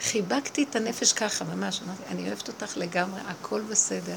וחיבקתי 0.00 0.66
את 0.70 0.76
הנפש 0.76 1.12
ככה, 1.12 1.44
ממש, 1.44 1.80
אמרתי, 1.86 2.02
אני 2.10 2.28
אוהבת 2.28 2.48
אותך 2.48 2.76
לגמרי, 2.76 3.20
הכל 3.26 3.60
בסדר. 3.60 4.16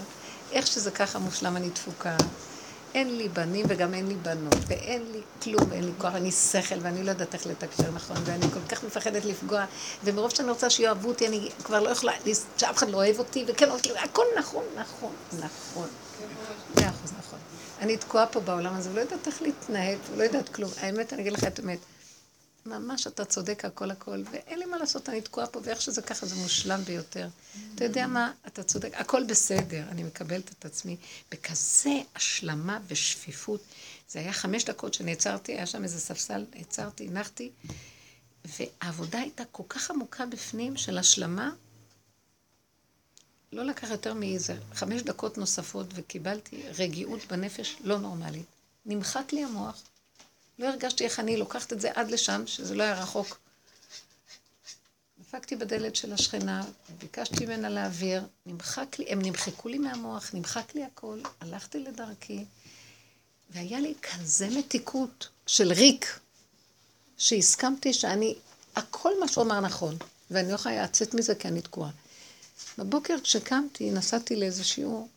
איך 0.51 0.67
שזה 0.67 0.91
ככה 0.91 1.19
מושלם, 1.19 1.57
אני 1.57 1.69
דפוקה. 1.69 2.15
אין 2.93 3.17
לי 3.17 3.29
בנים 3.29 3.65
וגם 3.69 3.93
אין 3.93 4.07
לי 4.07 4.15
בנות, 4.15 4.55
ואין 4.67 5.03
לי 5.11 5.21
כלום, 5.43 5.71
אין 5.71 5.83
לי 5.83 5.91
כוח, 5.97 6.15
אני 6.15 6.31
שכל, 6.31 6.75
ואני 6.81 7.03
לא 7.03 7.09
יודעת 7.09 7.33
איך 7.33 7.47
לתקשר 7.47 7.91
נכון, 7.91 8.17
ואני 8.25 8.45
כל 8.53 8.59
כך 8.69 8.83
מפחדת 8.83 9.25
לפגוע, 9.25 9.65
ומרוב 10.03 10.31
שאני 10.31 10.49
רוצה 10.49 10.69
שיאהבו 10.69 11.07
אותי, 11.07 11.27
אני 11.27 11.49
כבר 11.63 11.79
לא 11.79 11.89
יכולה, 11.89 12.13
שאף 12.57 12.77
אחד 12.77 12.89
לא 12.89 12.97
אוהב 12.97 13.19
אותי, 13.19 13.45
וכן, 13.47 13.69
הכל 14.03 14.25
נכון, 14.39 14.63
נכון, 14.75 15.13
נכון. 15.39 15.87
מאה 16.75 16.89
אחוז 16.89 17.11
נכון. 17.19 17.39
אני 17.79 17.97
תקועה 17.97 18.27
פה 18.27 18.39
בעולם 18.39 18.75
הזה, 18.75 18.89
ולא 18.91 19.01
יודעת 19.01 19.27
איך 19.27 19.41
להתנהג, 19.41 19.97
ולא 20.11 20.23
יודעת 20.23 20.49
כלום. 20.49 20.71
האמת, 20.81 21.13
אני 21.13 21.21
אגיד 21.21 21.33
לך 21.33 21.43
את 21.43 21.59
האמת. 21.59 21.79
ממש 22.65 23.07
אתה 23.07 23.25
צודק 23.25 23.65
הכל 23.65 23.91
הכל, 23.91 24.23
ואין 24.31 24.59
לי 24.59 24.65
מה 24.65 24.77
לעשות, 24.77 25.09
אני 25.09 25.21
תקועה 25.21 25.47
פה, 25.47 25.59
ואיך 25.63 25.81
שזה 25.81 26.01
ככה 26.01 26.25
זה 26.25 26.35
מושלם 26.35 26.81
ביותר. 26.83 27.27
אתה 27.75 27.83
יודע 27.83 28.07
מה, 28.07 28.31
אתה 28.47 28.63
צודק, 28.63 28.91
הכל 28.93 29.23
בסדר, 29.23 29.83
אני 29.89 30.03
מקבלת 30.03 30.51
את 30.51 30.65
עצמי 30.65 30.97
בכזה 31.31 32.01
השלמה 32.15 32.79
ושפיפות. 32.87 33.63
זה 34.09 34.19
היה 34.19 34.33
חמש 34.33 34.65
דקות 34.65 34.93
שנעצרתי, 34.93 35.51
היה 35.51 35.65
שם 35.65 35.83
איזה 35.83 35.99
ספסל, 35.99 36.45
נעצרתי, 36.55 37.07
הנחתי, 37.07 37.51
והעבודה 38.45 39.19
הייתה 39.19 39.43
כל 39.51 39.63
כך 39.69 39.91
עמוקה 39.91 40.25
בפנים 40.25 40.77
של 40.77 40.97
השלמה, 40.97 41.51
לא 43.51 43.65
לקח 43.65 43.89
יותר 43.89 44.13
מאיזה 44.13 44.55
חמש 44.73 45.01
דקות 45.01 45.37
נוספות 45.37 45.87
וקיבלתי 45.93 46.63
רגיעות 46.77 47.25
בנפש 47.25 47.77
לא 47.83 47.99
נורמלית. 47.99 48.45
נמחק 48.85 49.33
לי 49.33 49.43
המוח. 49.43 49.81
לא 50.59 50.67
הרגשתי 50.67 51.03
איך 51.03 51.19
אני 51.19 51.37
לוקחת 51.37 51.73
את 51.73 51.81
זה 51.81 51.91
עד 51.95 52.11
לשם, 52.11 52.47
שזה 52.47 52.75
לא 52.75 52.83
היה 52.83 53.01
רחוק. 53.01 53.39
דפקתי 55.19 55.55
בדלת 55.55 55.95
של 55.95 56.13
השכנה, 56.13 56.63
ביקשתי 56.99 57.45
ממנה 57.45 57.69
להעביר, 57.69 58.23
נמחק 58.45 58.99
לי, 58.99 59.05
הם 59.07 59.21
נמחקו 59.21 59.69
לי 59.69 59.77
מהמוח, 59.77 60.33
נמחק 60.33 60.75
לי 60.75 60.83
הכל, 60.83 61.19
הלכתי 61.41 61.79
לדרכי, 61.79 62.45
והיה 63.49 63.79
לי 63.79 63.93
כזה 64.01 64.49
מתיקות 64.49 65.27
של 65.47 65.71
ריק, 65.71 66.19
שהסכמתי 67.17 67.93
שאני, 67.93 68.35
הכל 68.75 69.19
מה 69.19 69.27
שהוא 69.27 69.43
אמר 69.43 69.59
נכון, 69.59 69.97
ואני 70.31 70.49
לא 70.49 70.55
יכולה 70.55 70.83
לצאת 70.83 71.13
מזה 71.13 71.35
כי 71.35 71.47
אני 71.47 71.61
תקועה. 71.61 71.91
בבוקר 72.77 73.15
כשקמתי, 73.23 73.91
נסעתי 73.91 74.35
לאיזה 74.35 74.63
שיעור, 74.63 75.07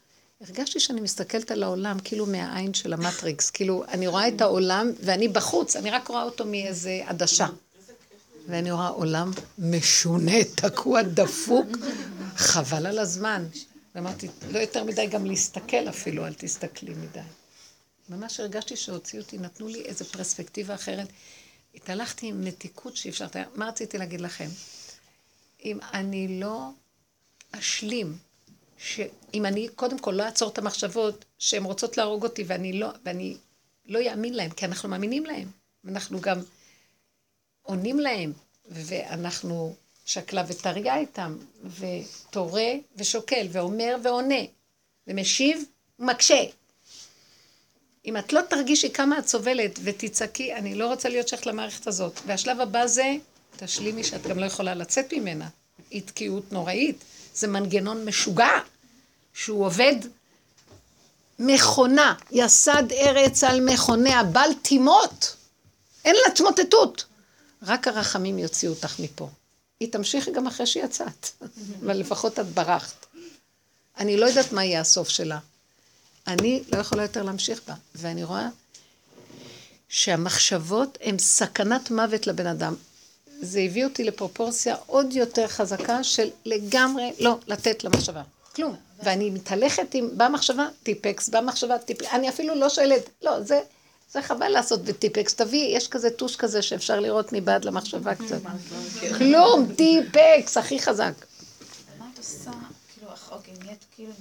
הרגשתי 0.40 0.80
שאני 0.80 1.00
מסתכלת 1.00 1.50
על 1.50 1.62
העולם 1.62 1.98
כאילו 2.04 2.26
מהעין 2.26 2.74
של 2.74 2.92
המטריקס, 2.92 3.50
כאילו 3.50 3.84
אני 3.88 4.06
רואה 4.06 4.28
את 4.28 4.40
העולם 4.40 4.90
ואני 5.00 5.28
בחוץ, 5.28 5.76
אני 5.76 5.90
רק 5.90 6.08
רואה 6.08 6.22
אותו 6.22 6.44
מאיזה 6.44 7.02
עדשה. 7.06 7.46
ואני 8.46 8.70
רואה 8.70 8.88
עולם 8.88 9.30
משונה, 9.58 10.44
תקוע, 10.54 11.02
דפוק, 11.02 11.66
חבל 12.36 12.86
על 12.86 12.98
הזמן. 12.98 13.46
ואמרתי, 13.94 14.28
לא 14.50 14.58
יותר 14.58 14.84
מדי 14.84 15.06
גם 15.06 15.26
להסתכל 15.26 15.88
אפילו, 15.88 16.26
אל 16.26 16.34
תסתכלי 16.34 16.94
מדי. 16.94 17.20
ממש 18.08 18.40
הרגשתי 18.40 18.76
שהוציאו 18.76 19.22
אותי, 19.22 19.38
נתנו 19.38 19.68
לי 19.68 19.82
איזו 19.82 20.04
פרספקטיבה 20.04 20.74
אחרת. 20.74 21.08
התהלכתי 21.74 22.26
עם 22.26 22.44
מתיקות 22.44 22.96
שאי 22.96 23.10
אפשר... 23.10 23.26
מה 23.54 23.68
רציתי 23.68 23.98
להגיד 23.98 24.20
לכם? 24.20 24.48
אם 25.64 25.78
אני 25.92 26.40
לא 26.40 26.68
אשלים, 27.52 28.16
שאם 28.84 29.46
אני 29.46 29.68
קודם 29.74 29.98
כל 29.98 30.10
לא 30.10 30.22
אעצור 30.22 30.50
את 30.50 30.58
המחשבות 30.58 31.24
שהן 31.38 31.64
רוצות 31.64 31.96
להרוג 31.96 32.22
אותי 32.22 32.44
ואני 32.46 32.72
לא, 32.72 32.88
ואני 33.04 33.36
לא 33.86 33.98
יאמין 33.98 34.34
להם, 34.34 34.50
כי 34.50 34.66
אנחנו 34.66 34.88
מאמינים 34.88 35.26
להם. 35.26 35.48
אנחנו 35.88 36.20
גם 36.20 36.40
עונים 37.62 38.00
להם, 38.00 38.32
ואנחנו 38.68 39.74
שקלה 40.04 40.44
וטריה 40.48 40.98
איתם, 40.98 41.36
ותורה 41.78 42.72
ושוקל, 42.96 43.46
ואומר 43.52 43.96
ועונה, 44.02 44.40
ומשיב 45.06 45.64
ומקשה. 45.98 46.44
אם 48.06 48.16
את 48.16 48.32
לא 48.32 48.40
תרגישי 48.50 48.90
כמה 48.90 49.18
את 49.18 49.28
סובלת 49.28 49.78
ותצעקי, 49.84 50.54
אני 50.54 50.74
לא 50.74 50.86
רוצה 50.88 51.08
להיות 51.08 51.28
שייכת 51.28 51.46
למערכת 51.46 51.86
הזאת. 51.86 52.20
והשלב 52.26 52.60
הבא 52.60 52.86
זה, 52.86 53.16
תשלימי 53.56 54.04
שאת 54.04 54.22
גם 54.26 54.38
לא 54.38 54.46
יכולה 54.46 54.74
לצאת 54.74 55.12
ממנה. 55.12 55.48
אי 55.92 56.00
תקיעות 56.00 56.52
נוראית. 56.52 57.04
זה 57.34 57.48
מנגנון 57.48 58.04
משוגע, 58.04 58.50
שהוא 59.34 59.66
עובד 59.66 59.94
מכונה, 61.38 62.14
יסד 62.30 62.92
ארץ 62.92 63.44
על 63.44 63.60
מכוניה, 63.60 64.24
בל 64.24 64.50
תימות. 64.62 65.36
אין 66.04 66.16
לה 66.26 66.34
תמוטטות. 66.34 67.04
רק 67.62 67.88
הרחמים 67.88 68.38
יוציאו 68.38 68.72
אותך 68.72 69.00
מפה. 69.00 69.28
היא 69.80 69.92
תמשיך 69.92 70.28
גם 70.28 70.46
אחרי 70.46 70.66
שיצאת, 70.66 71.28
אבל 71.82 71.96
לפחות 71.96 72.40
את 72.40 72.46
ברחת. 72.46 73.06
אני 73.98 74.16
לא 74.16 74.26
יודעת 74.26 74.52
מה 74.52 74.64
יהיה 74.64 74.80
הסוף 74.80 75.08
שלה. 75.08 75.38
אני 76.26 76.62
לא 76.72 76.78
יכולה 76.78 77.02
יותר 77.02 77.22
להמשיך 77.22 77.60
בה, 77.68 77.74
ואני 77.94 78.24
רואה 78.24 78.48
שהמחשבות 79.88 80.98
הן 81.00 81.18
סכנת 81.18 81.90
מוות 81.90 82.26
לבן 82.26 82.46
אדם. 82.46 82.74
זה 83.40 83.60
הביא 83.60 83.84
אותי 83.84 84.04
לפרופורציה 84.04 84.76
עוד 84.86 85.12
יותר 85.12 85.48
חזקה 85.48 86.04
של 86.04 86.30
לגמרי 86.44 87.12
לא 87.18 87.38
לתת 87.46 87.84
למחשבה. 87.84 88.22
כלום. 88.54 88.76
ואני 89.02 89.30
מתהלכת 89.30 89.94
עם, 89.94 90.08
במחשבה, 90.16 90.68
טיפקס, 90.82 91.28
במחשבה, 91.28 91.78
טיפקס. 91.78 92.06
אני 92.12 92.28
אפילו 92.28 92.54
לא 92.54 92.68
שואלת, 92.68 93.10
לא, 93.22 93.40
זה, 93.42 93.60
זה 94.12 94.22
חבל 94.22 94.48
לעשות 94.48 94.84
בטיפקס. 94.84 95.34
תביאי, 95.34 95.76
יש 95.76 95.88
כזה 95.88 96.10
טוש 96.10 96.36
כזה 96.36 96.62
שאפשר 96.62 97.00
לראות 97.00 97.32
מבעד 97.32 97.64
למחשבה 97.64 98.14
קצת. 98.14 98.40
כלום, 99.18 99.74
טיפקס, 99.76 100.56
הכי 100.56 100.78
חזק. 100.80 101.12
מה 101.98 102.06
את 102.12 102.18
עושה? 102.18 102.50
כאילו, 102.94 103.10
אוקיי, 103.30 103.54
נהיית 103.64 103.84
כאילו, 103.94 104.12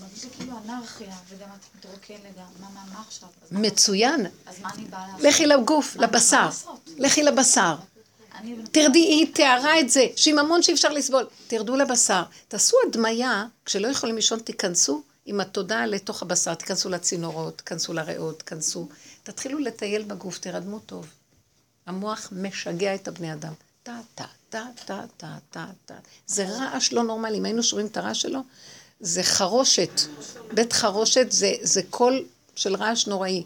מרגיש 0.00 0.24
לי 0.24 0.30
כאילו 0.38 0.52
אנרכיה, 0.64 1.14
וגם 1.28 1.48
את 1.80 1.88
לגמרי. 2.10 2.44
מה, 2.60 2.66
מה, 2.74 2.80
מה 2.92 3.02
עכשיו? 3.06 3.28
מצוין. 3.50 4.26
אז 4.46 4.60
מה 4.60 4.68
אני 4.74 4.84
באה 4.84 5.06
לעשות? 5.06 5.26
לכי 5.26 5.46
לגוף, 5.46 5.96
לבשר. 5.96 6.48
לכי 6.96 7.22
לבשר. 7.22 7.74
תרדי, 8.72 8.98
היא 8.98 9.34
תיארה 9.34 9.80
את 9.80 9.90
זה, 9.90 10.06
שיממון 10.16 10.62
שאי 10.62 10.74
אפשר 10.74 10.88
לסבול. 10.88 11.26
תרדו 11.46 11.76
לבשר. 11.76 12.22
תעשו 12.48 12.76
הדמיה, 12.88 13.46
כשלא 13.64 13.88
יכולים 13.88 14.16
לישון, 14.16 14.38
תיכנסו 14.38 15.02
עם 15.26 15.40
התודעה 15.40 15.86
לתוך 15.86 16.22
הבשר, 16.22 16.54
תיכנסו 16.54 16.88
לצינורות, 16.88 17.58
תיכנסו 17.58 17.92
לריאות, 17.92 18.38
תיכנסו. 18.38 18.88
תתחילו 19.22 19.58
לטייל 19.58 20.02
בגוף, 20.02 20.38
תרדמו 20.38 20.78
טוב. 20.78 21.06
המוח 21.86 22.32
משגע 22.32 22.94
את 22.94 23.08
הבני 23.08 23.32
אדם. 23.32 23.52
טה, 23.82 23.98
טה, 24.14 24.24
טה, 24.48 24.64
טה, 24.86 25.04
טה, 25.16 25.36
טה, 25.50 25.66
טה. 25.86 25.94
זה 26.26 26.48
רעש 26.48 26.92
לא 26.92 27.02
נורמלי. 27.02 27.38
אם 27.38 27.44
היינו 27.44 27.62
שומעים 27.62 27.86
את 27.86 27.96
הרעש 27.96 28.22
שלו, 28.22 28.40
זה 29.00 29.22
חרושת. 29.22 30.00
בית 30.52 30.72
חרושת 30.72 31.26
זה 31.62 31.80
קול 31.90 32.24
של 32.54 32.76
רעש 32.76 33.06
נוראי. 33.06 33.44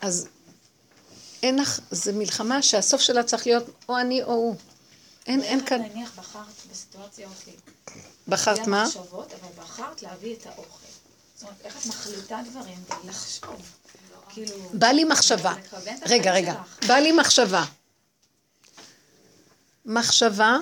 אז 0.00 0.28
אין 1.42 1.58
לך, 1.58 1.80
זה 1.90 2.12
מלחמה 2.12 2.62
שהסוף 2.62 3.00
שלה 3.00 3.22
צריך 3.22 3.46
להיות 3.46 3.64
או 3.88 3.98
אני 3.98 4.22
או 4.22 4.32
הוא. 4.32 4.56
אין, 5.26 5.42
אין 5.42 5.66
כאן. 5.66 5.82
נניח 5.82 6.12
בחרת 6.18 6.46
בסיטואציה, 6.70 7.28
אוקיי. 7.28 7.54
בחרת 8.28 8.66
מה? 8.66 8.86
אבל 9.12 9.24
בחרת 9.58 10.02
להביא 10.02 10.34
את 10.36 10.46
האוכל. 10.46 10.86
זאת 11.34 11.42
אומרת, 11.42 11.56
איך 11.64 11.78
את 11.80 11.86
מחליטה 11.86 12.40
דברים 12.50 12.84
ולחשוב. 13.04 13.62
כאילו... 14.28 14.70
בא 14.72 14.86
לי 14.86 15.04
מחשבה. 15.04 15.54
רגע, 16.06 16.32
רגע. 16.32 16.54
בא 16.86 16.94
לי 16.94 17.12
מחשבה. 17.12 17.64
מחשבה 19.86 20.56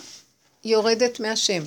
יורדת 0.65 1.21
מהשם. 1.21 1.63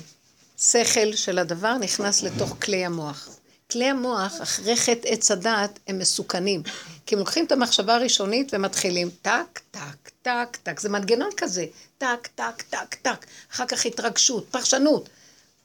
שכל 0.58 1.16
של 1.16 1.38
הדבר 1.38 1.74
נכנס 1.74 2.22
לתוך 2.22 2.56
כלי 2.62 2.84
המוח. 2.84 3.28
כלי 3.70 3.84
המוח, 3.84 4.42
אחרי 4.42 4.76
חטא 4.76 5.08
עץ 5.08 5.30
הדעת, 5.30 5.78
הם 5.86 5.98
מסוכנים. 5.98 6.62
כי 7.06 7.14
הם 7.14 7.18
לוקחים 7.18 7.44
את 7.44 7.52
המחשבה 7.52 7.94
הראשונית 7.94 8.48
ומתחילים 8.52 9.10
טק, 9.22 9.60
טק, 9.70 10.10
טק, 10.22 10.56
טק. 10.62 10.80
זה 10.80 10.88
מנגנון 10.88 11.30
כזה. 11.36 11.66
טק, 11.98 12.28
טק, 12.34 12.62
טק, 12.62 12.94
טק. 12.94 13.26
אחר 13.52 13.66
כך 13.66 13.86
התרגשות, 13.86 14.46
פרשנות. 14.50 15.08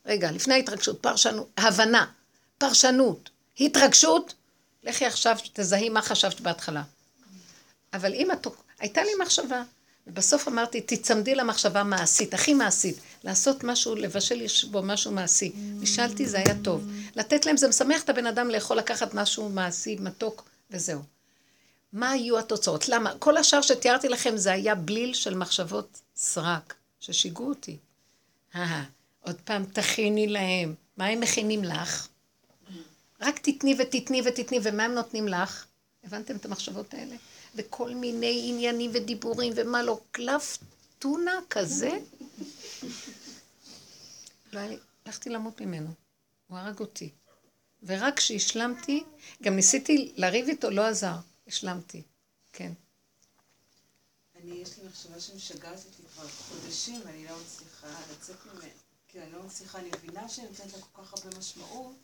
רגע, 0.05 0.31
לפני 0.31 0.53
ההתרגשות, 0.53 0.99
פרשנות, 1.01 1.49
הבנה, 1.57 2.05
פרשנות, 2.57 3.29
התרגשות. 3.59 4.33
לכי 4.83 5.05
עכשיו, 5.05 5.37
תזהי 5.53 5.89
מה 5.89 6.01
חשבת 6.01 6.39
בהתחלה. 6.39 6.83
אבל 7.93 8.13
אם 8.13 8.31
את... 8.31 8.47
הייתה 8.79 9.03
לי 9.03 9.11
מחשבה, 9.21 9.63
ובסוף 10.07 10.47
אמרתי, 10.47 10.81
תצמדי 10.81 11.35
למחשבה 11.35 11.83
מעשית, 11.83 12.33
הכי 12.33 12.53
מעשית, 12.53 12.97
לעשות 13.23 13.63
משהו, 13.63 13.95
לבשל 13.95 14.41
יש 14.41 14.65
בו 14.65 14.81
משהו 14.81 15.11
מעשי. 15.11 15.51
ושאלתי, 15.79 16.25
זה 16.27 16.37
היה 16.37 16.55
טוב. 16.63 16.87
לתת 17.15 17.45
להם, 17.45 17.57
זה 17.57 17.67
משמח 17.67 18.03
את 18.03 18.09
הבן 18.09 18.25
אדם 18.25 18.49
לאכול 18.49 18.77
לקחת 18.77 19.13
משהו 19.13 19.49
מעשי, 19.49 19.95
מתוק, 19.99 20.49
וזהו. 20.71 21.01
מה 21.93 22.09
היו 22.09 22.39
התוצאות? 22.39 22.89
למה? 22.89 23.13
כל 23.19 23.37
השאר 23.37 23.61
שתיארתי 23.61 24.09
לכם 24.09 24.37
זה 24.37 24.51
היה 24.51 24.75
בליל 24.75 25.13
של 25.13 25.37
מחשבות 25.37 26.01
סרק, 26.15 26.73
ששיגעו 26.99 27.49
אותי. 27.49 27.77
עוד 29.21 29.35
פעם 29.43 29.65
תכיני 29.65 30.27
להם. 30.27 30.75
מה 30.97 31.05
הם 31.05 31.19
מכינים 31.19 31.63
לך? 31.63 32.07
רק 33.21 33.39
תתני 33.39 33.75
ותתני 33.79 34.21
ותתני, 34.25 34.59
ומה 34.63 34.83
הם 34.83 34.93
נותנים 34.93 35.27
לך? 35.27 35.65
הבנתם 36.03 36.35
את 36.35 36.45
המחשבות 36.45 36.93
האלה? 36.93 37.15
וכל 37.55 37.95
מיני 37.95 38.45
עניינים 38.49 38.91
ודיבורים 38.93 39.53
ומה 39.55 39.83
לא, 39.83 39.99
קלף 40.11 40.57
טונה 40.99 41.39
כזה. 41.49 41.89
לא 44.53 44.59
היה 44.59 44.67
לי, 44.67 44.77
הלכתי 45.05 45.29
למות 45.29 45.61
ממנו, 45.61 45.89
הוא 46.47 46.57
הרג 46.57 46.79
אותי. 46.79 47.09
ורק 47.83 48.17
כשהשלמתי, 48.17 49.03
גם 49.43 49.55
ניסיתי 49.55 50.13
לריב 50.15 50.47
איתו, 50.47 50.69
לא 50.69 50.85
עזר, 50.85 51.15
השלמתי, 51.47 52.01
כן. 52.53 52.71
אני, 54.35 54.55
יש 54.55 54.77
לי 54.77 54.87
מחשבה 54.87 55.19
שמשגעת 55.19 55.79
אותי 55.85 56.03
כבר 56.13 56.27
חודשים, 56.27 57.01
ואני 57.05 57.25
לא 57.25 57.35
מצליחה 57.45 57.87
לצאת 58.11 58.35
ממנה. 58.45 58.69
כי 59.07 59.21
אני 59.21 59.31
לא 59.31 59.43
מצליחה, 59.43 59.79
אני 59.79 59.89
מבינה 59.97 60.29
שאני 60.29 60.47
נותנת 60.47 60.73
לה 60.73 60.81
כל 60.91 61.03
כך 61.03 61.13
הרבה 61.13 61.37
משמעות, 61.37 61.95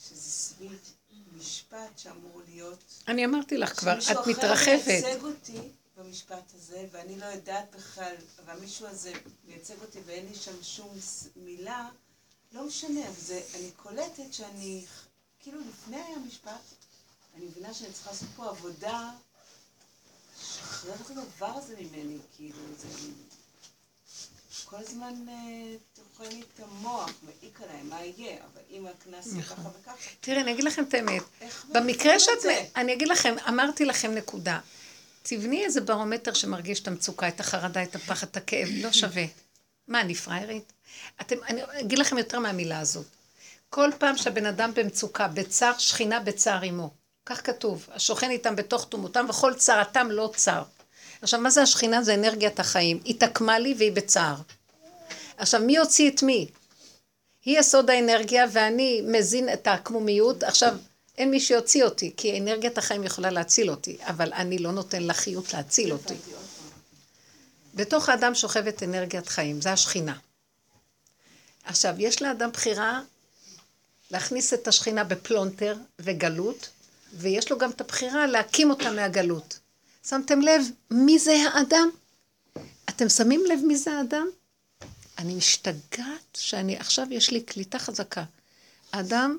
שזה 0.00 0.30
סביב 0.30 0.78
משפט 1.36 1.98
שאמור 1.98 2.40
להיות... 2.48 2.84
אני 3.08 3.24
אמרתי 3.24 3.56
לך 3.56 3.80
כבר, 3.80 4.00
שמישהו 4.00 4.20
את 4.20 4.20
אחר 4.20 4.30
מתרחבת. 4.30 4.86
מייצג 4.86 5.22
אותי 5.24 5.58
במשפט 5.96 6.54
הזה, 6.54 6.86
ואני 6.92 7.18
לא 7.18 7.24
יודעת 7.24 7.76
בכלל, 7.76 8.14
והמישהו 8.44 8.86
הזה 8.86 9.12
מייצג 9.44 9.74
אותי 9.82 9.98
ואין 10.06 10.26
לי 10.26 10.34
שם 10.34 10.62
שום 10.62 10.96
מילה, 11.36 11.88
לא 12.52 12.66
משנה, 12.66 13.00
אבל 13.08 13.38
אני 13.54 13.70
קולטת 13.76 14.32
שאני, 14.32 14.84
כאילו 15.40 15.60
לפני 15.60 16.02
המשפט, 16.16 16.60
אני 17.34 17.44
מבינה 17.44 17.74
שאני 17.74 17.92
צריכה 17.92 18.10
לעשות 18.10 18.28
פה 18.36 18.48
עבודה, 18.48 19.10
לשחרר 20.40 20.94
את 20.94 21.10
הדבר 21.10 21.46
הזה 21.46 21.74
ממני, 21.80 22.18
כאילו, 22.36 22.58
זה... 22.78 22.88
כל 24.76 24.80
הזמן 24.80 25.14
אה, 25.28 25.34
טוחן 25.94 26.30
לי 26.30 26.42
את 26.54 26.60
המוח, 26.60 27.10
מעיק 27.22 27.60
עליי, 27.62 27.82
מה 27.82 28.04
יהיה, 28.04 28.36
אבל 28.36 28.60
אם 28.70 28.86
הקנס 28.86 29.26
יהיה 29.26 29.38
נכון. 29.38 29.56
ככה 29.56 29.68
וככה, 29.80 30.08
תראי, 30.20 30.40
אני 30.40 30.52
אגיד 30.52 30.64
לכם 30.64 30.84
את 30.88 30.94
האמת. 30.94 31.22
במקרה 31.72 32.20
שאת... 32.20 32.38
אני 32.76 32.92
אגיד 32.92 33.08
לכם, 33.08 33.34
אמרתי 33.48 33.84
לכם 33.84 34.14
נקודה. 34.14 34.58
תבני 35.22 35.64
איזה 35.64 35.80
ברומטר 35.80 36.32
שמרגיש 36.32 36.80
את 36.80 36.88
המצוקה, 36.88 37.28
את 37.28 37.40
החרדה, 37.40 37.82
את 37.82 37.94
הפחד, 37.94 38.26
את 38.26 38.36
הכאב, 38.36 38.68
לא 38.82 38.92
שווה. 38.92 39.24
מה, 39.88 40.00
אני 40.00 40.14
פראיירית? 40.14 40.72
אתם, 41.20 41.36
אני 41.48 41.62
אגיד 41.80 41.98
לכם 41.98 42.18
יותר 42.18 42.38
מהמילה 42.38 42.80
הזאת. 42.80 43.06
כל 43.70 43.90
פעם 43.98 44.16
שהבן 44.16 44.46
אדם 44.46 44.74
במצוקה, 44.74 45.28
בצער, 45.28 45.78
שכינה 45.78 46.20
בצער 46.20 46.62
עמו. 46.62 46.90
כך 47.26 47.46
כתוב, 47.46 47.86
השוכן 47.92 48.30
איתם 48.30 48.56
בתוך 48.56 48.84
תומותם, 48.88 49.26
וכל 49.28 49.54
צרתם 49.54 50.10
לא 50.10 50.32
צר. 50.36 50.62
עכשיו, 51.22 51.40
מה 51.40 51.50
זה 51.50 51.62
השכינה? 51.62 52.02
זה 52.02 52.14
אנרגיית 52.14 52.60
החיים. 52.60 53.00
היא 53.04 53.20
תקמה 53.20 53.58
לי 53.58 53.74
והיא 53.78 53.92
בצער. 53.92 54.34
עכשיו, 55.36 55.60
מי 55.60 55.78
הוציא 55.78 56.10
את 56.10 56.22
מי? 56.22 56.48
היא 57.44 57.58
יסוד 57.58 57.90
האנרגיה 57.90 58.46
ואני 58.52 59.02
מזין 59.04 59.52
את 59.52 59.66
העקמומיות. 59.66 60.42
עכשיו, 60.42 60.76
אין 61.18 61.30
מי 61.30 61.40
שיוציא 61.40 61.84
אותי, 61.84 62.12
כי 62.16 62.38
אנרגיית 62.38 62.78
החיים 62.78 63.04
יכולה 63.04 63.30
להציל 63.30 63.70
אותי, 63.70 63.96
אבל 64.00 64.32
אני 64.32 64.58
לא 64.58 64.72
נותן 64.72 65.02
לחיות 65.02 65.54
להציל 65.54 65.92
אותי. 65.92 66.14
בתוך 67.74 68.08
האדם 68.08 68.34
שוכבת 68.34 68.82
אנרגיית 68.82 69.28
חיים, 69.28 69.60
זה 69.60 69.72
השכינה. 69.72 70.16
עכשיו, 71.64 71.94
יש 71.98 72.22
לאדם 72.22 72.50
בחירה 72.50 73.00
להכניס 74.10 74.54
את 74.54 74.68
השכינה 74.68 75.04
בפלונטר 75.04 75.76
וגלות, 75.98 76.68
ויש 77.12 77.50
לו 77.50 77.58
גם 77.58 77.70
את 77.70 77.80
הבחירה 77.80 78.26
להקים 78.26 78.70
אותה 78.70 78.92
מהגלות. 78.92 79.58
שמתם 80.08 80.40
לב 80.40 80.62
מי 80.90 81.18
זה 81.18 81.36
האדם? 81.54 81.90
אתם 82.88 83.08
שמים 83.08 83.44
לב 83.48 83.60
מי 83.64 83.76
זה 83.76 83.92
האדם? 83.92 84.26
אני 85.18 85.34
משתגעת 85.34 86.34
שאני, 86.34 86.76
עכשיו 86.76 87.06
יש 87.10 87.30
לי 87.30 87.40
קליטה 87.40 87.78
חזקה. 87.78 88.24
האדם 88.92 89.38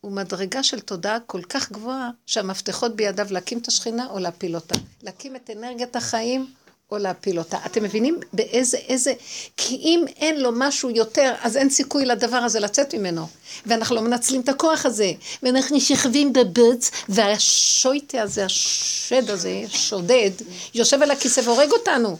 הוא 0.00 0.12
מדרגה 0.12 0.62
של 0.62 0.80
תודעה 0.80 1.20
כל 1.20 1.42
כך 1.42 1.72
גבוהה, 1.72 2.10
שהמפתחות 2.26 2.96
בידיו 2.96 3.26
להקים 3.30 3.58
את 3.58 3.68
השכינה 3.68 4.06
או 4.10 4.18
להפיל 4.18 4.54
אותה. 4.54 4.74
להקים 5.02 5.36
את 5.36 5.50
אנרגיית 5.50 5.96
החיים 5.96 6.52
או 6.90 6.98
להפיל 6.98 7.38
אותה. 7.38 7.58
אתם 7.66 7.82
מבינים 7.82 8.20
באיזה, 8.32 8.76
איזה... 8.76 9.12
כי 9.56 9.74
אם 9.74 10.04
אין 10.16 10.40
לו 10.40 10.50
משהו 10.54 10.90
יותר, 10.90 11.34
אז 11.42 11.56
אין 11.56 11.70
סיכוי 11.70 12.04
לדבר 12.06 12.36
הזה 12.36 12.60
לצאת 12.60 12.94
ממנו. 12.94 13.26
ואנחנו 13.66 13.96
לא 13.96 14.02
מנצלים 14.02 14.40
את 14.40 14.48
הכוח 14.48 14.86
הזה. 14.86 15.12
ואנחנו 15.42 15.80
שכבים 15.80 16.32
בבוץ, 16.32 16.90
והשויטה 17.08 18.22
הזה, 18.22 18.44
השד 18.44 19.30
הזה, 19.30 19.62
שודד, 19.68 20.30
יושב 20.74 21.02
על 21.02 21.10
הכיסא 21.10 21.40
והורג 21.44 21.72
אותנו. 21.72 22.18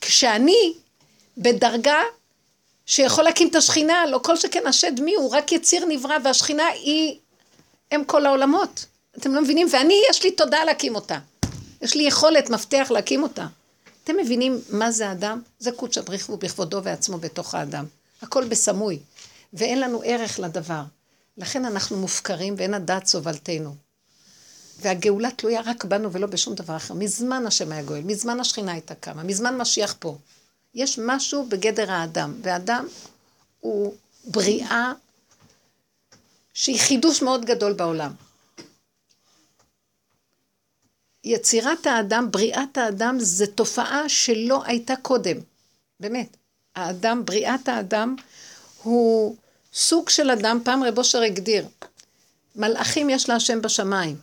כשאני 0.00 0.74
בדרגה 1.38 2.02
שיכול 2.86 3.24
להקים 3.24 3.48
את 3.48 3.54
השכינה, 3.54 4.06
לא 4.06 4.20
כל 4.22 4.36
שכן 4.36 4.66
השד 4.66 5.00
מי 5.00 5.14
הוא, 5.14 5.34
רק 5.34 5.52
יציר 5.52 5.84
נברא, 5.88 6.16
והשכינה 6.24 6.66
היא 6.66 7.18
אם 7.94 8.02
כל 8.06 8.26
העולמות. 8.26 8.86
אתם 9.18 9.34
לא 9.34 9.42
מבינים? 9.42 9.66
ואני, 9.72 10.02
יש 10.10 10.22
לי 10.24 10.30
תודה 10.30 10.64
להקים 10.64 10.94
אותה. 10.94 11.18
יש 11.82 11.94
לי 11.94 12.02
יכולת, 12.02 12.50
מפתח 12.50 12.88
להקים 12.90 13.22
אותה. 13.22 13.46
אתם 14.04 14.16
מבינים 14.16 14.60
מה 14.70 14.90
זה 14.90 15.12
אדם? 15.12 15.42
זה 15.58 15.72
קודש 15.72 15.98
הבריך 15.98 16.26
הוא 16.26 16.38
בכבודו 16.38 16.82
ועצמו 16.82 17.18
בתוך 17.18 17.54
האדם. 17.54 17.84
הכל 18.22 18.44
בסמוי, 18.44 18.98
ואין 19.52 19.80
לנו 19.80 20.02
ערך 20.04 20.38
לדבר. 20.40 20.82
לכן 21.36 21.64
אנחנו 21.64 21.96
מופקרים 21.96 22.54
ואין 22.56 22.74
הדעת 22.74 23.06
סובלתנו. 23.06 23.74
והגאולה 24.80 25.30
תלויה 25.30 25.60
רק 25.60 25.84
בנו 25.84 26.12
ולא 26.12 26.26
בשום 26.26 26.54
דבר 26.54 26.76
אחר. 26.76 26.94
מזמן 26.94 27.46
השם 27.46 27.72
היה 27.72 27.82
גואל, 27.82 28.00
מזמן 28.00 28.40
השכינה 28.40 28.72
הייתה 28.72 28.94
קמה, 28.94 29.22
מזמן 29.22 29.56
משיח 29.56 29.96
פה. 29.98 30.16
יש 30.74 30.98
משהו 30.98 31.46
בגדר 31.48 31.92
האדם, 31.92 32.34
והאדם 32.42 32.86
הוא 33.60 33.94
בריאה 34.24 34.92
שהיא 36.54 36.80
חידוש 36.80 37.22
מאוד 37.22 37.44
גדול 37.44 37.72
בעולם. 37.72 38.12
יצירת 41.24 41.86
האדם, 41.86 42.30
בריאת 42.30 42.78
האדם, 42.78 43.16
זה 43.20 43.46
תופעה 43.46 44.08
שלא 44.08 44.64
הייתה 44.64 44.96
קודם. 44.96 45.36
באמת. 46.00 46.36
האדם, 46.74 47.24
בריאת 47.24 47.68
האדם, 47.68 48.16
הוא 48.82 49.36
סוג 49.72 50.08
של 50.08 50.30
אדם, 50.30 50.60
פעם 50.64 50.84
רב 50.84 50.98
אושר 50.98 51.22
הגדיר, 51.22 51.68
מלאכים 52.56 53.10
יש 53.10 53.28
להשם 53.28 53.62
בשמיים, 53.62 54.16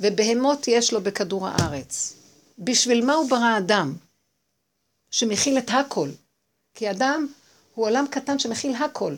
ובהמות 0.00 0.68
יש 0.68 0.92
לו 0.92 1.00
בכדור 1.00 1.48
הארץ. 1.48 2.14
בשביל 2.58 3.04
מה 3.04 3.14
הוא 3.14 3.30
ברא 3.30 3.58
אדם? 3.58 3.94
שמכיל 5.10 5.58
את 5.58 5.70
הכל. 5.70 6.08
כי 6.74 6.90
אדם 6.90 7.26
הוא 7.74 7.86
עולם 7.86 8.04
קטן 8.10 8.38
שמכיל 8.38 8.74
הכל. 8.74 9.14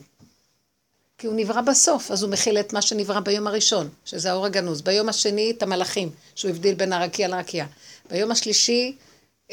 כי 1.19 1.27
הוא 1.27 1.37
נברא 1.37 1.61
בסוף, 1.61 2.11
אז 2.11 2.23
הוא 2.23 2.31
מכיל 2.31 2.59
את 2.61 2.73
מה 2.73 2.83
שנברא 2.83 3.21
ביום 3.21 3.47
הראשון, 3.47 3.89
שזה 4.05 4.31
האור 4.31 4.47
הגנוז. 4.47 4.81
ביום 4.81 5.09
השני 5.09 5.51
את 5.51 5.63
המלאכים, 5.63 6.11
שהוא 6.35 6.51
הבדיל 6.51 6.75
בין 6.75 6.93
הרקיע 6.93 7.29
לרקיע. 7.29 7.67
ביום 8.11 8.31
השלישי 8.31 8.97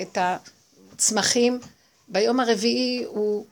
את 0.01 0.17
הצמחים. 0.21 1.59
ביום 2.07 2.39
הרביעי 2.39 3.03
הוא 3.07 3.45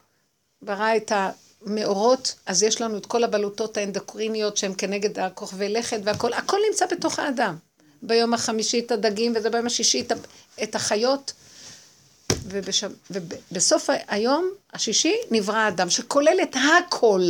ברא 0.62 0.96
את 0.96 1.12
המאורות, 1.12 2.36
אז 2.46 2.64
יש 2.64 2.82
לנו 2.82 2.98
את 2.98 3.06
כל 3.06 3.24
הבלוטות 3.24 3.78
האנדוקריניות 3.78 4.58
שהן 4.58 4.74
כנגד 4.78 5.20
הכוכבי 5.20 5.70
לכת 5.70 6.00
והכל, 6.04 6.34
הכל 6.34 6.58
נמצא 6.70 6.86
בתוך 6.86 7.20
האדם. 7.20 7.58
ביום 8.02 8.34
החמישי 8.34 8.80
את 8.80 8.92
הדגים, 8.92 9.34
וזה 9.36 9.50
ביום 9.50 9.66
השישי 9.66 10.08
את, 10.64 10.76
החיות. 10.76 11.34
ובש... 12.32 12.84
ובסוף 13.12 13.90
היום 14.08 14.50
השישי 14.74 15.16
נברא 15.32 15.58
האדם, 15.58 15.90
שכולל 15.90 16.40
את 16.44 16.56
הכל. 16.56 17.22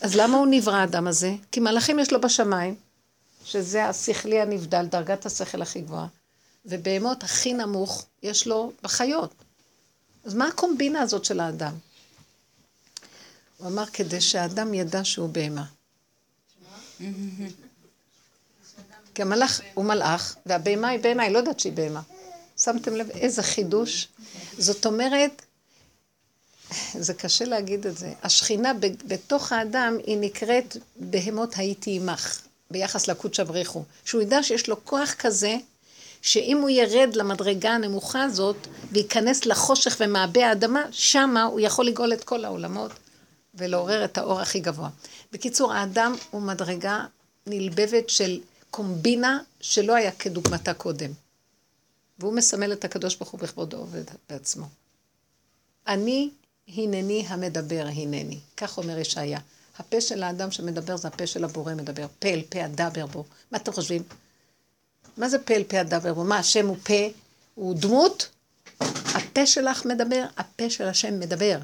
אז 0.00 0.16
למה 0.16 0.36
הוא 0.36 0.46
נברא 0.50 0.76
האדם 0.76 1.06
הזה? 1.06 1.32
כי 1.52 1.60
מלאכים 1.60 1.98
יש 1.98 2.12
לו 2.12 2.20
בשמיים, 2.20 2.74
שזה 3.44 3.84
השכלי 3.84 4.40
הנבדל, 4.40 4.86
דרגת 4.86 5.26
השכל 5.26 5.62
הכי 5.62 5.80
גבוהה, 5.80 6.06
ובהמות 6.66 7.24
הכי 7.24 7.52
נמוך 7.52 8.06
יש 8.22 8.46
לו 8.46 8.72
בחיות. 8.82 9.34
אז 10.24 10.34
מה 10.34 10.46
הקומבינה 10.48 11.00
הזאת 11.00 11.24
של 11.24 11.40
האדם? 11.40 11.74
הוא 13.56 13.68
אמר, 13.68 13.86
כדי 13.86 14.20
שהאדם 14.20 14.74
ידע 14.74 15.04
שהוא 15.04 15.28
בהמה. 15.28 15.64
כי 19.14 19.22
המלאך 19.22 19.60
הוא 19.74 19.84
מלאך, 19.84 20.36
והבהמה 20.46 20.88
היא 20.88 21.00
בהמה, 21.00 21.22
היא 21.22 21.32
לא 21.32 21.38
יודעת 21.38 21.60
שהיא 21.60 21.72
בהמה. 21.72 22.02
שמתם 22.58 22.96
לב 22.96 23.10
איזה 23.10 23.42
חידוש? 23.42 24.08
זאת 24.58 24.86
אומרת, 24.86 25.42
זה 26.98 27.14
קשה 27.14 27.44
להגיד 27.44 27.86
את 27.86 27.98
זה. 27.98 28.12
השכינה 28.22 28.72
בתוך 29.06 29.52
האדם 29.52 29.96
היא 30.06 30.16
נקראת 30.16 30.76
בהמות 30.96 31.56
הייתי 31.56 31.96
עמך, 31.96 32.40
ביחס 32.70 33.08
לקודשא 33.08 33.44
בריחו. 33.44 33.84
שהוא 34.04 34.22
ידע 34.22 34.42
שיש 34.42 34.68
לו 34.68 34.84
כוח 34.84 35.14
כזה, 35.18 35.56
שאם 36.22 36.58
הוא 36.60 36.70
ירד 36.70 37.16
למדרגה 37.16 37.70
הנמוכה 37.70 38.22
הזאת, 38.22 38.56
וייכנס 38.92 39.46
לחושך 39.46 39.96
ומעבה 40.00 40.48
האדמה, 40.48 40.84
שמה 40.90 41.42
הוא 41.42 41.60
יכול 41.60 41.86
לגאול 41.86 42.12
את 42.12 42.24
כל 42.24 42.44
העולמות 42.44 42.92
ולעורר 43.54 44.04
את 44.04 44.18
האור 44.18 44.40
הכי 44.40 44.60
גבוה. 44.60 44.88
בקיצור, 45.32 45.72
האדם 45.72 46.14
הוא 46.30 46.42
מדרגה 46.42 47.04
נלבבת 47.46 48.10
של 48.10 48.40
קומבינה 48.70 49.38
שלא 49.60 49.94
היה 49.94 50.12
כדוגמתה 50.12 50.74
קודם. 50.74 51.10
והוא 52.18 52.32
מסמל 52.32 52.72
את 52.72 52.84
הקדוש 52.84 53.16
ברוך 53.16 53.30
הוא 53.30 53.40
בכבודו 53.40 53.86
ובעצמו. 53.90 54.66
אני 55.86 56.30
הנני 56.68 57.24
המדבר 57.28 57.86
הנני, 57.94 58.38
כך 58.56 58.78
אומר 58.78 58.98
ישעיה. 58.98 59.40
הפה 59.78 60.00
של 60.00 60.22
האדם 60.22 60.50
שמדבר 60.50 60.96
זה 60.96 61.08
הפה 61.08 61.26
של 61.26 61.44
הבורא 61.44 61.74
מדבר. 61.74 62.06
פה 62.18 62.28
אל 62.28 62.42
פה 62.48 62.64
הדבר 62.64 63.06
בו. 63.06 63.24
מה 63.50 63.58
אתם 63.58 63.72
חושבים? 63.72 64.02
מה 65.16 65.28
זה 65.28 65.38
פה 65.38 65.54
אל 65.54 65.64
פה 65.64 65.80
הדבר 65.80 66.14
בו? 66.14 66.24
מה, 66.24 66.38
השם 66.38 66.66
הוא 66.66 66.76
פה? 66.82 67.08
הוא 67.54 67.74
דמות? 67.74 68.28
הפה 69.14 69.46
שלך 69.46 69.86
מדבר, 69.86 70.24
הפה 70.36 70.70
של 70.70 70.84
השם 70.88 71.20
מדבר. 71.20 71.58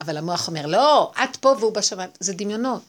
אבל 0.00 0.16
המוח 0.16 0.48
אומר, 0.48 0.66
לא, 0.66 1.12
את 1.24 1.36
פה 1.36 1.54
והוא 1.60 1.72
בשמיים. 1.72 2.10
זה 2.20 2.32
דמיונות. 2.32 2.82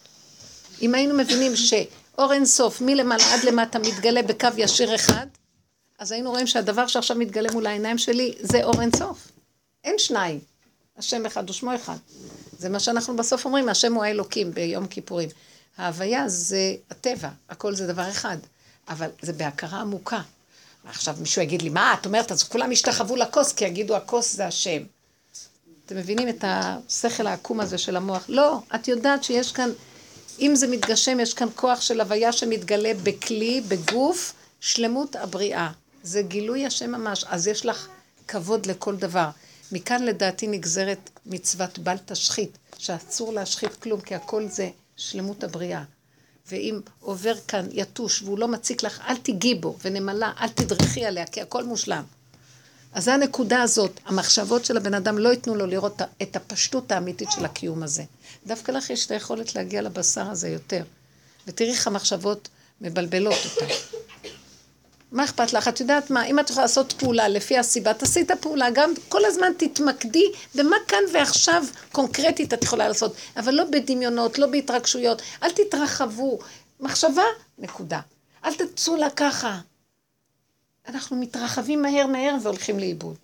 אם 0.82 0.96
היינו 0.96 1.18
מבינים 1.18 1.56
שאור 1.56 2.34
אין 2.34 2.46
סוף, 2.46 2.82
מלמעלה 2.82 3.34
עד 3.34 3.44
למטה, 3.44 3.80
מתגלה 3.80 4.22
בקו 4.24 4.48
ישיר 4.58 4.96
אחד, 4.96 5.28
אז 6.00 6.12
היינו 6.12 6.30
רואים 6.30 6.48
שהדבר 6.48 6.88
שעכשיו 6.88 7.18
מתגלה 7.18 7.52
מול 7.52 7.68
העיניים 7.68 7.98
שלי, 7.98 8.34
זה 8.40 8.64
אור 8.64 8.82
אין 8.82 8.90
סוף. 8.96 9.28
אין 9.84 9.96
שניים. 9.98 10.40
השם 10.98 11.26
אחד 11.26 11.50
ושמו 11.50 11.76
אחד. 11.76 11.98
זה 12.58 12.70
מה 12.70 12.80
שאנחנו 12.80 13.16
בסוף 13.16 13.46
אומרים, 13.46 13.70
השם 13.70 13.94
הוא 13.94 14.04
האלוקים 14.04 14.54
ביום 14.54 14.88
כיפורים. 14.88 15.30
ההוויה 15.78 16.30
זה 16.30 16.76
הטבע, 16.92 17.30
הכל 17.50 17.76
זה 17.76 17.88
דבר 17.88 18.10
אחד, 18.10 18.38
אבל 18.90 19.10
זה 19.22 19.34
בהכרה 19.34 19.82
עמוקה. 19.82 20.22
עכשיו 20.86 21.16
מישהו 21.20 21.42
יגיד 21.42 21.62
לי, 21.62 21.70
מה, 21.70 21.96
את 22.00 22.06
אומרת, 22.06 22.32
אז 22.32 22.44
כולם 22.44 22.72
ישתחוו 22.72 23.16
לכוס, 23.16 23.54
כי 23.54 23.66
יגידו, 23.66 23.96
הכוס 23.96 24.36
זה 24.36 24.48
השם. 24.48 24.84
אתם 25.86 25.98
מבינים 25.98 26.30
את 26.30 26.44
השכל 26.48 27.28
העקום 27.28 27.60
הזה 27.60 27.78
של 27.78 27.96
המוח? 27.96 28.26
לא, 28.28 28.60
את 28.76 28.88
יודעת 28.88 29.24
שיש 29.24 29.52
כאן, 29.52 29.70
אם 30.40 30.56
זה 30.56 30.68
מתגשם, 30.68 31.20
יש 31.20 31.34
כאן 31.34 31.48
כוח 31.56 31.82
של 31.82 32.02
הוויה 32.02 32.32
שמתגלה 32.32 32.92
בכלי, 33.04 33.62
בגוף, 33.68 34.34
שלמות 34.60 35.16
הבריאה. 35.16 35.72
זה 36.04 36.22
גילוי 36.22 36.66
השם 36.66 36.92
ממש, 36.92 37.26
אז 37.28 37.48
יש 37.48 37.66
לך 37.66 37.88
כבוד 38.28 38.66
לכל 38.66 38.96
דבר. 38.96 39.30
מכאן 39.72 40.04
לדעתי 40.04 40.48
נגזרת 40.48 41.10
מצוות 41.26 41.80
בל 41.80 41.98
תשחית, 42.06 42.58
שאסור 42.78 43.34
להשחית 43.34 43.76
כלום, 43.76 44.02
כי 44.02 44.16
הכל 44.16 44.48
זה 44.48 44.70
שלמות 44.98 45.44
הבריאה. 45.44 45.84
ואם 46.48 46.80
עובר 47.00 47.34
כאן 47.48 47.68
יתוש 47.72 48.22
והוא 48.22 48.40
לא 48.40 48.48
מציק 48.48 48.84
לך, 48.84 49.02
אל 49.08 49.18
תיגעי 49.18 49.56
בו, 49.56 49.78
ונמלה, 49.82 50.32
אל 50.40 50.48
תדרכי 50.48 51.06
עליה, 51.06 51.26
כי 51.26 51.42
הכל 51.42 51.64
מושלם. 51.64 52.04
אז 52.94 53.04
זה 53.04 53.14
הנקודה 53.14 53.62
הזאת, 53.62 54.00
המחשבות 54.06 54.66
של 54.66 54.78
הבן 54.78 54.94
אדם 54.94 55.18
לא 55.18 55.30
ייתנו 55.30 55.56
לו 55.56 55.66
לראות 55.66 56.02
את 56.22 56.36
הפשטות 56.36 56.92
האמיתית 56.92 57.32
של 57.32 57.46
הקיום 57.46 57.84
הזה. 57.84 58.04
דווקא 58.48 58.72
לך 58.72 58.90
יש 58.90 59.06
את 59.06 59.12
היכולת 59.12 59.56
להגיע 59.56 59.82
לבשר 59.82 60.30
הזה 60.30 60.50
יותר. 60.50 60.84
ותראי 61.48 61.72
איך 61.72 61.88
המחשבות 61.88 62.50
מבלבלות 62.82 63.38
אותה. 63.46 63.74
מה 65.12 65.24
אכפת 65.24 65.54
לך? 65.54 65.68
את 65.68 65.80
יודעת 65.80 66.10
מה, 66.10 66.26
אם 66.26 66.40
את 66.40 66.50
יכולה 66.50 66.64
לעשות 66.64 66.94
פעולה 66.94 67.28
לפי 67.28 67.58
הסיבה, 67.58 67.94
תעשי 67.94 68.22
את 68.22 68.32
הפעולה. 68.32 68.70
גם 68.74 68.94
כל 69.10 69.26
הזמן 69.26 69.52
תתמקדי 69.58 70.26
במה 70.56 70.76
כאן 70.88 71.04
ועכשיו 71.14 71.64
קונקרטית 71.92 72.54
את 72.54 72.64
יכולה 72.64 72.88
לעשות, 72.88 73.16
אבל 73.38 73.54
לא 73.54 73.64
בדמיונות, 73.72 74.40
לא 74.40 74.48
בהתרגשויות. 74.48 75.22
אל 75.44 75.52
תתרחבו. 75.52 76.40
מחשבה, 76.80 77.24
נקודה. 77.58 78.00
אל 78.46 78.54
תצאו 78.56 78.96
לה 78.96 79.10
ככה. 79.10 79.60
אנחנו 80.88 81.18
מתרחבים 81.18 81.82
מהר 81.82 82.08
מהר 82.08 82.36
והולכים 82.44 82.80
לאיבוד. 82.80 83.16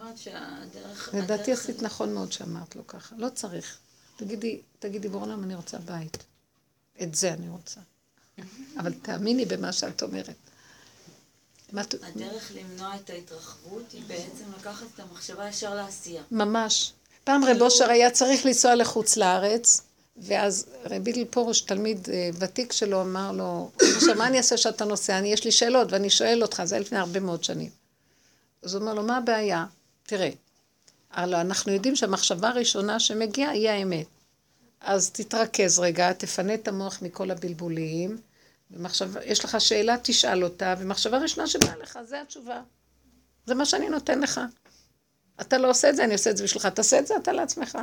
אומרת 0.00 0.18
שהדרך... 0.18 1.14
לדעתי 1.14 1.52
עשית 1.52 1.82
נכון 1.82 2.14
מאוד 2.14 2.32
שאמרת 2.32 2.76
לו 2.76 2.86
ככה. 2.86 3.14
לא 3.18 3.28
צריך. 3.28 3.78
תגידי, 4.16 4.60
תגידי, 4.78 5.08
בורלם, 5.08 5.44
אני 5.44 5.54
רוצה 5.54 5.78
בית. 5.78 6.24
את 7.02 7.14
זה 7.14 7.32
אני 7.32 7.48
רוצה. 7.48 7.80
אבל 8.78 8.92
תאמיני 8.92 9.44
במה 9.44 9.72
שאת 9.72 10.02
אומרת. 10.02 10.43
הדרך 11.78 12.52
למנוע 12.54 12.96
את 12.96 13.10
ההתרחבות 13.10 13.92
היא 13.92 14.02
בעצם 14.06 14.44
לקחת 14.60 14.86
את 14.94 15.00
המחשבה 15.00 15.48
ישר 15.48 15.74
לעשייה. 15.74 16.22
ממש. 16.30 16.92
פעם 17.24 17.44
רב 17.44 17.62
אושר 17.62 17.90
היה 17.90 18.10
צריך 18.10 18.46
לנסוע 18.46 18.74
לחוץ 18.74 19.16
לארץ, 19.16 19.82
ואז 20.16 20.66
רבי 20.84 21.12
גיל 21.12 21.24
פרוש, 21.30 21.60
תלמיד 21.60 22.08
אה, 22.12 22.30
ותיק 22.38 22.72
שלו, 22.72 23.02
אמר 23.02 23.32
לו, 23.32 23.70
עכשיו, 23.96 24.14
מה 24.14 24.26
אני 24.26 24.38
אעשה 24.38 24.56
שאתה 24.56 24.84
נוסע? 24.84 25.18
אני, 25.18 25.32
יש 25.32 25.44
לי 25.44 25.52
שאלות, 25.52 25.92
ואני 25.92 26.10
שואל 26.10 26.42
אותך, 26.42 26.62
זה 26.64 26.74
היה 26.74 26.82
לפני 26.82 26.98
הרבה 26.98 27.20
מאוד 27.20 27.44
שנים. 27.44 27.70
אז 28.62 28.74
הוא 28.74 28.80
אומר 28.80 28.94
לו, 28.94 29.02
מה 29.02 29.16
הבעיה? 29.16 29.66
תראה, 30.06 30.30
הלוא 31.10 31.40
אנחנו 31.40 31.72
יודעים 31.72 31.96
שהמחשבה 31.96 32.48
הראשונה 32.48 33.00
שמגיעה 33.00 33.50
היא 33.50 33.68
האמת. 33.68 34.06
אז 34.80 35.10
תתרכז 35.10 35.78
רגע, 35.78 36.12
תפנה 36.12 36.54
את 36.54 36.68
המוח 36.68 36.98
מכל 37.02 37.30
הבלבולים, 37.30 38.18
ומחשבה, 38.70 39.24
יש 39.24 39.44
לך 39.44 39.60
שאלה, 39.60 39.96
תשאל 40.02 40.44
אותה, 40.44 40.74
ומחשבה 40.78 41.18
ראשונה 41.18 41.46
שבאה 41.46 41.76
לך, 41.76 41.98
זה 42.08 42.20
התשובה. 42.20 42.62
זה 43.46 43.54
מה 43.54 43.66
שאני 43.66 43.88
נותן 43.88 44.20
לך. 44.20 44.40
אתה 45.40 45.58
לא 45.58 45.70
עושה 45.70 45.90
את 45.90 45.96
זה, 45.96 46.04
אני 46.04 46.12
עושה 46.12 46.30
את 46.30 46.36
זה 46.36 46.44
בשבילך, 46.44 46.66
תעשה 46.66 46.98
את 46.98 47.06
זה 47.06 47.16
אתה 47.16 47.32
לעצמך. 47.32 47.78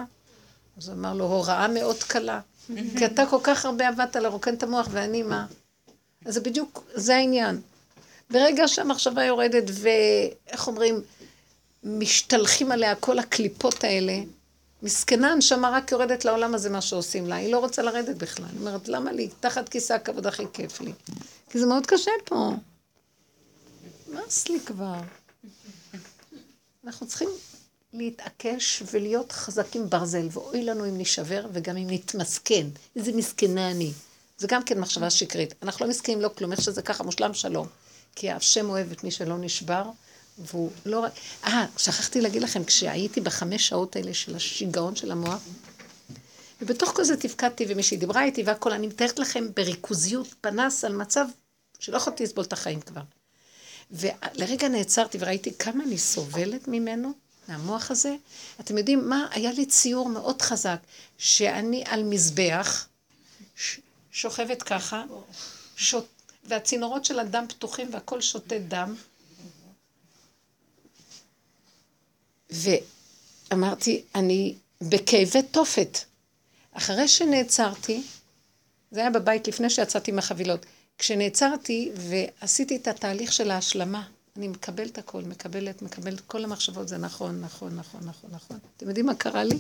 אז 0.78 0.90
הוא 0.90 0.98
אמר 0.98 1.14
לו, 1.14 1.26
הוראה 1.26 1.68
מאוד 1.68 2.04
קלה. 2.04 2.40
כי 2.98 3.06
אתה 3.06 3.26
כל 3.30 3.40
כך 3.44 3.66
הרבה 3.66 3.88
עבדת 3.88 4.16
לרוקן 4.16 4.54
את 4.54 4.64
המוח, 4.64 4.88
ואני 4.92 5.24
מה? 5.24 5.46
אז 6.26 6.34
זה 6.34 6.40
בדיוק, 6.40 6.84
זה 6.94 7.16
העניין. 7.16 7.62
ברגע 8.30 8.68
שהמחשבה 8.68 9.24
יורדת, 9.24 9.64
ואיך 9.68 10.68
אומרים, 10.68 11.02
משתלחים 11.84 12.72
עליה 12.72 12.96
כל 12.96 13.20
הקליפות 13.20 13.84
האלה, 13.84 14.14
מסכנה 14.84 15.32
הנשמה 15.32 15.70
רק 15.70 15.92
יורדת 15.92 16.26
לעולם 16.26 16.56
הזה 16.56 16.70
מה 16.70 16.82
שעושים 16.82 17.28
לה, 17.28 17.36
היא 17.36 17.52
לא 17.52 17.60
רוצה 17.60 17.82
לרדת 17.82 18.16
בכלל. 18.16 18.46
היא 18.46 18.60
אומרת, 18.60 18.88
למה 18.88 19.12
לי? 19.12 19.30
תחת 19.40 19.70
כיסא 19.70 19.94
הכבוד 19.94 20.28
הכי 20.28 20.44
כיף 20.54 20.82
לי. 20.82 20.94
כי 21.50 21.60
זה 21.60 21.66
מאוד 21.66 21.86
קשה 21.86 22.12
פה. 22.26 22.52
נמאס 24.08 24.48
לי 24.48 24.60
כבר. 24.66 24.96
אנחנו 26.86 27.08
צריכים 27.08 27.30
להתעקש 27.94 28.84
ולהיות 28.92 29.32
חזקים 29.32 29.90
ברזל, 29.90 30.28
ואוי 30.32 30.64
לנו 30.64 30.86
אם 30.86 30.98
נשבר 30.98 31.46
וגם 31.54 31.78
אם 31.78 31.88
נתמסכן. 31.90 32.68
איזה 32.96 33.12
מסכנה 33.12 33.72
אני. 33.72 33.92
זה 34.38 34.48
גם 34.48 34.64
כן 34.64 34.80
מחשבה 34.80 35.10
שקרית. 35.10 35.54
אנחנו 35.64 35.86
לא 35.86 35.92
מסכנים, 35.92 36.22
לא 36.22 36.30
כלום, 36.38 36.52
איך 36.52 36.62
שזה 36.62 36.82
ככה, 36.82 37.04
מושלם 37.04 37.34
שלום. 37.34 37.68
כי 38.16 38.32
השם 38.32 38.70
אוהב 38.70 38.92
את 38.92 39.04
מי 39.04 39.12
שלא 39.12 39.38
נשבר, 39.38 39.84
והוא 40.38 40.72
לא... 40.86 41.00
רק- 41.00 41.14
אה, 41.44 41.66
שכחתי 41.78 42.22
להגיד 42.22 42.42
לכם, 42.42 42.64
כשהייתי 42.64 43.22
בחמש 43.22 43.68
שעות 43.68 43.96
האלה 43.96 44.14
של 44.14 44.36
השיגעון 44.36 44.96
של 44.96 45.12
המוח, 45.12 45.42
ובתוך 46.62 46.90
כל 46.96 47.04
זה 47.04 47.18
תפקדתי, 47.18 47.66
ומישהי 47.70 47.98
דיברה 47.98 48.24
איתי 48.24 48.44
והכל, 48.44 48.72
אני 48.72 48.88
מתארת 48.88 49.20
לכם 49.20 49.48
בריכוזיות 49.56 50.28
פנס 50.42 50.84
על 50.84 50.96
מצב 50.96 51.26
שלא 51.80 51.98
יכולתי 51.98 52.24
לסבול 52.24 52.44
את 52.46 52.54
החיים 52.54 52.82
כבר. 52.82 53.02
ולרגע 53.92 54.68
נעצרתי 54.68 55.18
וראיתי 55.22 55.54
כמה 55.60 55.84
אני 55.84 55.98
סובלת 55.98 56.68
ממנו, 56.68 57.12
מהמוח 57.48 57.92
הזה. 57.92 58.16
אתם 58.60 58.78
יודעים 58.78 59.10
מה? 59.10 59.28
היה 59.32 59.52
לי 59.52 59.66
ציור 59.66 60.10
מאוד 60.10 60.42
חזק, 60.42 60.80
שאני 61.18 61.84
על 61.86 62.04
מזבח, 62.04 62.88
שוכבת 64.12 64.64
ככה, 64.64 65.04
שוט... 65.76 66.06
והצינורות 66.44 67.06
של 67.06 67.20
הדם 67.20 67.46
פתוחים 67.50 67.90
והכל 67.94 68.22
שותה 68.22 68.60
דם. 68.60 68.96
ואמרתי, 72.52 74.04
אני 74.16 74.56
בכאבי 74.82 75.42
תופת. 75.52 75.98
אחרי 76.74 77.08
שנעצרתי, 77.08 78.04
זה 78.92 79.00
היה 79.00 79.10
בבית 79.10 79.48
לפני 79.48 79.70
שיצאתי 79.70 80.12
מהחבילות, 80.12 80.66
כשנעצרתי 80.98 81.92
ועשיתי 81.96 82.76
את 82.76 82.88
התהליך 82.88 83.34
של 83.34 83.52
ההשלמה, 83.52 84.04
אני 84.38 84.48
מקבלת 84.48 84.98
הכל, 84.98 85.22
מקבלת, 85.22 85.82
מקבלת, 85.82 86.20
כל 86.20 86.44
המחשבות 86.44 86.88
זה 86.88 86.98
נכון, 86.98 87.42
נכון, 87.42 87.76
נכון, 87.76 88.02
נכון, 88.04 88.30
נכון. 88.34 88.60
אתם 88.78 88.88
יודעים 88.88 89.06
מה 89.06 89.16
קרה 89.16 89.44
לי? 89.44 89.58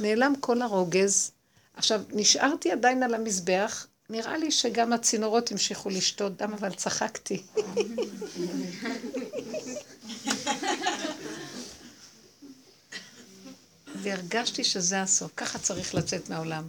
נעלם 0.00 0.32
כל 0.40 0.62
הרוגז. 0.62 1.30
עכשיו, 1.74 2.02
נשארתי 2.12 2.70
עדיין 2.70 3.02
על 3.02 3.14
המזבח, 3.14 3.86
נראה 4.10 4.38
לי 4.38 4.50
שגם 4.50 4.92
הצינורות 4.92 5.52
המשיכו 5.52 5.90
לשתות 5.90 6.36
דם, 6.36 6.52
אבל 6.52 6.74
צחקתי. 6.74 7.42
והרגשתי 14.02 14.64
שזה 14.64 15.02
הסוף, 15.02 15.32
ככה 15.36 15.58
צריך 15.58 15.94
לצאת 15.94 16.28
מהעולם. 16.30 16.68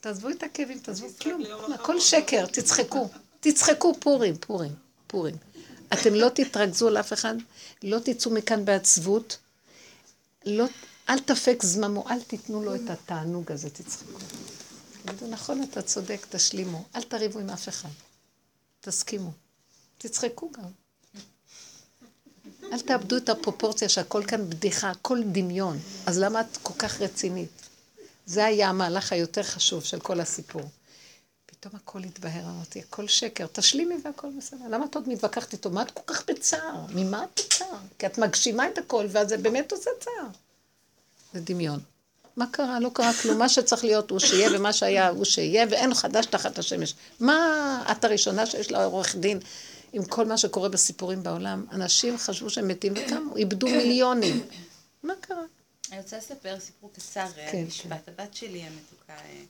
תעזבו 0.00 0.30
את 0.30 0.42
הכאבים, 0.42 0.78
תעזבו 0.78 1.06
כלום, 1.20 1.42
הכל 1.74 2.00
שקר, 2.00 2.46
תצחקו. 2.46 3.08
תצחקו 3.40 3.94
פורים, 4.00 4.36
פורים, 4.38 4.74
פורים. 5.06 5.36
אתם 5.92 6.14
לא 6.14 6.28
תתרכזו 6.28 6.88
על 6.88 6.96
אף 6.96 7.12
אחד, 7.12 7.34
לא 7.82 7.98
תצאו 8.04 8.30
מכאן 8.30 8.64
בעצבות, 8.64 9.38
לא, 10.46 10.64
אל 11.08 11.18
תפק 11.18 11.62
זממו, 11.62 12.08
אל 12.10 12.22
תיתנו 12.22 12.62
לו 12.62 12.74
את 12.74 12.90
התענוג 12.90 13.52
הזה, 13.52 13.70
תצחקו. 13.70 14.18
תגידו, 15.02 15.26
נכון, 15.26 15.62
אתה 15.62 15.82
צודק, 15.82 16.26
תשלימו, 16.30 16.84
אל 16.96 17.02
תריבו 17.02 17.38
עם 17.38 17.50
אף 17.50 17.68
אחד. 17.68 17.88
תסכימו. 18.80 19.30
תצחקו 19.98 20.50
גם. 20.52 20.87
אל 22.72 22.80
תאבדו 22.80 23.16
את 23.16 23.28
הפרופורציה 23.28 23.88
שהכל 23.88 24.22
כאן 24.26 24.50
בדיחה, 24.50 24.90
הכל 24.90 25.22
דמיון. 25.22 25.78
אז 26.06 26.18
למה 26.18 26.40
את 26.40 26.58
כל 26.62 26.74
כך 26.78 27.00
רצינית? 27.00 27.68
זה 28.26 28.44
היה 28.44 28.68
המהלך 28.68 29.12
היותר 29.12 29.42
חשוב 29.42 29.84
של 29.84 30.00
כל 30.00 30.20
הסיפור. 30.20 30.62
פתאום 31.46 31.72
הכל 31.76 32.04
התבהר, 32.04 32.42
אמרתי, 32.44 32.80
הכל 32.80 33.08
שקר, 33.08 33.46
תשלימי 33.52 33.94
והכל 34.04 34.28
בסדר. 34.38 34.64
למה 34.70 34.84
את 34.84 34.94
עוד 34.94 35.08
מתווכחת 35.08 35.52
איתו? 35.52 35.70
מה 35.70 35.82
את 35.82 35.90
כל 35.90 36.02
כך 36.06 36.22
בצער? 36.28 36.84
ממה 36.94 37.24
את 37.24 37.40
בצער? 37.46 37.78
כי 37.98 38.06
את 38.06 38.18
מגשימה 38.18 38.68
את 38.68 38.78
הכל, 38.78 39.06
ואז 39.10 39.28
זה 39.28 39.36
באמת 39.36 39.72
עושה 39.72 39.90
צער. 40.00 40.26
זה 41.34 41.40
דמיון. 41.40 41.80
מה 42.36 42.46
קרה? 42.50 42.80
לא 42.80 42.90
קרה 42.92 43.12
כלום. 43.22 43.38
מה 43.38 43.48
שצריך 43.48 43.84
להיות 43.84 44.10
הוא 44.10 44.18
שיהיה, 44.18 44.50
ומה 44.54 44.72
שהיה 44.72 45.08
הוא 45.08 45.24
שיהיה, 45.24 45.66
ואין 45.70 45.94
חדש 45.94 46.26
תחת 46.26 46.58
השמש. 46.58 46.94
מה 47.20 47.84
את 47.92 48.04
הראשונה 48.04 48.46
שיש 48.46 48.70
לה 48.70 48.84
עורך 48.84 49.16
דין 49.16 49.38
עם 49.92 50.04
כל 50.04 50.26
מה 50.26 50.38
שקורה 50.38 50.68
בסיפורים 50.68 51.22
בעולם? 51.22 51.66
אנשים 51.72 52.18
חשבו 52.18 52.50
שהם 52.50 52.68
מתים 52.68 52.92
וקמו, 52.96 53.36
איבדו 53.36 53.66
מיליונים. 53.66 54.46
מה 55.02 55.12
קרה? 55.20 55.42
אני 55.92 56.00
רוצה 56.00 56.18
לספר 56.18 56.60
סיפור 56.60 56.90
קצר 56.92 57.20
על 57.20 57.30
כן, 57.52 57.64
משפט. 57.66 58.08
הבת 58.08 58.34
שלי 58.34 58.62
המתוקה, 58.62 59.12
אה, 59.18 59.42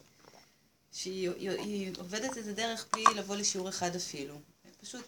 שהיא 0.92 1.30
היא- 1.30 1.50
היא 1.50 1.92
עובדת 1.98 2.38
את 2.38 2.46
הדרך 2.46 2.86
בלי 2.92 3.04
לבוא 3.16 3.36
לשיעור 3.36 3.68
אחד 3.68 3.96
אפילו. 3.96 4.34
פשוט 4.80 5.04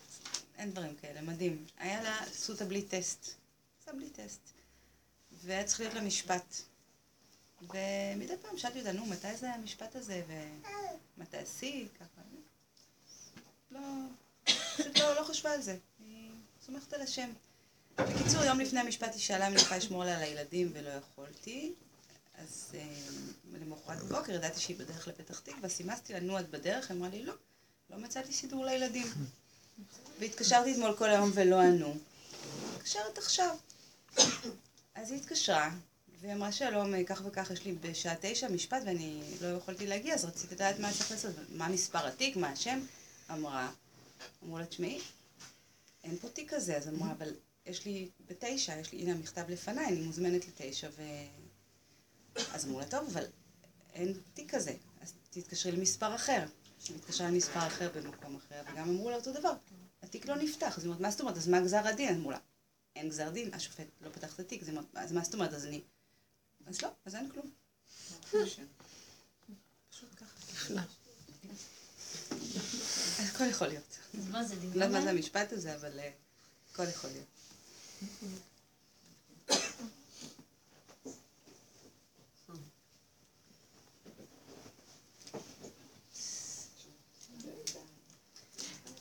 אין 0.58 0.70
דברים 0.70 0.94
כאלה, 1.02 1.20
מדהים. 1.20 1.64
היה 1.78 2.02
לה 2.02 2.16
סוטה 2.32 2.64
בלי 2.64 2.82
טסט. 2.82 3.30
עשה 3.82 3.92
בלי 3.92 4.10
טסט. 4.10 4.40
והיה 5.44 5.64
צריך 5.64 5.80
להיות 5.80 5.94
לה 5.94 6.00
משפט. 6.00 6.56
ומדי 7.62 8.34
פעם 8.42 8.58
שאלתי 8.58 8.78
אותה, 8.78 8.92
נו, 8.92 9.06
מתי 9.06 9.36
זה 9.36 9.50
המשפט 9.54 9.96
הזה, 9.96 10.22
ומתי 11.16 11.36
עשי, 11.36 11.88
ככה. 12.00 12.20
לא, 13.70 13.78
פשוט 14.76 14.98
לא, 14.98 15.14
לא 15.14 15.24
חשבה 15.24 15.52
על 15.52 15.62
זה. 15.62 15.76
היא 15.98 16.30
סומכת 16.66 16.92
על 16.92 17.02
השם. 17.02 17.30
בקיצור, 17.96 18.44
יום 18.44 18.60
לפני 18.60 18.80
המשפט 18.80 19.12
היא 19.12 19.20
שאלה 19.20 19.46
אם 19.46 19.52
אני 19.52 19.60
יכולה 19.60 19.78
לשמור 19.78 20.04
לה 20.04 20.16
על 20.16 20.22
הילדים 20.22 20.70
ולא 20.74 20.88
יכולתי. 20.88 21.72
אז 22.38 22.72
אה, 22.74 22.80
למחרת 23.60 23.98
בבוקר 23.98 24.32
ידעתי 24.32 24.60
שהיא 24.60 24.76
בדרך 24.76 25.08
לפתח 25.08 25.38
תקווה, 25.38 25.68
סימסתי 25.68 26.12
לה, 26.12 26.20
נו, 26.20 26.38
את 26.38 26.50
בדרך? 26.50 26.90
היא 26.90 26.98
אמרה 26.98 27.08
לי, 27.08 27.24
לא, 27.24 27.34
לא 27.90 27.98
מצאתי 27.98 28.32
סידור 28.32 28.64
לילדים. 28.64 29.06
והתקשרתי 30.20 30.72
אתמול 30.72 30.96
כל 30.96 31.10
היום 31.10 31.30
ולא 31.34 31.60
ענו. 31.60 31.96
מתקשרת 32.74 33.18
עכשיו. 33.18 33.56
אז 34.94 35.10
היא 35.10 35.20
התקשרה, 35.20 35.70
והיא 36.20 36.34
אמרה 36.34 36.52
שלום, 36.52 37.04
כך 37.04 37.22
וכך, 37.26 37.50
יש 37.50 37.64
לי 37.64 37.72
בשעה 37.72 38.14
תשע 38.20 38.48
משפט 38.48 38.82
ואני 38.86 39.22
לא 39.40 39.46
יכולתי 39.46 39.86
להגיע, 39.86 40.14
אז 40.14 40.24
רציתי 40.24 40.54
לדעת 40.54 40.78
מה 40.78 40.92
צריך 40.92 41.10
לעשות, 41.10 41.30
מה 41.48 41.68
מספר 41.68 42.06
התיק, 42.06 42.36
מה 42.36 42.48
השם. 42.48 42.80
אמרה, 43.30 43.70
אמרו 44.42 44.58
לה, 44.58 44.66
תשמעי, 44.66 45.00
אין 46.04 46.16
פה 46.16 46.28
תיק 46.28 46.54
כזה, 46.54 46.76
אז 46.76 46.88
אמרה, 46.88 47.12
אבל 47.12 47.34
יש 47.66 47.84
לי 47.84 48.08
בתשע, 48.26 48.78
יש 48.80 48.92
לי, 48.92 49.02
הנה 49.02 49.12
המכתב 49.12 49.44
לפניי, 49.48 49.86
אני 49.86 50.00
מוזמנת 50.00 50.48
לתשע, 50.48 50.88
ו... 50.96 51.02
אז 52.52 52.66
אמרו 52.66 52.80
לה, 52.80 52.86
טוב, 52.86 53.08
אבל 53.08 53.24
אין 53.92 54.14
תיק 54.34 54.54
כזה, 54.54 54.74
אז 55.00 55.12
תתקשרי 55.30 55.72
למספר 55.72 56.14
אחר. 56.14 56.46
היא 56.88 56.96
התקשרה 56.96 57.30
למספר 57.30 57.66
אחר 57.66 57.90
במקום 57.94 58.36
אחר, 58.36 58.62
וגם 58.72 58.88
אמרו 58.88 59.10
לה 59.10 59.16
אותו 59.16 59.32
דבר, 59.32 59.52
התיק 60.02 60.26
לא 60.26 60.36
נפתח, 60.36 60.78
אז 60.78 60.84
היא 60.84 60.88
אומרת, 60.88 61.00
מה 61.00 61.10
זאת 61.10 61.20
אומרת, 61.20 61.36
אז 61.36 61.48
מה 61.48 61.60
גזר 61.60 61.86
הדין? 61.86 62.14
אמרו 62.14 62.30
לה, 62.30 62.38
אין 62.96 63.08
גזר 63.08 63.30
דין, 63.30 63.54
השופט 63.54 63.86
לא 64.00 64.10
פתח 64.10 64.34
את 64.34 64.40
התיק, 64.40 64.62
אז 64.94 65.12
מה 65.12 65.24
זאת 65.24 65.34
אומרת, 65.34 65.52
אז 65.52 65.66
אני... 65.66 65.80
אז 66.66 66.82
לא, 66.82 66.88
אז 67.04 67.14
אין 67.14 67.30
כלום. 67.30 67.50
נפלא. 70.52 70.82
אז 73.20 73.30
הכל 73.34 73.44
יכול 73.44 73.66
להיות. 73.66 73.89
אז 74.18 74.28
מה 74.30 74.44
זה, 74.44 74.54
לא 74.54 74.64
יודעת 74.64 74.74
מה 74.74 74.86
דמיון? 74.86 75.02
זה 75.04 75.10
המשפט 75.10 75.52
הזה, 75.52 75.74
אבל 75.74 75.98
אה, 75.98 76.10
הכל 76.72 76.82
יכול 76.88 77.10
להיות. 77.10 77.40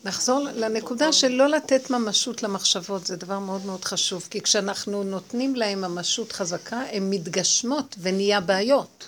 נחזור 0.06 0.40
לנקודה 0.40 1.14
של 1.14 1.28
לא 1.28 1.48
לתת 1.48 1.90
ממשות 1.90 2.44
למחשבות, 2.44 3.08
זה 3.08 3.16
דבר 3.16 3.40
מאוד 3.40 3.66
מאוד 3.66 3.86
חשוב, 3.86 4.28
כי 4.30 4.42
כשאנחנו 4.42 5.04
נותנים 5.04 5.56
להם 5.56 5.82
ממשות 5.82 6.32
חזקה, 6.32 6.84
הן 6.92 7.10
מתגשמות 7.10 7.96
ונהיה 8.00 8.42
בעיות. 8.42 9.08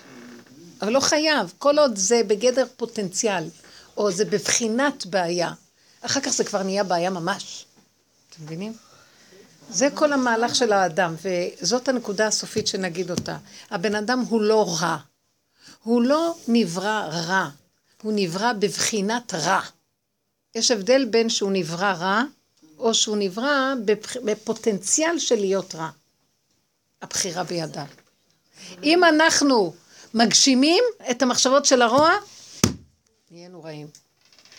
אבל 0.82 0.92
לא 0.92 1.00
חייב, 1.00 1.52
כל 1.58 1.78
עוד 1.78 1.96
זה 1.96 2.20
בגדר 2.26 2.66
פוטנציאל, 2.76 3.44
או 3.96 4.10
זה 4.10 4.24
בבחינת 4.24 5.06
בעיה, 5.06 5.52
אחר 6.02 6.20
כך 6.20 6.30
זה 6.30 6.44
כבר 6.44 6.62
נהיה 6.62 6.84
בעיה 6.84 7.10
ממש. 7.10 7.66
אתם 8.30 8.42
מבינים? 8.42 8.72
זה 9.70 9.88
כל 9.94 10.12
המהלך 10.12 10.54
של 10.54 10.72
האדם, 10.72 11.14
וזאת 11.22 11.88
הנקודה 11.88 12.26
הסופית 12.26 12.66
שנגיד 12.66 13.10
אותה. 13.10 13.38
הבן 13.70 13.94
אדם 13.94 14.20
הוא 14.20 14.42
לא 14.42 14.76
רע. 14.80 14.96
הוא 15.82 16.02
לא 16.02 16.34
נברא 16.48 17.08
רע, 17.12 17.48
הוא 18.02 18.12
נברא 18.16 18.52
בבחינת 18.52 19.34
רע. 19.34 19.60
יש 20.54 20.70
הבדל 20.70 21.04
בין 21.04 21.30
שהוא 21.30 21.52
נברא 21.52 21.92
רע, 21.92 22.22
או 22.78 22.94
שהוא 22.94 23.16
נברא 23.16 23.74
בפוטנציאל 24.24 25.18
של 25.18 25.34
להיות 25.34 25.74
רע. 25.74 25.90
הבחירה 27.02 27.44
בידיו. 27.44 27.86
אם 28.82 29.04
אנחנו 29.04 29.74
מגשימים 30.14 30.84
את 31.10 31.22
המחשבות 31.22 31.64
של 31.64 31.82
הרוע, 31.82 32.10
נהיינו 33.30 33.62
רעים. 33.62 33.86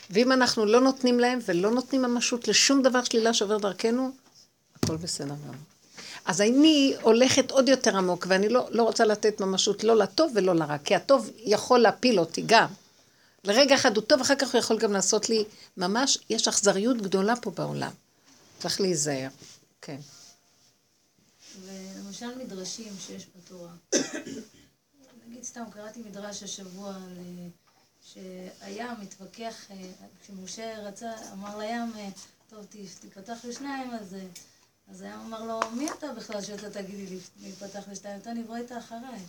ואם 0.10 0.32
אנחנו 0.32 0.66
לא 0.66 0.82
נותנים 0.82 1.20
להם 1.20 1.40
ולא 1.46 1.72
נותנים 1.72 2.02
ממשות 2.02 2.48
לשום 2.48 2.82
דבר 2.82 3.04
שלילה 3.04 3.34
שעובר 3.34 3.58
דרכנו, 3.58 4.12
הכל 4.76 4.98
בסדר 4.98 5.36
גמור. 5.44 5.56
אז 6.26 6.42
אני 6.42 6.96
הולכת 7.02 7.52
עוד 7.52 7.70
יותר 7.70 7.98
עמוק, 7.98 8.26
ואני 8.30 8.50
לא, 8.50 8.68
לא 8.72 8.84
רוצה 8.84 9.06
לתת 9.06 9.42
ממשות 9.42 9.84
לא 9.84 9.98
לטוב 9.98 10.32
ולא 10.36 10.56
לרע, 10.56 10.78
כי 10.78 10.96
הטוב 10.96 11.30
יכול 11.38 11.80
להפיל 11.80 12.20
אותי 12.20 12.44
גם. 12.46 12.68
לרגע 13.44 13.76
אחד 13.76 13.96
הוא 13.98 14.04
טוב, 14.04 14.22
אחר 14.22 14.36
כך 14.36 14.52
הוא 14.54 14.60
יכול 14.60 14.78
גם 14.78 14.94
לעשות 14.94 15.30
לי, 15.30 15.44
ממש, 15.78 16.18
יש 16.30 16.48
אכזריות 16.48 16.98
גדולה 17.02 17.36
פה 17.36 17.52
בעולם. 17.52 17.92
צריך 18.60 18.82
להיזהר, 18.82 19.30
כן. 19.82 19.98
ולמשל 21.62 22.38
מדרשים 22.38 22.94
שיש 23.08 23.28
בתורה. 23.38 23.72
נגיד 25.28 25.44
סתם, 25.44 25.64
קראתי 25.74 26.00
מדרש 26.00 26.44
השבוע 26.44 26.96
על... 26.96 27.18
שהים 28.04 28.92
מתווכח, 29.02 29.72
אה, 29.72 29.76
כשמשה 30.24 30.80
רצה, 30.80 31.14
אמר 31.34 31.58
לים, 31.58 31.92
אה, 31.98 32.10
טוב, 32.50 32.66
תיפתח 33.00 33.38
לשניים, 33.44 33.94
אז, 33.94 34.14
אה, 34.14 34.26
אז 34.88 35.02
הים 35.02 35.20
אמר 35.20 35.44
לו, 35.44 35.60
מי 35.72 35.92
אתה 35.92 36.14
בכלל 36.14 36.42
שאתה 36.42 36.70
תגידי 36.70 37.06
לי 37.06 37.20
להיפתח 37.42 37.84
לשניים? 37.92 38.20
אתה 38.20 38.34
נבראת 38.34 38.72
אחריי. 38.72 39.20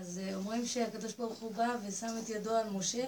אז 0.00 0.20
אומרים 0.34 0.66
שהקדוש 0.66 1.12
ברוך 1.12 1.38
הוא 1.38 1.54
בא 1.54 1.76
ושם 1.86 2.16
את 2.22 2.28
ידו 2.28 2.56
על 2.56 2.70
משה, 2.70 3.04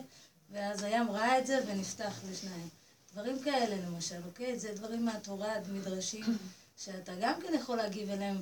ואז 0.50 0.82
הים 0.82 1.10
ראה 1.10 1.38
את 1.38 1.46
זה 1.46 1.58
ונפתח 1.66 2.20
לשניים. 2.30 2.68
דברים 3.12 3.42
כאלה 3.42 3.86
למשל, 3.86 4.20
אוקיי? 4.26 4.58
זה 4.58 4.74
דברים 4.74 5.04
מהתורה, 5.04 5.54
מדרשים, 5.72 6.24
שאתה 6.84 7.12
גם 7.20 7.40
כן 7.42 7.54
יכול 7.54 7.76
להגיב 7.76 8.10
אליהם 8.10 8.40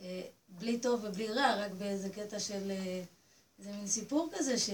אה, 0.00 0.22
בלי 0.48 0.78
טוב 0.78 1.00
ובלי 1.04 1.28
רע, 1.28 1.54
רק 1.56 1.70
באיזה 1.70 2.08
קטע 2.10 2.40
של... 2.40 2.70
אה, 2.70 3.02
זה 3.58 3.72
מין 3.72 3.86
סיפור 3.86 4.30
כזה 4.32 4.58
ש... 4.58 4.70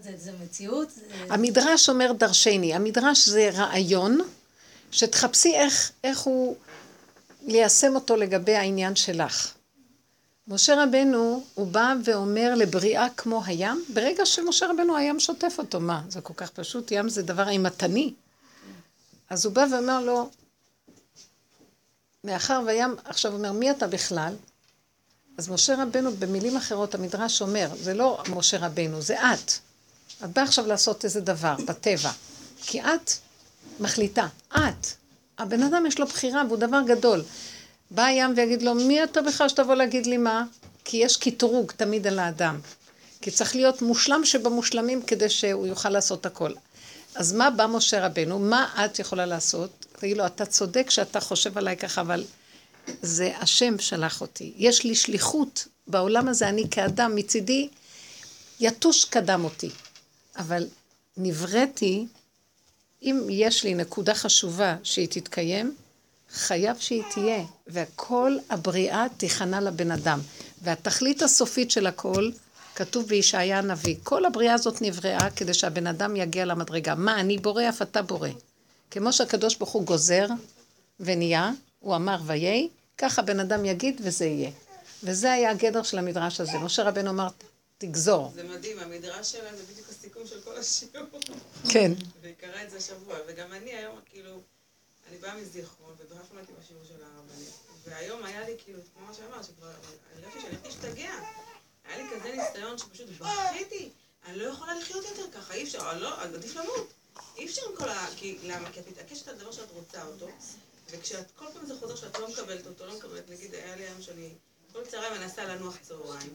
זה, 0.00 0.12
זה 0.16 0.32
מציאות? 0.44 0.90
זה... 0.90 1.02
המדרש 1.30 1.88
אומר 1.88 2.12
דרשני, 2.12 2.74
המדרש 2.74 3.28
זה 3.28 3.50
רעיון, 3.52 4.20
שתחפשי 4.90 5.54
איך, 5.54 5.92
איך 6.04 6.20
הוא 6.20 6.56
ליישם 7.42 7.94
אותו 7.94 8.16
לגבי 8.16 8.54
העניין 8.54 8.96
שלך. 8.96 9.54
משה 10.48 10.84
רבנו, 10.84 11.44
הוא 11.54 11.66
בא 11.66 11.94
ואומר 12.04 12.54
לבריאה 12.54 13.06
כמו 13.16 13.44
הים, 13.44 13.84
ברגע 13.94 14.26
שמשה 14.26 14.66
רבנו 14.66 14.96
הים 14.96 15.20
שוטף 15.20 15.54
אותו, 15.58 15.80
מה, 15.80 16.02
זה 16.08 16.20
כל 16.20 16.34
כך 16.36 16.50
פשוט, 16.50 16.90
ים 16.90 17.08
זה 17.08 17.22
דבר 17.22 17.48
אימתני. 17.48 18.14
אז 19.30 19.44
הוא 19.44 19.54
בא 19.54 19.66
ואומר 19.72 20.00
לו, 20.00 20.30
מאחר 22.24 22.62
והים 22.66 22.94
עכשיו 23.04 23.32
אומר, 23.32 23.52
מי 23.52 23.70
אתה 23.70 23.86
בכלל? 23.86 24.34
אז 25.38 25.48
משה 25.48 25.82
רבנו, 25.82 26.12
במילים 26.12 26.56
אחרות, 26.56 26.94
המדרש 26.94 27.42
אומר, 27.42 27.68
זה 27.76 27.94
לא 27.94 28.22
משה 28.28 28.66
רבנו, 28.66 29.02
זה 29.02 29.32
את. 29.32 29.52
את 30.24 30.30
באה 30.30 30.44
עכשיו 30.44 30.66
לעשות 30.66 31.04
איזה 31.04 31.20
דבר 31.20 31.54
בטבע, 31.66 32.10
כי 32.62 32.80
את 32.80 33.10
מחליטה, 33.80 34.26
את. 34.52 34.86
הבן 35.38 35.62
אדם 35.62 35.86
יש 35.86 35.98
לו 35.98 36.06
בחירה 36.06 36.42
והוא 36.48 36.58
דבר 36.58 36.80
גדול. 36.86 37.22
בא 37.90 38.04
הים 38.04 38.32
ויגיד 38.36 38.62
לו, 38.62 38.74
מי 38.74 39.04
אתה 39.04 39.22
בכלל 39.22 39.48
שתבוא 39.48 39.74
להגיד 39.74 40.06
לי 40.06 40.16
מה? 40.16 40.44
כי 40.84 40.96
יש 40.96 41.16
קטרוג 41.16 41.72
תמיד 41.76 42.06
על 42.06 42.18
האדם. 42.18 42.60
כי 43.20 43.30
צריך 43.30 43.56
להיות 43.56 43.82
מושלם 43.82 44.24
שבמושלמים 44.24 45.02
כדי 45.02 45.28
שהוא 45.28 45.66
יוכל 45.66 45.88
לעשות 45.88 46.26
הכל. 46.26 46.52
אז 47.14 47.32
מה 47.32 47.50
בא 47.50 47.66
משה 47.66 48.06
רבנו? 48.06 48.38
מה 48.38 48.84
את 48.84 48.98
יכולה 48.98 49.26
לעשות? 49.26 49.86
תגיד 49.98 50.16
לו, 50.16 50.26
אתה 50.26 50.46
צודק 50.46 50.90
שאתה 50.90 51.20
חושב 51.20 51.58
עליי 51.58 51.76
ככה, 51.76 52.00
אבל 52.00 52.24
זה 53.02 53.32
השם 53.40 53.78
שלח 53.78 54.20
אותי. 54.20 54.52
יש 54.56 54.84
לי 54.84 54.94
שליחות 54.94 55.66
בעולם 55.86 56.28
הזה, 56.28 56.48
אני 56.48 56.64
כאדם 56.70 57.14
מצידי, 57.14 57.68
יתוש 58.60 59.04
קדם 59.04 59.44
אותי. 59.44 59.70
אבל 60.36 60.66
נבראתי, 61.16 62.06
אם 63.02 63.26
יש 63.30 63.64
לי 63.64 63.74
נקודה 63.74 64.14
חשובה 64.14 64.76
שהיא 64.82 65.08
תתקיים, 65.10 65.76
חייב 66.32 66.76
שהיא 66.78 67.02
תהיה, 67.14 67.44
וכל 67.66 68.36
הבריאה 68.50 69.06
תיכנע 69.16 69.60
לבן 69.60 69.90
אדם. 69.90 70.20
והתכלית 70.62 71.22
הסופית 71.22 71.70
של 71.70 71.86
הכל, 71.86 72.30
כתוב 72.74 73.06
בישעיה 73.06 73.58
הנביא, 73.58 73.96
כל 74.02 74.24
הבריאה 74.24 74.54
הזאת 74.54 74.82
נבראה 74.82 75.30
כדי 75.30 75.54
שהבן 75.54 75.86
אדם 75.86 76.16
יגיע 76.16 76.44
למדרגה. 76.44 76.94
מה, 76.94 77.20
אני 77.20 77.38
בורא, 77.38 77.68
אף 77.68 77.82
אתה 77.82 78.02
בורא. 78.02 78.28
כמו 78.90 79.12
שהקדוש 79.12 79.56
ברוך 79.56 79.70
הוא 79.70 79.84
גוזר 79.84 80.26
ונהיה, 81.00 81.50
הוא 81.80 81.96
אמר 81.96 82.16
ויהי, 82.26 82.68
ככה 82.98 83.22
בן 83.22 83.40
אדם 83.40 83.64
יגיד 83.64 84.00
וזה 84.04 84.24
יהיה. 84.24 84.50
וזה 85.02 85.32
היה 85.32 85.50
הגדר 85.50 85.82
של 85.82 85.98
המדרש 85.98 86.40
הזה. 86.40 86.58
משה 86.58 86.82
רבנו 86.82 87.10
אמר, 87.10 87.28
תגזור. 87.82 88.32
זה 88.34 88.42
מדהים, 88.42 88.78
המדרש 88.78 89.32
שלה 89.32 89.56
זה 89.56 89.62
בדיוק 89.72 89.88
הסיכום 89.88 90.26
של 90.26 90.40
כל 90.40 90.56
השיעור. 90.56 91.20
כן. 91.72 91.92
והיא 92.20 92.34
קראה 92.40 92.64
את 92.64 92.70
זה 92.70 92.76
השבוע, 92.76 93.16
וגם 93.26 93.52
אני 93.52 93.74
היום, 93.74 93.98
כאילו, 94.04 94.40
אני 95.08 95.16
באה 95.18 95.36
מזיכרון, 95.36 95.94
ובכלל 95.98 96.18
למדתי 96.32 96.52
בשיעור 96.60 96.84
של 96.84 97.04
הרבנית, 97.04 97.52
והיום 97.84 98.24
היה 98.24 98.48
לי, 98.48 98.54
כאילו, 98.64 98.78
כמו 98.94 99.06
מה 99.06 99.14
שאמרת, 99.14 99.44
שכבר, 99.44 99.70
הרגשתי 100.14 100.40
שאני 100.40 100.56
הולכת 100.56 100.66
להשתגע. 100.66 101.12
היה 101.84 101.96
לי 101.96 102.04
כזה 102.10 102.34
ניסיון 102.36 102.78
שפשוט 102.78 103.08
בכיתי, 103.18 103.90
אני 104.26 104.36
לא 104.36 104.44
יכולה 104.44 104.74
לחיות 104.74 105.04
יותר 105.04 105.30
ככה, 105.32 105.54
אי 105.54 105.64
אפשר, 105.64 105.90
אני 105.90 106.00
לא, 106.00 106.22
עדיף 106.22 106.56
למות. 106.56 106.92
אי 107.36 107.46
אפשר 107.46 107.62
עם 107.70 107.76
כל 107.76 107.88
ה... 107.88 108.06
כי, 108.16 108.38
למה? 108.42 108.72
כי 108.72 108.80
את 108.80 108.88
מתעקשת 108.88 109.28
על 109.28 109.36
דבר 109.36 109.52
שאת 109.52 109.70
רוצה 109.70 110.04
אותו, 110.04 110.28
וכשאת 110.90 111.26
כל 111.36 111.46
פעם 111.54 111.66
זה 111.66 111.74
חוזר 111.80 111.96
שאת 111.96 112.18
לא 112.18 112.28
מקבלת 112.28 112.66
אותו, 112.66 112.86
לא 112.86 112.96
מקבלת, 112.96 113.30
נגיד, 113.30 113.54
היה 113.54 113.76
לי 113.76 113.84
היום 113.84 114.02
שאני 114.02 114.28
כל 114.72 114.86
צהריים 114.86 115.20
מנסה 115.20 115.44
לנוח 115.44 115.76
צהריים, 115.82 116.32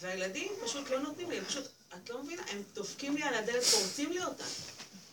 והילדים 0.00 0.52
פשוט 0.64 0.90
לא 0.90 0.98
נותנים 0.98 1.30
לי, 1.30 1.38
הם 1.38 1.44
פשוט, 1.44 1.64
את 1.94 2.10
לא 2.10 2.22
מבינה, 2.22 2.42
הם 2.48 2.62
דופקים 2.72 3.16
לי 3.16 3.22
על 3.22 3.34
הדלת, 3.34 3.64
פורצים 3.64 4.12
לי 4.12 4.24
אותה. 4.24 4.44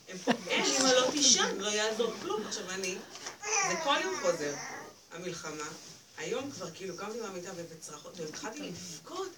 הם 0.08 0.18
פה, 0.18 0.32
אין, 0.48 0.66
אמא 0.66 0.88
לא 0.88 1.12
תישן, 1.12 1.58
לא 1.58 1.68
יעזור 1.68 2.14
כלום. 2.22 2.48
עכשיו 2.48 2.70
אני, 2.70 2.98
זה 3.44 3.76
כל 3.84 3.96
יום 4.04 4.16
חוזר, 4.22 4.54
המלחמה. 5.12 5.68
היום 6.18 6.52
כבר 6.52 6.72
כאילו 6.72 6.98
קמתי 6.98 7.20
מהמיטה 7.22 7.52
ובצרחות, 7.56 8.20
והתחלתי 8.20 8.60
לבכות. 8.60 9.30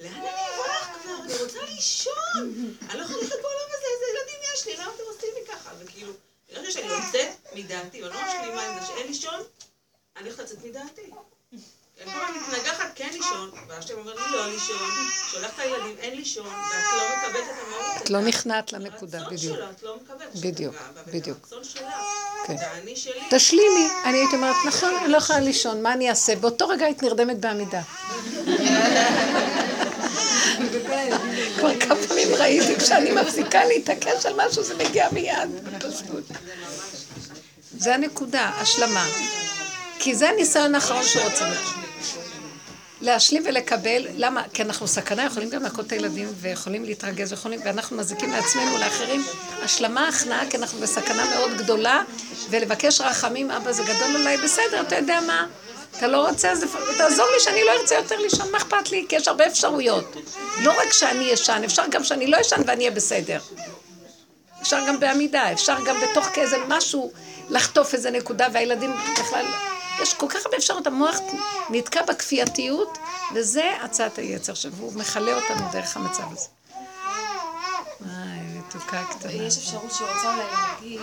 לאן 0.00 0.12
אני 0.12 0.28
אברח 0.28 0.98
כבר? 1.02 1.24
אני 1.24 1.42
רוצה 1.42 1.62
לישון! 1.62 2.74
אני 2.90 2.98
לא 2.98 3.04
יכולה 3.04 3.18
ללכת 3.22 3.36
בעולם 3.42 3.68
הזה, 3.68 3.86
איזה 3.94 4.04
ילדים 4.10 4.40
יש 4.54 4.66
לי, 4.66 4.76
למה 4.76 4.94
אתם 4.94 5.02
עושים 5.14 5.28
לי 5.34 5.46
ככה? 5.52 5.70
וכאילו, 5.78 6.12
ברגע 6.52 6.70
שאני 6.70 6.86
יוצאת 6.86 7.54
מדעתי, 7.54 8.02
ואני 8.02 8.14
לא 8.14 8.20
משלימה 8.22 8.62
עם 8.62 8.80
זה 8.80 8.86
שאין 8.86 9.06
לישון, 9.06 9.40
אני 10.16 10.28
הולכת 10.28 10.44
לצאת 10.44 10.64
מדעתי. 10.64 11.10
כל 12.04 12.10
הזמן 12.10 12.40
מתנגחת 12.40 12.90
כן 12.94 13.08
לישון, 13.12 13.50
והשם 13.68 13.94
אומר 13.98 14.14
לי 14.14 14.32
לא 14.32 14.46
לישון, 14.46 14.76
שולח 15.30 15.50
את 15.54 15.58
הילדים, 15.58 15.96
אין 15.98 16.16
לישון, 16.16 16.46
ואת 16.46 16.84
לא 16.96 17.02
מקבלת 17.16 17.44
את 17.44 17.54
המהות. 17.66 18.02
את 18.02 18.10
לא 18.10 18.20
נכנעת 18.20 18.72
לנקודה, 18.72 19.20
בדיוק. 19.30 19.58
את 19.76 19.82
לא 19.82 19.96
מקבלת. 20.02 20.40
בדיוק, 20.40 20.74
בדיוק. 21.06 21.48
כן. 22.46 22.56
תשלימי. 23.30 23.88
אני 24.04 24.18
הייתי 24.18 24.36
אומרת, 24.36 24.56
נכון, 24.66 24.94
אני 25.02 25.12
לא 25.12 25.16
יכולה 25.16 25.40
לישון, 25.40 25.82
מה 25.82 25.92
אני 25.92 26.10
אעשה? 26.10 26.36
באותו 26.36 26.68
רגע 26.68 26.86
היית 26.86 27.02
נרדמת 27.02 27.38
בעמידה. 27.38 27.80
כבר 31.58 31.80
כמה 31.80 31.96
פעמים 32.08 32.28
ראיתי, 32.34 32.76
כשאני 32.76 33.12
מפסיקה 33.12 33.64
להתעקש 33.64 34.26
על 34.26 34.34
משהו, 34.36 34.62
זה 34.62 34.74
מגיע 34.74 35.08
מיד. 35.12 35.50
זה 37.78 37.94
הנקודה, 37.94 38.50
השלמה. 38.60 39.06
כי 39.98 40.14
זה 40.14 40.28
הניסיון 40.28 40.74
האחרון 40.74 41.04
שרוצים. 41.04 41.83
להשלים 43.04 43.42
ולקבל, 43.46 44.06
למה? 44.16 44.42
כי 44.52 44.62
אנחנו 44.62 44.86
סכנה, 44.86 45.24
יכולים 45.24 45.50
גם 45.50 45.62
להכות 45.62 45.86
את 45.86 45.92
הילדים 45.92 46.28
ויכולים 46.40 46.84
להתרגז 46.84 47.32
ויכולים, 47.32 47.60
ואנחנו 47.64 47.96
מזיקים 47.96 48.30
לעצמנו, 48.32 48.78
לאחרים. 48.78 49.24
השלמה, 49.62 50.08
הכנעה, 50.08 50.50
כי 50.50 50.56
אנחנו 50.56 50.80
בסכנה 50.80 51.24
מאוד 51.34 51.56
גדולה, 51.58 52.02
ולבקש 52.50 53.00
רחמים, 53.00 53.50
אבא 53.50 53.72
זה 53.72 53.82
גדול 53.82 54.16
עליי, 54.16 54.36
בסדר, 54.36 54.80
אתה 54.80 54.96
יודע 54.96 55.20
מה? 55.26 55.46
אתה 55.98 56.06
לא 56.06 56.28
רוצה, 56.28 56.50
אז 56.50 56.64
תעזור 56.98 57.26
לי 57.34 57.40
שאני 57.40 57.64
לא 57.64 57.70
ארצה 57.80 57.94
יותר 57.94 58.16
לישון, 58.18 58.50
מה 58.52 58.58
אכפת 58.58 58.90
לי? 58.90 59.06
כי 59.08 59.16
יש 59.16 59.28
הרבה 59.28 59.46
אפשרויות. 59.46 60.16
לא 60.62 60.70
רק 60.70 60.92
שאני 60.92 61.24
ישן, 61.24 61.62
אפשר 61.64 61.82
גם 61.90 62.04
שאני 62.04 62.26
לא 62.26 62.36
ישן 62.36 62.62
ואני 62.66 62.84
אהיה 62.84 62.96
בסדר. 62.96 63.38
אפשר 64.62 64.78
גם 64.88 65.00
בעמידה, 65.00 65.52
אפשר 65.52 65.76
גם 65.86 65.96
בתוך 66.00 66.24
כאיזה 66.24 66.56
משהו 66.68 67.12
לחטוף 67.50 67.94
איזה 67.94 68.10
נקודה, 68.10 68.46
והילדים 68.52 68.94
בכלל... 69.20 69.44
יש 70.02 70.14
כל 70.14 70.26
כך 70.28 70.44
הרבה 70.44 70.56
אפשרות, 70.56 70.86
המוח 70.86 71.16
נתקע 71.70 72.02
בכפייתיות, 72.02 72.98
וזה 73.34 73.70
הצעת 73.82 74.18
היצר 74.18 74.54
שלו, 74.54 74.72
והוא 74.72 74.92
מכלה 74.94 75.34
אותנו 75.34 75.68
דרך 75.72 75.96
המצב 75.96 76.32
הזה. 76.32 76.48
וואי, 78.00 78.38
מתוקה 78.58 79.04
קטנה. 79.10 79.32
יש 79.32 79.58
אפשרות 79.58 79.92
שהיא 79.92 80.08
רוצה 80.14 80.34
אולי 80.34 80.44
להגיד, 80.52 81.00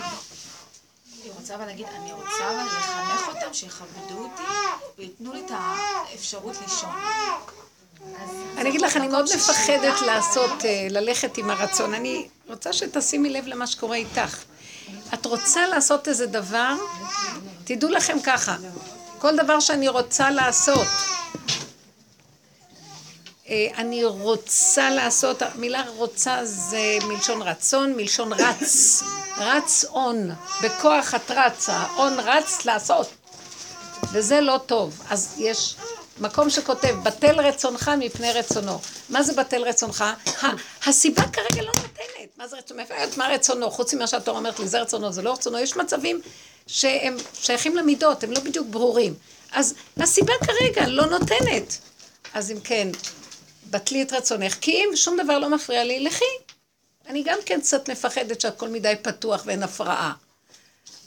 היא 1.24 1.32
רוצה 1.38 1.54
אבל 1.54 1.66
להגיד, 1.66 1.86
אני 1.86 2.12
רוצה 2.12 2.48
אבל 2.48 2.66
לחנך 2.66 3.28
אותם, 3.28 3.54
שיכבדו 3.54 4.18
אותי, 4.18 4.42
וייתנו 4.98 5.32
לי 5.32 5.42
את 5.46 5.50
האפשרות 5.54 6.56
לישון. 6.62 6.90
אני 8.56 8.68
אגיד 8.68 8.80
לך, 8.80 8.96
אני 8.96 9.08
מאוד 9.08 9.24
מפחדת 9.36 10.00
לעשות, 10.06 10.64
אה, 10.64 10.86
ללכת 10.90 11.38
עם 11.38 11.50
הרצון. 11.50 11.94
אני 11.94 12.28
רוצה 12.48 12.72
שתשימי 12.72 13.30
לב 13.30 13.46
למה 13.46 13.66
שקורה 13.66 13.96
איתך. 13.96 14.38
את 15.14 15.26
רוצה 15.26 15.66
לעשות 15.66 16.08
איזה 16.08 16.26
דבר, 16.26 16.74
תדעו 17.64 17.90
לכם 17.90 18.16
ככה, 18.24 18.56
כל 19.18 19.36
דבר 19.36 19.60
שאני 19.60 19.88
רוצה 19.88 20.30
לעשות, 20.30 20.86
אה, 23.48 23.68
אני 23.76 24.04
רוצה 24.04 24.90
לעשות, 24.90 25.42
המילה 25.42 25.84
רוצה 25.96 26.44
זה 26.44 26.98
מלשון 27.08 27.42
רצון, 27.42 27.92
מלשון 27.96 28.32
רץ, 28.32 29.02
רץ 29.36 29.84
און, 29.84 30.30
בכוח 30.62 31.14
את 31.14 31.30
רצה, 31.30 31.84
און 31.96 32.20
רץ 32.20 32.64
לעשות, 32.64 33.08
וזה 34.12 34.40
לא 34.40 34.60
טוב. 34.66 35.02
אז 35.10 35.34
יש 35.38 35.76
מקום 36.20 36.50
שכותב, 36.50 36.94
בטל 37.02 37.40
רצונך 37.40 37.90
מפני 37.98 38.32
רצונו. 38.32 38.78
מה 39.08 39.22
זה 39.22 39.32
בטל 39.32 39.62
רצונך? 39.62 40.04
הסיבה 40.86 41.22
כרגע 41.22 41.62
לא 41.62 41.72
נותנת. 41.76 42.36
מה 42.36 42.48
זה 42.48 42.56
רצונו? 42.56 42.82
מה 43.16 43.28
רצונו? 43.28 43.70
חוץ 43.70 43.94
ממה 43.94 44.06
שהתורה 44.06 44.38
אומרת 44.38 44.60
לי, 44.60 44.68
זה 44.68 44.80
רצונו, 44.80 45.12
זה 45.12 45.22
לא 45.22 45.32
רצונו. 45.32 45.58
יש 45.58 45.76
מצבים 45.76 46.20
שהם 46.66 47.16
שייכים 47.34 47.76
למידות, 47.76 48.24
הם 48.24 48.32
לא 48.32 48.40
בדיוק 48.40 48.66
ברורים. 48.70 49.14
אז 49.52 49.74
הסיבה 49.96 50.32
כרגע 50.44 50.88
לא 50.88 51.06
נותנת. 51.06 51.78
אז 52.34 52.50
אם 52.50 52.60
כן, 52.60 52.88
בטלי 53.70 54.02
את 54.02 54.12
רצונך, 54.12 54.54
כי 54.60 54.72
אם 54.72 54.96
שום 54.96 55.16
דבר 55.16 55.38
לא 55.38 55.50
מפריע 55.50 55.84
לי, 55.84 56.00
לכי. 56.00 56.24
אני 57.08 57.22
גם 57.22 57.38
כן 57.46 57.60
קצת 57.60 57.90
מפחדת 57.90 58.40
שהכל 58.40 58.68
מדי 58.68 58.94
פתוח 59.02 59.42
ואין 59.46 59.62
הפרעה. 59.62 60.12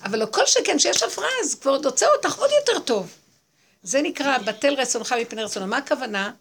אבל 0.04 0.20
לא 0.20 0.26
כל 0.32 0.46
שכן 0.46 0.80
שיש 0.80 1.04
הפרעה, 1.04 1.30
אז 1.44 1.56
כבר 1.56 1.80
הוצא 1.84 2.06
אותך 2.16 2.38
עוד 2.38 2.50
יותר 2.60 2.80
טוב. 2.80 3.12
זה 3.84 4.02
נקרא 4.02 4.38
בטל 4.38 4.74
רצונך 4.74 5.16
מפני 5.22 5.44
רצונו. 5.44 5.68
מה 5.68 5.78
הכוונה? 5.78 6.32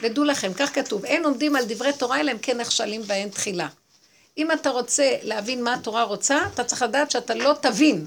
ודעו 0.00 0.24
לכם, 0.24 0.52
כך 0.54 0.74
כתוב, 0.74 1.04
אין 1.04 1.24
עומדים 1.24 1.56
על 1.56 1.64
דברי 1.68 1.92
תורה 1.92 2.20
אלא 2.20 2.32
אם 2.32 2.38
כן 2.38 2.60
נכשלים 2.60 3.02
בהן 3.02 3.28
תחילה. 3.28 3.68
אם 4.38 4.52
אתה 4.52 4.70
רוצה 4.70 5.16
להבין 5.22 5.64
מה 5.64 5.74
התורה 5.74 6.02
רוצה, 6.02 6.38
אתה 6.54 6.64
צריך 6.64 6.82
לדעת 6.82 7.10
שאתה 7.10 7.34
לא 7.34 7.54
תבין. 7.60 8.06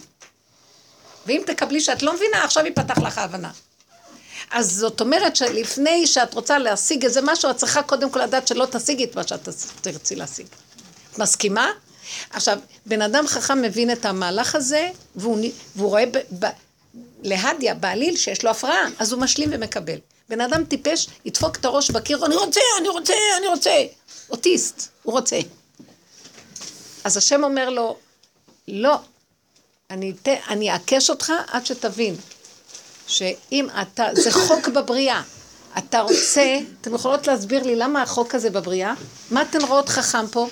ואם 1.25 1.41
תקבלי 1.45 1.81
שאת 1.81 2.03
לא 2.03 2.15
מבינה, 2.15 2.43
עכשיו 2.43 2.65
ייפתח 2.65 2.97
לך 2.97 3.17
ההבנה. 3.17 3.51
אז 4.51 4.71
זאת 4.71 5.01
אומרת 5.01 5.35
שלפני 5.35 6.07
שאת 6.07 6.33
רוצה 6.33 6.57
להשיג 6.57 7.03
איזה 7.03 7.19
משהו, 7.23 7.51
את 7.51 7.57
צריכה 7.57 7.83
קודם 7.83 8.09
כל 8.09 8.19
לדעת 8.19 8.47
שלא 8.47 8.65
תשיגי 8.65 9.03
את 9.03 9.15
מה 9.15 9.27
שאת 9.27 9.49
תרצי 9.81 10.15
להשיג. 10.15 10.45
את 11.11 11.19
מסכימה? 11.19 11.71
עכשיו, 12.29 12.59
בן 12.85 13.01
אדם 13.01 13.27
חכם 13.27 13.61
מבין 13.61 13.91
את 13.91 14.05
המהלך 14.05 14.55
הזה, 14.55 14.89
והוא, 15.15 15.39
והוא 15.75 15.89
רואה 15.89 16.05
ב, 16.05 16.17
ב, 16.39 16.45
להדיה, 17.23 17.73
בעליל, 17.75 18.17
שיש 18.17 18.43
לו 18.43 18.49
הפרעה, 18.49 18.87
אז 18.99 19.11
הוא 19.11 19.21
משלים 19.21 19.49
ומקבל. 19.51 19.97
בן 20.29 20.41
אדם 20.41 20.65
טיפש, 20.65 21.07
ידפוק 21.25 21.55
את 21.55 21.65
הראש 21.65 21.91
בקיר, 21.91 22.25
אני 22.25 22.35
רוצה, 22.35 22.61
אני 22.79 22.89
רוצה, 22.89 23.13
אני 23.37 23.47
רוצה. 23.47 23.71
אוטיסט, 24.29 24.89
הוא 25.03 25.13
רוצה. 25.13 25.39
אז 27.03 27.17
השם 27.17 27.43
אומר 27.43 27.69
לו, 27.69 27.97
לא, 28.67 28.99
אני, 29.89 30.13
ת, 30.13 30.27
אני 30.27 30.71
אעקש 30.71 31.09
אותך 31.09 31.33
עד 31.47 31.65
שתבין 31.65 32.15
שאם 33.07 33.67
אתה, 33.81 34.07
זה 34.13 34.31
חוק 34.31 34.67
בבריאה. 34.67 35.21
אתה 35.77 36.01
רוצה, 36.01 36.59
אתם 36.81 36.95
יכולות 36.95 37.27
להסביר 37.27 37.63
לי 37.63 37.75
למה 37.75 38.01
החוק 38.01 38.35
הזה 38.35 38.49
בבריאה? 38.49 38.93
מה 39.31 39.41
אתן 39.41 39.61
רואות 39.61 39.89
חכם 39.89 40.27
פה? 40.27 40.47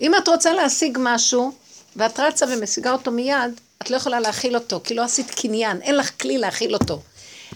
אם 0.00 0.14
את 0.14 0.28
רוצה 0.28 0.52
להשיג 0.52 0.98
משהו, 1.00 1.52
ואת 1.96 2.20
רצה 2.20 2.46
ומשיגה 2.48 2.92
אותו 2.92 3.10
מיד, 3.10 3.60
את 3.82 3.90
לא 3.90 3.96
יכולה 3.96 4.20
להכיל 4.20 4.54
אותו, 4.54 4.80
כי 4.84 4.94
לא 4.94 5.02
עשית 5.02 5.30
קניין, 5.30 5.82
אין 5.82 5.96
לך 5.96 6.10
כלי 6.20 6.38
להכיל 6.38 6.74
אותו. 6.74 7.02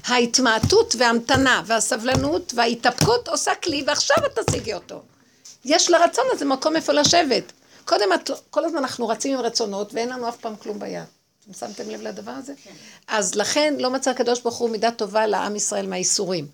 ההתמעטות 0.04 0.94
וההמתנה 0.98 1.62
והסבלנות 1.66 2.52
וההתאפקות 2.56 3.28
עושה 3.28 3.54
כלי, 3.54 3.84
ועכשיו 3.86 4.16
את 4.26 4.38
תשיגי 4.38 4.74
אותו. 4.74 5.02
יש 5.64 5.90
לרצון 5.90 6.24
הזה 6.32 6.44
מקום 6.44 6.76
איפה 6.76 6.92
לשבת. 6.92 7.52
קודם, 7.86 8.12
את, 8.12 8.30
כל 8.50 8.64
הזמן 8.64 8.78
אנחנו 8.78 9.08
רצים 9.08 9.38
עם 9.38 9.40
רצונות, 9.40 9.94
ואין 9.94 10.08
לנו 10.08 10.28
אף 10.28 10.36
פעם 10.36 10.56
כלום 10.56 10.78
ביד. 10.78 11.04
אתם 11.44 11.52
שמתם 11.52 11.90
לב 11.90 12.02
לדבר 12.02 12.30
הזה? 12.30 12.52
כן. 12.64 12.70
אז 13.06 13.34
לכן 13.34 13.74
לא 13.78 13.90
מצא 13.90 14.10
הקדוש 14.10 14.40
ברוך 14.40 14.56
הוא 14.56 14.70
מידה 14.70 14.90
טובה 14.90 15.26
לעם 15.26 15.56
ישראל 15.56 15.86
מהייסורים. 15.86 16.46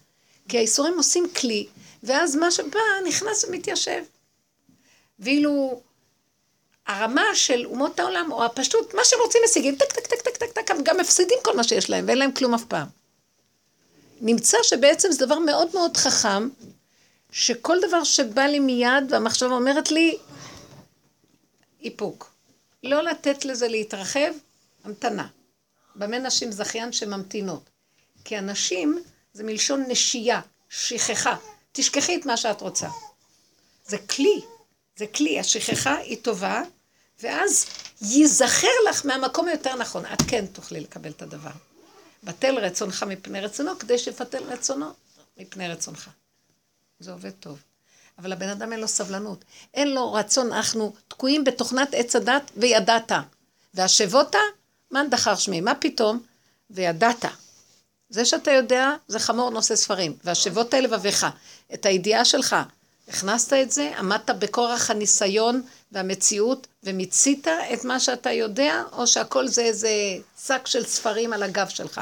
כי 0.49 0.59
הייסורים 0.59 0.95
עושים 0.97 1.27
כלי, 1.41 1.67
ואז 2.03 2.37
מה 2.37 2.51
שבא 2.51 2.81
נכנס 3.09 3.45
ומתיישב. 3.45 4.03
ואילו 5.19 5.81
הרמה 6.87 7.25
של 7.35 7.67
אומות 7.67 8.01
העולם, 8.01 8.33
או 8.33 8.45
הפשוט, 8.45 8.95
מה 8.95 9.01
שהם 9.05 9.19
רוצים 9.25 9.41
משיגים, 9.45 9.77
טק, 9.77 9.93
טק, 9.93 10.07
טק, 10.07 10.21
טק, 10.21 10.37
טק, 10.37 10.53
טק, 10.53 10.71
הם 10.71 10.83
גם 10.85 10.97
מפסידים 10.97 11.39
כל 11.43 11.57
מה 11.57 11.65
שיש 11.65 11.91
להם, 11.91 12.05
ואין 12.07 12.19
להם 12.19 12.33
כלום 12.33 12.55
אף 12.55 12.65
פעם. 12.65 12.87
נמצא 14.21 14.59
שבעצם 14.63 15.13
זה 15.13 15.27
דבר 15.27 15.39
מאוד 15.39 15.69
מאוד 15.75 15.97
חכם, 15.97 16.49
שכל 17.33 17.79
דבר 17.89 18.05
שבא 18.05 18.43
לי 18.43 18.59
מיד, 18.59 19.05
והמחשבה 19.11 19.55
אומרת 19.55 19.91
לי, 19.91 20.19
איפוק. 21.85 22.33
לא 22.83 23.03
לתת 23.03 23.45
לזה 23.45 23.69
להתרחב, 23.69 24.33
המתנה. 24.85 25.29
במה 25.97 26.19
נשים 26.19 26.53
זכיין 26.53 26.93
שממתינות? 26.93 27.71
כי 28.25 28.37
הנשים 28.37 29.03
זה 29.33 29.45
מלשון 29.45 29.85
נשייה, 29.89 30.41
שכחה. 30.69 31.37
תשכחי 31.73 32.17
את 32.17 32.27
מה 32.27 32.37
שאת 32.37 32.61
רוצה. 32.61 32.89
זה 33.87 33.99
כלי, 33.99 34.41
זה 34.97 35.07
כלי, 35.07 35.41
השכחה 35.41 35.97
היא 35.97 36.23
טובה, 36.23 36.63
ואז 37.21 37.67
ייזכר 38.03 38.69
לך 38.89 39.07
מהמקום 39.07 39.49
היותר 39.49 39.77
נכון. 39.77 40.07
את 40.07 40.23
כן 40.29 40.47
תוכלי 40.47 40.81
לקבל 40.81 41.11
את 41.11 41.23
הדבר. 41.23 41.51
בטל 42.25 42.59
רצונך 42.59 43.03
מפני 43.03 43.41
רצונו, 43.41 43.79
כדי 43.79 43.99
שפטל 43.99 44.43
רצונו 44.43 44.87
מפני 45.37 45.69
רצונך. 45.69 46.11
זה 47.01 47.13
עובד 47.13 47.31
טוב. 47.31 47.63
אבל 48.23 48.33
הבן 48.33 48.49
אדם 48.49 48.73
אין 48.73 48.81
לו 48.81 48.89
סבלנות. 48.89 49.45
אין 49.75 49.95
לו 49.95 50.13
רצון, 50.13 50.53
אנחנו 50.53 50.93
תקועים 51.09 51.45
בתוכנת 51.45 51.89
עץ 51.93 52.17
הדת 52.17 52.51
וידעת. 52.57 53.13
והשבותה, 53.75 54.39
מאן 54.91 55.11
דחר 55.11 55.37
שמי, 55.37 55.61
מה 55.61 55.75
פתאום? 55.75 56.23
וידעת. 56.71 57.25
זה 58.09 58.25
שאתה 58.25 58.51
יודע, 58.51 58.91
זה 59.09 59.19
חמור 59.19 59.51
נושא 59.51 59.77
ספרים. 59.77 60.17
והשבות 60.25 60.75
אל 60.75 60.85
לבביך, 60.85 61.27
את 61.75 61.87
הידיעה 61.87 62.25
שלך, 62.25 62.57
הכנסת 63.09 63.53
את 63.53 63.73
זה, 63.73 63.93
עמדת 63.99 64.31
בכורח 64.31 64.91
הניסיון 64.91 65.63
והמציאות, 65.93 66.67
ומיצית 66.83 67.47
את 67.49 67.85
מה 67.85 68.01
שאתה 68.01 68.33
יודע, 68.33 68.83
או 68.93 69.07
שהכל 69.07 69.49
זה 69.49 69.63
איזה 69.63 69.91
שק 70.47 70.67
של 70.67 70.85
ספרים 70.85 71.33
על 71.33 71.43
הגב 71.43 71.69
שלך. 71.69 72.01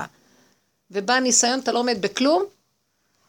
ובא 0.90 1.14
הניסיון, 1.14 1.60
אתה 1.60 1.72
לא 1.72 1.78
עומד 1.78 1.96
בכלום, 2.02 2.44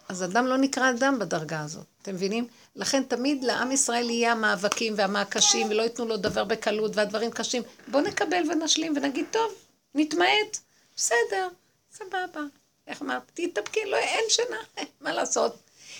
אז 0.09 0.23
אדם 0.23 0.47
לא 0.47 0.57
נקרא 0.57 0.89
אדם 0.89 1.19
בדרגה 1.19 1.61
הזאת. 1.61 1.85
אתם 2.01 2.13
מבינים? 2.13 2.47
לכן 2.75 3.03
תמיד 3.03 3.43
לעם 3.43 3.71
ישראל 3.71 4.09
יהיה 4.09 4.31
המאבקים 4.31 4.93
והמעקשים, 4.97 5.67
ולא 5.69 5.83
ייתנו 5.83 6.05
לו 6.05 6.17
דבר 6.17 6.43
בקלות 6.43 6.95
והדברים 6.95 7.31
קשים. 7.31 7.63
בואו 7.87 8.03
נקבל 8.03 8.51
ונשלים 8.51 8.93
ונגיד, 8.95 9.25
טוב, 9.31 9.53
נתמעט, 9.95 10.57
בסדר, 10.95 11.47
סבבה. 11.93 12.41
איך 12.87 13.01
אמרת? 13.01 13.21
תתאפקי, 13.33 13.85
לא, 13.85 13.97
אין 13.97 14.23
שינה, 14.29 14.57
מה 15.01 15.13
לעשות? 15.13 15.55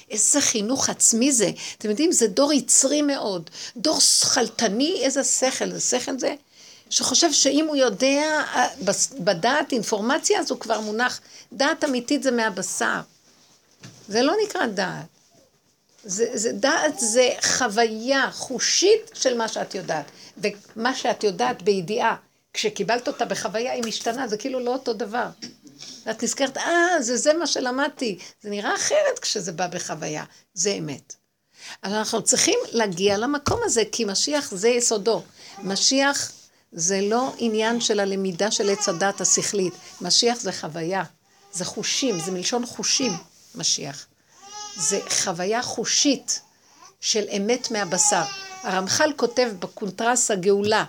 איזה 0.10 0.41
חינוך 0.41 0.89
עצמי 0.89 1.31
זה. 1.31 1.52
אתם 1.77 1.89
יודעים, 1.89 2.11
זה 2.11 2.27
דור 2.27 2.53
יצרי 2.53 3.02
מאוד. 3.02 3.49
דור 3.77 3.99
שכלתני, 3.99 5.02
איזה 5.03 5.23
שכל. 5.23 5.72
זה 5.72 5.99
שכל 5.99 6.19
זה 6.19 6.35
שחושב 6.91 7.31
שאם 7.31 7.65
הוא 7.68 7.76
יודע 7.76 8.41
אה, 8.56 8.68
בדעת 9.19 9.72
אינפורמציה, 9.72 10.39
אז 10.39 10.52
הוא 10.52 10.60
כבר 10.60 10.80
מונח. 10.80 11.22
דעת 11.53 11.84
אמיתית 11.84 12.23
זה 12.23 12.31
מהבשר. 12.31 12.99
זה 14.07 14.22
לא 14.22 14.34
נקרא 14.45 14.65
דעת. 14.65 15.11
זה, 16.03 16.26
זה 16.34 16.52
דעת 16.52 16.99
זה 16.99 17.30
חוויה 17.41 18.32
חושית 18.32 19.11
של 19.14 19.38
מה 19.38 19.48
שאת 19.48 19.76
יודעת. 19.76 20.06
ומה 20.38 20.95
שאת 20.95 21.23
יודעת 21.23 21.61
בידיעה, 21.61 22.15
כשקיבלת 22.53 23.07
אותה 23.07 23.26
בחוויה, 23.26 23.73
היא 23.73 23.84
משתנה, 23.86 24.28
זה 24.28 24.38
כאילו 24.38 24.60
לא 24.60 24.73
אותו 24.73 24.94
דבר. 24.94 25.28
ואת 26.06 26.23
נזכרת, 26.23 26.57
אה, 26.57 27.02
זה 27.02 27.18
זה 27.18 27.34
מה 27.34 27.48
שלמדתי. 27.48 28.19
זה 28.41 28.49
נראה 28.49 28.76
אחרת 28.76 29.19
כשזה 29.22 29.52
בא 29.52 29.68
בחוויה. 29.68 30.23
זה 30.53 30.69
אמת. 30.72 31.15
אז 31.82 31.94
אנחנו 31.94 32.23
צריכים 32.23 32.60
להגיע 32.72 33.18
למקום 33.18 33.60
הזה, 33.64 33.84
כי 33.91 34.06
משיח 34.06 34.52
זה 34.56 34.69
יסודו. 34.69 35.23
משיח 35.64 36.32
זה 36.72 37.02
לא 37.02 37.34
עניין 37.38 37.82
של 37.82 37.99
הלמידה 37.99 38.52
של 38.52 38.69
עץ 38.69 38.90
הדת 38.90 39.22
השכלית. 39.22 39.73
משיח 40.02 40.40
זה 40.40 40.52
חוויה, 40.52 41.03
זה 41.52 41.65
חושים, 41.65 42.19
זה 42.19 42.32
מלשון 42.32 42.65
חושים, 42.65 43.11
משיח. 43.56 44.06
זה 44.82 44.99
חוויה 45.10 45.62
חושית 45.62 46.41
של 47.02 47.24
אמת 47.38 47.72
מהבשר. 47.72 48.22
הרמח"ל 48.64 49.14
כותב 49.16 49.52
בקונטרס 49.60 50.32
הגאולה, 50.32 50.86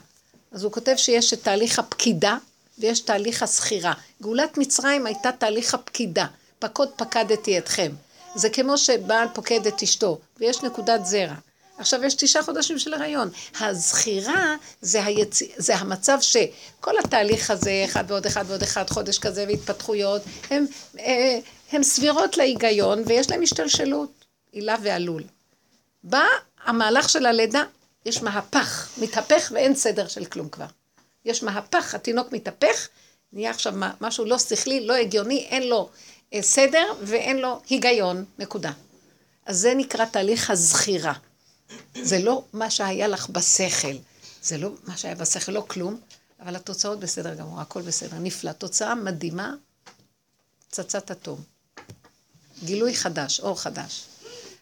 אז 0.53 0.65
הוא 0.65 0.73
כותב 0.73 0.95
שיש 0.97 1.33
את 1.33 1.43
תהליך 1.43 1.79
הפקידה 1.79 2.37
ויש 2.79 3.01
תהליך 3.01 3.43
הסחירה. 3.43 3.93
גאולת 4.23 4.59
מצרים 4.59 5.07
הייתה 5.07 5.33
תהליך 5.33 5.75
הפקידה, 5.75 6.27
פקוד 6.59 6.89
פקדתי 6.97 7.59
אתכם. 7.59 7.93
זה 8.35 8.51
כמו 8.51 8.79
שבעל 8.79 9.29
פוקד 9.35 9.67
את 9.67 9.83
אשתו, 9.83 10.19
ויש 10.41 10.63
נקודת 10.63 11.07
זרע. 11.07 11.35
עכשיו 11.79 12.05
יש 12.05 12.15
תשעה 12.15 12.43
חודשים 12.43 12.79
של 12.79 12.95
הריון. 12.95 13.31
הזכירה 13.61 14.57
זה, 14.81 15.05
היצ... 15.05 15.43
זה 15.57 15.77
המצב 15.77 16.19
שכל 16.21 16.99
התהליך 16.99 17.51
הזה, 17.51 17.83
אחד 17.85 18.05
ועוד 18.09 18.27
אחד 18.27 18.45
ועוד 18.49 18.63
אחד, 18.63 18.91
חודש 18.91 19.19
כזה 19.19 19.45
והתפתחויות, 19.49 20.23
הם, 20.51 20.67
אה, 20.99 21.39
הם 21.73 21.83
סבירות 21.83 22.37
להיגיון 22.37 23.03
ויש 23.07 23.31
להם 23.31 23.43
השתלשלות, 23.43 24.25
הילה 24.53 24.77
ועלול. 24.83 25.23
בא 26.05 26.25
המהלך 26.65 27.09
של 27.09 27.27
הלידה, 27.27 27.63
יש 28.05 28.23
מהפך, 28.23 28.89
מתהפך 28.99 29.53
ואין 29.55 29.75
סדר 29.75 30.09
של 30.09 30.25
כלום 30.25 30.49
כבר. 30.49 30.67
יש 31.25 31.43
מהפך, 31.43 31.95
התינוק 31.95 32.33
מתהפך, 32.33 32.89
נהיה 33.33 33.51
עכשיו 33.51 33.75
משהו 34.01 34.25
לא 34.25 34.39
שכלי, 34.39 34.87
לא 34.87 34.95
הגיוני, 34.95 35.39
אין 35.39 35.69
לו 35.69 35.91
אה, 36.35 36.43
סדר 36.43 36.93
ואין 37.03 37.39
לו 37.39 37.61
היגיון, 37.69 38.25
נקודה. 38.39 38.73
אז 39.47 39.59
זה 39.59 39.75
נקרא 39.75 40.05
תהליך 40.05 40.51
הזכירה. 40.51 41.13
זה 42.03 42.19
לא 42.19 42.45
מה 42.53 42.71
שהיה 42.71 43.09
לך 43.09 43.29
בשכל, 43.31 43.97
זה 44.43 44.59
לא 44.59 44.71
מה 44.85 44.97
שהיה 44.97 45.15
בשכל, 45.15 45.53
לא 45.53 45.65
כלום, 45.69 46.01
אבל 46.41 46.57
התוצאות 46.57 47.01
בסדר 47.01 47.35
גמור, 47.35 47.61
הכל 47.61 47.83
בסדר, 47.83 48.19
נפלא. 48.19 48.53
תוצאה 48.53 48.95
מדהימה, 48.95 49.55
פצצת 50.69 51.11
אטום. 51.11 51.52
גילוי 52.65 52.95
חדש, 52.95 53.41
אור 53.41 53.61
חדש. 53.61 54.05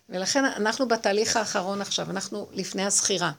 ולכן 0.09 0.45
אנחנו 0.45 0.89
בתהליך 0.89 1.37
האחרון 1.37 1.81
עכשיו, 1.81 2.11
אנחנו 2.11 2.49
לפני 2.53 2.85
הזכירה. 2.85 3.33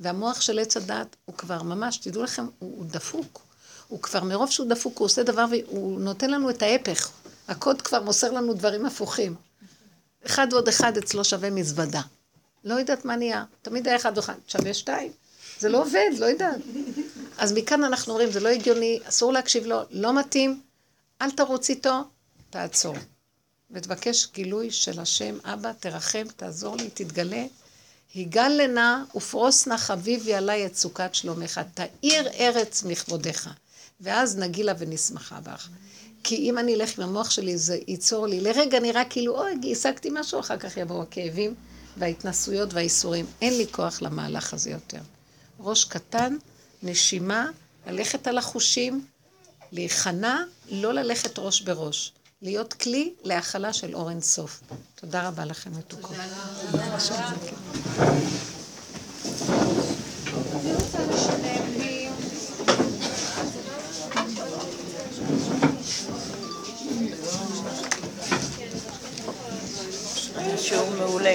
והמוח 0.00 0.40
של 0.40 0.58
עץ 0.58 0.76
הדת 0.76 1.16
הוא 1.24 1.36
כבר 1.36 1.62
ממש, 1.62 1.96
תדעו 1.96 2.22
לכם, 2.22 2.46
הוא, 2.58 2.76
הוא 2.76 2.84
דפוק. 2.86 3.40
הוא 3.88 4.02
כבר, 4.02 4.24
מרוב 4.24 4.50
שהוא 4.50 4.68
דפוק, 4.68 4.98
הוא 4.98 5.04
עושה 5.06 5.22
דבר 5.22 5.44
והוא 5.50 6.00
נותן 6.00 6.30
לנו 6.30 6.50
את 6.50 6.62
ההפך. 6.62 7.10
הקוד 7.48 7.82
כבר 7.82 8.02
מוסר 8.02 8.30
לנו 8.32 8.54
דברים 8.54 8.86
הפוכים. 8.86 9.34
אחד 10.26 10.46
ועוד 10.50 10.68
אחד 10.68 10.96
אצלו 10.96 11.24
שווה 11.24 11.50
מזוודה. 11.50 12.00
לא 12.64 12.74
יודעת 12.74 13.04
מה 13.04 13.16
נהיה. 13.16 13.44
תמיד 13.62 13.88
היה 13.88 13.96
אחד 13.96 14.12
ואחד, 14.16 14.34
שווה 14.48 14.74
שתיים. 14.74 15.12
זה 15.60 15.68
לא 15.68 15.82
עובד, 15.82 16.10
לא 16.18 16.26
יודעת. 16.26 16.60
אז 17.38 17.52
מכאן 17.52 17.84
אנחנו 17.84 18.12
אומרים, 18.12 18.30
זה 18.30 18.40
לא 18.40 18.48
הגיוני, 18.48 19.00
אסור 19.04 19.32
להקשיב 19.32 19.66
לו, 19.66 19.80
לא 19.90 20.18
מתאים, 20.18 20.60
אל 21.22 21.30
תרוץ 21.30 21.70
איתו, 21.70 22.04
תעצור. 22.50 22.94
ותבקש 23.70 24.28
גילוי 24.34 24.70
של 24.70 25.00
השם, 25.00 25.38
אבא, 25.44 25.72
תרחם, 25.80 26.24
תעזור 26.36 26.76
לי, 26.76 26.90
תתגלה. 26.94 27.44
היגל 28.14 28.48
לנה 28.48 29.04
ופרוס 29.14 29.66
נא 29.66 29.76
חביבי 29.76 30.34
עלי 30.34 30.66
את 30.66 30.76
סוכת 30.76 31.14
שלומך, 31.14 31.60
תאיר 31.74 32.28
ארץ 32.28 32.82
מכבודך. 32.82 33.50
ואז 34.00 34.38
נגילה 34.38 34.72
ונשמחה 34.78 35.40
בך. 35.40 35.68
כי 36.24 36.36
אם 36.36 36.58
אני 36.58 36.74
אלך 36.74 36.98
עם 36.98 37.04
המוח 37.08 37.30
שלי, 37.30 37.58
זה 37.58 37.78
ייצור 37.88 38.26
לי, 38.26 38.40
לרגע 38.40 38.80
נראה 38.80 39.04
כאילו, 39.04 39.38
אוי, 39.38 39.72
השגתי 39.72 40.08
משהו, 40.12 40.40
אחר 40.40 40.56
כך 40.56 40.76
יבואו 40.76 41.02
הכאבים 41.02 41.54
וההתנסויות 41.96 42.74
והאיסורים. 42.74 43.26
אין 43.42 43.56
לי 43.58 43.66
כוח 43.70 44.02
למהלך 44.02 44.54
הזה 44.54 44.70
יותר. 44.70 45.00
ראש 45.60 45.84
קטן, 45.84 46.36
נשימה, 46.82 47.50
ללכת 47.86 48.26
על 48.26 48.38
החושים, 48.38 49.06
להיכנע, 49.72 50.36
לא 50.70 50.92
ללכת 50.92 51.38
ראש 51.38 51.60
בראש. 51.60 52.12
להיות 52.42 52.72
כלי 52.72 53.14
להכלה 53.24 53.72
של 53.72 53.94
אור 53.94 54.10
אין 54.10 54.20
סוף. 54.20 54.60
תודה 54.94 55.28
רבה 55.28 55.44
לכם, 55.44 55.70
מתוקות. 55.78 56.16
שיעור 70.56 70.90
מעולה. 70.98 71.34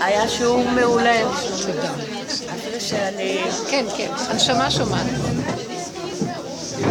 היה 0.00 0.28
שיעור 0.28 0.70
מעולה. 0.70 1.32
אפילו 1.32 2.80
שאני... 2.80 3.38
כן, 3.70 3.86
כן, 3.96 4.12
הנשמה 4.16 4.70
שומעת. 4.70 5.06
מי 6.76 6.84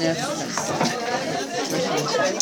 מהבנות 0.00 0.38
אה, 0.38 1.82
לא... 1.82 2.08
תודה. 2.10 2.38